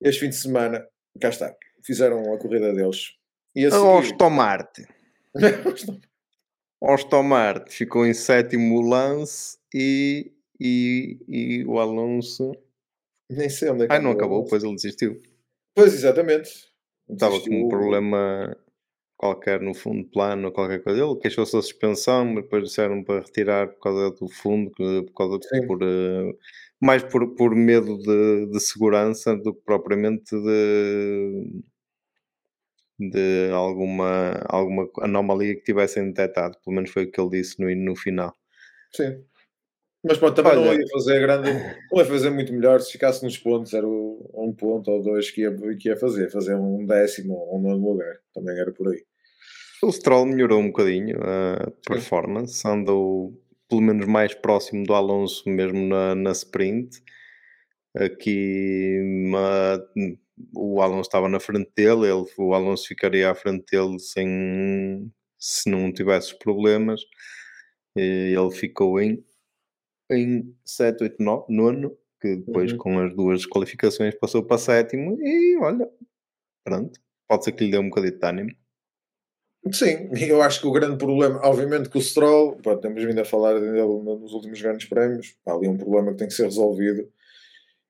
este 0.00 0.20
fim 0.20 0.28
de 0.28 0.36
semana. 0.36 0.86
cá 1.20 1.28
está. 1.28 1.54
Fizeram 1.82 2.32
a 2.32 2.38
corrida 2.38 2.72
deles. 2.72 3.12
E 3.54 3.64
a 3.66 3.70
seguir... 3.70 4.30
Marte. 4.30 4.86
Marte 7.24 7.72
ficou 7.72 8.06
em 8.06 8.14
sétimo 8.14 8.80
lance 8.80 9.58
e, 9.72 10.32
e, 10.60 11.18
e 11.28 11.64
o 11.64 11.78
Alonso. 11.78 12.52
Nem 13.30 13.48
sei 13.48 13.70
onde 13.70 13.84
é 13.84 13.88
que 13.88 13.92
Ah, 13.94 13.98
não 14.00 14.10
acabou, 14.10 14.44
depois 14.44 14.62
ele 14.62 14.74
desistiu. 14.74 15.22
Pois, 15.74 15.94
exatamente. 15.94 16.50
Estava 17.08 17.40
com 17.40 17.66
um 17.66 17.68
problema 17.68 18.56
qualquer 19.16 19.60
no 19.60 19.74
fundo 19.74 20.04
plano 20.10 20.48
ou 20.48 20.52
qualquer 20.52 20.82
coisa. 20.82 21.02
Ele 21.02 21.16
queixou-se 21.16 21.52
da 21.52 21.62
suspensão, 21.62 22.24
mas 22.26 22.44
depois 22.44 22.64
disseram 22.64 23.02
para 23.02 23.20
retirar 23.20 23.68
por 23.68 23.80
causa 23.80 24.10
do 24.10 24.28
fundo, 24.28 24.70
por 24.70 25.14
causa 25.14 25.38
de, 25.38 25.66
por, 25.66 25.82
uh, 25.82 26.38
mais 26.84 27.02
por, 27.02 27.34
por 27.34 27.54
medo 27.54 27.98
de, 27.98 28.46
de, 28.50 28.60
segurança 28.60 29.36
do 29.36 29.54
que 29.54 29.62
propriamente 29.64 30.36
de, 30.36 31.62
de 32.98 33.50
alguma, 33.52 34.42
alguma 34.48 34.88
anomalia 35.00 35.54
que 35.54 35.64
tivessem 35.64 36.08
detectado. 36.08 36.58
Pelo 36.64 36.76
menos 36.76 36.90
foi 36.90 37.04
o 37.04 37.10
que 37.10 37.20
ele 37.20 37.30
disse 37.30 37.60
no, 37.60 37.74
no 37.74 37.96
final. 37.96 38.34
Sim. 38.92 39.24
Mas 40.04 40.18
pronto, 40.18 40.36
também 40.36 40.52
Olha, 40.52 40.64
não 40.66 40.74
ia 40.74 40.86
fazer 40.92 41.20
grande, 41.20 41.50
não 41.90 41.98
ia 41.98 42.04
fazer 42.04 42.28
muito 42.28 42.52
melhor 42.52 42.78
se 42.82 42.92
ficasse 42.92 43.24
nos 43.24 43.38
pontos, 43.38 43.72
era 43.72 43.88
um 43.88 44.54
ponto 44.56 44.90
ou 44.90 45.02
dois 45.02 45.30
que 45.30 45.40
ia, 45.40 45.56
que 45.80 45.88
ia 45.88 45.96
fazer, 45.96 46.30
fazer 46.30 46.54
um 46.56 46.84
décimo 46.84 47.32
ou 47.32 47.58
um 47.58 47.62
nono 47.62 47.92
lugar, 47.92 48.14
também 48.34 48.58
era 48.58 48.70
por 48.70 48.88
aí. 48.88 49.02
O 49.82 49.90
Stroll 49.90 50.26
melhorou 50.26 50.60
um 50.60 50.66
bocadinho 50.66 51.18
a 51.22 51.72
performance, 51.86 52.54
Sim. 52.54 52.68
andou 52.68 53.34
pelo 53.68 53.82
menos 53.82 54.06
mais 54.06 54.34
próximo 54.34 54.84
do 54.84 54.94
Alonso 54.94 55.48
mesmo 55.48 55.86
na, 55.86 56.14
na 56.14 56.32
sprint. 56.32 57.02
Aqui 57.96 59.00
uma, 59.26 59.78
o 60.56 60.80
Alonso 60.82 61.02
estava 61.08 61.28
na 61.28 61.40
frente 61.40 61.70
dele, 61.76 62.06
ele, 62.08 62.26
o 62.38 62.54
Alonso 62.54 62.88
ficaria 62.88 63.30
à 63.30 63.34
frente 63.34 63.64
dele 63.70 63.98
sem, 64.00 65.12
se 65.38 65.70
não 65.70 65.92
tivesse 65.92 66.38
problemas. 66.38 67.00
Ele 67.96 68.50
ficou 68.50 69.00
em 69.00 69.24
em 70.10 70.54
7, 70.64 71.02
8, 71.02 71.22
9, 71.22 71.46
nono, 71.48 71.96
que 72.20 72.36
depois 72.36 72.72
uhum. 72.72 72.78
com 72.78 72.98
as 73.00 73.14
duas 73.14 73.46
qualificações 73.46 74.14
passou 74.14 74.44
para 74.44 74.58
sétimo 74.58 75.16
e 75.20 75.56
olha, 75.58 75.88
pronto, 76.64 77.00
pode 77.28 77.44
ser 77.44 77.52
que 77.52 77.64
lhe 77.64 77.70
dê 77.70 77.78
um 77.78 77.88
bocadinho 77.88 78.18
de 78.18 78.26
ânimo. 78.26 78.50
Sim, 79.72 80.10
eu 80.20 80.42
acho 80.42 80.60
que 80.60 80.66
o 80.66 80.72
grande 80.72 80.98
problema, 80.98 81.40
obviamente 81.42 81.88
que 81.88 81.96
o 81.96 82.02
Stroll, 82.02 82.56
pronto, 82.56 82.82
temos 82.82 83.02
vindo 83.02 83.18
a 83.20 83.24
falar 83.24 83.58
dele 83.58 83.80
nos 83.80 84.32
últimos 84.32 84.60
grandes 84.60 84.86
prémios, 84.86 85.34
há 85.46 85.52
ali 85.52 85.68
um 85.68 85.76
problema 85.76 86.12
que 86.12 86.18
tem 86.18 86.28
que 86.28 86.34
ser 86.34 86.44
resolvido 86.44 87.08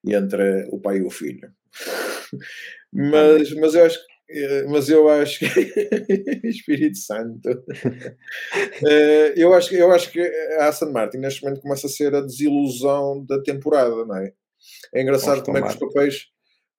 entre 0.07 0.68
o 0.70 0.79
pai 0.79 0.99
e 0.99 1.03
o 1.03 1.11
filho. 1.11 1.51
mas, 2.93 3.53
mas 3.55 3.75
eu 3.75 3.85
acho 3.85 3.99
que 3.99 4.14
eh, 4.31 4.64
mas 4.68 4.89
eu 4.89 5.09
acho 5.09 5.41
que 5.41 5.45
Espírito 6.49 6.97
Santo 6.97 7.62
eh, 8.89 9.35
eu 9.37 9.53
acho 9.53 9.68
que 9.68 9.77
eu 9.77 9.93
acho 9.93 10.11
que 10.11 10.20
a 10.59 10.68
Aston 10.68 10.93
Martin 10.93 11.18
neste 11.18 11.43
momento 11.43 11.61
começa 11.61 11.87
a 11.87 11.91
ser 11.91 12.14
a 12.14 12.22
desilusão 12.22 13.22
da 13.27 13.43
temporada 13.43 14.05
não 14.07 14.16
é? 14.16 14.33
é 14.95 15.03
engraçado 15.03 15.45
como 15.45 15.59
é 15.59 15.62
que 15.62 15.68
os 15.68 15.77
papéis 15.77 16.29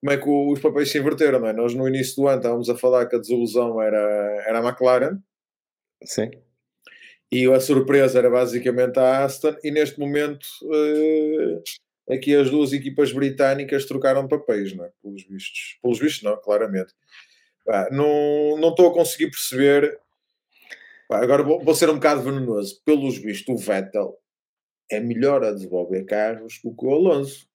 como 0.02 0.12
é 0.12 0.18
que 0.18 0.30
os 0.30 0.60
papéis 0.60 0.92
se 0.92 1.00
inverteram 1.00 1.40
não 1.40 1.48
é? 1.48 1.54
nós 1.54 1.74
no 1.74 1.88
início 1.88 2.16
do 2.16 2.28
ano 2.28 2.38
estávamos 2.38 2.70
a 2.70 2.76
falar 2.76 3.06
que 3.08 3.16
a 3.16 3.20
desilusão 3.20 3.82
era, 3.82 4.44
era 4.48 4.60
a 4.60 4.68
McLaren 4.68 5.20
sim 6.04 6.30
e 7.32 7.52
a 7.52 7.60
surpresa 7.60 8.20
era 8.20 8.30
basicamente 8.30 9.00
a 9.00 9.24
Aston 9.24 9.56
e 9.64 9.72
neste 9.72 10.00
momento 10.00 10.46
uh, 10.64 11.64
aqui 12.10 12.36
as 12.36 12.50
duas 12.50 12.74
equipas 12.74 13.12
britânicas 13.12 13.86
trocaram 13.86 14.28
papéis, 14.28 14.76
não 14.76 14.86
é? 14.86 14.92
Pelos 15.02 15.24
vistos. 15.24 15.78
Pelos 15.82 16.00
vistos, 16.00 16.24
não, 16.24 16.38
claramente. 16.38 16.94
Não, 17.92 18.58
não 18.58 18.70
estou 18.70 18.90
a 18.90 18.94
conseguir 18.94 19.32
perceber. 19.32 20.00
Agora 21.10 21.44
vou, 21.44 21.64
vou, 21.64 21.76
ser 21.76 21.90
um 21.90 21.96
bocado 21.96 22.22
venenoso. 22.22 22.82
Pelos 22.86 23.18
vistos, 23.18 23.54
o 23.54 23.58
Vettel 23.58 24.18
é 24.90 25.00
melhor 25.00 25.44
a 25.44 25.52
desenvolver 25.52 26.04
carros 26.06 26.60
do 26.64 26.76
que 26.76 26.86
o 26.86 26.92
Alonso. 26.92 27.48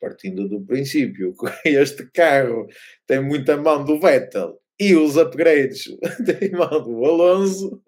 Partindo 0.00 0.48
do 0.48 0.60
princípio 0.64 1.34
que 1.34 1.68
este 1.68 2.10
carro 2.10 2.66
tem 3.06 3.22
muita 3.22 3.56
mão 3.56 3.84
do 3.84 4.00
Vettel 4.00 4.58
e 4.78 4.94
os 4.94 5.16
upgrades 5.16 5.84
têm 6.24 6.50
mão 6.50 6.82
do 6.82 7.04
Alonso. 7.04 7.82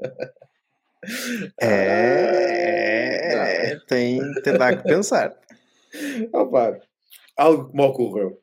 É, 1.60 3.34
ah, 3.34 3.80
tem, 3.86 4.20
tem 4.42 4.58
dá 4.58 4.76
que 4.76 4.84
pensar. 4.84 5.34
Opa, 6.32 6.78
algo 7.36 7.70
que 7.70 7.76
me 7.76 7.82
ocorreu 7.82 8.40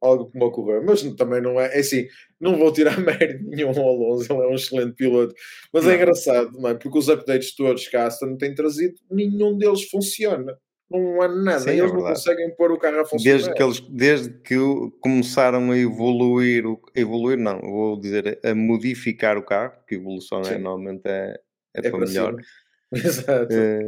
algo 0.00 0.30
que 0.30 0.38
me 0.38 0.44
ocorreu, 0.44 0.82
mas 0.84 1.02
também 1.14 1.40
não 1.40 1.60
é, 1.60 1.76
é 1.76 1.80
assim, 1.80 2.06
não 2.40 2.56
vou 2.56 2.72
tirar 2.72 2.98
mérito 3.00 3.44
nenhum 3.44 3.70
ao 3.70 3.88
Alonso, 3.88 4.32
ele 4.32 4.42
é 4.42 4.46
um 4.46 4.54
excelente 4.54 4.94
piloto, 4.94 5.34
mas 5.72 5.84
é 5.84 5.86
não. 5.86 5.92
é 5.92 5.96
engraçado, 5.96 6.52
não 6.52 6.70
é? 6.70 6.74
Porque 6.74 6.98
os 6.98 7.08
updates 7.08 7.54
todos 7.54 7.88
que 7.88 7.96
a 7.96 8.06
Aston 8.06 8.36
tem 8.36 8.54
trazido, 8.54 8.94
nenhum 9.10 9.56
deles 9.56 9.88
funciona. 9.88 10.56
Não 10.90 11.20
há 11.20 11.28
nada, 11.28 11.60
Sim, 11.60 11.70
é 11.70 11.78
eles 11.78 11.90
é 11.90 11.94
não 11.94 12.02
conseguem 12.02 12.56
pôr 12.56 12.72
o 12.72 12.78
carro 12.78 13.00
a 13.00 13.04
funcionar. 13.04 13.36
Desde 13.36 13.54
que, 13.54 13.62
eles, 13.62 13.80
desde 13.80 14.30
que 14.40 14.56
começaram 15.00 15.70
a 15.70 15.78
evoluir, 15.78 16.64
evoluir 16.94 17.36
não, 17.36 17.60
vou 17.60 18.00
dizer, 18.00 18.40
a 18.42 18.54
modificar 18.54 19.36
o 19.36 19.42
carro, 19.42 19.74
que 19.86 19.96
evolução 19.96 20.40
é, 20.42 20.56
normalmente 20.56 21.02
é, 21.04 21.38
é, 21.76 21.86
é 21.86 21.90
para, 21.90 22.06
melhor. 22.06 22.36
Exato. 22.92 23.52
É, 23.52 23.80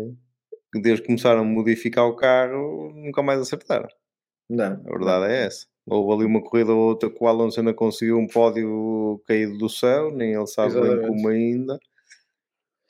desde 0.74 1.00
que 1.00 1.06
começaram 1.06 1.40
a 1.40 1.44
modificar 1.44 2.06
o 2.06 2.14
carro, 2.14 2.92
nunca 2.94 3.22
mais 3.22 3.40
acertaram. 3.40 3.88
Não. 4.48 4.82
A 4.86 4.90
verdade 4.90 5.32
é 5.32 5.46
essa. 5.46 5.66
Houve 5.86 6.12
ali 6.12 6.24
uma 6.24 6.42
corrida 6.42 6.72
ou 6.72 6.88
outra 6.88 7.10
que 7.10 7.16
o 7.18 7.26
Alonso 7.26 7.58
ainda 7.58 7.72
conseguiu 7.72 8.18
um 8.18 8.26
pódio 8.26 9.22
caído 9.26 9.56
do 9.56 9.68
céu, 9.68 10.12
nem 10.12 10.34
ele 10.34 10.46
sabe 10.46 10.72
Exatamente. 10.72 11.00
bem 11.00 11.08
como 11.08 11.28
ainda. 11.28 11.78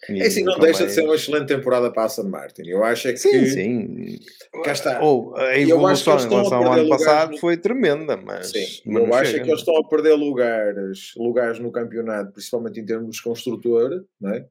E 0.08 0.22
é 0.22 0.26
assim, 0.26 0.42
não 0.42 0.58
deixa 0.58 0.86
de 0.86 0.92
ser 0.92 1.02
uma 1.02 1.14
excelente 1.14 1.48
temporada 1.48 1.92
para 1.92 2.04
a 2.04 2.06
Aston 2.06 2.24
Martin. 2.24 2.62
Eu 2.66 2.82
acho 2.82 3.08
é 3.08 3.12
que. 3.12 3.18
Sim, 3.18 3.46
sim. 3.46 4.18
Cá 4.64 4.72
está. 4.72 5.02
Ou 5.02 5.36
a 5.36 5.58
evolução 5.58 6.18
em 6.18 6.28
relação 6.28 6.64
ao 6.64 6.72
ano 6.72 6.88
passado 6.88 7.32
no... 7.32 7.38
foi 7.38 7.56
tremenda, 7.58 8.16
mas. 8.16 8.50
Sim, 8.50 8.66
mas 8.86 9.02
eu 9.02 9.14
acho 9.14 9.36
é 9.36 9.40
que 9.40 9.48
eles 9.48 9.60
estão 9.60 9.76
a 9.76 9.86
perder 9.86 10.14
lugares, 10.14 11.12
lugares 11.16 11.58
no 11.58 11.70
campeonato, 11.70 12.32
principalmente 12.32 12.80
em 12.80 12.86
termos 12.86 13.16
de 13.16 13.22
construtor, 13.22 14.04
não 14.20 14.30
é? 14.30 14.46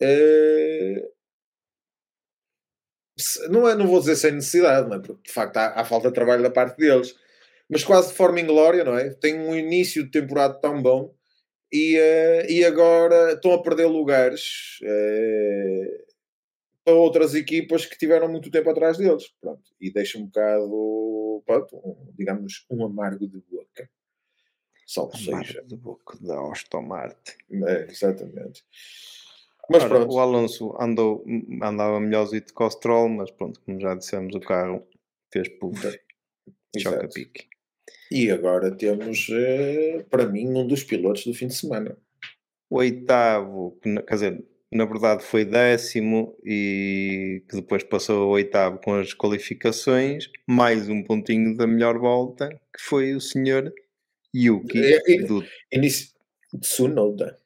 é... 0.00 1.08
Não, 3.48 3.68
é, 3.68 3.76
não 3.76 3.86
vou 3.86 4.00
dizer 4.00 4.16
sem 4.16 4.32
necessidade, 4.32 4.88
não 4.88 4.96
é? 4.96 5.00
porque 5.00 5.22
de 5.28 5.32
facto 5.32 5.56
há, 5.56 5.80
há 5.80 5.84
falta 5.84 6.08
de 6.08 6.14
trabalho 6.14 6.42
da 6.42 6.50
parte 6.50 6.76
deles 6.78 7.14
mas 7.68 7.82
quase 7.82 8.08
de 8.08 8.14
forma 8.14 8.40
inglória, 8.40 8.84
não 8.84 8.96
é? 8.96 9.10
Tem 9.10 9.38
um 9.38 9.54
início 9.54 10.04
de 10.04 10.10
temporada 10.10 10.54
tão 10.54 10.82
bom 10.82 11.14
e, 11.74 11.98
uh, 11.98 12.48
e 12.48 12.64
agora 12.64 13.32
estão 13.32 13.52
a 13.52 13.60
perder 13.60 13.86
lugares 13.86 14.78
uh, 14.82 16.04
para 16.84 16.94
outras 16.94 17.34
equipas 17.34 17.84
que 17.84 17.98
tiveram 17.98 18.28
muito 18.28 18.48
tempo 18.48 18.70
atrás 18.70 18.96
deles. 18.96 19.34
Pronto, 19.40 19.74
e 19.80 19.92
deixa 19.92 20.16
um 20.16 20.26
bocado, 20.26 21.42
pronto, 21.44 21.76
um, 21.76 22.12
digamos, 22.16 22.64
um 22.70 22.84
amargo 22.84 23.26
de 23.26 23.40
boca. 23.50 23.90
Salve 24.86 25.18
seja. 25.18 25.64
de 25.64 25.76
boca 25.76 26.16
da 26.20 26.40
Aston 26.52 26.82
Martin. 26.82 27.32
É, 27.66 27.90
exatamente. 27.90 28.64
Mas 29.68 29.82
Ora, 29.82 29.88
pronto. 29.88 30.14
O 30.14 30.20
Alonso 30.20 30.76
andou, 30.78 31.24
andava 31.60 31.98
melhorzinho 31.98 32.44
com 32.54 32.66
o 32.66 32.70
Stroll, 32.70 33.08
mas 33.08 33.32
pronto, 33.32 33.60
como 33.64 33.80
já 33.80 33.96
dissemos, 33.96 34.32
o 34.36 34.40
carro 34.40 34.86
fez 35.32 35.48
puff. 35.58 35.98
Choca-pique. 36.78 37.48
E 38.10 38.30
agora 38.30 38.70
temos, 38.70 39.28
eh, 39.30 40.04
para 40.10 40.26
mim, 40.26 40.48
um 40.48 40.66
dos 40.66 40.84
pilotos 40.84 41.24
do 41.24 41.34
fim 41.34 41.46
de 41.46 41.54
semana. 41.54 41.96
O 42.68 42.76
oitavo, 42.76 43.78
quer 43.82 44.14
dizer, 44.14 44.44
na 44.72 44.84
verdade 44.84 45.22
foi 45.22 45.44
décimo 45.44 46.36
e 46.44 47.42
que 47.48 47.56
depois 47.56 47.84
passou 47.84 48.30
oitavo 48.30 48.78
com 48.82 48.94
as 48.94 49.14
qualificações, 49.14 50.28
mais 50.46 50.88
um 50.88 51.02
pontinho 51.02 51.56
da 51.56 51.66
melhor 51.66 51.98
volta, 51.98 52.48
que 52.48 52.82
foi 52.82 53.14
o 53.14 53.20
senhor 53.20 53.72
Yuki 54.34 54.82
é, 54.82 55.00
é, 55.14 55.22
do 55.22 55.44
Tsunoda. 56.60 57.38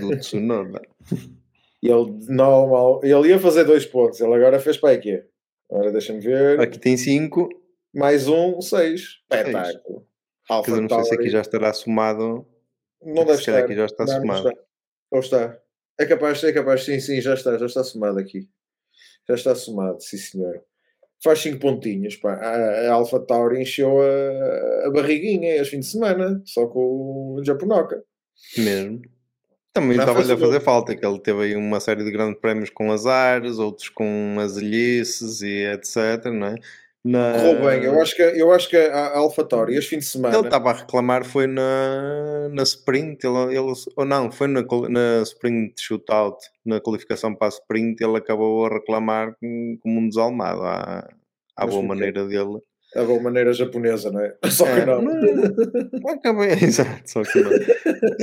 Do 0.00 0.16
Tsunoda. 0.18 0.80
ele, 1.82 2.18
normal, 2.28 3.00
ele 3.02 3.28
ia 3.28 3.38
fazer 3.38 3.64
dois 3.64 3.84
pontos, 3.84 4.20
ele 4.20 4.34
agora 4.34 4.60
fez 4.60 4.76
para 4.76 4.94
aqui. 4.94 5.20
Agora 5.68 5.90
deixa-me 5.92 6.20
ver. 6.20 6.60
Aqui 6.60 6.78
tem 6.78 6.96
cinco 6.96 7.48
mais 7.94 8.28
um, 8.28 8.60
seis. 8.60 9.20
Espetáculo. 9.30 10.06
Alfa 10.48 10.80
não 10.80 10.88
sei 10.88 11.04
se 11.04 11.14
aqui 11.14 11.30
já 11.30 11.40
estará 11.40 11.72
somado. 11.72 12.46
Não 13.02 13.24
deve 13.24 13.38
estar. 13.38 13.58
aqui 13.58 13.74
já 13.74 13.86
está 13.86 14.04
não, 14.04 14.12
somado. 14.14 14.44
Não 14.44 14.50
está. 14.50 14.62
Ou 15.10 15.20
está. 15.20 15.60
É 15.98 16.06
capaz, 16.06 16.42
é 16.42 16.52
capaz, 16.52 16.84
sim, 16.84 16.98
sim, 16.98 17.20
já 17.20 17.34
está, 17.34 17.58
já 17.58 17.66
está 17.66 17.84
somado 17.84 18.18
aqui. 18.18 18.48
Já 19.28 19.34
está 19.34 19.54
somado, 19.54 20.00
sim 20.02 20.16
senhor. 20.16 20.62
Faz 21.22 21.40
5 21.40 21.58
pontinhos, 21.58 22.16
pá. 22.16 22.34
A, 22.34 22.88
a 22.88 22.92
Alpha 22.92 23.20
Tauri 23.20 23.60
encheu 23.60 24.00
a, 24.00 24.86
a 24.86 24.90
barriguinha 24.90 25.56
este 25.56 25.72
fim 25.72 25.80
de 25.80 25.86
semana, 25.86 26.40
só 26.46 26.66
com 26.66 27.34
o 27.34 27.44
Japonoca. 27.44 28.02
Mesmo. 28.56 29.02
Também 29.72 29.98
estava-lhe 29.98 30.32
a 30.32 30.36
fazer 30.36 30.60
falta, 30.60 30.96
que 30.96 31.06
ele 31.06 31.20
teve 31.20 31.42
aí 31.42 31.56
uma 31.56 31.78
série 31.78 32.02
de 32.02 32.10
grandes 32.10 32.40
prémios 32.40 32.70
com 32.70 32.90
azares, 32.90 33.58
outros 33.58 33.88
com 33.88 34.36
as 34.40 34.56
ilhices 34.56 35.42
e 35.42 35.66
etc, 35.66 36.24
não 36.32 36.48
é? 36.48 36.54
Na... 37.02 37.32
Correu 37.32 37.64
bem, 37.64 37.84
eu 37.84 38.00
acho 38.00 38.14
que, 38.14 38.22
eu 38.22 38.52
acho 38.52 38.68
que 38.68 38.76
a 38.76 39.16
AlphaTauri, 39.16 39.74
este 39.74 39.90
fim 39.90 39.98
de 39.98 40.04
semana. 40.04 40.36
Ele 40.36 40.46
estava 40.46 40.70
a 40.70 40.74
reclamar, 40.74 41.24
foi 41.24 41.46
na, 41.46 42.50
na 42.52 42.62
sprint, 42.62 43.24
ele, 43.26 43.56
ele, 43.56 43.72
ou 43.96 44.04
não, 44.04 44.30
foi 44.30 44.48
na, 44.48 44.60
na 44.60 45.22
sprint 45.22 45.80
shootout, 45.80 46.36
na 46.64 46.78
qualificação 46.78 47.34
para 47.34 47.48
a 47.48 47.50
sprint, 47.50 48.02
ele 48.02 48.18
acabou 48.18 48.66
a 48.66 48.68
reclamar 48.68 49.34
como 49.40 50.00
um 50.00 50.08
desalmado, 50.08 50.60
à, 50.62 51.08
à 51.56 51.66
boa 51.66 51.82
maneira 51.82 52.26
dele. 52.26 52.58
A 52.94 53.04
boa 53.04 53.22
maneira 53.22 53.52
japonesa, 53.54 54.10
não 54.10 54.20
é? 54.20 54.36
Só 54.50 54.64
que 54.64 54.80
é, 54.80 54.84
não. 54.84 55.00
não. 55.00 56.10
Acabei, 56.10 56.50
exato, 56.60 57.08
só 57.08 57.22
que 57.22 57.40
não. 57.40 57.52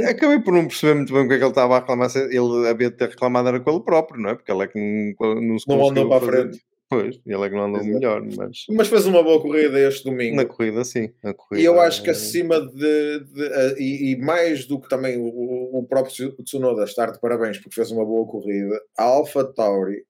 Acabei 0.10 0.40
por 0.42 0.54
não 0.54 0.68
perceber 0.68 0.94
muito 0.94 1.14
bem 1.14 1.24
o 1.24 1.28
que 1.28 1.36
é 1.36 1.38
que 1.38 1.44
ele 1.44 1.52
estava 1.52 1.78
a 1.78 1.80
reclamar. 1.80 2.12
Ele 2.16 2.68
havia 2.68 2.92
de 2.92 2.98
ter 2.98 3.10
reclamado 3.10 3.48
era 3.48 3.60
com 3.62 3.72
ele 3.72 3.80
próprio, 3.80 4.22
não 4.22 4.32
é? 4.32 4.36
Porque 4.36 4.52
ele 4.52 4.64
é 4.64 4.68
que 4.68 5.16
não, 5.20 5.42
não 5.42 5.58
se 5.58 5.70
Não 5.70 5.90
andou 5.90 6.10
para 6.10 6.18
a 6.18 6.22
frente. 6.22 6.62
Pois, 6.90 7.20
ele 7.26 7.46
é 7.46 7.50
que 7.50 7.56
não 7.56 7.66
andou 7.66 7.82
Exato. 7.82 7.94
melhor, 7.94 8.22
mas... 8.38 8.66
Mas 8.70 8.88
fez 8.88 9.06
uma 9.06 9.22
boa 9.22 9.42
corrida 9.42 9.78
este 9.78 10.06
domingo. 10.06 10.38
Na 10.38 10.46
corrida, 10.46 10.86
sim. 10.86 11.10
Corrida... 11.36 11.62
E 11.62 11.66
eu 11.66 11.82
acho 11.82 12.02
que 12.02 12.10
acima 12.10 12.62
de... 12.62 13.20
de 13.26 13.44
uh, 13.44 13.78
e, 13.78 14.12
e, 14.12 14.18
mais 14.18 14.66
do 14.66 14.80
que 14.80 14.88
também 14.88 15.18
o, 15.18 15.80
o 15.80 15.86
próprio 15.86 16.32
Tsunoda 16.44 16.86
estar 16.86 17.12
de 17.12 17.20
parabéns 17.20 17.58
porque 17.58 17.76
fez 17.76 17.92
uma 17.92 18.06
boa 18.06 18.26
corrida, 18.26 18.82
a 18.98 19.04
Alpha 19.04 19.44
Tauri 19.44 20.06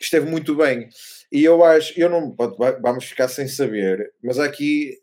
esteve 0.00 0.28
muito 0.28 0.56
bem. 0.56 0.88
E 1.30 1.44
eu 1.44 1.62
acho... 1.62 1.98
Eu 1.98 2.10
não... 2.10 2.34
Vamos 2.82 3.04
ficar 3.04 3.28
sem 3.28 3.46
saber, 3.46 4.12
mas 4.20 4.40
aqui 4.40 4.98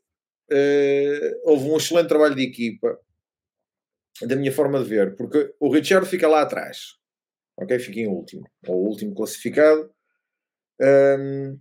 uh, 0.51 1.51
houve 1.51 1.69
um 1.69 1.78
excelente 1.78 2.09
trabalho 2.09 2.36
de 2.36 2.43
equipa 2.43 2.99
da 4.23 4.36
minha 4.36 4.51
forma 4.51 4.84
de 4.84 4.89
ver, 4.89 5.15
porque 5.15 5.53
o 5.57 5.71
Richard 5.71 6.05
fica 6.05 6.28
lá 6.28 6.41
atrás. 6.41 6.95
Ok? 7.57 7.80
Fica 7.80 8.01
em 8.01 8.07
último. 8.07 8.43
Ou 8.67 8.88
último 8.88 9.15
classificado 9.15 9.94
um, 10.82 11.59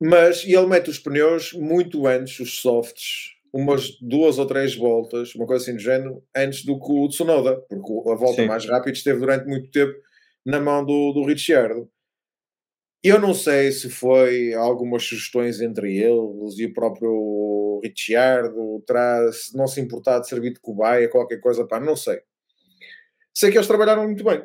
mas 0.00 0.44
ele 0.44 0.66
mete 0.66 0.88
os 0.88 0.98
pneus 0.98 1.52
muito 1.52 2.06
antes, 2.06 2.40
os 2.40 2.58
softs, 2.60 3.34
umas 3.52 3.98
duas 4.00 4.38
ou 4.38 4.46
três 4.46 4.74
voltas, 4.74 5.34
uma 5.34 5.46
coisa 5.46 5.62
assim 5.62 5.74
do 5.74 5.82
género, 5.82 6.24
antes 6.34 6.64
do 6.64 6.80
que 6.80 6.90
o 6.90 7.08
Tsunoda, 7.08 7.60
porque 7.68 8.08
a 8.08 8.14
volta 8.14 8.40
Sim. 8.40 8.48
mais 8.48 8.64
rápida 8.64 8.92
esteve 8.92 9.18
durante 9.20 9.46
muito 9.46 9.70
tempo 9.70 9.92
na 10.46 10.58
mão 10.58 10.84
do, 10.84 11.12
do 11.12 11.26
Ricciardo. 11.26 11.90
Eu 13.02 13.18
não 13.18 13.34
sei 13.34 13.72
se 13.72 13.90
foi 13.90 14.54
algumas 14.54 15.02
sugestões 15.02 15.60
entre 15.60 15.96
eles 15.96 16.58
e 16.58 16.66
o 16.66 16.72
próprio 16.72 17.80
Ricciardo, 17.82 18.82
traz, 18.86 19.50
não 19.54 19.66
se 19.66 19.80
importar 19.82 20.20
de 20.20 20.28
servir 20.28 20.54
de 20.54 20.60
cobaia, 20.60 21.10
qualquer 21.10 21.40
coisa, 21.40 21.66
pá, 21.66 21.78
não 21.78 21.96
sei. 21.96 22.22
Sei 23.34 23.50
que 23.50 23.58
eles 23.58 23.68
trabalharam 23.68 24.04
muito 24.04 24.24
bem. 24.24 24.42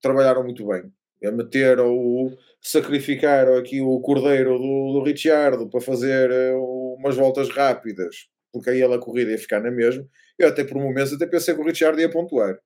Trabalharam 0.00 0.42
muito 0.42 0.66
bem 0.66 0.92
a 1.26 1.32
meter 1.32 1.78
ou 1.80 2.36
sacrificar 2.60 3.48
aqui 3.48 3.80
o 3.80 4.00
cordeiro 4.00 4.58
do, 4.58 4.92
do 4.92 5.02
Ricciardo 5.02 5.68
para 5.68 5.80
fazer 5.80 6.30
eh, 6.30 6.54
umas 6.54 7.16
voltas 7.16 7.50
rápidas, 7.50 8.28
porque 8.52 8.70
aí 8.70 8.82
ele 8.82 8.94
a 8.94 8.98
corrida 8.98 9.30
ia 9.30 9.38
ficar 9.38 9.60
na 9.60 9.70
mesma. 9.70 10.06
Eu 10.38 10.48
até 10.48 10.64
por 10.64 10.80
momentos 10.80 11.12
até 11.12 11.26
pensei 11.26 11.54
que 11.54 11.60
o 11.60 11.64
Ricciardo 11.64 12.00
ia 12.00 12.10
pontuar. 12.10 12.58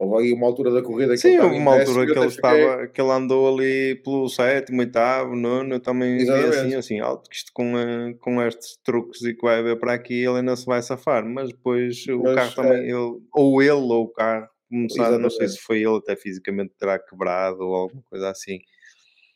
Houve 0.00 0.24
aí 0.24 0.32
uma 0.32 0.46
altura 0.46 0.72
da 0.72 0.82
corrida 0.82 1.12
que 1.12 1.18
Sim, 1.18 1.38
houve 1.38 1.58
uma 1.58 1.78
altura 1.78 2.06
que 2.06 2.18
ele, 2.18 2.26
estava, 2.26 2.86
que 2.88 2.98
ele 2.98 3.10
andou 3.10 3.54
ali 3.54 3.96
pelo 3.96 4.30
sétimo, 4.30 4.80
oitavo, 4.80 5.36
nono, 5.36 5.74
eu 5.74 5.80
também 5.80 6.16
vi 6.16 6.30
assim, 6.30 6.74
assim, 6.74 7.00
alto, 7.00 7.28
que 7.28 7.36
isto 7.36 7.52
com, 7.52 7.78
eh, 7.78 8.14
com 8.18 8.40
estes 8.42 8.78
truques 8.82 9.20
e 9.22 9.34
que 9.34 9.42
vai 9.42 9.58
haver 9.58 9.78
para 9.78 9.92
aqui, 9.92 10.24
ele 10.24 10.38
ainda 10.38 10.56
se 10.56 10.64
vai 10.64 10.80
safar, 10.80 11.24
mas 11.26 11.50
depois 11.50 12.02
mas, 12.06 12.16
o 12.16 12.34
carro 12.34 12.54
também, 12.54 12.78
é... 12.78 12.84
ele, 12.84 13.20
ou 13.34 13.62
ele 13.62 13.72
ou 13.72 14.04
o 14.04 14.08
carro 14.08 14.48
começar, 14.70 15.18
não 15.18 15.28
sei 15.28 15.48
se 15.48 15.58
foi 15.58 15.78
ele 15.78 15.96
até 15.96 16.16
fisicamente 16.16 16.72
terá 16.78 16.98
quebrado 16.98 17.60
ou 17.60 17.74
alguma 17.74 18.02
coisa 18.08 18.30
assim. 18.30 18.60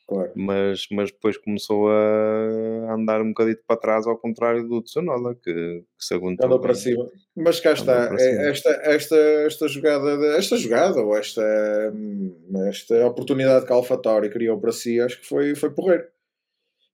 Claro. 0.07 0.31
Mas, 0.35 0.85
mas 0.91 1.11
depois 1.11 1.35
começou 1.35 1.89
a 1.89 2.93
andar 2.93 3.21
um 3.21 3.29
bocadinho 3.29 3.57
para 3.67 3.79
trás, 3.79 4.05
ao 4.05 4.17
contrário 4.17 4.67
do 4.67 4.81
Tsunoda, 4.81 5.33
que, 5.33 5.51
que 5.51 6.05
se 6.05 6.13
aguentou. 6.13 6.45
Andou 6.45 6.59
para 6.59 6.75
cima. 6.75 7.09
Mas 7.35 7.59
cá 7.59 7.73
está, 7.73 8.15
é, 8.17 8.49
esta, 8.49 8.69
esta, 8.83 9.15
esta 9.15 9.67
jogada, 9.67 10.37
esta 10.37 10.57
jogada 10.57 11.01
ou 11.01 11.17
esta, 11.17 11.43
esta 12.69 13.07
oportunidade 13.07 13.65
que 13.65 13.73
a 13.73 13.75
AlphaTauri 13.75 14.29
criou 14.29 14.59
para 14.59 14.71
si, 14.71 15.01
acho 15.01 15.19
que 15.19 15.25
foi, 15.25 15.55
foi 15.55 15.71
porrer. 15.71 16.11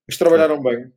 Eles 0.08 0.18
trabalharam 0.18 0.56
Sim. 0.56 0.62
bem. 0.62 0.92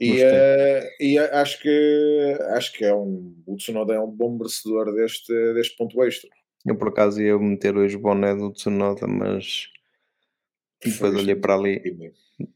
E, 0.00 0.24
uh, 0.24 0.88
e 0.98 1.16
acho 1.18 1.62
que 1.62 2.36
acho 2.48 2.72
que 2.72 2.84
é 2.84 2.92
um, 2.92 3.32
o 3.46 3.56
Tsunoda 3.56 3.94
é 3.94 4.00
um 4.00 4.10
bom 4.10 4.36
merecedor 4.36 4.92
deste, 4.92 5.32
deste 5.54 5.76
ponto 5.76 6.02
extra. 6.02 6.28
Eu 6.64 6.76
por 6.76 6.88
acaso 6.88 7.20
ia 7.20 7.38
meter 7.38 7.76
hoje 7.76 7.96
o 7.96 8.00
boné 8.00 8.34
do 8.34 8.50
Tsunoda, 8.50 9.06
mas 9.06 9.68
depois 10.84 11.14
olhei 11.14 11.34
para 11.34 11.54
ali, 11.54 12.12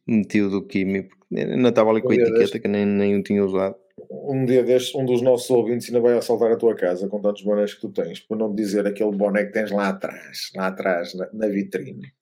meti 0.06 0.40
o 0.40 0.50
do 0.50 0.66
Kimi, 0.66 1.02
porque 1.02 1.36
ainda 1.36 1.68
estava 1.68 1.90
ali 1.90 2.02
com 2.02 2.10
a 2.10 2.14
etiqueta 2.14 2.38
deste, 2.38 2.60
que 2.60 2.68
nem, 2.68 2.86
nem 2.86 3.16
o 3.16 3.22
tinha 3.22 3.44
usado. 3.44 3.76
Um 4.10 4.44
dia 4.44 4.62
destes, 4.62 4.94
um 4.94 5.04
dos 5.04 5.20
nossos 5.22 5.50
ouvintes 5.50 5.88
ainda 5.88 6.00
vai 6.00 6.16
assaltar 6.16 6.52
a 6.52 6.56
tua 6.56 6.74
casa 6.74 7.08
com 7.08 7.20
tantos 7.20 7.42
bonés 7.42 7.74
que 7.74 7.80
tu 7.80 7.90
tens, 7.90 8.20
para 8.20 8.36
não 8.36 8.54
dizer 8.54 8.86
aquele 8.86 9.12
boné 9.12 9.44
que 9.44 9.52
tens 9.52 9.70
lá 9.70 9.88
atrás, 9.88 10.50
lá 10.54 10.68
atrás, 10.68 11.14
na, 11.14 11.28
na 11.32 11.48
vitrine. 11.48 12.12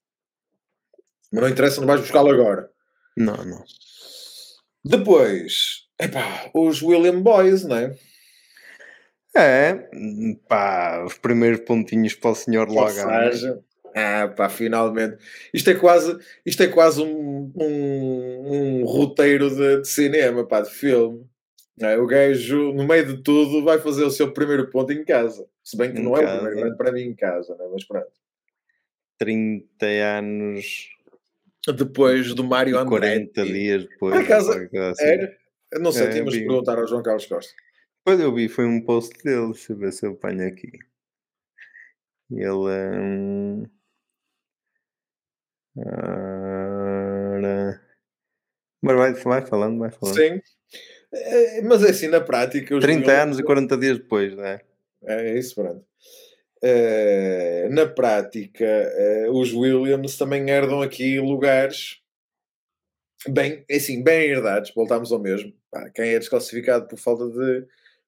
Mas 1.33 1.43
não 1.43 1.49
interessa, 1.49 1.81
não 1.81 1.87
vais 1.87 2.01
buscá-lo 2.01 2.31
agora. 2.31 2.71
Não, 3.17 3.45
não. 3.45 3.63
Depois, 4.85 5.89
epá, 6.01 6.51
os 6.55 6.81
William 6.83 7.21
Boys, 7.21 7.65
não 7.65 7.77
é? 7.77 7.97
É, 9.37 9.89
pá, 10.49 11.05
os 11.05 11.19
primeiros 11.19 11.61
pontinhos 11.61 12.15
para 12.15 12.31
o 12.31 12.35
senhor 12.35 12.69
Logan. 12.69 13.07
Ah, 13.95 14.29
pá, 14.29 14.49
finalmente. 14.49 15.17
Isto 15.55 15.71
é 15.71 15.75
quase, 15.75 16.19
isto 16.45 16.63
é 16.63 16.69
quase 16.69 17.01
um, 17.01 17.51
um, 17.57 18.81
um 18.81 18.85
roteiro 18.85 19.49
de, 19.49 19.81
de, 19.81 19.89
cinema, 19.89 20.47
pá, 20.47 20.61
de 20.61 20.71
filme. 20.71 21.25
É, 21.81 21.97
o 21.99 22.07
gajo, 22.07 22.73
no 22.73 22.87
meio 22.87 23.07
de 23.07 23.23
tudo, 23.23 23.65
vai 23.65 23.79
fazer 23.79 24.05
o 24.05 24.11
seu 24.11 24.33
primeiro 24.33 24.71
ponto 24.71 24.93
em 24.93 25.05
casa. 25.05 25.47
Se 25.63 25.77
bem 25.77 25.93
que 25.93 26.01
em 26.01 26.05
não 26.05 26.13
casa. 26.13 26.27
é 26.27 26.37
o 26.37 26.45
primeiro 26.45 26.77
para 26.77 26.93
mim 26.93 27.03
em 27.03 27.15
casa, 27.15 27.57
né? 27.57 27.67
mas 27.73 27.85
pronto. 27.85 28.07
30 29.19 29.87
anos 29.87 30.91
depois 31.75 32.35
do 32.35 32.45
Mário 32.45 32.79
Andretti. 32.79 33.33
40 33.33 33.45
dias 33.45 33.83
depois. 33.87 34.15
Por 34.15 34.23
acaso, 34.23 34.53
assim. 34.53 35.05
era, 35.05 35.37
não 35.81 35.91
sei, 35.91 36.07
é, 36.07 36.11
tínhamos 36.11 36.35
de 36.35 36.41
perguntar 36.41 36.79
ao 36.79 36.87
João 36.87 37.03
Carlos 37.03 37.27
Costa. 37.27 37.53
Quando 38.07 38.23
eu 38.23 38.33
vi, 38.33 38.49
foi 38.49 38.65
um 38.65 38.81
post 38.81 39.21
dele. 39.25 39.51
Deixa 39.53 39.73
eu 39.73 39.77
ver 39.77 39.93
se 39.93 40.07
eu 40.07 40.13
apanho 40.13 40.47
aqui. 40.47 40.71
Ele 42.31 42.71
é 42.71 43.01
um. 43.01 43.67
Mas 48.81 48.97
vai, 48.97 49.13
vai 49.13 49.45
falando, 49.45 49.81
vai 49.81 49.91
falando. 49.91 50.15
Sim. 50.15 50.41
É, 51.13 51.63
mas 51.63 51.83
é 51.83 51.91
assim, 51.91 52.07
na 52.07 52.21
prática. 52.21 52.79
30 52.79 53.11
anos 53.11 53.39
e 53.41 53.43
40 53.43 53.77
dias 53.77 53.99
depois, 53.99 54.37
não 54.37 54.45
é? 54.45 54.61
É 55.03 55.37
isso, 55.37 55.57
pronto. 55.57 55.85
Uh, 56.63 57.69
na 57.71 57.89
prática, 57.89 58.65
uh, 59.27 59.33
os 59.33 59.53
Williams 59.53 60.17
também 60.17 60.49
herdam 60.49 60.81
aqui 60.81 61.19
lugares 61.19 62.01
bem, 63.29 63.65
é 63.69 63.77
assim, 63.77 64.01
bem 64.01 64.31
herdados. 64.31 64.73
Voltamos 64.73 65.11
ao 65.11 65.19
mesmo. 65.19 65.53
Pá, 65.73 65.91
quem 65.91 66.11
é 66.11 66.19
desclassificado 66.21 66.87
por 66.87 66.99
falta 67.01 67.29
de 67.29 67.67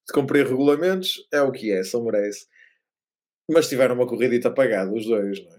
de 0.08 0.14
cumprir 0.14 0.46
regulamentos, 0.46 1.26
é 1.30 1.42
o 1.42 1.52
que 1.52 1.70
é, 1.70 1.84
só 1.84 2.02
merece. 2.02 2.46
Mas 3.50 3.68
tiveram 3.68 3.94
uma 3.94 4.06
corridita 4.06 4.48
apagada, 4.48 4.92
os 4.92 5.04
dois, 5.04 5.44
não 5.44 5.52
é? 5.52 5.58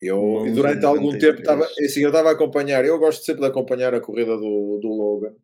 Eu, 0.00 0.52
durante 0.54 0.84
algum 0.84 1.16
tempo, 1.18 1.40
estava, 1.40 1.64
assim, 1.64 2.00
eu 2.00 2.08
estava 2.08 2.28
a 2.28 2.32
acompanhar, 2.32 2.84
eu 2.84 2.98
gosto 2.98 3.24
sempre 3.24 3.42
de 3.42 3.46
acompanhar 3.46 3.94
a 3.94 4.00
corrida 4.00 4.36
do, 4.36 4.78
do 4.78 4.88
Logan, 4.88 5.34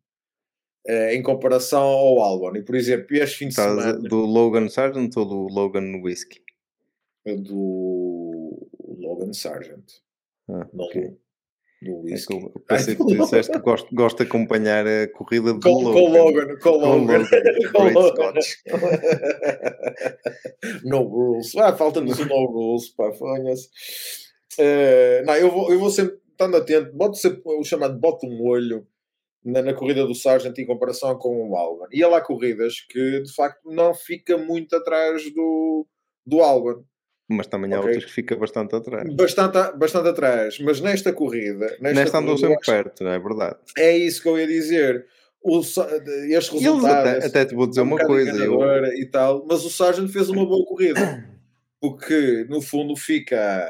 eh, 0.86 1.14
em 1.14 1.22
comparação 1.22 1.82
ao 1.82 2.20
Albon. 2.20 2.56
E, 2.56 2.62
por 2.62 2.74
exemplo, 2.74 3.16
este 3.16 3.38
fim 3.38 3.44
de 3.46 3.52
Estás 3.52 3.70
semana... 3.70 3.98
Do 3.98 4.26
Logan 4.26 4.68
Sargent 4.68 5.16
ou 5.16 5.24
do 5.24 5.46
Logan 5.46 6.02
Whiskey? 6.02 6.42
Do 7.24 8.68
Logan 8.98 9.32
Sargent. 9.32 9.92
Ah, 10.48 10.68
não 10.74 10.84
okay 10.84 11.16
do 11.82 12.02
whisky. 12.02 12.34
É 12.34 12.38
que 12.38 12.44
eu 12.44 12.62
pensei 12.66 12.94
que 12.94 13.04
tu 13.04 13.16
disseste 13.16 13.52
que 13.52 13.58
gosto, 13.58 13.94
gosto 13.94 14.18
de 14.18 14.24
acompanhar 14.24 14.86
a 14.86 15.08
corrida 15.08 15.54
do 15.54 15.60
com, 15.60 15.82
Logan. 15.82 16.58
Com 16.58 16.76
Logan, 16.76 17.24
com 17.72 17.88
Logan. 17.88 18.34
No 20.84 21.02
rules. 21.04 21.56
Ah, 21.56 21.74
falta-nos 21.74 22.18
o 22.18 22.26
no 22.26 22.46
rules, 22.46 22.90
pá, 22.90 23.10
fonhas. 23.12 23.70
Uh, 24.58 25.24
não, 25.24 25.34
eu 25.36 25.50
vou, 25.50 25.72
eu 25.72 25.78
vou 25.78 25.90
sempre, 25.90 26.18
estando 26.30 26.56
atento, 26.56 26.94
boto 26.94 27.16
sempre 27.16 27.40
o 27.44 27.64
chamado 27.64 27.98
boto 27.98 28.26
um 28.26 28.46
olho 28.46 28.86
na, 29.44 29.62
na, 29.62 29.72
corrida 29.72 30.06
do 30.06 30.14
Sargent 30.14 30.58
em 30.58 30.66
comparação 30.66 31.16
com 31.16 31.50
o 31.50 31.56
Albon. 31.56 31.86
E 31.92 32.02
há 32.02 32.08
lá 32.08 32.20
corridas 32.20 32.80
que, 32.80 33.22
de 33.22 33.34
facto, 33.34 33.70
não 33.70 33.94
fica 33.94 34.36
muito 34.36 34.76
atrás 34.76 35.32
do, 35.32 35.86
do 36.26 36.40
Albon. 36.40 36.82
Mas 37.32 37.46
também 37.46 37.72
há 37.72 37.78
okay. 37.78 37.90
outras 37.90 38.04
que 38.06 38.12
fica 38.12 38.34
bastante 38.34 38.74
atrás. 38.74 39.08
Bastante, 39.14 39.76
bastante 39.78 40.08
atrás. 40.08 40.58
Mas 40.58 40.80
nesta 40.80 41.12
corrida. 41.12 41.76
Nesta, 41.80 42.00
nesta 42.00 42.18
andou 42.18 42.36
sempre 42.36 42.58
perto, 42.66 43.06
é 43.06 43.18
verdade. 43.20 43.56
É 43.78 43.96
isso 43.96 44.20
que 44.20 44.28
eu 44.28 44.36
ia 44.36 44.48
dizer. 44.48 45.06
O, 45.40 45.60
estes 45.60 46.48
resultados. 46.48 47.24
Até, 47.24 47.26
até, 47.26 47.44
te 47.44 47.54
vou 47.54 47.68
dizer 47.68 47.82
uma 47.82 48.04
coisa. 48.04 48.44
Eu... 48.44 48.60
E 48.96 49.06
tal, 49.06 49.46
mas 49.48 49.64
o 49.64 49.70
Sargent 49.70 50.10
fez 50.10 50.28
uma 50.28 50.44
boa 50.44 50.66
corrida. 50.66 51.24
Porque 51.80 52.44
no 52.48 52.60
fundo 52.60 52.96
fica. 52.96 53.64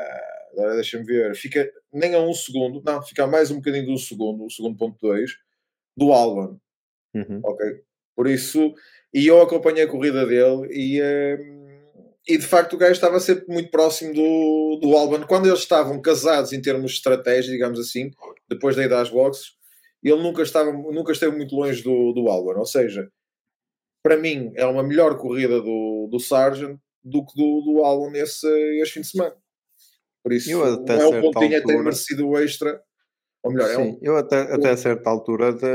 Agora 0.52 0.74
deixa-me 0.74 1.04
ver. 1.04 1.36
Fica 1.36 1.70
nem 1.92 2.14
a 2.14 2.20
um 2.20 2.32
segundo, 2.32 2.82
não, 2.84 3.02
fica 3.02 3.26
mais 3.26 3.50
um 3.50 3.56
bocadinho 3.56 3.86
do 3.86 3.98
segundo, 3.98 4.46
o 4.46 4.50
segundo 4.50 4.76
ponto 4.76 4.96
2, 5.00 5.30
do 5.96 6.12
Albon. 6.12 6.56
Uhum. 7.14 7.40
Ok? 7.44 7.80
Por 8.16 8.26
isso, 8.26 8.74
e 9.12 9.26
eu 9.26 9.40
acompanhei 9.42 9.82
a 9.82 9.88
corrida 9.88 10.26
dele 10.26 10.68
e, 10.70 11.02
um, 11.02 11.59
e 12.26 12.36
de 12.36 12.46
facto 12.46 12.74
o 12.74 12.76
gajo 12.78 12.92
estava 12.92 13.18
sempre 13.18 13.46
muito 13.48 13.70
próximo 13.70 14.12
do, 14.14 14.78
do 14.80 14.96
Albon. 14.96 15.26
Quando 15.26 15.46
eles 15.46 15.60
estavam 15.60 16.00
casados 16.00 16.52
em 16.52 16.60
termos 16.60 16.92
de 16.92 16.96
estratégia, 16.98 17.50
digamos 17.50 17.78
assim, 17.80 18.10
depois 18.48 18.76
da 18.76 18.84
ida 18.84 19.00
às 19.00 19.10
boxes, 19.10 19.52
ele 20.02 20.22
nunca, 20.22 20.42
estava, 20.42 20.72
nunca 20.72 21.12
esteve 21.12 21.36
muito 21.36 21.54
longe 21.54 21.82
do, 21.82 22.12
do 22.12 22.28
Albon. 22.28 22.58
Ou 22.58 22.66
seja, 22.66 23.10
para 24.02 24.16
mim 24.16 24.52
é 24.54 24.64
uma 24.64 24.82
melhor 24.82 25.16
corrida 25.18 25.60
do, 25.60 26.08
do 26.10 26.18
Sargent 26.18 26.78
do 27.02 27.24
que 27.24 27.34
do, 27.34 27.60
do 27.62 27.84
Albon 27.84 28.12
esse, 28.14 28.46
esse 28.80 28.92
fim 28.92 29.00
de 29.00 29.08
semana. 29.08 29.34
Por 30.22 30.32
isso, 30.32 30.62
até 30.62 31.00
é 31.00 31.06
um 31.06 31.20
pontinho 31.32 31.56
altura- 31.56 31.82
merecido 31.82 32.28
o 32.28 32.38
extra. 32.38 32.82
Ou 33.42 33.52
melhor, 33.52 33.70
é 33.70 33.74
Sim, 33.74 33.82
um, 33.82 33.98
eu 34.02 34.16
até, 34.16 34.40
até 34.52 34.70
a 34.70 34.76
certa 34.76 35.08
altura 35.08 35.48
até 35.48 35.66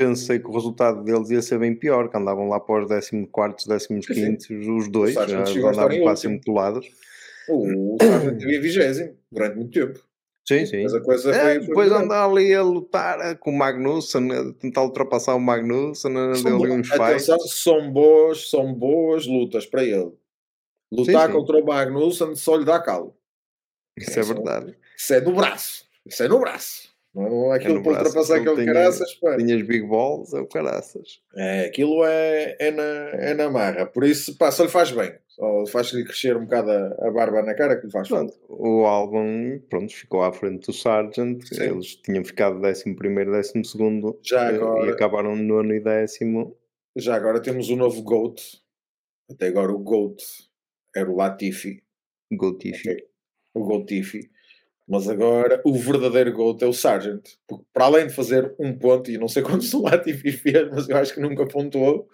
pensei 0.00 0.38
que 0.38 0.46
o 0.46 0.52
resultado 0.52 1.04
deles 1.04 1.28
ia 1.28 1.42
ser 1.42 1.58
bem 1.58 1.74
pior, 1.74 2.08
que 2.08 2.16
andavam 2.16 2.48
lá 2.48 2.58
para 2.58 2.84
os 2.84 2.88
14, 2.88 3.86
15, 3.86 4.54
os 4.70 4.88
dois, 4.88 5.12
já 5.12 5.22
andavam 5.68 6.00
quase 6.00 6.22
sempre 6.22 6.40
colados. 6.42 6.88
o, 7.46 7.98
Sargent 8.00 8.38
teve 8.38 8.58
vigésimo 8.60 9.14
durante 9.30 9.56
muito 9.56 9.72
tempo. 9.72 10.00
Sim, 10.48 10.64
sim. 10.64 10.82
Mas 10.82 10.94
a 10.94 11.00
coisa 11.00 11.30
É, 11.30 11.56
foi. 11.56 11.66
depois 11.66 11.92
andar 11.92 12.24
ali 12.24 12.54
a 12.54 12.62
lutar 12.62 13.36
com 13.36 13.50
o 13.50 13.58
Magnussen, 13.58 14.32
a 14.32 14.52
tentar 14.54 14.82
ultrapassar 14.84 15.34
o 15.34 15.40
Magnussen, 15.40 16.14
deu 16.42 16.64
ali 16.64 16.72
uns. 16.72 16.90
Atenção, 16.90 17.38
são 17.40 17.92
boas, 17.92 18.48
são 18.48 18.72
boas 18.72 19.26
lutas 19.26 19.66
para 19.66 19.84
ele. 19.84 20.12
Lutar 20.90 21.28
sim. 21.28 21.34
contra 21.34 21.58
o 21.58 21.64
Magnussen 21.64 22.34
só 22.34 22.56
lhe 22.56 22.64
dá 22.64 22.80
calo. 22.80 23.14
Isso 23.98 24.18
é 24.18 24.22
Sim. 24.22 24.32
verdade. 24.34 24.74
Isso 24.96 25.14
é 25.14 25.20
no 25.20 25.34
braço. 25.34 25.84
Isso 26.06 26.22
é 26.22 26.28
no 26.28 26.40
braço. 26.40 26.89
Não 27.12 27.52
é 27.52 27.56
aquilo 27.56 27.74
no 27.74 27.82
para 27.82 27.92
ultrapassar 27.92 28.36
porque 28.36 28.48
aquele 28.48 28.50
ele 28.50 28.62
tinha- 28.62 28.74
caraças. 28.74 29.14
pá. 29.14 29.36
Tinhas 29.36 29.62
big 29.62 29.86
balls, 29.86 30.32
é 30.32 30.40
o 30.40 30.46
caraças. 30.46 31.20
É, 31.36 31.64
aquilo 31.66 32.04
é, 32.04 32.56
é, 32.60 32.70
na, 32.70 32.82
é 32.82 33.34
na 33.34 33.50
marra. 33.50 33.84
Por 33.86 34.04
isso, 34.04 34.36
pá, 34.38 34.50
só 34.52 34.62
lhe 34.62 34.68
faz 34.68 34.92
bem. 34.92 35.12
Só 35.26 35.66
faz-lhe 35.66 36.04
crescer 36.04 36.36
um 36.36 36.44
bocado 36.44 36.70
a, 36.70 37.08
a 37.08 37.10
barba 37.10 37.42
na 37.42 37.54
cara 37.54 37.76
que 37.80 37.86
lhe 37.86 37.92
faz 37.92 38.06
falta. 38.08 38.32
Pronto, 38.46 38.62
o 38.62 38.84
álbum 38.86 39.58
pronto, 39.68 39.92
ficou 39.92 40.22
à 40.22 40.32
frente 40.32 40.66
do 40.66 40.72
Sargent. 40.72 41.42
Sim. 41.46 41.62
Eles 41.64 41.96
tinham 41.96 42.24
ficado 42.24 42.64
11 42.64 42.94
primeiro, 42.94 43.32
12 43.32 43.64
segundo 43.64 44.18
Já 44.22 44.50
eh, 44.50 44.52
e 44.52 44.56
agora, 44.56 44.92
acabaram 44.92 45.34
no 45.36 45.42
nono 45.42 45.74
e 45.74 45.80
décimo. 45.80 46.56
já 46.96 47.16
agora 47.16 47.40
temos 47.42 47.70
o 47.70 47.76
novo 47.76 48.02
GOAT. 48.02 48.40
Até 49.30 49.48
agora 49.48 49.72
o 49.72 49.78
GOAT 49.78 50.22
era 50.94 51.10
o 51.10 51.16
Latifi. 51.16 51.82
Go 52.32 52.56
Tiffy. 52.56 52.90
Ok. 52.92 53.06
o 53.54 53.64
Gotifi. 53.64 54.30
Mas 54.90 55.08
agora 55.08 55.62
o 55.64 55.72
verdadeiro 55.78 56.32
GOAT 56.32 56.62
é 56.64 56.66
o 56.66 56.72
Sargent. 56.72 57.22
Porque 57.46 57.64
para 57.72 57.84
além 57.84 58.08
de 58.08 58.12
fazer 58.12 58.52
um 58.58 58.76
ponto, 58.76 59.08
e 59.10 59.16
não 59.16 59.28
sei 59.28 59.42
quantos 59.44 59.72
o 59.72 59.82
Latifi 59.82 60.32
fez, 60.32 60.68
mas 60.70 60.88
eu 60.88 60.96
acho 60.96 61.14
que 61.14 61.20
nunca 61.20 61.46
pontuou. 61.46 62.08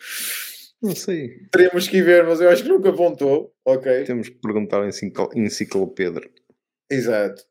Não 0.83 0.95
sei. 0.95 1.31
Teríamos 1.51 1.89
que 1.89 2.03
ver, 2.03 2.25
mas 2.27 2.39
eu 2.41 2.51
acho 2.51 2.63
que 2.63 2.69
nunca 2.69 2.93
pontuou. 2.93 3.55
Ok. 3.65 4.05
Temos 4.05 4.29
que 4.29 4.37
perguntar 4.37 4.77
ao 4.79 4.87
enciclo- 4.87 5.31
enciclopedro. 5.35 6.31
Exato. 6.91 7.43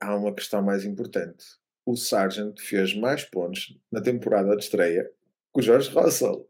Há 0.00 0.16
uma 0.16 0.34
questão 0.34 0.62
mais 0.62 0.84
importante. 0.84 1.44
O 1.86 1.94
Sargent 1.96 2.58
fez 2.58 2.94
mais 2.96 3.24
pontos 3.24 3.76
na 3.92 4.00
temporada 4.00 4.56
de 4.56 4.62
estreia 4.64 5.04
que 5.52 5.60
o 5.60 5.62
Jorge 5.62 5.90
Russell. 5.90 6.48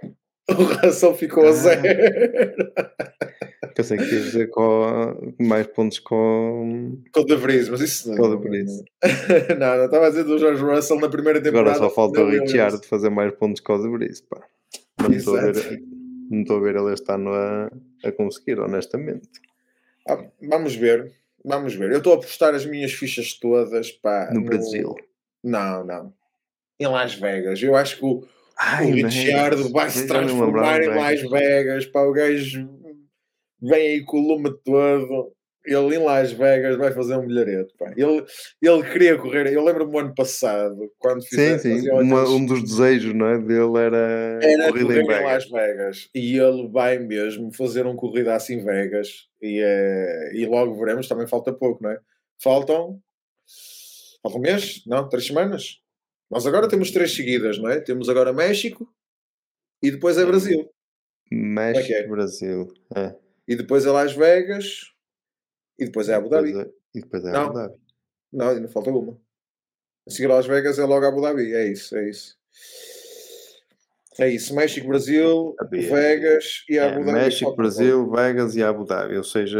O 0.50 0.54
Russell 0.54 1.14
ficou 1.14 1.44
a 1.44 1.48
Ah. 1.50 1.52
zero. 1.52 1.82
Pensei 3.74 3.96
que 3.96 4.04
ia 4.04 4.20
dizer 4.20 4.50
com 4.50 5.34
mais 5.40 5.66
pontos 5.68 6.00
com. 6.00 7.00
Com 7.12 7.20
o 7.20 7.24
De 7.24 7.36
Vries, 7.36 7.68
mas 7.68 7.80
isso 7.80 8.10
não. 8.10 8.16
Com 8.16 8.22
o 8.24 8.36
De 8.36 8.48
Vries. 8.48 8.82
não, 9.58 9.76
não 9.76 9.84
estava 9.84 10.06
a 10.06 10.10
dizer 10.10 10.24
do 10.24 10.36
Jorge 10.36 10.62
Russell 10.62 10.98
na 10.98 11.08
primeira 11.08 11.40
temporada. 11.40 11.76
Agora 11.76 11.88
só 11.88 11.94
falta 11.94 12.22
o. 12.22 12.28
Richard 12.28 12.84
fazer 12.88 13.10
mais 13.10 13.32
pontos 13.34 13.60
que 13.60 13.70
o 13.70 13.78
de 13.78 13.88
Brice, 13.88 14.24
pá. 14.24 14.40
Não 15.00 15.12
estou 15.12 15.36
a 15.36 15.42
ver, 15.42 15.82
não 16.28 16.40
estou 16.40 16.56
a 16.56 16.60
ver 16.60 16.76
ele 16.76 16.92
este 16.92 17.12
ano 17.12 17.32
a, 17.32 17.70
a 18.04 18.12
conseguir, 18.12 18.58
honestamente. 18.58 19.28
Ah, 20.08 20.24
vamos 20.42 20.74
ver, 20.74 21.12
vamos 21.44 21.74
ver. 21.74 21.92
Eu 21.92 21.98
estou 21.98 22.14
a 22.14 22.16
apostar 22.16 22.54
as 22.54 22.66
minhas 22.66 22.92
fichas 22.92 23.32
todas 23.34 23.92
pá, 23.92 24.28
No 24.32 24.42
Brasil. 24.42 24.96
Não, 25.42 25.84
não. 25.84 26.12
Em 26.80 26.86
Las 26.88 27.14
Vegas. 27.14 27.62
Eu 27.62 27.76
acho 27.76 27.98
que 27.98 28.04
o, 28.04 28.24
Ai, 28.58 28.90
o 28.90 28.94
Richard 29.06 29.70
vai 29.70 29.88
se 29.88 30.06
transformar 30.06 30.82
em 30.82 30.88
Las 30.88 31.22
Vegas. 31.22 31.86
Pá, 31.86 32.02
o 32.02 32.12
gajo 32.12 32.68
vem 33.62 33.86
aí 33.88 34.04
com 34.04 34.18
o 34.20 34.28
lume 34.28 34.52
todo. 34.64 35.32
Ele 35.64 35.94
em 35.94 35.98
Las 36.02 36.32
Vegas 36.32 36.76
vai 36.76 36.90
fazer 36.92 37.14
um 37.16 37.24
milhareto. 37.24 37.72
Pá. 37.78 37.92
Ele, 37.96 38.24
ele 38.60 38.82
queria 38.90 39.16
correr. 39.16 39.46
Eu 39.52 39.62
lembro-me 39.64 39.94
o 39.94 39.98
ano 40.00 40.12
passado, 40.12 40.92
quando 40.98 41.22
Sim, 41.22 41.28
fizeram- 41.28 41.58
sim. 41.60 41.74
faziam 41.76 42.00
Uma- 42.00 42.28
um 42.28 42.44
dos 42.44 42.62
desejos 42.64 43.14
não 43.14 43.28
é, 43.28 43.38
dele 43.38 43.78
era, 43.78 44.40
era 44.42 44.68
correr 44.72 44.82
em 44.82 45.06
Vegas. 45.06 45.22
Las 45.22 45.48
Vegas 45.48 46.08
e 46.12 46.36
ele 46.36 46.68
vai 46.68 46.98
mesmo 46.98 47.52
fazer 47.54 47.86
um 47.86 47.94
corrida 47.94 48.34
assim 48.34 48.54
em 48.54 48.64
Vegas 48.64 49.28
e, 49.40 49.60
eh, 49.62 50.32
e 50.34 50.44
logo 50.46 50.74
veremos, 50.76 51.06
também 51.06 51.28
falta 51.28 51.52
pouco, 51.52 51.80
não 51.80 51.90
é? 51.92 52.00
Faltam 52.42 53.00
faltam 54.20 54.40
um 54.40 54.42
mês? 54.42 54.82
Não, 54.84 55.08
três 55.08 55.26
semanas. 55.28 55.78
Nós 56.28 56.44
agora 56.44 56.66
temos 56.68 56.90
três 56.90 57.14
seguidas, 57.14 57.58
não 57.58 57.68
é? 57.70 57.78
Temos 57.80 58.08
agora 58.08 58.32
México 58.32 58.88
e 59.80 59.92
depois 59.92 60.18
é 60.18 60.24
Hum. 60.24 60.26
Brasil. 60.26 60.70
México, 61.30 61.86
que 61.86 61.94
é? 61.94 62.06
Brasil. 62.08 62.74
É. 62.96 63.14
E 63.52 63.56
depois 63.56 63.84
é 63.84 63.90
Las 63.90 64.14
Vegas 64.14 64.92
e 65.78 65.84
depois 65.84 66.08
é 66.08 66.14
Abu 66.14 66.28
Dhabi. 66.30 66.52
Depois 66.52 66.66
é- 66.66 66.70
E 66.94 67.00
depois 67.00 67.24
é 67.24 67.32
Não. 67.32 67.40
Abu 67.42 67.54
Dhabi. 67.54 67.74
Não, 68.32 68.48
ainda 68.48 68.68
falta 68.68 68.90
uma. 68.90 69.20
A 70.06 70.10
seguir 70.10 70.28
Las 70.28 70.46
Vegas 70.46 70.78
é 70.78 70.84
logo 70.86 71.04
Abu 71.04 71.20
Dhabi. 71.20 71.52
É 71.54 71.66
isso, 71.70 71.94
é 71.96 72.08
isso. 72.08 72.38
É 74.18 74.28
isso. 74.28 74.54
México, 74.54 74.88
Brasil, 74.88 75.54
Sabia. 75.58 75.94
Vegas 75.94 76.64
e 76.68 76.78
É, 76.78 76.84
Abu 76.84 77.00
Dhabi. 77.04 77.12
México, 77.12 77.44
Falta 77.44 77.56
Brasil, 77.56 78.10
Vegas 78.10 78.56
e 78.56 78.62
Abu 78.62 78.84
Dhabi. 78.84 79.16
Ou 79.18 79.24
seja, 79.24 79.58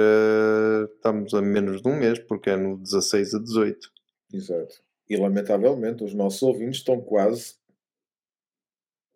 estamos 0.94 1.35
a 1.35 1.43
menos 1.43 1.82
de 1.82 1.89
um 1.89 1.97
mês, 1.98 2.19
porque 2.19 2.48
é 2.51 2.56
no 2.56 2.78
16 2.78 3.35
a 3.35 3.39
18. 3.39 3.90
Exato. 4.32 4.82
E 5.10 5.16
lamentavelmente 5.16 6.02
os 6.05 6.14
nossos 6.14 6.43
ouvintes 6.43 6.78
estão 6.78 6.98
quase 7.01 7.56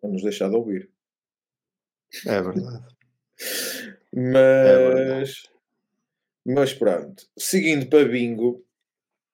a 0.03 0.07
nos 0.07 0.21
deixar 0.21 0.49
de 0.49 0.55
ouvir. 0.55 0.91
É 2.27 2.41
verdade. 2.41 2.85
Mas. 4.19 5.43
mas 6.43 6.73
pronto. 6.73 7.23
Seguindo 7.37 7.87
para 7.87 8.07
bingo, 8.07 8.65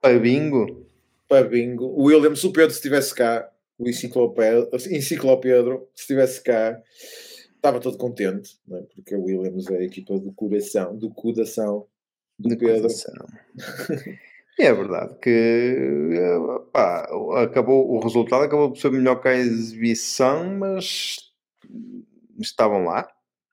Para 0.01 0.19
bingo? 0.19 0.85
para 1.29 1.47
bingo, 1.47 1.85
o 1.85 2.03
William, 2.03 2.35
se 2.35 2.45
o 2.45 2.51
Pedro 2.51 2.71
estivesse 2.73 3.15
cá, 3.15 3.49
o 3.77 3.87
enciclopedro, 3.87 4.69
se 4.77 6.01
estivesse 6.01 6.43
cá, 6.43 6.81
estava 7.55 7.79
todo 7.79 7.97
contente, 7.97 8.59
é? 8.71 8.81
porque 8.93 9.15
o 9.15 9.23
Williams 9.23 9.67
é 9.69 9.77
a 9.77 9.83
equipa 9.83 10.19
do 10.19 10.33
coração, 10.33 10.97
do 10.97 11.09
coração 11.11 11.87
do 12.37 12.49
de 12.49 12.57
Pedro. 12.57 12.81
coração. 12.81 13.25
É 14.59 14.71
verdade 14.71 15.15
que 15.19 16.13
pá, 16.71 17.07
acabou, 17.41 17.89
o 17.89 17.99
resultado 17.99 18.43
acabou 18.43 18.69
por 18.69 18.77
ser 18.77 18.91
melhor 18.91 19.19
que 19.19 19.27
a 19.27 19.33
exibição, 19.35 20.45
mas 20.59 21.17
estavam 22.39 22.83
lá, 22.85 23.07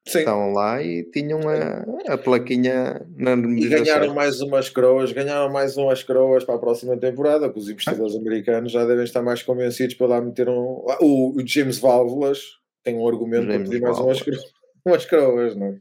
Sim. 0.07 0.19
estavam 0.19 0.51
lá 0.51 0.81
e 0.81 1.03
tinham 1.11 1.39
a, 1.47 2.13
a 2.13 2.17
plaquinha 2.17 3.05
na 3.17 3.33
E 3.33 3.67
ganharam 3.69 4.13
mais 4.15 4.41
umas 4.41 4.67
croas, 4.69 5.11
ganharam 5.11 5.51
mais 5.51 5.77
umas 5.77 6.01
croas 6.01 6.43
para 6.43 6.55
a 6.55 6.59
próxima 6.59 6.97
temporada, 6.97 7.49
que 7.51 7.59
os 7.59 7.69
investidores 7.69 8.15
americanos 8.15 8.71
já 8.71 8.83
devem 8.85 9.03
estar 9.03 9.21
mais 9.21 9.43
convencidos 9.43 9.93
para 9.95 10.07
lá 10.07 10.21
meter 10.21 10.49
um. 10.49 10.83
Ah, 10.89 10.97
O, 11.01 11.37
o 11.39 11.47
James 11.47 11.77
Válvulas 11.77 12.39
tem 12.83 12.95
um 12.95 13.07
argumento 13.07 13.43
James 13.43 13.57
para 13.57 13.63
pedir 13.69 13.81
mais 13.81 13.99
umas, 13.99 14.19
Válvulas. 14.19 14.41
cro- 14.43 14.51
umas 14.87 15.05
croas, 15.05 15.55
não 15.55 15.67
é? 15.67 15.77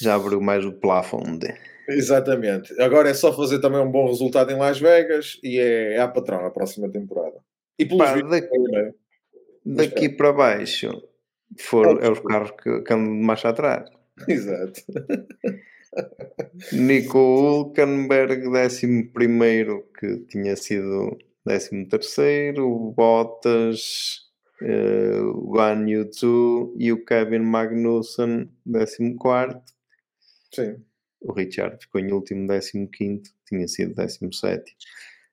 Já 0.00 0.14
abriu 0.14 0.40
mais 0.40 0.64
o 0.64 0.72
plafond. 0.72 1.40
Exatamente. 1.90 2.78
Agora 2.80 3.08
é 3.10 3.14
só 3.14 3.34
fazer 3.34 3.60
também 3.60 3.80
um 3.80 3.90
bom 3.90 4.06
resultado 4.06 4.50
em 4.50 4.56
Las 4.58 4.78
Vegas 4.78 5.38
e 5.42 5.58
é, 5.58 5.94
é 5.94 6.00
a 6.00 6.08
patrão 6.08 6.42
na 6.42 6.50
próxima 6.50 6.88
temporada. 6.90 7.36
E 7.78 7.84
pelos 7.86 8.02
Pá, 8.04 8.20
daqui, 8.20 8.48
é? 8.76 8.92
daqui 9.64 10.08
para 10.08 10.32
baixo 10.32 10.90
foram, 11.58 11.98
é 12.00 12.10
os 12.10 12.20
carros 12.20 12.50
que, 12.62 12.80
que 12.82 12.92
andam 12.92 13.18
de 13.18 13.24
marcha 13.24 13.48
atrás. 13.48 13.88
Exato. 14.28 14.82
Nico 16.72 17.18
Hulkenberg, 17.18 18.46
11 18.48 19.10
que 19.98 20.18
tinha 20.28 20.56
sido 20.56 21.16
13, 21.44 21.86
o 22.58 22.92
Bottas, 22.92 24.28
eh, 24.62 25.20
o 25.20 25.52
Guan 25.52 25.88
Yu 25.88 26.10
e 26.76 26.92
o 26.92 27.04
Kevin 27.04 27.40
Magnussen, 27.40 28.50
14. 28.66 29.60
Sim. 30.54 30.76
O 31.20 31.32
Richard 31.32 31.78
ficou 31.80 32.00
em 32.00 32.12
último, 32.12 32.46
15, 32.46 33.22
tinha 33.46 33.66
sido 33.66 33.94
17. 33.94 34.76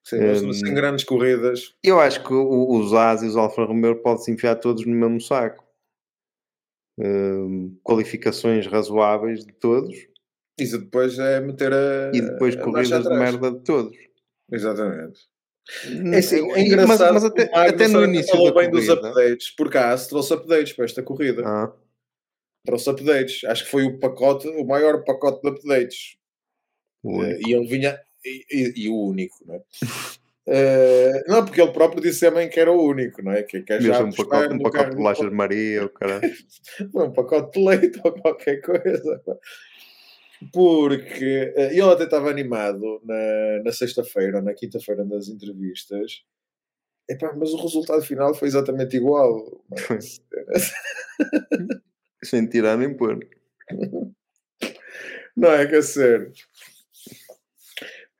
Sim, 0.04 0.20
mas 0.20 0.44
Hum. 0.44 0.54
sem 0.54 0.74
grandes 0.74 1.04
corridas. 1.04 1.76
Eu 1.84 2.00
acho 2.00 2.24
que 2.24 2.34
os 2.34 2.94
As 2.94 3.24
e 3.24 3.28
os 3.28 3.36
Alfa 3.36 3.64
Romeo 3.66 3.96
podem-se 4.02 4.32
enfiar 4.32 4.56
todos 4.56 4.86
no 4.86 4.94
mesmo 4.96 5.20
saco. 5.20 5.65
Eh, 6.98 7.70
qualificações 7.84 8.68
razoáveis 8.68 9.46
de 9.46 9.52
todos 9.52 9.94
Isso 10.58 10.80
depois 10.80 11.20
é 11.20 11.42
meter 11.42 11.74
a. 11.74 12.12
e 12.14 12.22
depois 12.22 12.56
a 12.56 12.62
corridas 12.62 13.04
de 13.04 13.10
merda 13.10 13.52
de 13.52 13.60
todos. 13.60 13.98
Exatamente. 14.50 15.20
É, 16.14 16.18
assim, 16.20 16.52
é 16.54 16.62
engraçado, 16.62 17.14
mas, 17.14 17.24
mas 17.24 17.26
até, 17.26 17.50
até 17.54 17.88
no 17.88 18.04
início 18.06 18.32
falou 18.32 18.54
bem 18.54 18.70
corrida. 18.70 18.96
dos 18.96 19.08
updates, 19.08 19.52
porque 19.56 19.78
a 19.78 19.92
AS 19.92 20.08
trouxe 20.08 20.34
updates 20.34 20.74
para 20.74 20.86
esta 20.86 21.04
corrida. 21.04 21.44
Ah. 21.46 21.74
Trouxe 22.66 22.90
updates. 22.90 23.44
Acho 23.44 23.66
que 23.66 23.72
foi 23.72 23.84
o 23.84 24.00
pacote, 24.00 24.48
o 24.48 24.64
maior 24.64 25.04
pacote 25.04 25.42
de 25.42 25.50
updates. 25.50 26.18
Uh, 27.04 27.24
e 27.46 27.54
ele 27.54 27.68
vinha, 27.68 28.00
e, 28.24 28.46
e, 28.52 28.86
e, 28.86 28.90
o 28.90 29.02
único, 29.02 29.36
não 29.46 29.56
é? 29.56 29.62
Uh, 30.48 31.24
não, 31.28 31.44
porque 31.44 31.60
ele 31.60 31.72
próprio 31.72 32.02
disse 32.02 32.20
também 32.20 32.48
que 32.48 32.60
era 32.60 32.72
o 32.72 32.80
único, 32.80 33.24
não 33.24 33.32
é? 33.32 33.42
Que, 33.42 33.64
que 33.64 33.74
é 33.74 33.82
já 33.82 34.04
um 34.04 34.12
pacote, 34.12 34.54
um 34.54 34.60
pacote 34.60 34.92
de 34.92 34.96
bolachas 34.96 35.30
de 35.30 35.36
Maria, 35.36 35.86
o 35.86 35.90
cara. 35.90 36.22
um 36.94 37.12
pacote 37.12 37.60
de 37.60 37.66
leite 37.66 38.02
ou 38.04 38.14
qualquer 38.14 38.62
coisa. 38.62 39.22
Porque 40.54 41.54
uh, 41.58 41.72
ele 41.72 41.82
até 41.82 42.04
estava 42.04 42.30
animado 42.30 43.02
na, 43.04 43.64
na 43.64 43.72
sexta-feira, 43.72 44.42
na 44.42 44.54
quinta-feira, 44.54 45.04
nas 45.04 45.28
entrevistas. 45.28 46.24
Epá, 47.10 47.34
mas 47.36 47.52
o 47.52 47.62
resultado 47.62 48.02
final 48.04 48.34
foi 48.36 48.48
exatamente 48.48 48.98
igual. 48.98 49.64
Mas... 49.90 50.22
Sem 52.24 52.48
tirar 52.48 52.78
nem 52.78 52.96
pôr. 52.96 53.20
Não 55.36 55.52
é 55.52 55.66
que 55.68 55.76
é 55.76 55.82
sério. 55.82 56.32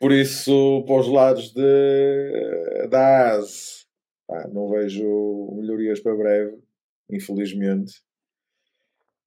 Por 0.06 0.14
isso, 0.14 0.84
para 0.86 0.98
os 0.98 1.08
lados 1.08 1.52
de, 1.52 2.88
da 2.92 3.38
ASE, 3.38 3.88
não 4.54 4.70
vejo 4.70 5.50
melhorias 5.58 6.00
para 6.00 6.14
breve, 6.14 6.60
infelizmente. 7.10 7.92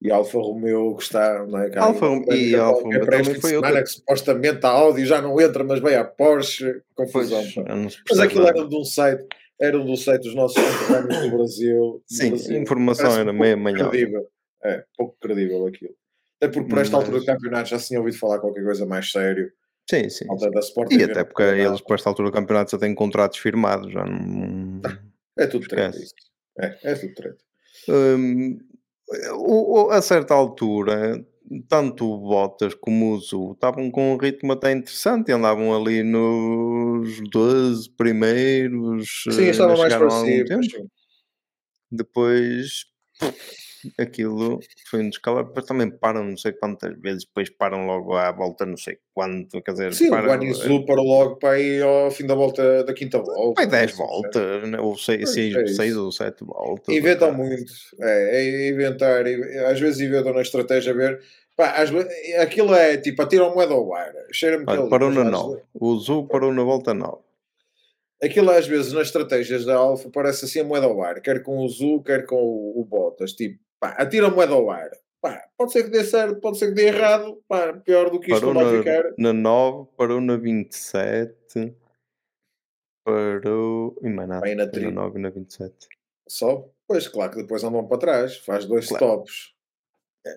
E 0.01 0.09
Alfa 0.09 0.39
Romeo 0.39 0.95
que 0.95 1.03
está, 1.03 1.45
não 1.45 1.59
é? 1.59 1.77
Alfa 1.77 2.05
e 2.33 2.55
Alfa 2.55 2.83
Romeo 2.83 3.05
também 3.05 3.41
foi 3.41 3.57
outra... 3.57 3.83
que 3.83 3.89
supostamente 3.89 4.65
a 4.65 4.69
Audi 4.69 5.05
já 5.05 5.21
não 5.21 5.41
entra, 5.41 5.65
mas 5.65 5.81
veio 5.81 5.99
a 5.99 6.05
Porsche, 6.05 6.81
confusão. 6.95 7.43
Pois, 7.53 8.01
mas 8.09 8.19
aquilo 8.21 8.47
era 8.47 8.65
de 8.65 8.75
um 8.77 8.85
site, 8.85 9.27
era 9.59 9.77
um 9.77 9.85
dos 9.85 10.05
sites 10.05 10.27
dos 10.27 10.35
nossos 10.35 10.63
conterrâneos 10.63 11.23
do 11.23 11.37
Brasil. 11.37 12.03
Sim, 12.07 12.29
Brasil. 12.29 12.61
informação 12.61 13.19
era 13.19 13.33
meio 13.33 13.57
manhã. 13.57 13.91
É, 14.63 14.85
pouco 14.97 15.17
credível 15.19 15.67
aquilo. 15.67 15.93
Até 16.37 16.47
porque 16.47 16.69
por 16.69 16.79
esta 16.79 16.95
mas... 16.95 17.05
altura 17.05 17.19
do 17.19 17.25
campeonato 17.25 17.67
já 17.67 17.77
se 17.77 17.89
tinha 17.89 17.99
ouvido 17.99 18.17
falar 18.17 18.39
qualquer 18.39 18.63
coisa 18.63 18.85
mais 18.85 19.11
sério. 19.11 19.51
Sim, 19.89 20.07
sim. 20.07 20.25
sim. 20.37 20.97
E 20.99 21.03
até 21.03 21.23
porque 21.23 21.41
eles, 21.41 21.81
para 21.81 21.95
esta 21.95 22.09
altura 22.09 22.29
do 22.29 22.33
campeonato, 22.33 22.69
já 22.71 22.77
têm 22.77 22.93
contratos 22.93 23.39
firmados. 23.39 23.91
Já 23.91 24.05
não... 24.05 24.81
É 25.35 25.47
tudo 25.47 25.67
treta. 25.67 25.97
É, 26.59 26.77
é 26.83 26.93
tudo 26.93 27.13
treta. 27.15 27.37
Hum, 27.87 28.59
a 29.89 29.99
certa 29.99 30.35
altura, 30.35 31.25
tanto 31.67 32.05
o 32.05 32.19
Bottas 32.19 32.75
como 32.75 33.15
o 33.15 33.19
Zu 33.19 33.53
estavam 33.53 33.89
com 33.89 34.13
um 34.13 34.17
ritmo 34.17 34.51
até 34.51 34.71
interessante, 34.71 35.31
andavam 35.31 35.75
ali 35.75 36.03
nos 36.03 37.19
12 37.31 37.89
primeiros. 37.89 39.23
Sim, 39.31 39.45
eh, 39.45 39.49
estavam 39.49 39.75
mais 39.75 39.95
parecidos. 39.95 40.67
Depois 41.91 42.85
aquilo 43.97 44.59
foi 44.89 45.01
um 45.01 45.09
descalabro, 45.09 45.49
depois 45.49 45.65
também 45.65 45.89
param 45.89 46.23
não 46.23 46.37
sei 46.37 46.51
quantas 46.53 46.97
vezes, 46.99 47.25
depois 47.25 47.49
param 47.49 47.85
logo 47.85 48.13
à 48.15 48.31
volta 48.31 48.65
não 48.65 48.77
sei 48.77 48.97
quanto, 49.13 49.61
quer 49.61 49.71
dizer... 49.71 49.93
Sim, 49.93 50.09
param, 50.09 50.25
o 50.25 50.27
Guanizu 50.27 50.85
parou 50.85 51.05
logo 51.05 51.35
para 51.37 51.59
ir 51.59 51.83
ao 51.83 52.11
fim 52.11 52.25
da 52.25 52.35
volta, 52.35 52.83
da 52.83 52.93
quinta 52.93 53.19
volta. 53.19 53.61
Vai 53.61 53.67
10 53.67 53.97
voltas, 53.97 54.69
né? 54.69 54.79
ou 54.79 54.97
6 54.97 55.37
é 55.37 55.97
ou 55.97 56.11
7 56.11 56.43
voltas. 56.43 56.95
Inventam 56.95 57.33
muito, 57.33 57.71
é, 58.01 58.37
é 58.37 58.69
inventar, 58.69 59.23
às 59.69 59.79
vezes 59.79 60.01
inventam 60.01 60.33
na 60.33 60.41
estratégia 60.41 60.93
ver... 60.93 61.21
Pá, 61.55 61.71
às, 61.71 61.89
aquilo 62.41 62.73
é 62.73 62.95
tipo, 62.95 63.21
atiram 63.21 63.53
moeda 63.53 63.73
ao 63.73 63.93
ar. 63.93 64.13
Cheira-me 64.31 64.65
que 64.65 64.71
ele, 64.71 64.89
Parou 64.89 65.11
na 65.11 65.25
9. 65.25 65.61
O 65.73 65.97
Zu 65.97 66.23
parou 66.23 66.53
na 66.53 66.63
volta 66.63 66.93
9 66.93 67.17
aquilo 68.21 68.51
às 68.51 68.67
vezes 68.67 68.93
nas 68.93 69.07
estratégias 69.07 69.65
da 69.65 69.75
Alfa 69.75 70.09
parece 70.09 70.45
assim 70.45 70.59
a 70.59 70.63
moeda 70.63 70.85
ao 70.85 71.01
ar, 71.01 71.21
quer 71.21 71.41
com 71.41 71.63
o 71.63 71.67
Zu, 71.67 72.01
quer 72.03 72.25
com 72.25 72.35
o, 72.35 72.81
o 72.81 72.85
Bottas. 72.85 73.33
Tipo, 73.33 73.59
pá, 73.79 73.89
atira 73.97 74.27
a 74.27 74.31
moeda 74.31 74.53
ao 74.53 74.69
ar. 74.69 74.89
Pá, 75.21 75.43
pode 75.57 75.73
ser 75.73 75.83
que 75.83 75.89
dê 75.89 76.03
certo, 76.03 76.39
pode 76.39 76.57
ser 76.57 76.67
que 76.67 76.75
dê 76.75 76.87
errado. 76.87 77.41
Pá, 77.47 77.73
pior 77.73 78.09
do 78.09 78.19
que 78.19 78.31
isto 78.31 78.39
parou 78.39 78.53
não 78.53 78.63
vai 78.63 78.73
na, 78.73 78.79
ficar. 78.79 79.13
Na 79.17 79.33
9, 79.33 79.89
parou 79.97 80.21
na 80.21 80.37
27, 80.37 81.75
parou. 83.03 83.95
E 84.01 84.09
mais 84.09 84.29
nada, 84.29 84.55
na, 84.55 84.67
30. 84.67 84.91
na 84.91 85.01
9 85.01 85.19
e 85.19 85.21
na 85.21 85.29
27. 85.29 85.87
Só? 86.27 86.69
Pois, 86.87 87.07
claro 87.07 87.31
que 87.31 87.41
depois 87.41 87.63
andam 87.63 87.87
para 87.87 87.97
trás, 87.97 88.37
faz 88.37 88.65
dois 88.65 88.87
claro. 88.87 89.05
stops. 89.05 89.53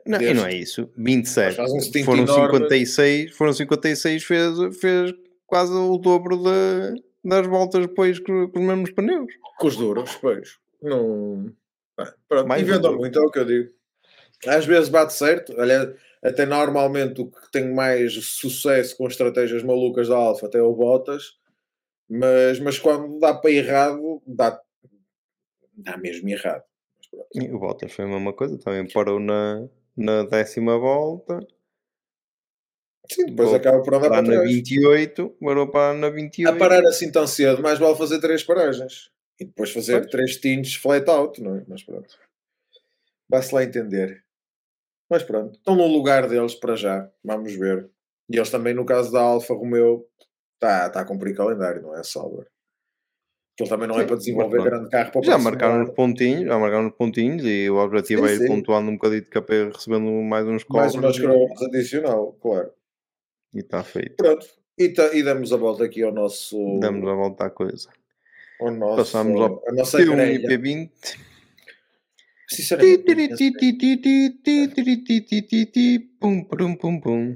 Não, 0.07 0.21
e 0.21 0.33
não 0.33 0.47
é 0.47 0.55
isso, 0.55 0.89
27. 0.97 1.61
Um 1.61 2.05
foram 2.05 2.23
enorme. 2.23 2.59
56, 2.59 3.37
foram 3.37 3.53
56, 3.53 4.25
fez, 4.25 4.77
fez 4.81 5.15
quase 5.47 5.73
o 5.73 5.99
dobro 5.99 6.37
de, 6.37 7.03
das 7.25 7.47
voltas 7.47 7.87
depois 7.87 8.19
com, 8.19 8.49
com 8.49 8.61
os 8.61 8.65
mesmos 8.65 8.91
pneus. 8.93 9.33
Com 9.59 9.67
os 9.67 9.77
duros, 9.77 10.17
pois. 10.17 10.59
Não. 10.81 11.53
Pronto, 12.29 12.49
Mais 12.49 12.63
muito, 12.63 13.19
é 13.19 13.23
o 13.23 13.31
que 13.31 13.39
eu 13.39 13.45
digo. 13.45 13.71
Às 14.47 14.67
vezes 14.67 14.89
bate 14.89 15.13
certo, 15.13 15.55
olha, 15.57 15.95
até 16.23 16.45
normalmente 16.45 17.21
o 17.21 17.31
que 17.31 17.51
tem 17.51 17.73
mais 17.73 18.13
sucesso 18.15 18.97
com 18.97 19.07
estratégias 19.07 19.63
malucas 19.63 20.09
da 20.09 20.17
Alfa 20.17 20.47
até 20.47 20.59
é 20.59 20.63
o 20.63 20.75
Bottas, 20.75 21.39
mas, 22.09 22.59
mas 22.59 22.79
quando 22.79 23.21
dá 23.21 23.35
para 23.35 23.51
errado, 23.51 24.21
dá, 24.27 24.61
dá 25.75 25.97
mesmo 25.97 26.29
errado. 26.29 26.65
E 27.35 27.51
o 27.51 27.59
Bottas 27.59 27.93
foi 27.93 28.05
a 28.05 28.09
mesma 28.09 28.33
coisa, 28.33 28.59
também 28.59 28.91
parou 28.91 29.21
na, 29.21 29.69
na 29.97 30.25
décima 30.25 30.77
volta. 30.79 31.39
Sim, 33.11 33.27
depois 33.27 33.53
acaba 33.53 33.83
por 33.83 33.95
andar 33.95 34.09
para 34.09 34.23
na 34.23 34.43
28, 34.43 35.37
parou 35.41 35.69
para 35.71 35.95
na 35.95 36.09
28. 36.09 36.55
A 36.55 36.59
parar 36.59 36.85
assim 36.87 37.13
tão 37.13 37.27
cedo, 37.27 37.63
mais 37.63 37.79
vale 37.79 37.97
fazer 37.97 38.21
três 38.21 38.43
paragens. 38.43 39.12
E 39.43 39.45
depois 39.45 39.73
fazer 39.73 40.03
pois. 40.03 40.11
três 40.13 40.37
tintes 40.37 40.77
flat 40.77 41.09
out, 41.11 41.43
não 41.43 41.57
é? 41.57 41.65
Mas 41.67 41.83
pronto. 41.83 42.17
Vai-se 43.29 43.53
lá 43.53 43.65
entender. 43.65 44.25
Mas 45.11 45.25
pronto, 45.25 45.57
estão 45.57 45.75
no 45.75 45.89
lugar 45.89 46.29
deles 46.29 46.55
para 46.55 46.77
já. 46.77 47.11
Vamos 47.25 47.53
ver. 47.55 47.91
E 48.31 48.37
eles 48.37 48.51
também, 48.51 48.73
no 48.73 48.87
caso 48.87 49.11
da 49.11 49.21
Alfa 49.21 49.53
Romeo, 49.53 50.07
está 50.55 50.89
tá 50.91 51.01
a 51.01 51.05
cumprir 51.05 51.37
calendário, 51.37 51.83
não 51.83 51.97
é? 51.97 52.05
Sauber. 52.05 52.47
Ele 53.59 53.69
também 53.69 53.89
não 53.89 53.97
é 53.97 53.99
sim, 53.99 54.05
é 54.05 54.07
para 54.07 54.17
desenvolver 54.17 54.63
grande 54.63 54.89
carro 54.91 55.13
para 55.13 55.23
Já 55.23 55.39
marcaram 55.39 55.83
os 55.83 55.91
pontinhos, 55.91 56.47
já 56.47 56.59
marcaram 56.59 56.87
os 56.87 56.95
pontinhos 56.95 57.45
e 57.45 57.69
o 57.69 57.77
objetivo 57.77 58.27
sim, 58.27 58.35
é 58.35 58.37
ir 58.37 58.47
pontuando 58.47 58.91
um 58.91 58.95
bocadinho 58.95 59.23
de 59.23 59.29
KP 59.29 59.71
recebendo 59.75 60.11
mais 60.23 60.47
uns 60.47 60.63
cobros. 60.63 60.95
Mais 60.95 61.05
umas 61.05 61.19
cromos 61.19 61.63
adicional, 61.63 62.33
claro. 62.41 62.73
E 63.53 63.59
está 63.59 63.83
feito. 63.83 64.17
Pronto. 64.17 64.47
E, 64.79 64.89
tá, 64.89 65.13
e 65.13 65.23
damos 65.23 65.53
a 65.53 65.57
volta 65.57 65.85
aqui 65.85 66.03
ao 66.03 66.13
nosso. 66.13 66.79
Damos 66.79 67.07
a 67.09 67.15
volta 67.15 67.47
à 67.47 67.51
coisa 67.51 67.89
o 68.67 68.71
nosso, 68.71 68.97
Passamos 68.97 69.41
ao 69.41 69.63
a 69.67 69.73
nossa 69.73 69.99
P1 69.99 70.35
e 70.35 70.47
P20. 70.47 70.91
Pum, 76.21 76.45
pum, 76.45 76.77
pum, 76.77 77.01
pum. 77.01 77.35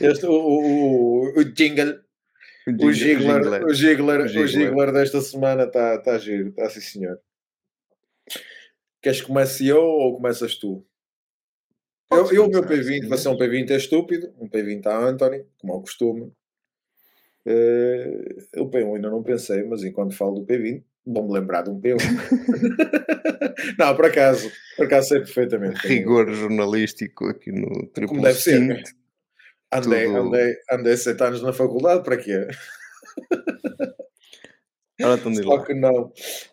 este, 0.00 0.26
o, 0.26 0.32
o, 0.32 1.38
o 1.38 1.44
jingle. 1.44 2.00
O 2.68 2.92
Gigler, 2.92 3.64
o 3.64 3.72
Gigler, 3.72 4.20
o 4.20 4.46
Gigler 4.46 4.92
desta 4.92 5.22
semana 5.22 5.64
está 5.64 5.98
tá 6.02 6.18
giro, 6.18 6.50
está 6.50 6.68
sim 6.68 6.82
senhor. 6.82 7.18
Queres 9.00 9.22
que 9.22 9.26
comece 9.26 9.66
eu 9.66 9.80
ou 9.80 10.16
começas 10.16 10.56
tu? 10.56 10.86
Eu, 12.10 12.30
eu 12.32 12.44
o 12.46 12.48
meu 12.48 12.62
P20 12.62 13.08
vai 13.08 13.16
ser 13.16 13.28
um 13.28 13.38
P20 13.38 13.70
é 13.70 13.76
estúpido, 13.76 14.34
um 14.38 14.48
P20 14.48 14.86
a 14.86 14.98
Anthony, 14.98 15.46
como 15.58 15.72
ao 15.72 15.80
costume. 15.80 16.32
Uh, 17.48 18.60
o 18.62 18.70
P1 18.70 18.96
ainda 18.96 19.08
não 19.08 19.22
pensei, 19.22 19.62
mas 19.64 19.82
enquanto 19.82 20.14
falo 20.14 20.40
do 20.40 20.46
P20, 20.46 20.84
vou-me 21.06 21.32
lembrar 21.32 21.62
de 21.62 21.70
um 21.70 21.80
P1. 21.80 21.96
não, 23.78 23.96
por 23.96 24.04
acaso, 24.04 24.52
por 24.76 24.84
acaso 24.84 25.08
sei 25.08 25.20
perfeitamente. 25.20 25.86
Rigor 25.86 26.30
jornalístico 26.30 27.26
aqui 27.26 27.50
no 27.50 27.86
triplo 27.88 28.16
Como 28.16 28.22
deve 28.22 28.38
ser. 28.38 28.60
Né? 28.60 28.82
Andei, 29.72 30.06
tudo... 30.06 30.18
andei, 30.18 30.56
andei 30.70 30.96
sete 30.96 31.22
anos 31.22 31.42
na 31.42 31.54
faculdade, 31.54 32.02
para 32.02 32.18
quê? 32.18 32.48
Ora, 35.00 35.16
Só 35.16 35.54
lá. 35.54 35.64
que 35.64 35.74
não. 35.74 36.12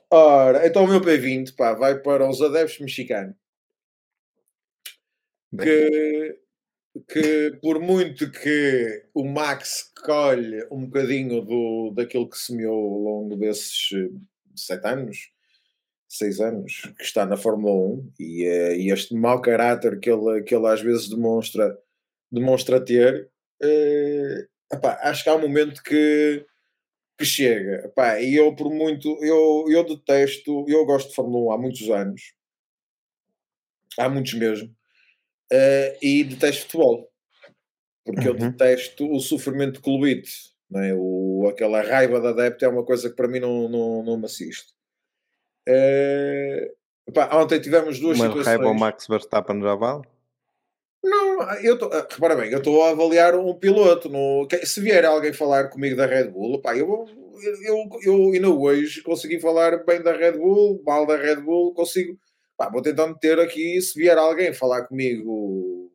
Ora, 0.09 0.67
então 0.67 0.83
o 0.83 0.87
meu 0.87 1.01
P20 1.01 1.55
pá, 1.55 1.73
vai 1.73 1.99
para 1.99 2.29
os 2.29 2.39
adeptos 2.41 2.79
mexicanos. 2.79 3.35
Que 5.59 6.37
que 7.01 7.57
por 7.61 7.79
muito 7.79 8.31
que 8.31 9.05
o 9.13 9.25
Max 9.25 9.91
colhe 10.03 10.65
um 10.71 10.85
bocadinho 10.85 11.41
do, 11.41 11.91
daquilo 11.95 12.29
que 12.29 12.37
semeou 12.37 12.73
ao 12.73 12.99
longo 12.99 13.35
desses 13.35 13.89
eh, 13.93 14.09
sete 14.55 14.87
anos, 14.87 15.31
seis 16.07 16.39
anos, 16.39 16.81
que 16.97 17.03
está 17.03 17.25
na 17.25 17.35
Fórmula 17.35 17.73
1 17.73 18.13
e, 18.19 18.47
uh, 18.47 18.75
e 18.75 18.91
este 18.91 19.13
mau 19.13 19.41
caráter 19.41 19.99
que 19.99 20.09
ele, 20.09 20.43
que 20.43 20.55
ele 20.55 20.67
às 20.67 20.81
vezes 20.81 21.09
demonstra, 21.09 21.77
demonstra 22.31 22.83
ter, 22.83 23.29
uh, 23.61 24.73
epá, 24.73 24.97
acho 25.01 25.23
que 25.23 25.29
há 25.29 25.35
um 25.35 25.41
momento 25.41 25.83
que, 25.83 26.45
que 27.17 27.25
chega. 27.25 27.87
Epá, 27.87 28.21
e 28.21 28.35
eu, 28.35 28.55
por 28.55 28.71
muito, 28.73 29.17
eu, 29.21 29.65
eu 29.69 29.83
detesto, 29.83 30.65
eu 30.69 30.85
gosto 30.85 31.09
de 31.09 31.15
Fórmula 31.15 31.47
1 31.47 31.51
há 31.51 31.57
muitos 31.57 31.89
anos, 31.89 32.21
há 33.99 34.07
muitos 34.07 34.33
mesmo 34.33 34.73
uh, 35.51 35.97
e 36.01 36.23
detesto 36.23 36.63
futebol. 36.63 37.09
porque 38.05 38.29
uhum. 38.29 38.35
eu 38.35 38.51
detesto 38.51 39.11
o 39.11 39.19
sofrimento 39.19 39.73
de 39.73 39.81
clubite. 39.81 40.53
Não 40.69 40.81
é? 40.81 40.93
o, 40.95 41.47
aquela 41.49 41.81
raiva 41.81 42.19
da 42.19 42.29
adepto 42.29 42.65
é 42.65 42.67
uma 42.67 42.83
coisa 42.83 43.09
que 43.09 43.15
para 43.15 43.27
mim 43.27 43.39
não, 43.39 43.69
não, 43.69 44.03
não 44.03 44.17
me 44.17 44.25
assiste. 44.25 44.73
É... 45.67 46.71
ontem 47.33 47.59
tivemos 47.59 47.99
duas 47.99 48.17
Uma 48.17 48.27
situações. 48.27 48.47
raiva 48.47 48.65
ao 48.65 48.73
Max 48.73 49.07
Verstappen 49.07 49.61
já 49.61 49.75
vale? 49.75 50.03
Não, 51.03 51.53
eu 51.61 51.77
tô, 51.77 51.85
ah, 51.85 52.07
repara 52.09 52.35
bem, 52.35 52.51
eu 52.51 52.57
estou 52.57 52.83
a 52.83 52.89
avaliar 52.89 53.35
um 53.35 53.53
piloto. 53.53 54.09
No, 54.09 54.47
se 54.63 54.81
vier 54.81 55.05
alguém 55.05 55.31
falar 55.31 55.69
comigo 55.69 55.95
da 55.95 56.07
Red 56.07 56.29
Bull, 56.29 56.59
pá, 56.59 56.75
eu, 56.75 57.05
eu, 57.63 57.89
eu 58.01 58.31
ainda 58.33 58.49
hoje 58.49 59.03
consegui 59.03 59.39
falar 59.39 59.83
bem 59.85 60.01
da 60.01 60.13
Red 60.13 60.33
Bull, 60.33 60.81
mal 60.83 61.05
da 61.05 61.15
Red 61.15 61.37
Bull, 61.37 61.75
consigo. 61.75 62.17
Pá, 62.57 62.69
vou 62.69 62.81
tentar 62.81 63.07
meter 63.07 63.39
aqui, 63.39 63.81
se 63.81 63.99
vier 63.99 64.17
alguém 64.17 64.53
falar 64.53 64.87
comigo, 64.87 65.91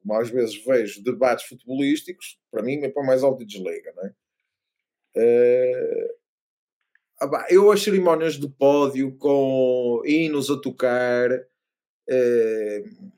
como 0.00 0.14
às 0.14 0.28
vezes 0.28 0.56
vejo, 0.64 1.02
debates 1.04 1.46
futebolísticos, 1.46 2.38
para 2.50 2.62
mim 2.62 2.82
é 2.82 2.88
para 2.88 3.04
mais 3.04 3.22
alto 3.22 3.44
desliga, 3.44 3.92
não 3.96 4.04
é? 4.04 4.12
Uh, 5.16 6.20
eu 7.48 7.70
as 7.70 7.82
cerimónias 7.82 8.34
de 8.34 8.48
pódio 8.48 9.16
com 9.16 10.02
hinos 10.04 10.50
a 10.50 10.56
tocar. 10.56 11.30
Uh, 12.08 13.12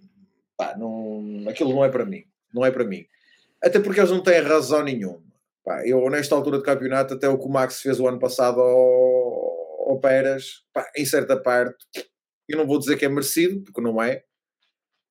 pá, 0.56 0.76
não, 0.76 1.44
aquilo 1.48 1.70
não 1.70 1.84
é 1.84 1.88
para 1.88 2.04
mim. 2.04 2.24
Não 2.52 2.64
é 2.64 2.70
para 2.70 2.84
mim. 2.84 3.06
Até 3.62 3.78
porque 3.78 4.00
eles 4.00 4.10
não 4.10 4.22
têm 4.22 4.40
razão 4.40 4.82
nenhuma. 4.82 5.22
Pá, 5.64 5.86
eu, 5.86 6.08
nesta 6.10 6.34
altura 6.34 6.58
do 6.58 6.64
campeonato, 6.64 7.14
até 7.14 7.28
o 7.28 7.38
que 7.38 7.46
o 7.46 7.50
Max 7.50 7.80
fez 7.80 8.00
o 8.00 8.08
ano 8.08 8.18
passado 8.18 8.60
ao, 8.60 9.90
ao 9.90 10.00
pá, 10.00 10.90
em 10.96 11.04
certa 11.04 11.36
parte, 11.36 11.86
eu 12.48 12.58
não 12.58 12.66
vou 12.66 12.78
dizer 12.78 12.96
que 12.96 13.04
é 13.04 13.08
merecido, 13.08 13.62
porque 13.62 13.80
não 13.80 14.02
é, 14.02 14.24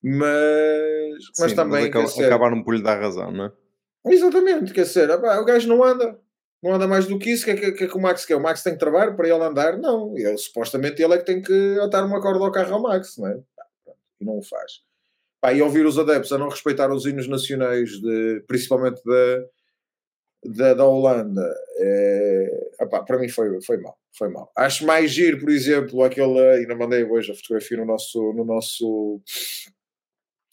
mas, 0.04 1.24
mas 1.40 1.52
Sim, 1.52 1.56
também. 1.56 1.92
Mas 1.92 2.12
acab 2.14 2.26
acabaram 2.26 2.64
por 2.64 2.76
lhe 2.76 2.82
dar 2.82 3.00
razão, 3.00 3.32
não 3.32 3.46
é? 3.46 3.52
Exatamente, 4.08 4.74
quer 4.74 4.84
dizer, 4.84 5.12
o 5.12 5.46
gajo 5.46 5.68
não 5.68 5.84
anda, 5.84 6.20
não 6.62 6.74
anda 6.74 6.88
mais 6.88 7.06
do 7.06 7.20
que 7.20 7.32
isso. 7.32 7.44
O 7.44 7.46
que, 7.46 7.52
é 7.52 7.56
que, 7.56 7.72
que, 7.74 7.84
é 7.84 7.88
que 7.88 7.98
o 7.98 8.02
Max 8.02 8.26
quer? 8.26 8.36
O 8.36 8.42
Max 8.42 8.64
tem 8.64 8.74
que 8.74 8.80
trabalhar 8.80 9.16
para 9.16 9.28
ele 9.28 9.44
andar? 9.44 9.78
Não, 9.78 10.18
ele, 10.18 10.38
supostamente 10.38 11.02
ele 11.02 11.14
é 11.14 11.18
que 11.20 11.26
tem 11.26 11.40
que 11.40 11.80
atar 11.80 12.04
uma 12.04 12.20
corda 12.20 12.44
ao 12.44 12.52
carro 12.52 12.74
ao 12.74 12.82
Max, 12.82 13.18
não 13.18 13.28
é? 13.28 13.40
E 14.20 14.26
não 14.26 14.40
o 14.40 14.42
faz. 14.42 14.82
Pá, 15.40 15.54
e 15.54 15.62
ouvir 15.62 15.86
os 15.86 16.00
adeptos 16.00 16.32
a 16.32 16.38
não 16.38 16.50
respeitar 16.50 16.92
os 16.92 17.06
hinos 17.06 17.28
nacionais, 17.28 17.90
de, 17.92 18.44
principalmente 18.48 19.02
da, 19.04 19.46
da, 20.46 20.74
da 20.74 20.86
Holanda, 20.86 21.56
é, 21.78 22.70
opá, 22.82 23.04
para 23.04 23.20
mim 23.20 23.30
foi, 23.30 23.62
foi 23.62 23.78
mal. 23.78 23.98
Foi 24.18 24.30
mal. 24.30 24.52
Acho 24.58 24.86
mais 24.86 25.12
giro, 25.12 25.40
por 25.40 25.50
exemplo, 25.50 26.04
aquele. 26.04 26.40
Ainda 26.56 26.76
mandei 26.76 27.04
hoje 27.04 27.32
a 27.32 27.36
fotografia 27.36 27.78
no 27.78 27.86
nosso, 27.86 28.34
no 28.34 28.44
nosso, 28.44 29.22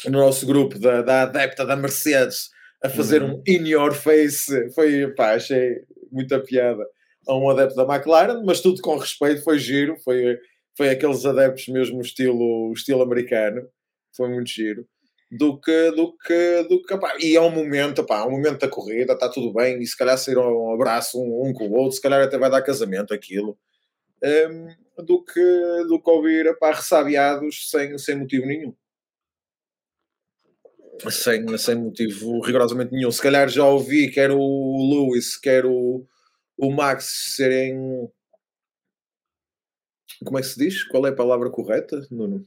no 0.07 0.19
nosso 0.19 0.47
grupo 0.47 0.79
da, 0.79 1.03
da 1.03 1.23
adepta 1.23 1.67
da 1.67 1.77
Mercedes 1.77 2.51
a 2.83 2.89
fazer 2.89 3.23
uhum. 3.23 3.37
um 3.37 3.43
in 3.47 3.69
your 3.69 3.93
face. 3.93 4.71
Foi, 4.73 5.13
pá, 5.15 5.35
achei 5.35 5.83
muita 6.11 6.41
piada 6.41 6.87
a 7.27 7.37
um 7.37 7.51
adepto 7.51 7.75
da 7.75 7.83
McLaren, 7.83 8.43
mas 8.45 8.61
tudo 8.61 8.81
com 8.81 8.97
respeito, 8.97 9.43
foi 9.43 9.59
giro, 9.59 9.97
foi, 9.99 10.39
foi 10.77 10.89
aqueles 10.89 11.27
adeptos 11.27 11.69
mesmo 11.69 12.01
estilo, 12.01 12.73
estilo 12.73 13.03
americano 13.03 13.69
foi 14.17 14.29
muito 14.29 14.51
giro. 14.51 14.87
Do 15.31 15.61
que, 15.61 15.91
do 15.91 16.17
que, 16.17 16.63
do 16.71 16.83
que 16.83 16.97
pá, 16.97 17.15
e 17.21 17.37
é 17.37 17.41
um 17.41 17.51
momento, 17.51 18.03
pá, 18.03 18.21
é 18.21 18.25
um 18.25 18.31
momento 18.31 18.61
da 18.61 18.69
corrida, 18.69 19.13
está 19.13 19.29
tudo 19.29 19.53
bem, 19.53 19.79
e 19.79 19.87
se 19.87 19.95
calhar 19.95 20.17
sair 20.17 20.39
um 20.39 20.73
abraço 20.73 21.21
um, 21.21 21.49
um, 21.49 21.53
com 21.53 21.69
o 21.69 21.73
outro, 21.75 21.97
se 21.97 22.01
calhar 22.01 22.23
até 22.23 22.39
vai 22.39 22.51
dar 22.51 22.63
casamento 22.63 23.13
aquilo, 23.13 23.59
um, 24.25 25.05
do, 25.05 25.23
que, 25.23 25.85
do 25.87 26.01
que 26.03 26.11
ouvir 26.11 26.59
pá, 26.59 26.73
ressabiados 26.73 27.69
sem, 27.71 27.99
sem 27.99 28.17
motivo 28.17 28.47
nenhum. 28.47 28.75
Sem, 31.11 31.59
sem 31.59 31.77
motivo 31.77 32.41
rigorosamente 32.41 32.93
nenhum. 32.93 33.11
Se 33.11 33.23
calhar 33.23 33.49
já 33.49 33.65
ouvi 33.65 34.11
quer 34.11 34.31
o 34.33 34.39
Lewis, 34.91 35.37
quer 35.37 35.65
o, 35.65 36.05
o 36.57 36.71
Max 36.73 37.35
serem. 37.37 37.77
Como 40.25 40.39
é 40.39 40.43
que 40.43 40.49
se 40.49 40.59
diz? 40.59 40.83
Qual 40.85 41.07
é 41.07 41.11
a 41.11 41.15
palavra 41.15 41.51
correta, 41.51 42.01
Nuno? 42.11 42.45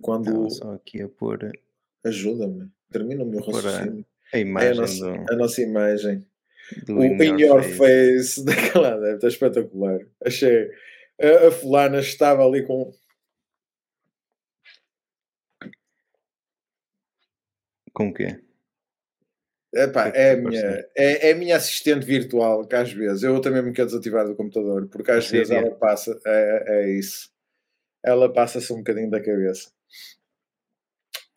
Quando. 0.00 0.50
só 0.50 0.72
aqui 0.72 1.02
a 1.02 1.08
pôr. 1.08 1.50
Ajuda-me. 2.04 2.70
Termina 2.90 3.24
o 3.24 3.26
meu 3.26 3.40
raciocínio. 3.40 4.06
A, 4.32 4.36
a 4.36 4.40
imagem. 4.40 4.68
É 4.68 4.72
a, 4.72 4.80
nossa, 4.80 5.12
do... 5.12 5.32
a 5.32 5.36
nossa 5.36 5.62
imagem. 5.62 6.26
Do 6.86 6.98
o 6.98 7.04
In 7.04 7.40
Your, 7.40 7.62
face. 7.62 7.76
face 7.76 8.44
daquela 8.46 8.98
deve 8.98 9.14
estar 9.16 9.28
espetacular. 9.28 10.00
Achei. 10.24 10.70
A, 11.20 11.48
a 11.48 11.50
fulana 11.50 11.98
estava 11.98 12.44
ali 12.44 12.64
com. 12.64 12.92
Com 17.92 18.08
o 18.08 18.14
quê? 18.14 18.40
Epá, 19.74 20.08
é, 20.14 20.28
é, 20.28 20.30
a 20.30 20.36
minha, 20.36 20.86
é, 20.96 21.30
é, 21.30 21.34
minha 21.34 21.56
assistente 21.56 22.06
virtual 22.06 22.66
que 22.66 22.74
às 22.74 22.90
vezes 22.90 23.22
eu 23.22 23.38
também 23.38 23.62
me 23.62 23.72
quero 23.72 23.88
desativar 23.88 24.26
do 24.26 24.34
computador 24.34 24.88
porque 24.88 25.10
às 25.10 25.30
vezes 25.30 25.50
ela 25.50 25.70
passa, 25.72 26.18
é, 26.26 26.64
é 26.68 26.90
isso, 26.98 27.30
ela 28.02 28.32
passa-se 28.32 28.72
um 28.72 28.78
bocadinho 28.78 29.10
da 29.10 29.22
cabeça. 29.22 29.70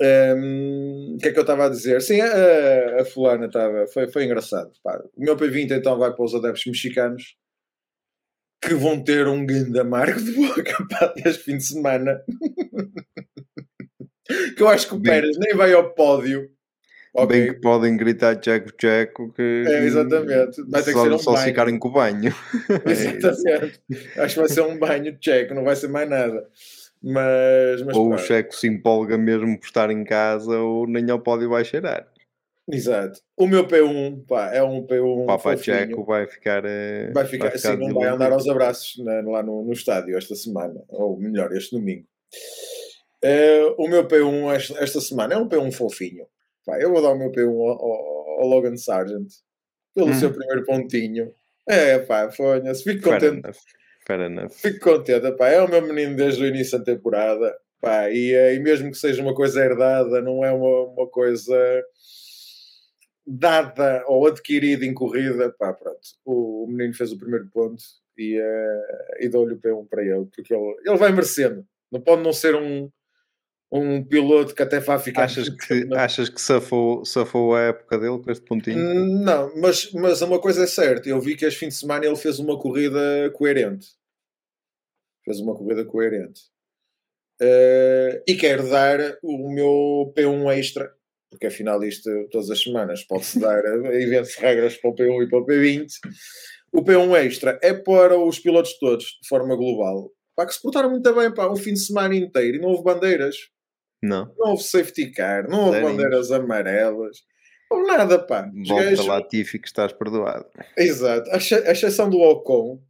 Um, 0.01 1.15
o 1.15 1.17
que 1.19 1.27
é 1.27 1.31
que 1.31 1.37
eu 1.37 1.41
estava 1.41 1.67
a 1.67 1.69
dizer? 1.69 2.01
Sim, 2.01 2.21
a, 2.21 3.01
a 3.01 3.05
fulana 3.05 3.45
estava. 3.45 3.85
Foi, 3.87 4.07
foi 4.07 4.25
engraçado. 4.25 4.71
Pá. 4.83 4.99
O 5.15 5.23
meu 5.23 5.37
P20 5.37 5.71
então 5.71 5.99
vai 5.99 6.11
para 6.11 6.25
os 6.25 6.33
adeptos 6.33 6.65
mexicanos 6.65 7.35
que 8.61 8.73
vão 8.73 9.03
ter 9.03 9.27
um 9.27 9.45
grande 9.45 9.79
amargo 9.79 10.21
de 10.21 10.31
boca 10.33 10.85
pá, 10.89 11.13
este 11.25 11.43
fim 11.43 11.57
de 11.57 11.63
semana. 11.63 12.21
que 14.55 14.63
eu 14.63 14.67
acho 14.67 14.87
que 14.87 14.95
o 14.95 15.01
Pérez 15.01 15.37
nem 15.37 15.55
vai 15.55 15.73
ao 15.73 15.93
pódio. 15.93 16.49
Okay. 17.13 17.27
Bem 17.27 17.53
que 17.53 17.59
podem 17.59 17.97
gritar 17.97 18.37
tcheco 18.37 18.71
tcheco 18.71 19.33
que 19.33 19.65
é, 19.67 19.83
exatamente. 19.83 20.63
Vai 20.69 20.81
ter 20.81 20.93
só, 20.93 21.03
que 21.03 21.09
ser 21.09 21.13
um 21.13 21.19
só 21.19 21.33
banho. 21.33 21.45
ficarem 21.45 21.77
com 21.77 21.89
o 21.89 21.91
banho. 21.91 22.33
exatamente. 22.87 23.81
acho 24.17 24.33
que 24.33 24.39
vai 24.39 24.49
ser 24.49 24.61
um 24.61 24.79
banho 24.79 25.19
tcheco, 25.19 25.53
não 25.53 25.65
vai 25.65 25.75
ser 25.75 25.89
mais 25.89 26.09
nada. 26.09 26.47
Mas, 27.03 27.81
mas 27.81 27.97
ou 27.97 28.09
pronto. 28.09 28.21
o 28.21 28.25
checo 28.25 28.55
se 28.55 28.67
empolga 28.67 29.17
mesmo 29.17 29.59
por 29.59 29.65
estar 29.65 29.89
em 29.89 30.03
casa 30.03 30.57
ou 30.59 30.85
nem 30.85 31.09
ao 31.09 31.19
pódio 31.19 31.49
vai 31.49 31.65
cheirar. 31.65 32.07
Exato. 32.69 33.19
O 33.35 33.47
meu 33.47 33.67
P1 33.67 34.25
pá, 34.27 34.53
é 34.53 34.63
um 34.63 34.85
P1. 34.85 35.25
Papa 35.25 35.57
Checo 35.57 36.05
vai 36.05 36.27
ficar. 36.27 36.63
Eh, 36.63 37.11
vai 37.11 37.25
ficar, 37.25 37.49
vai 37.49 37.57
ficar 37.57 37.73
assim, 37.73 37.87
não 37.87 37.93
vai 37.93 38.09
andar 38.09 38.31
aos 38.31 38.47
abraços 38.47 39.03
né, 39.03 39.21
lá 39.25 39.41
no, 39.41 39.63
no 39.63 39.73
estádio 39.73 40.17
esta 40.17 40.35
semana, 40.35 40.81
ou 40.89 41.17
melhor, 41.19 41.51
este 41.53 41.75
domingo. 41.75 42.05
Uh, 43.23 43.75
o 43.77 43.87
meu 43.87 44.07
P1 44.07 44.55
esta, 44.55 44.83
esta, 44.83 45.01
semana 45.01 45.33
é 45.33 45.37
um 45.37 45.49
P1 45.49 45.71
fofinho. 45.73 46.25
Pá, 46.65 46.79
eu 46.79 46.91
vou 46.91 47.01
dar 47.01 47.11
o 47.11 47.17
meu 47.17 47.31
P1 47.31 47.49
ao, 47.49 48.41
ao 48.41 48.47
Logan 48.47 48.77
Sargent 48.77 49.27
pelo 49.93 50.09
hum. 50.09 50.13
seu 50.13 50.31
primeiro 50.31 50.63
pontinho. 50.65 51.31
É, 51.67 51.99
pá, 51.99 52.31
fonha-se. 52.31 52.83
Fico 52.83 53.09
contente. 53.09 53.41
Fair 54.11 54.21
enough. 54.21 54.49
Fico 54.51 54.79
contente, 54.79 55.31
pá, 55.33 55.49
é 55.49 55.61
o 55.61 55.69
meu 55.69 55.81
menino 55.81 56.15
desde 56.15 56.43
o 56.43 56.47
início 56.47 56.77
da 56.77 56.83
temporada, 56.83 57.55
pá, 57.79 58.09
e, 58.09 58.33
eh, 58.33 58.55
e 58.55 58.59
mesmo 58.59 58.91
que 58.91 58.97
seja 58.97 59.21
uma 59.21 59.33
coisa 59.33 59.63
herdada, 59.63 60.21
não 60.21 60.43
é 60.43 60.51
uma, 60.51 60.85
uma 60.87 61.07
coisa 61.07 61.55
dada 63.25 64.03
ou 64.07 64.27
adquirida 64.27 64.85
em 64.85 64.93
corrida, 64.93 65.53
pá, 65.57 65.73
pronto. 65.73 65.99
O, 66.25 66.65
o 66.65 66.67
menino 66.67 66.93
fez 66.93 67.11
o 67.11 67.17
primeiro 67.17 67.47
ponto 67.53 67.81
e, 68.17 68.39
uh, 68.39 69.17
e 69.19 69.29
dou-lhe 69.29 69.53
o 69.53 69.59
P1 69.59 69.87
para 69.87 70.03
ele, 70.03 70.25
porque 70.25 70.53
ele, 70.53 70.75
ele 70.85 70.97
vai 70.97 71.11
merecendo. 71.11 71.65
Não 71.91 72.01
pode 72.01 72.21
não 72.21 72.33
ser 72.33 72.55
um, 72.55 72.89
um 73.71 74.03
piloto 74.03 74.53
que 74.53 74.61
até 74.61 74.79
vai 74.79 74.99
ficar. 74.99 75.23
Achas 75.23 75.47
que, 75.47 75.87
achas 75.93 76.29
que 76.29 76.41
safou, 76.41 77.05
safou 77.05 77.55
a 77.55 77.61
época 77.61 77.97
dele 77.97 78.19
com 78.19 78.29
este 78.29 78.43
pontinho? 78.43 78.77
Não, 79.23 79.51
mas, 79.55 79.91
mas 79.93 80.21
uma 80.21 80.39
coisa 80.39 80.63
é 80.63 80.67
certa: 80.67 81.07
eu 81.07 81.19
vi 81.21 81.35
que 81.35 81.45
este 81.45 81.59
fim 81.59 81.69
de 81.69 81.75
semana 81.75 82.05
ele 82.05 82.15
fez 82.15 82.39
uma 82.39 82.59
corrida 82.59 82.99
coerente. 83.33 84.00
Fez 85.31 85.39
uma 85.39 85.55
corrida 85.55 85.85
coerente. 85.85 86.41
Uh, 87.41 88.21
e 88.27 88.35
quero 88.35 88.69
dar 88.69 88.99
o 89.23 89.49
meu 89.49 90.13
P1 90.13 90.57
extra, 90.57 90.93
porque 91.29 91.47
afinal 91.47 91.81
isto 91.85 92.09
todas 92.29 92.49
as 92.51 92.61
semanas 92.61 93.05
pode-se 93.05 93.39
dar 93.39 93.63
eventos 93.93 94.35
regras 94.35 94.75
para 94.75 94.89
o 94.89 94.93
P1 94.95 95.23
e 95.23 95.29
para 95.29 95.39
o 95.39 95.45
P20. 95.45 95.87
O 96.73 96.83
P1 96.83 97.25
extra 97.25 97.57
é 97.63 97.73
para 97.73 98.19
os 98.19 98.39
pilotos 98.39 98.77
todos, 98.77 99.05
de 99.21 99.27
forma 99.29 99.55
global. 99.55 100.11
Pá, 100.35 100.45
que 100.45 100.53
se 100.53 100.61
portaram 100.61 100.89
muito 100.89 101.15
bem, 101.15 101.33
pá, 101.33 101.49
um 101.49 101.55
fim 101.55 101.73
de 101.73 101.79
semana 101.79 102.13
inteiro 102.13 102.57
e 102.57 102.59
não 102.59 102.69
houve 102.69 102.83
bandeiras. 102.83 103.37
Não. 104.03 104.33
Não 104.37 104.51
houve 104.51 104.63
safety 104.63 105.11
car, 105.11 105.49
não 105.49 105.67
houve 105.67 105.79
bandeiras 105.79 106.29
amarelas. 106.29 107.19
Não 107.71 107.77
houve 107.77 107.89
nada, 107.89 108.19
pá. 108.19 108.51
Volta 108.67 108.83
gajos... 108.83 109.05
Latifi 109.05 109.59
que 109.59 109.67
estás 109.67 109.93
perdoado. 109.93 110.45
Exato. 110.77 111.31
A, 111.31 111.37
exceção 111.37 112.09
do 112.09 112.19
Ocon, 112.19 112.81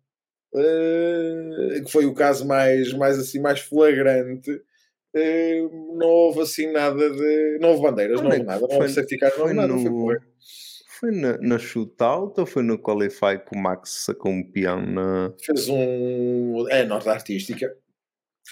uh, 0.53 1.84
que 1.84 1.91
foi 1.91 2.06
o 2.06 2.14
caso 2.14 2.45
mais, 2.45 2.94
mais 2.94 3.18
assim, 3.18 3.40
mais 3.40 3.60
flagrante, 3.60 4.52
uh, 4.52 5.98
não 5.98 6.07
houve 6.07 6.41
assim 6.41 6.72
nada 6.72 7.10
de... 7.10 7.57
Não 7.60 7.69
houve 7.69 7.84
bandeiras, 7.84 8.22
não, 8.22 8.30
não 8.30 8.32
houve 8.32 8.45
nada. 8.45 8.60
Não 8.61 8.78
houve 8.78 8.95
não 9.38 9.41
houve 9.41 9.53
nada. 9.53 9.73
No... 9.73 10.06
Foi, 10.06 10.18
foi 10.99 11.11
na, 11.11 11.38
na 11.38 11.57
shootout 11.57 12.40
ou 12.40 12.45
foi 12.45 12.64
no 12.64 12.78
Qualify 12.78 13.40
que 13.40 13.56
o 13.56 13.60
Max 13.60 14.03
sacou 14.06 14.32
um 14.32 14.44
peão 14.44 14.86
na... 14.86 15.34
Fez 15.44 15.68
um... 15.69 16.68
É, 16.69 16.86
nota 16.86 17.11
artística 17.11 17.76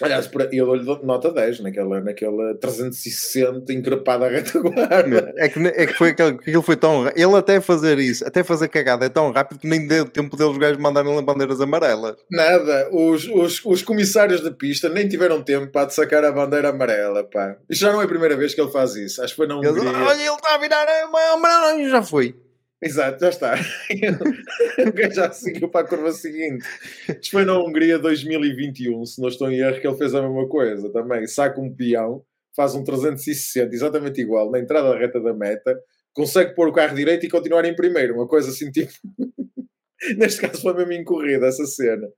Aliás, 0.00 0.30
eu 0.52 0.66
dou-lhe 0.66 1.04
nota 1.04 1.30
10 1.30 1.60
naquela, 1.60 2.00
naquela 2.00 2.54
360 2.54 3.72
encrepada 3.72 4.28
retaguarda. 4.28 5.32
É 5.36 5.48
que, 5.48 5.58
é 5.58 5.86
que 5.86 5.92
foi 5.92 6.10
aquele, 6.10 6.30
aquilo 6.30 6.62
foi 6.62 6.76
tão. 6.76 7.06
Ele 7.08 7.36
até 7.36 7.60
fazer 7.60 7.98
isso, 7.98 8.26
até 8.26 8.42
fazer 8.42 8.68
cagada 8.68 9.04
é 9.04 9.08
tão 9.08 9.30
rápido 9.30 9.58
que 9.58 9.68
nem 9.68 9.86
deu 9.86 10.06
tempo 10.06 10.36
deles 10.36 10.56
gajos 10.56 10.78
mandarem 10.78 11.22
bandeiras 11.22 11.60
amarelas. 11.60 12.16
Nada, 12.30 12.88
os, 12.92 13.26
os, 13.28 13.64
os 13.64 13.82
comissários 13.82 14.40
de 14.42 14.50
pista 14.50 14.88
nem 14.88 15.06
tiveram 15.06 15.42
tempo 15.42 15.70
para 15.70 15.90
sacar 15.90 16.24
a 16.24 16.32
bandeira 16.32 16.70
amarela, 16.70 17.24
pá. 17.24 17.56
Isto 17.68 17.82
já 17.82 17.92
não 17.92 18.00
é 18.00 18.04
a 18.04 18.08
primeira 18.08 18.36
vez 18.36 18.54
que 18.54 18.60
ele 18.60 18.70
faz 18.70 18.96
isso. 18.96 19.22
Acho 19.22 19.32
que 19.32 19.36
foi 19.36 19.46
na 19.46 19.56
Hungria. 19.56 19.70
Eles, 19.70 19.84
Olha, 19.84 20.20
ele 20.20 20.34
está 20.34 20.54
a 20.54 20.58
virar 20.58 20.86
a 20.88 21.32
amarela 21.34 21.80
e 21.80 21.90
já 21.90 22.02
foi. 22.02 22.34
Exato, 22.82 23.20
já 23.20 23.28
está. 23.28 23.54
o 24.88 24.92
gajo 24.92 25.14
já 25.14 25.30
seguiu 25.32 25.68
para 25.68 25.84
a 25.84 25.88
curva 25.88 26.12
seguinte. 26.12 26.64
Isto 27.08 27.30
foi 27.30 27.44
na 27.44 27.58
Hungria 27.58 27.98
2021, 27.98 29.04
se 29.04 29.20
não 29.20 29.28
estou 29.28 29.50
em 29.50 29.58
erro, 29.58 29.80
que 29.80 29.86
ele 29.86 29.98
fez 29.98 30.14
a 30.14 30.22
mesma 30.22 30.48
coisa 30.48 30.90
também. 30.90 31.26
Saca 31.26 31.60
um 31.60 31.74
peão, 31.74 32.24
faz 32.56 32.74
um 32.74 32.82
360, 32.82 33.74
exatamente 33.74 34.20
igual, 34.20 34.50
na 34.50 34.58
entrada 34.58 34.90
da 34.90 34.98
reta 34.98 35.20
da 35.20 35.34
meta, 35.34 35.78
consegue 36.14 36.54
pôr 36.54 36.68
o 36.68 36.72
carro 36.72 36.96
direito 36.96 37.26
e 37.26 37.30
continuar 37.30 37.66
em 37.66 37.76
primeiro. 37.76 38.14
Uma 38.14 38.26
coisa 38.26 38.48
assim, 38.48 38.70
tipo. 38.70 38.92
Neste 40.16 40.40
caso 40.40 40.62
foi 40.62 40.74
mesmo 40.74 40.92
incorrida 40.94 41.46
essa 41.46 41.66
cena. 41.66 42.08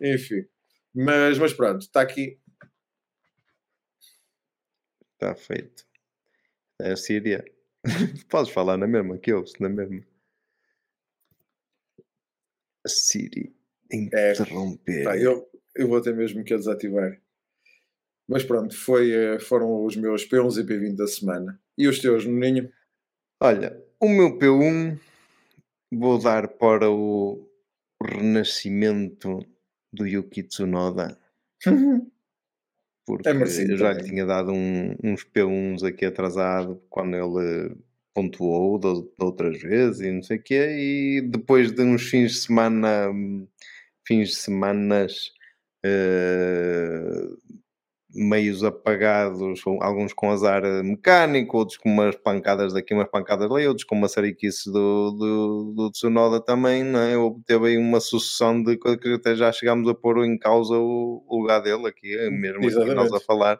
Enfim. 0.00 0.44
Mas, 0.94 1.36
mas 1.38 1.52
pronto, 1.52 1.82
está 1.82 2.00
aqui. 2.00 2.38
Está 5.14 5.34
feito. 5.34 5.84
É 6.80 6.92
a 6.92 6.96
Síria. 6.96 7.44
Podes 8.28 8.52
falar 8.52 8.76
na 8.76 8.86
mesma 8.86 9.18
que 9.18 9.32
eu, 9.32 9.44
na 9.60 9.68
mesma. 9.68 10.02
A 12.84 12.88
Siri 12.88 13.54
interromper. 13.92 15.00
É, 15.00 15.04
tá, 15.04 15.16
eu, 15.16 15.48
eu 15.74 15.88
vou 15.88 16.00
ter 16.00 16.14
mesmo 16.14 16.44
que 16.44 16.54
a 16.54 16.56
desativar. 16.56 17.20
Mas 18.28 18.44
pronto, 18.44 18.76
foi, 18.76 19.10
eh, 19.10 19.38
foram 19.38 19.84
os 19.84 19.96
meus 19.96 20.28
P11 20.28 20.60
e 20.60 20.64
P20 20.64 20.96
da 20.96 21.06
semana. 21.06 21.60
E 21.78 21.88
os 21.88 21.98
teus, 21.98 22.26
Nuninho? 22.26 22.70
Olha, 23.40 23.82
o 23.98 24.08
meu 24.08 24.38
P1 24.38 24.98
vou 25.90 26.18
dar 26.18 26.46
para 26.46 26.90
o 26.90 27.48
renascimento 28.02 29.38
do 29.92 30.06
Yuki 30.06 30.42
Tsunoda. 30.42 31.18
porque 33.16 33.28
é 33.28 33.32
eu 33.32 33.76
já 33.76 33.92
lhe 33.92 34.04
tinha 34.04 34.26
dado 34.26 34.52
um, 34.52 34.94
uns 35.02 35.24
P1s 35.24 35.82
aqui 35.86 36.04
atrasado 36.04 36.80
quando 36.88 37.16
ele 37.16 37.76
pontuou 38.14 38.78
de, 38.78 39.02
de, 39.02 39.08
outras 39.20 39.60
vezes 39.60 40.00
e 40.00 40.10
não 40.10 40.22
sei 40.22 40.38
o 40.38 40.42
quê, 40.42 40.68
e 40.78 41.20
depois 41.22 41.72
de 41.72 41.82
uns 41.82 42.02
fins 42.02 42.32
de 42.32 42.38
semana, 42.38 43.10
fins 44.06 44.30
de 44.30 44.34
semanas 44.34 45.32
uh, 45.86 47.38
meios 48.14 48.64
apagados, 48.64 49.62
alguns 49.80 50.12
com 50.12 50.30
azar 50.30 50.62
mecânico, 50.82 51.58
outros 51.58 51.76
com 51.76 51.90
umas 51.90 52.16
pancadas 52.16 52.72
daqui, 52.72 52.94
umas 52.94 53.10
pancadas 53.10 53.50
ali, 53.50 53.66
outros 53.66 53.84
com 53.84 53.94
uma 53.94 54.08
sariquice 54.08 54.72
do, 54.72 55.10
do, 55.12 55.72
do 55.76 55.90
Tsunoda 55.90 56.40
também, 56.40 56.82
não 56.82 57.00
é? 57.00 57.14
Teve 57.46 57.68
aí 57.68 57.76
uma 57.76 58.00
sucessão 58.00 58.62
de 58.62 58.76
coisas 58.78 59.00
que 59.00 59.12
até 59.12 59.34
já 59.34 59.52
chegámos 59.52 59.88
a 59.88 59.94
pôr 59.94 60.24
em 60.24 60.38
causa 60.38 60.74
o, 60.74 61.22
lugar 61.28 61.60
dele 61.60 61.86
aqui, 61.86 62.16
é 62.16 62.30
mesmo 62.30 62.66
aqui 62.66 62.94
nós 62.94 63.12
a 63.12 63.20
falar, 63.20 63.58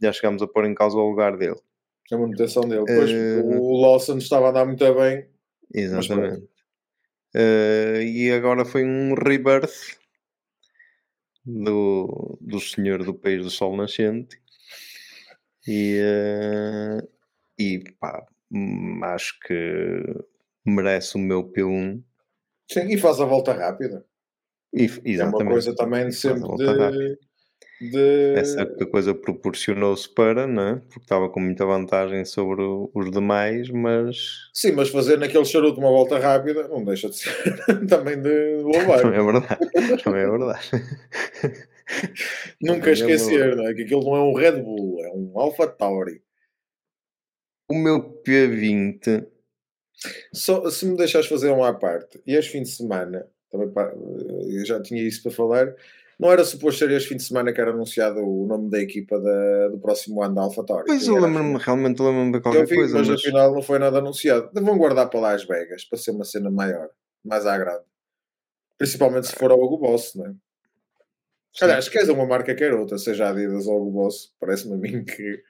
já 0.00 0.12
chegámos 0.12 0.40
a 0.42 0.46
pôr 0.46 0.64
em 0.64 0.74
causa 0.74 0.96
o 0.96 1.08
lugar 1.08 1.36
dele. 1.36 1.60
A 2.10 2.16
manutenção 2.16 2.62
dele. 2.62 2.84
Pois, 2.86 3.10
uh, 3.10 3.60
o 3.60 3.80
Lawson 3.80 4.18
estava 4.18 4.46
a 4.46 4.50
andar 4.50 4.66
muito 4.66 4.94
bem. 4.94 5.26
Exatamente. 5.72 6.46
Uh, 7.34 8.00
e 8.02 8.30
agora 8.30 8.64
foi 8.64 8.84
um 8.84 9.14
rebirth 9.14 9.98
do, 11.44 12.38
do 12.40 12.60
Senhor 12.60 13.04
do 13.04 13.14
País 13.14 13.42
do 13.42 13.50
Sol 13.50 13.76
Nascente 13.76 14.40
e, 15.66 16.00
uh, 16.00 17.08
e 17.58 17.82
pá, 17.98 18.26
hum, 18.50 19.00
acho 19.04 19.38
que 19.40 20.02
merece 20.64 21.16
o 21.16 21.20
meu 21.20 21.50
P1. 21.50 22.02
Sim, 22.70 22.88
e 22.88 22.98
faz 22.98 23.20
a 23.20 23.24
volta 23.24 23.52
rápida. 23.52 24.04
E, 24.72 24.84
exatamente. 24.84 25.20
É 25.20 25.24
uma 25.26 25.50
coisa 25.50 25.74
também 25.74 26.10
sempre 26.10 26.56
de, 26.56 27.18
de... 27.90 28.34
Essa 28.36 28.66
coisa 28.86 29.14
proporcionou-se 29.14 30.08
para, 30.08 30.46
não 30.46 30.62
é? 30.62 30.74
Porque 30.88 31.04
estava 31.04 31.28
com 31.28 31.40
muita 31.40 31.64
vantagem 31.64 32.24
sobre 32.24 32.62
os 32.62 33.10
demais, 33.10 33.68
mas. 33.70 34.16
Sim, 34.52 34.72
mas 34.72 34.88
fazer 34.88 35.18
naquele 35.18 35.44
charuto 35.44 35.80
uma 35.80 35.90
volta 35.90 36.18
rápida 36.18 36.68
não 36.68 36.84
deixa 36.84 37.08
de 37.08 37.16
ser 37.16 37.56
também 37.88 38.20
de 38.20 38.56
louvar. 38.62 39.04
Não 39.04 39.14
é 39.14 39.22
verdade. 39.22 40.04
Não 40.06 40.16
é 40.16 40.30
verdade. 40.30 40.70
Nunca 42.60 42.90
é 42.90 42.92
esquecer, 42.92 43.56
não 43.56 43.66
é? 43.66 43.74
Que 43.74 43.82
aquilo 43.82 44.04
não 44.04 44.16
é 44.16 44.20
um 44.20 44.34
Red 44.34 44.62
Bull, 44.62 45.04
é 45.04 45.10
um 45.10 45.38
Alpha 45.38 45.66
Tauri. 45.66 46.22
O 47.68 47.74
meu 47.74 48.22
P20. 48.26 49.26
Só, 50.32 50.68
se 50.70 50.84
me 50.86 50.96
deixares 50.96 51.26
fazer 51.26 51.50
uma 51.50 51.68
à 51.68 51.74
parte, 51.74 52.20
e 52.26 52.34
este 52.34 52.52
fim 52.52 52.62
de 52.62 52.68
semana, 52.68 53.26
também 53.50 53.70
eu 54.48 54.64
já 54.66 54.82
tinha 54.82 55.02
isso 55.02 55.22
para 55.22 55.32
falar 55.32 55.74
não 56.18 56.30
era 56.30 56.44
suposto 56.44 56.78
ser 56.78 56.90
este 56.90 57.08
fim 57.08 57.16
de 57.16 57.22
semana 57.22 57.52
que 57.52 57.60
era 57.60 57.70
anunciado 57.70 58.20
o 58.20 58.46
nome 58.46 58.70
da 58.70 58.78
equipa 58.80 59.20
da, 59.20 59.68
do 59.68 59.78
próximo 59.78 60.22
ano 60.22 60.34
da 60.34 60.42
AlphaTauri. 60.42 60.86
Pois 60.86 61.06
eu 61.06 61.16
lembro-me, 61.16 61.58
realmente 61.58 62.00
lembro-me 62.00 62.32
de 62.32 62.40
qualquer 62.40 62.66
vi, 62.66 62.76
coisa. 62.76 62.98
Mas, 62.98 63.08
mas 63.08 63.20
afinal 63.20 63.52
não 63.52 63.62
foi 63.62 63.78
nada 63.78 63.98
anunciado. 63.98 64.50
Vão 64.54 64.78
guardar 64.78 65.08
para 65.10 65.20
Las 65.20 65.44
Vegas 65.44 65.84
para 65.84 65.98
ser 65.98 66.12
uma 66.12 66.24
cena 66.24 66.50
maior, 66.50 66.88
mais 67.24 67.46
à 67.46 67.58
grande. 67.58 67.84
Principalmente 68.78 69.26
se 69.26 69.34
for 69.34 69.50
a 69.50 69.54
Hugo 69.54 69.78
Boss, 69.78 70.14
não 70.14 70.26
é? 70.26 70.34
Aliás, 71.60 71.88
queres 71.88 72.08
uma 72.08 72.26
marca 72.26 72.54
quer 72.54 72.74
outra, 72.74 72.98
seja 72.98 73.26
a 73.26 73.30
Adidas 73.30 73.66
ou 73.66 73.80
Hugo 73.80 73.92
Boss, 73.92 74.34
parece-me 74.40 74.74
a 74.74 74.76
mim 74.76 75.04
que 75.04 75.40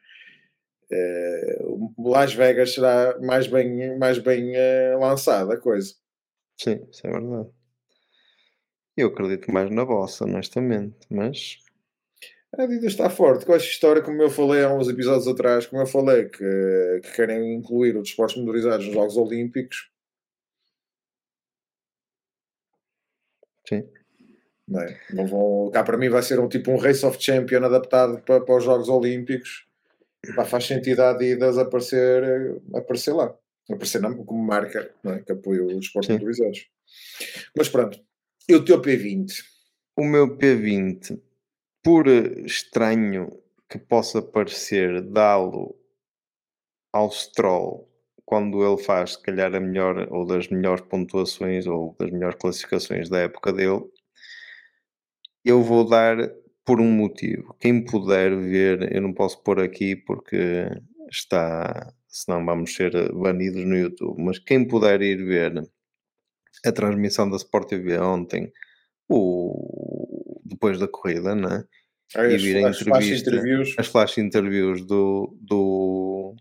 eh, 0.93 1.59
Las 1.99 2.35
Vegas 2.35 2.75
será 2.75 3.19
mais 3.21 3.47
bem, 3.47 3.99
mais 3.99 4.19
bem 4.19 4.55
eh, 4.55 4.97
lançada 4.99 5.55
a 5.55 5.61
coisa. 5.61 5.95
Sim, 6.61 6.87
isso 6.91 7.07
é 7.07 7.11
verdade. 7.11 7.49
Eu 8.97 9.09
acredito 9.09 9.51
mais 9.53 9.71
na 9.71 9.85
vossa, 9.85 10.25
honestamente, 10.25 10.97
mas. 11.11 11.59
A 12.57 12.63
Adidas 12.63 12.93
está 12.93 13.11
forte 13.11 13.45
com 13.45 13.53
esta 13.53 13.69
história, 13.69 14.01
como 14.01 14.23
eu 14.23 14.31
falei 14.31 14.63
há 14.63 14.73
uns 14.73 14.89
episódios 14.89 15.27
atrás, 15.27 15.67
como 15.67 15.83
eu 15.83 15.87
falei, 15.87 16.29
que, 16.29 17.01
que 17.03 17.13
querem 17.17 17.55
incluir 17.55 17.97
os 17.97 18.05
desportos 18.09 18.37
motorizados 18.37 18.87
nos 18.87 18.95
Jogos 18.95 19.17
Olímpicos. 19.17 19.91
Sim. 23.69 23.89
Não, 24.69 24.81
é? 24.81 25.01
não 25.11 25.27
vão, 25.27 25.71
cá 25.73 25.83
para 25.83 25.99
mim 25.99 26.09
vai 26.09 26.23
ser 26.23 26.39
um 26.39 26.49
tipo 26.49 26.71
um 26.71 26.77
Race 26.77 27.05
of 27.05 27.21
Champion 27.21 27.65
adaptado 27.65 28.23
para, 28.23 28.41
para 28.41 28.57
os 28.57 28.65
Jogos 28.65 28.89
Olímpicos. 28.89 29.67
Pá, 30.37 30.45
faz 30.45 30.65
sentido 30.65 31.01
a 31.01 31.11
Adidas 31.11 31.59
aparecer, 31.59 32.63
aparecer 32.73 33.13
lá. 33.13 33.37
Aparecer 33.69 34.01
como 34.01 34.45
marca 34.45 34.95
não 35.03 35.15
é? 35.15 35.23
que 35.23 35.33
apoia 35.33 35.65
os 35.65 35.75
desportos 35.75 36.11
motorizados. 36.11 36.69
Mas 37.57 37.69
pronto, 37.69 38.01
e 38.49 38.55
o 38.55 38.65
teu 38.65 38.81
P20? 38.81 39.43
O 39.97 40.05
meu 40.05 40.37
P20, 40.37 41.21
por 41.83 42.07
estranho 42.09 43.29
que 43.69 43.79
possa 43.79 44.21
parecer, 44.21 45.03
dá-lo 45.03 45.75
ao 46.93 47.11
Stroll 47.11 47.89
quando 48.25 48.65
ele 48.65 48.83
faz, 48.83 49.13
se 49.13 49.23
calhar, 49.23 49.55
a 49.55 49.61
melhor 49.61 50.09
ou 50.11 50.27
das 50.27 50.49
melhores 50.49 50.83
pontuações 50.83 51.67
ou 51.67 51.95
das 51.99 52.11
melhores 52.11 52.39
classificações 52.39 53.09
da 53.09 53.19
época 53.19 53.53
dele, 53.53 53.83
eu 55.45 55.63
vou 55.63 55.87
dar 55.87 56.17
por 56.65 56.81
um 56.81 56.91
motivo. 56.91 57.55
Quem 57.61 57.85
puder 57.85 58.35
ver, 58.37 58.95
eu 58.95 59.03
não 59.03 59.13
posso 59.13 59.43
pôr 59.43 59.61
aqui 59.61 59.95
porque 59.95 60.69
está, 61.11 61.93
senão 62.09 62.45
vamos 62.45 62.75
ser 62.75 63.13
banidos 63.13 63.65
no 63.65 63.77
YouTube, 63.77 64.23
mas 64.23 64.39
quem 64.39 64.67
puder 64.67 65.03
ir 65.03 65.23
ver 65.25 65.63
a 66.65 66.73
transmissão 66.73 67.29
da 67.29 67.37
Sport 67.37 67.69
TV 67.69 67.99
ontem, 67.99 68.53
o, 69.09 70.41
depois 70.45 70.79
da 70.79 70.89
corrida, 70.89 71.35
né? 71.35 71.65
Ah, 72.15 72.27
e 72.27 72.37
vir 72.37 72.57
a 72.57 72.69
entrevista, 72.69 72.85
flash 72.85 73.11
interviews. 73.11 73.75
as 73.79 73.87
flash 73.87 74.19
interviews 74.19 74.85
do, 74.85 75.37
do, 75.41 76.37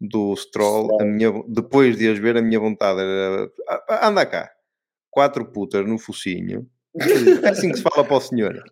do 0.00 0.36
Stroll, 0.36 0.84
Stroll. 0.84 1.02
A 1.02 1.04
minha, 1.04 1.30
depois 1.48 1.96
de 1.96 2.08
as 2.08 2.18
ver, 2.18 2.36
a 2.36 2.42
minha 2.42 2.58
vontade 2.58 3.00
era 3.00 3.50
anda 4.02 4.24
cá, 4.24 4.50
quatro 5.10 5.44
putas 5.46 5.86
no 5.86 5.98
focinho. 5.98 6.68
É 7.42 7.48
assim 7.50 7.70
que 7.70 7.76
se 7.76 7.82
fala 7.82 8.04
para 8.04 8.16
o 8.16 8.20
senhor. 8.20 8.62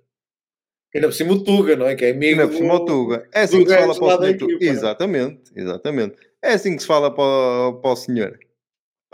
Ainda 0.95 1.09
por 1.09 1.13
cima 1.13 1.33
o 1.33 1.43
Tuga, 1.43 1.77
não 1.77 1.87
é? 1.87 1.97
Que 1.97 2.07
é 2.07 2.11
amigo 2.13 2.41
Ainda 2.41 2.49
por 2.49 2.57
cima 2.57 2.75
o 2.75 2.85
Tuga. 2.85 3.29
É 3.35 3.43
assim 3.43 3.65
que 3.65 3.71
se 3.71 3.77
fala 3.77 3.95
para 3.95 4.05
o 4.05 4.19
senhor. 4.19 4.31
Equipa, 4.31 4.65
exatamente, 4.65 5.53
exatamente. 5.55 6.17
É 6.41 6.53
assim 6.53 6.77
que 6.77 6.83
se 6.83 6.87
fala 6.87 7.13
para, 7.13 7.73
para 7.81 7.91
o 7.91 7.97
senhor. 7.97 8.39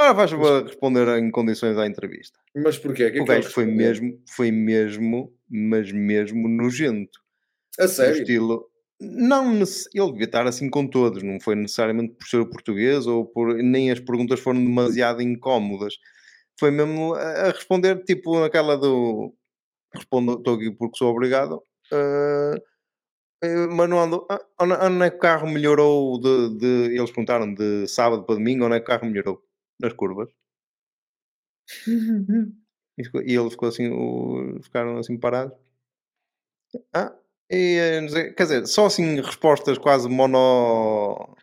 Agora 0.00 0.14
vais 0.14 0.32
mas... 0.32 0.62
responder 0.62 1.08
em 1.18 1.30
condições 1.30 1.76
à 1.76 1.86
entrevista. 1.86 2.38
Mas 2.56 2.78
porquê? 2.78 3.10
Que 3.10 3.20
o 3.20 3.24
gajo 3.26 3.50
foi 3.50 3.66
mesmo, 3.66 4.18
foi 4.30 4.50
mesmo, 4.50 5.30
mas 5.46 5.92
mesmo 5.92 6.48
nojento. 6.48 7.20
A 7.78 7.86
sério? 7.86 8.14
No 8.14 8.20
estilo, 8.22 8.70
não, 8.98 9.52
ele 9.56 10.12
devia 10.12 10.24
estar 10.24 10.46
assim 10.46 10.70
com 10.70 10.86
todos, 10.86 11.22
não 11.22 11.38
foi 11.38 11.54
necessariamente 11.54 12.14
por 12.14 12.26
ser 12.26 12.42
português 12.46 13.06
ou 13.06 13.26
por 13.26 13.54
nem 13.56 13.90
as 13.90 14.00
perguntas 14.00 14.40
foram 14.40 14.64
demasiado 14.64 15.20
incómodas. 15.20 15.94
Foi 16.58 16.70
mesmo 16.70 17.14
a 17.14 17.50
responder 17.50 18.02
tipo 18.04 18.42
aquela 18.42 18.78
do 18.78 19.34
respondo, 19.94 20.38
estou 20.38 20.54
aqui 20.54 20.70
porque 20.70 20.96
sou 20.96 21.10
obrigado. 21.10 21.62
Uh, 21.92 22.58
mas 23.70 23.88
não 23.88 24.00
andou. 24.00 24.26
Ah, 24.30 24.40
onde 24.60 25.04
é 25.04 25.10
que 25.10 25.16
o 25.16 25.20
carro 25.20 25.46
melhorou 25.46 26.18
de, 26.18 26.58
de, 26.58 26.96
Eles 26.96 27.10
perguntaram 27.10 27.52
de 27.52 27.86
sábado 27.86 28.24
para 28.24 28.36
domingo, 28.36 28.64
onde 28.64 28.76
é 28.76 28.80
que 28.80 28.84
o 28.84 28.86
carro 28.86 29.06
melhorou? 29.06 29.42
Nas 29.80 29.92
curvas. 29.92 30.30
e, 32.98 33.34
ele 33.34 33.50
ficou 33.50 33.68
assim, 33.68 33.90
ficaram 34.62 34.98
assim 34.98 35.18
parados. 35.18 35.56
Ah, 36.92 37.16
e, 37.50 37.76
eh, 37.78 38.32
quer 38.32 38.42
dizer, 38.44 38.66
só 38.66 38.86
assim 38.86 39.20
respostas 39.20 39.78
quase 39.78 40.08
mono 40.08 41.36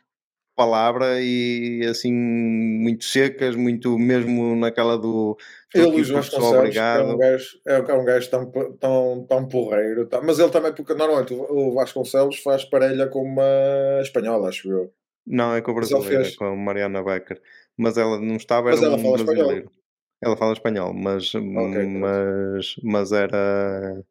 palavra 0.57 1.21
e 1.21 1.85
assim 1.85 2.11
muito 2.11 3.05
secas, 3.05 3.55
muito 3.55 3.97
mesmo 3.99 4.55
naquela 4.55 4.97
do 4.97 5.37
ele, 5.73 5.85
Luís 5.85 6.09
Vasconcelos, 6.09 6.75
é 6.75 7.03
um 7.03 7.17
gajo, 7.17 7.59
é, 7.67 7.75
é 7.75 7.93
um 7.93 8.03
gajo 8.03 8.29
tão, 8.31 8.51
tão, 8.79 9.25
tão 9.29 9.47
porreiro, 9.47 10.07
tá, 10.07 10.19
mas 10.19 10.39
ele 10.39 10.49
também, 10.49 10.73
porque 10.73 10.95
normalmente 10.95 11.31
o 11.33 11.73
Vasconcelos 11.75 12.39
faz 12.39 12.65
parelha 12.65 13.07
com 13.07 13.21
uma 13.21 14.01
espanhola, 14.01 14.49
acho 14.49 14.67
eu. 14.71 14.91
Não, 15.27 15.53
é 15.53 15.61
com 15.61 15.71
a 15.71 15.73
brasileira, 15.75 16.23
fez... 16.23 16.35
com 16.35 16.45
a 16.45 16.55
Mariana 16.55 17.03
Becker, 17.03 17.39
mas 17.77 17.97
ela 17.97 18.19
não 18.19 18.35
estava, 18.35 18.69
era 18.69 18.77
mas 18.77 18.85
ela 18.85 18.95
um 18.95 18.99
fala 18.99 19.23
brasileiro. 19.23 19.51
Espanhol. 19.51 19.77
Ela 20.19 20.37
fala 20.37 20.53
espanhol, 20.53 20.93
mas, 20.93 21.35
okay, 21.35 21.85
mas, 21.85 22.75
mas 22.83 23.11
era. 23.11 24.03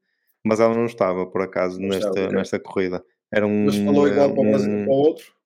Mas 0.45 0.61
ela 0.61 0.75
não 0.75 0.87
estava, 0.87 1.27
por 1.27 1.43
acaso, 1.43 1.81
não 1.81 1.89
nesta, 1.89 2.09
estava, 2.09 2.33
nesta 2.33 2.61
corrida. 2.61 3.05
Era 3.33 3.47
um. 3.47 3.65
Mas 3.65 3.77
falou 3.77 4.07
igual 4.07 4.31
um, 4.31 4.35
para, 4.35 4.45
um, 4.45 4.85
para 4.85 4.93
o 4.93 4.97
outro? 4.97 5.37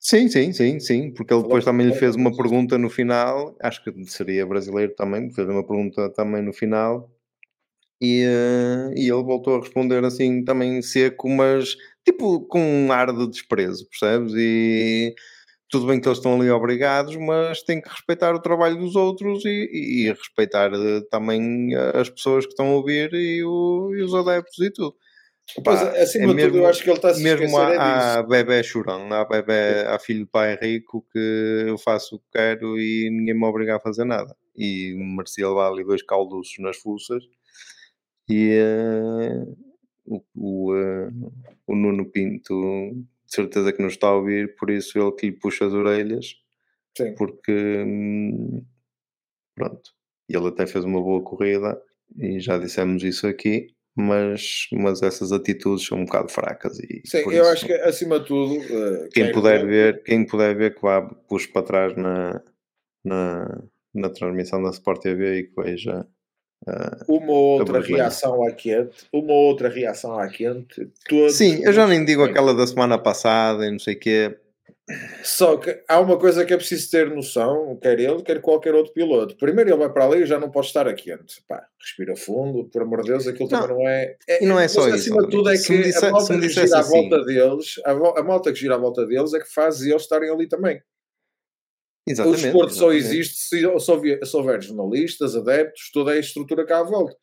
Sim, 0.00 0.28
sim, 0.28 0.52
sim, 0.52 0.78
sim, 0.78 1.10
porque 1.12 1.32
ele 1.32 1.42
depois 1.42 1.64
também 1.64 1.86
lhe 1.86 1.94
fez 1.94 2.14
uma 2.14 2.34
pergunta 2.36 2.78
no 2.78 2.88
final, 2.88 3.56
acho 3.60 3.82
que 3.82 4.04
seria 4.04 4.46
brasileiro 4.46 4.94
também, 4.94 5.32
fez 5.32 5.48
uma 5.48 5.66
pergunta 5.66 6.08
também 6.10 6.42
no 6.42 6.52
final, 6.52 7.10
e, 8.00 8.24
uh, 8.24 8.92
e 8.94 9.08
ele 9.10 9.22
voltou 9.22 9.56
a 9.56 9.60
responder 9.60 10.04
assim 10.04 10.44
também 10.44 10.80
seco, 10.82 11.28
mas 11.28 11.76
tipo 12.04 12.40
com 12.46 12.60
um 12.60 12.92
ar 12.92 13.12
de 13.12 13.28
desprezo, 13.28 13.88
percebes? 13.88 14.32
E 14.36 15.14
tudo 15.68 15.86
bem 15.86 16.00
que 16.00 16.06
eles 16.06 16.18
estão 16.18 16.40
ali 16.40 16.50
obrigados, 16.50 17.16
mas 17.16 17.62
tem 17.62 17.80
que 17.80 17.88
respeitar 17.88 18.34
o 18.34 18.40
trabalho 18.40 18.76
dos 18.76 18.94
outros 18.94 19.44
e, 19.44 19.68
e 19.72 20.08
respeitar 20.08 20.72
uh, 20.72 21.02
também 21.10 21.74
as 21.94 22.08
pessoas 22.08 22.44
que 22.44 22.52
estão 22.52 22.68
a 22.68 22.74
ouvir 22.74 23.12
e, 23.12 23.44
o, 23.44 23.92
e 23.94 24.02
os 24.02 24.14
adeptos 24.14 24.58
e 24.60 24.70
tudo. 24.70 24.94
Pois, 25.62 25.80
acima 25.80 26.24
é 26.24 26.28
de 26.28 26.34
mesmo, 26.34 26.50
tudo, 26.50 26.62
eu 26.62 26.66
acho 26.66 26.82
que 26.82 26.90
ele 26.90 26.96
está 26.96 27.10
a 27.10 27.14
se 27.14 27.22
Mesmo 27.22 27.56
há, 27.56 28.18
é 28.18 28.22
bebê 28.22 28.62
chorão, 28.64 29.12
há 29.12 29.24
bebê, 29.24 29.86
há 29.86 29.98
filho 29.98 30.24
de 30.24 30.30
pai 30.30 30.58
rico 30.60 31.06
que 31.12 31.64
eu 31.68 31.78
faço 31.78 32.16
o 32.16 32.18
que 32.18 32.26
quero 32.32 32.78
e 32.78 33.08
ninguém 33.10 33.34
me 33.34 33.44
obriga 33.44 33.76
a 33.76 33.80
fazer 33.80 34.04
nada. 34.04 34.36
E 34.56 34.94
merecia 34.96 35.48
levar 35.48 35.68
ali 35.68 35.84
dois 35.84 36.02
caldos 36.02 36.48
nas 36.58 36.76
fuças. 36.76 37.22
E 38.28 38.58
uh, 38.58 39.56
o, 40.04 40.22
o, 40.34 40.74
uh, 40.74 41.32
o 41.68 41.76
Nuno 41.76 42.10
Pinto, 42.10 43.06
de 43.26 43.34
certeza 43.34 43.72
que 43.72 43.82
nos 43.82 43.94
está 43.94 44.08
a 44.08 44.16
ouvir, 44.16 44.56
por 44.56 44.70
isso 44.70 44.98
ele 44.98 45.12
que 45.12 45.26
lhe 45.26 45.32
puxa 45.32 45.66
as 45.66 45.72
orelhas. 45.72 46.34
Sim. 46.96 47.14
Porque, 47.14 47.52
hum, 47.52 48.64
pronto, 49.54 49.90
ele 50.28 50.48
até 50.48 50.66
fez 50.66 50.84
uma 50.84 51.00
boa 51.00 51.22
corrida 51.22 51.80
e 52.18 52.40
já 52.40 52.58
dissemos 52.58 53.02
isso 53.02 53.26
aqui 53.26 53.76
mas, 53.96 54.68
mas 54.72 55.02
essas 55.02 55.32
atitudes 55.32 55.86
são 55.86 55.98
um 55.98 56.04
bocado 56.04 56.28
fracas. 56.28 56.78
E 56.78 57.00
Sim, 57.06 57.18
eu 57.18 57.30
isso, 57.30 57.44
acho 57.44 57.66
que 57.66 57.72
acima 57.72 58.20
de 58.20 58.26
tudo. 58.26 58.58
Uh, 58.58 59.08
quem, 59.10 59.32
puder 59.32 59.66
ver, 59.66 60.02
quem 60.02 60.26
puder 60.26 60.54
ver 60.54 60.74
que 60.74 60.82
vá 60.82 61.00
puxe 61.00 61.48
para 61.48 61.62
trás 61.62 61.96
na, 61.96 62.42
na, 63.02 63.62
na 63.94 64.10
transmissão 64.10 64.62
da 64.62 64.68
Sport 64.68 65.00
TV 65.00 65.38
e 65.38 65.44
que 65.44 65.62
veja. 65.62 66.06
Uh, 66.66 67.16
uma 67.16 67.32
outra 67.32 67.80
reação 67.80 68.42
à 68.42 68.50
quente, 68.50 69.06
uma 69.12 69.32
outra 69.32 69.68
reação 69.68 70.18
à 70.18 70.28
quente. 70.28 70.88
Sim, 71.30 71.60
eu 71.64 71.72
já 71.72 71.86
nem 71.86 72.04
digo 72.04 72.24
aquela 72.24 72.54
da 72.54 72.66
semana 72.66 72.98
passada 72.98 73.66
e 73.66 73.70
não 73.70 73.78
sei 73.78 73.94
o 73.94 73.98
quê 73.98 74.36
só 75.24 75.56
que 75.56 75.82
há 75.88 75.98
uma 75.98 76.16
coisa 76.16 76.44
que 76.44 76.54
é 76.54 76.56
preciso 76.56 76.88
ter 76.90 77.10
noção, 77.10 77.76
quer 77.82 77.98
ele, 77.98 78.22
quer 78.22 78.40
qualquer 78.40 78.72
outro 78.72 78.92
piloto. 78.92 79.36
Primeiro 79.36 79.70
ele 79.70 79.78
vai 79.78 79.92
para 79.92 80.04
ali 80.04 80.22
e 80.22 80.26
já 80.26 80.38
não 80.38 80.48
pode 80.48 80.68
estar 80.68 80.86
aqui 80.86 81.10
antes. 81.10 81.40
Pá, 81.48 81.66
respira 81.80 82.14
fundo, 82.14 82.66
por 82.66 82.82
amor 82.82 83.02
de 83.02 83.08
Deus, 83.08 83.26
aquilo 83.26 83.48
não, 83.50 83.60
também 83.60 83.76
não 83.76 83.88
é. 83.88 84.16
é 84.28 84.44
e 84.44 84.46
não 84.46 84.60
é 84.60 84.68
só 84.68 84.86
isso. 84.86 84.96
Acima 84.96 85.24
de 85.24 85.30
tudo 85.30 85.50
é 85.50 85.58
que 85.58 85.82
disse, 85.82 86.04
a 86.06 86.10
malta 86.12 86.38
que 86.38 86.48
gira 86.48 86.64
assim. 86.64 86.74
à 86.76 86.82
volta 86.82 87.24
deles, 87.24 87.74
a, 87.84 87.90
a, 87.90 88.22
malta 88.22 88.52
que 88.52 88.58
gira 88.60 88.76
à 88.76 88.78
volta 88.78 89.04
deles 89.04 89.34
é 89.34 89.40
que 89.40 89.52
faz 89.52 89.82
eles 89.82 90.02
estarem 90.02 90.30
ali 90.30 90.46
também. 90.48 90.80
Exatamente, 92.06 92.40
o 92.40 92.42
desporto 92.44 92.74
só 92.74 92.92
existe 92.92 93.36
se, 93.36 93.60
se 93.60 94.36
houver 94.36 94.62
jornalistas, 94.62 95.34
adeptos, 95.34 95.90
toda 95.92 96.12
a 96.12 96.18
estrutura 96.18 96.64
cá 96.64 96.80
à 96.80 96.84
volta 96.84 97.16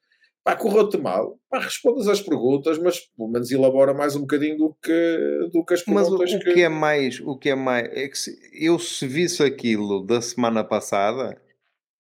pá, 0.43 0.55
correu-te 0.55 0.97
mal, 0.97 1.39
pá, 1.49 1.59
respondas 1.59 2.07
às 2.07 2.21
perguntas, 2.21 2.77
mas 2.77 2.99
pelo 2.99 3.29
menos 3.29 3.49
elabora 3.49 3.93
mais 3.93 4.15
um 4.15 4.21
bocadinho 4.21 4.57
do 4.57 4.73
que, 4.81 5.49
do 5.51 5.63
que 5.63 5.73
as 5.73 5.81
perguntas 5.81 6.09
mas 6.09 6.33
o, 6.33 6.39
que... 6.39 6.49
o 6.49 6.53
que... 6.53 6.61
é 6.61 6.69
mais, 6.69 7.19
o 7.21 7.37
que 7.37 7.49
é 7.49 7.55
mais, 7.55 7.87
é 7.93 8.07
que 8.07 8.17
se, 8.17 8.37
eu 8.53 8.77
se 8.77 9.07
visse 9.07 9.41
aquilo 9.41 10.05
da 10.05 10.21
semana 10.21 10.63
passada, 10.63 11.41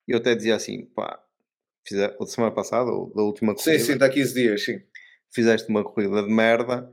eu 0.09 0.19
até 0.19 0.35
dizia 0.35 0.57
assim, 0.57 0.85
pá, 0.87 1.23
fizer, 1.87 2.17
da 2.19 2.27
semana 2.27 2.53
passada, 2.53 2.91
ou 2.91 3.15
da 3.15 3.23
última 3.23 3.55
corrida. 3.55 3.79
Sim, 3.79 3.93
sim, 3.93 3.99
dá 3.99 4.09
15 4.09 4.35
dias, 4.35 4.65
sim. 4.65 4.81
Fizeste 5.33 5.69
uma 5.71 5.85
corrida 5.85 6.23
de 6.23 6.33
merda, 6.33 6.93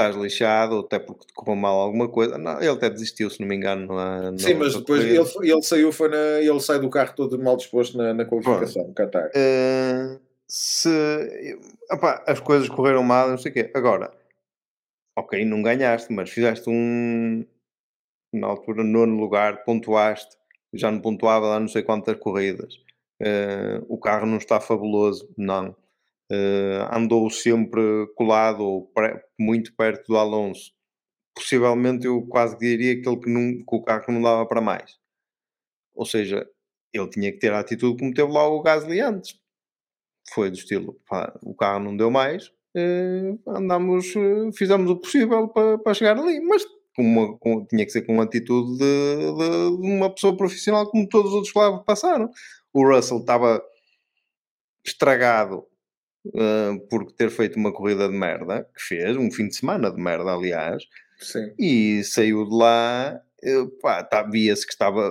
estás 0.00 0.16
lixado, 0.16 0.80
até 0.80 0.98
porque 0.98 1.26
te 1.26 1.32
correu 1.34 1.56
mal 1.56 1.78
alguma 1.78 2.08
coisa. 2.08 2.38
Não, 2.38 2.58
ele 2.58 2.70
até 2.70 2.88
desistiu, 2.88 3.28
se 3.28 3.40
não 3.40 3.46
me 3.46 3.56
engano. 3.56 3.94
Na, 3.94 4.30
na 4.32 4.38
Sim, 4.38 4.54
mas 4.54 4.74
depois 4.74 5.04
ele, 5.04 5.18
ele, 5.18 5.62
saiu, 5.62 5.92
foi 5.92 6.08
na, 6.08 6.40
ele 6.40 6.60
sai 6.60 6.78
do 6.78 6.88
carro 6.88 7.14
todo 7.14 7.38
mal 7.38 7.56
disposto 7.56 7.96
na, 7.98 8.14
na 8.14 8.24
qualificação, 8.24 8.88
no 8.88 8.94
Qatar. 8.94 9.28
Uh, 9.28 10.18
se 10.48 11.58
opa, 11.90 12.24
as 12.26 12.40
coisas 12.40 12.68
correram 12.68 13.02
mal, 13.02 13.28
não 13.28 13.38
sei 13.38 13.50
o 13.50 13.54
quê. 13.54 13.70
Agora, 13.74 14.10
ok, 15.16 15.44
não 15.44 15.62
ganhaste, 15.62 16.12
mas 16.12 16.30
fizeste 16.30 16.68
um 16.68 17.44
na 18.32 18.46
altura 18.46 18.84
nono 18.84 19.20
lugar, 19.20 19.64
pontuaste, 19.64 20.36
já 20.72 20.90
não 20.90 21.00
pontuava 21.00 21.46
lá 21.46 21.60
não 21.60 21.68
sei 21.68 21.82
quantas 21.82 22.16
corridas. 22.16 22.74
Uh, 23.20 23.84
o 23.88 23.98
carro 23.98 24.24
não 24.24 24.38
está 24.38 24.60
fabuloso, 24.60 25.28
não. 25.36 25.76
Uh, 26.30 26.86
andou 26.94 27.28
sempre 27.28 27.80
colado 28.14 28.88
muito 29.38 29.74
perto 29.74 30.06
do 30.06 30.16
Alonso. 30.16 30.72
Possivelmente 31.34 32.06
eu 32.06 32.22
quase 32.28 32.56
diria 32.58 33.00
que, 33.00 33.08
ele 33.08 33.18
que, 33.18 33.30
não, 33.30 33.64
que 33.64 33.76
o 33.76 33.82
carro 33.82 34.12
não 34.12 34.22
dava 34.22 34.46
para 34.46 34.60
mais. 34.60 34.98
Ou 35.94 36.06
seja, 36.06 36.48
ele 36.92 37.08
tinha 37.10 37.32
que 37.32 37.38
ter 37.38 37.52
a 37.52 37.60
atitude 37.60 37.98
como 37.98 38.14
teve 38.14 38.30
lá 38.32 38.46
o 38.48 38.62
Gasly 38.62 39.00
antes 39.00 39.40
foi 40.32 40.50
do 40.50 40.56
estilo, 40.56 41.00
pá, 41.08 41.32
o 41.42 41.54
carro 41.54 41.82
não 41.82 41.96
deu 41.96 42.10
mais, 42.10 42.52
eh, 42.76 43.34
andamos, 43.46 44.14
eh, 44.16 44.52
fizemos 44.56 44.90
o 44.90 44.96
possível 44.96 45.48
para, 45.48 45.94
chegar 45.94 46.18
ali, 46.18 46.40
mas 46.40 46.64
com 46.94 47.02
uma, 47.02 47.38
com, 47.38 47.64
tinha 47.66 47.84
que 47.84 47.92
ser 47.92 48.02
com 48.02 48.14
uma 48.14 48.24
atitude 48.24 48.78
de, 48.78 49.16
de, 49.36 49.80
de, 49.80 49.86
uma 49.86 50.10
pessoa 50.12 50.36
profissional 50.36 50.88
como 50.90 51.08
todos 51.08 51.30
os 51.30 51.36
outros 51.36 51.54
lá 51.54 51.78
passaram. 51.78 52.30
O 52.72 52.86
Russell 52.86 53.18
estava 53.18 53.62
estragado 54.84 55.66
uh, 56.26 56.80
por 56.88 57.10
ter 57.12 57.30
feito 57.30 57.56
uma 57.56 57.72
corrida 57.72 58.08
de 58.08 58.14
merda, 58.14 58.66
que 58.74 58.82
fez, 58.82 59.16
um 59.16 59.30
fim 59.30 59.48
de 59.48 59.56
semana 59.56 59.90
de 59.90 60.00
merda, 60.00 60.32
aliás, 60.32 60.84
Sim. 61.18 61.52
e 61.58 62.02
saiu 62.04 62.48
de 62.48 62.54
lá 62.54 63.20
pá, 63.80 64.02
tá, 64.04 64.22
via-se 64.22 64.66
que 64.66 64.72
estava, 64.72 65.10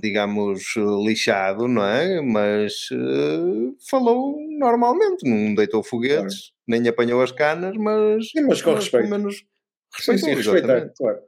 digamos, 0.00 0.74
lixado, 1.04 1.68
não 1.68 1.84
é? 1.84 2.20
Mas 2.20 2.90
uh, 2.90 3.76
falou 3.88 4.36
normalmente, 4.58 5.28
não 5.28 5.54
deitou 5.54 5.82
foguetes, 5.82 6.52
claro. 6.52 6.52
nem 6.66 6.88
apanhou 6.88 7.22
as 7.22 7.32
canas, 7.32 7.76
mas, 7.76 8.30
sim, 8.30 8.42
mas 8.42 8.62
com 8.62 8.74
respeito. 8.74 9.08
Pelo 9.08 9.18
menos 9.18 9.44
respeitou, 9.94 10.28
sim, 10.28 10.30
sim, 10.30 10.36
respeitar, 10.36 10.92
claro. 10.96 11.20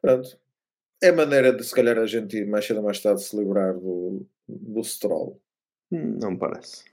Pronto. 0.00 0.42
É 1.00 1.12
maneira 1.12 1.52
de, 1.52 1.64
se 1.64 1.74
calhar, 1.74 1.98
a 1.98 2.06
gente 2.06 2.44
mais 2.44 2.64
cedo 2.64 2.78
ou 2.78 2.84
mais 2.84 3.00
tarde 3.00 3.22
se 3.22 3.36
livrar 3.36 3.74
do, 3.74 4.26
do 4.48 4.84
Stroll. 4.84 5.40
Não 5.90 6.36
parece. 6.36 6.84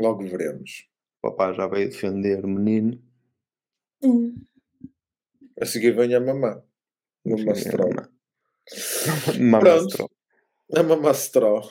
Logo 0.00 0.22
veremos. 0.24 0.88
O 1.22 1.30
papá 1.30 1.52
já 1.52 1.66
veio 1.66 1.90
defender 1.90 2.42
o 2.44 2.48
menino. 2.48 3.00
Hum. 4.02 4.34
A 5.60 5.66
seguir 5.66 5.92
vem 5.92 6.14
a 6.14 6.20
mamã. 6.20 6.62
Mamastrol. 7.24 7.90
Mamastrol. 9.38 10.10
A 10.74 10.82
Mamastrol. 10.82 11.70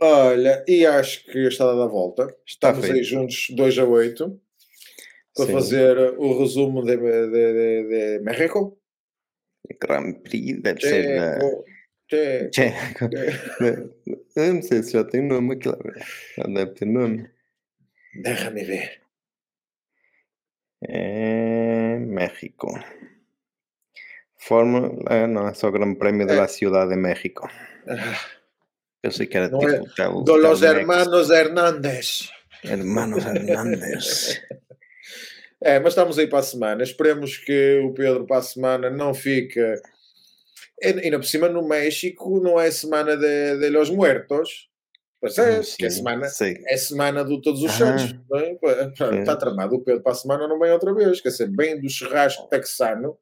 Olha, 0.00 0.64
e 0.66 0.86
acho 0.86 1.26
que 1.26 1.46
está 1.46 1.66
dada 1.66 1.84
a 1.84 1.88
volta. 1.88 2.34
Estamos 2.46 2.86
aí 2.86 3.02
juntos 3.02 3.48
2 3.50 3.78
a 3.78 3.84
8 3.84 4.40
para 5.36 5.46
Sim. 5.46 5.52
fazer 5.52 5.98
o 6.18 6.38
resumo 6.38 6.82
de, 6.82 6.96
de, 6.96 7.30
de, 7.30 7.88
de 7.88 8.24
México. 8.24 8.80
Grand 9.78 10.14
Prix 10.22 10.62
deve 10.62 10.80
ser 10.80 11.42
Eu 14.36 14.54
não 14.54 14.62
sei 14.62 14.82
se 14.82 14.92
já 14.92 15.04
tem 15.04 15.22
nome 15.22 15.54
aqui. 15.54 15.68
Já 16.36 16.44
deve 16.44 16.72
ter 16.72 16.86
nome. 16.86 17.30
Déjame 18.14 18.64
ver. 18.64 19.00
É 20.82 21.98
México. 21.98 22.68
Fórmula, 24.38 25.26
não, 25.28 25.48
é 25.48 25.54
só 25.54 25.70
Grande 25.70 25.98
Prémio 25.98 26.26
de 26.26 26.34
la 26.34 26.48
Ciudad 26.48 26.88
de 26.88 26.96
México. 26.96 27.48
Eu 29.02 29.10
sei 29.10 29.26
que 29.26 29.36
era 29.36 29.48
tipo. 29.48 29.68
É. 29.68 29.82
Tel, 29.94 30.24
de 30.24 30.38
los 30.38 30.62
hermanos 30.62 31.30
Hernández. 31.30 32.30
Hermanos 32.64 33.24
Hernández. 33.24 34.40
É, 35.60 35.78
mas 35.80 35.92
estamos 35.92 36.18
aí 36.18 36.26
para 36.26 36.40
a 36.40 36.42
semana. 36.42 36.82
Esperemos 36.82 37.36
que 37.36 37.80
o 37.84 37.92
Pedro 37.92 38.26
para 38.26 38.38
a 38.38 38.42
semana 38.42 38.90
não 38.90 39.14
fique. 39.14 39.60
E 40.82 40.86
ainda 40.86 41.18
por 41.18 41.26
cima, 41.26 41.48
no 41.48 41.66
México, 41.66 42.40
não 42.40 42.58
é 42.58 42.70
semana 42.70 43.16
de, 43.16 43.58
de 43.58 43.68
los 43.70 43.90
muertos. 43.90 44.70
Pois 45.20 45.36
é, 45.36 45.62
sim, 45.62 45.76
que 45.78 45.84
é 45.84 45.90
semana, 45.90 46.26
é 46.66 46.76
semana 46.78 47.24
de 47.24 47.42
todos 47.42 47.62
os 47.62 47.72
santos. 47.72 48.14
Ah, 48.32 49.16
está 49.16 49.36
tramado. 49.36 49.76
O 49.76 49.84
Pedro 49.84 50.02
para 50.02 50.12
a 50.12 50.14
semana 50.14 50.48
não 50.48 50.58
vem 50.58 50.72
outra 50.72 50.94
vez. 50.94 51.20
Quer 51.20 51.28
dizer, 51.28 51.48
bem 51.48 51.78
do 51.78 51.90
churrasco 51.90 52.48
texano. 52.48 53.18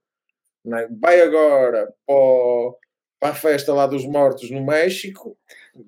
É? 0.76 0.86
Vai 1.00 1.20
agora 1.20 1.92
para, 2.06 2.14
para 3.18 3.30
a 3.30 3.34
festa 3.34 3.74
lá 3.74 3.86
dos 3.86 4.06
mortos 4.06 4.48
no 4.48 4.64
México. 4.64 5.36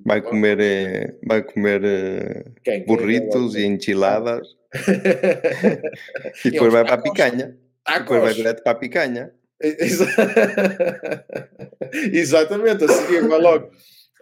Vai 0.04 0.20
comer, 0.20 0.58
eh, 0.58 1.18
vai 1.24 1.42
comer 1.44 1.84
eh, 1.84 2.44
quem, 2.64 2.84
burritos 2.84 3.54
quem, 3.54 3.62
e 3.62 3.66
enchiladas. 3.66 4.48
e 6.44 6.50
depois 6.50 6.72
vai 6.72 6.84
para 6.84 6.94
a 6.94 7.02
picanha. 7.02 7.56
Depois 7.98 8.22
vai 8.22 8.34
direto 8.34 8.62
para 8.64 8.72
a 8.72 8.76
picanha. 8.76 9.32
Exatamente, 12.12 12.84
a 12.84 12.88
seguir 12.88 13.28
vai 13.28 13.40
logo 13.40 13.70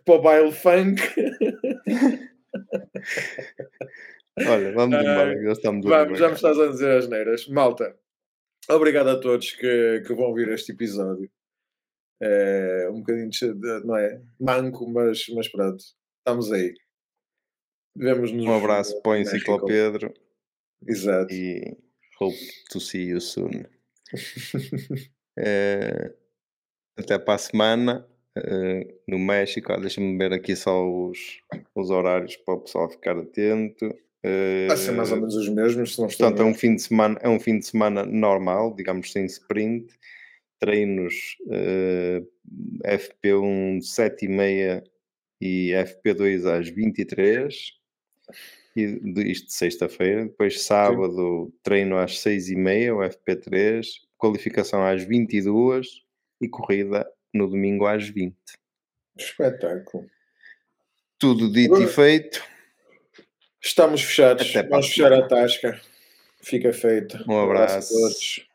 para 0.04 0.14
o 0.14 0.22
baile 0.22 0.52
funk. 0.52 1.00
Olha, 4.46 4.72
vamos 4.72 4.98
embora, 4.98 5.34
uh, 5.34 5.52
estamos 5.52 5.86
Vamos, 5.86 6.18
já 6.18 6.28
me 6.28 6.34
estás 6.34 6.58
a 6.58 6.66
dizer 6.68 6.90
as 6.90 7.08
neiras. 7.08 7.46
Malta, 7.48 7.96
obrigado 8.68 9.10
a 9.10 9.20
todos 9.20 9.52
que, 9.52 10.02
que 10.06 10.14
vão 10.14 10.26
ouvir 10.26 10.48
este 10.48 10.72
episódio. 10.72 11.30
É 12.20 12.88
um 12.90 12.98
bocadinho, 12.98 13.30
de, 13.30 13.84
não 13.84 13.96
é? 13.96 14.20
Manco, 14.40 14.90
mas, 14.90 15.26
mas 15.34 15.48
pronto, 15.48 15.82
estamos 16.18 16.52
aí. 16.52 16.74
Vemos-nos. 17.96 18.44
Um 18.44 18.56
abraço 18.56 19.00
para 19.02 19.12
o 19.12 19.16
Enciclopedro. 19.16 20.12
Exato. 20.86 21.32
E 21.32 21.76
hope 22.20 22.38
to 22.70 22.80
see 22.80 23.08
you 23.08 23.20
soon. 23.20 23.66
é, 25.38 26.12
até 26.96 27.18
para 27.18 27.34
a 27.34 27.38
semana. 27.38 28.06
Uh, 28.36 28.86
no 29.08 29.18
México, 29.18 29.72
ah, 29.72 29.78
deixa-me 29.78 30.16
ver 30.16 30.32
aqui 30.32 30.54
só 30.54 30.88
os, 30.88 31.40
os 31.74 31.90
horários 31.90 32.36
para 32.36 32.54
o 32.54 32.60
pessoal 32.60 32.88
ficar 32.88 33.18
atento. 33.18 33.92
Vai 34.68 34.76
ser 34.76 34.92
mais 34.92 35.10
ou 35.10 35.16
menos 35.16 35.34
os 35.34 35.48
mesmos, 35.48 35.94
se 35.94 36.00
não 36.00 36.08
Portanto, 36.08 36.42
é 36.42 36.44
um, 36.44 36.54
fim 36.54 36.74
de 36.76 36.82
semana, 36.82 37.18
é 37.20 37.28
um 37.28 37.40
fim 37.40 37.58
de 37.58 37.66
semana 37.66 38.04
normal, 38.04 38.74
digamos 38.74 39.10
sem 39.10 39.24
sprint. 39.26 39.92
Treinos 40.60 41.36
uh, 41.46 42.26
FP1 42.84 43.78
7h30 43.78 44.84
e 45.40 45.70
FP2 45.70 46.46
às 46.46 46.68
23 46.68 47.54
e 48.76 49.30
isto 49.30 49.46
de 49.46 49.52
sexta-feira. 49.52 50.24
Depois, 50.24 50.62
sábado, 50.62 51.46
Sim. 51.46 51.58
treino 51.62 51.96
às 51.96 52.18
6h30, 52.18 52.94
o 52.94 52.98
FP3, 52.98 53.86
qualificação 54.18 54.84
às 54.84 55.02
22 55.04 55.86
e 56.40 56.48
corrida 56.48 57.08
no 57.32 57.48
domingo 57.48 57.86
às 57.86 58.08
20. 58.08 58.36
Espetáculo. 59.16 60.06
Tudo 61.18 61.50
dito 61.50 61.74
Agora, 61.74 61.90
e 61.90 61.92
feito. 61.92 62.44
Estamos 63.60 64.02
fechados. 64.02 64.50
Até 64.50 64.68
Vamos 64.68 64.88
fechar 64.88 65.12
a 65.12 65.26
tasca. 65.26 65.80
Fica 66.40 66.72
feito. 66.72 67.16
Um 67.28 67.40
abraço. 67.40 67.42
Um 67.42 67.44
abraço 67.44 67.94
a 67.94 68.00
todos. 68.00 68.47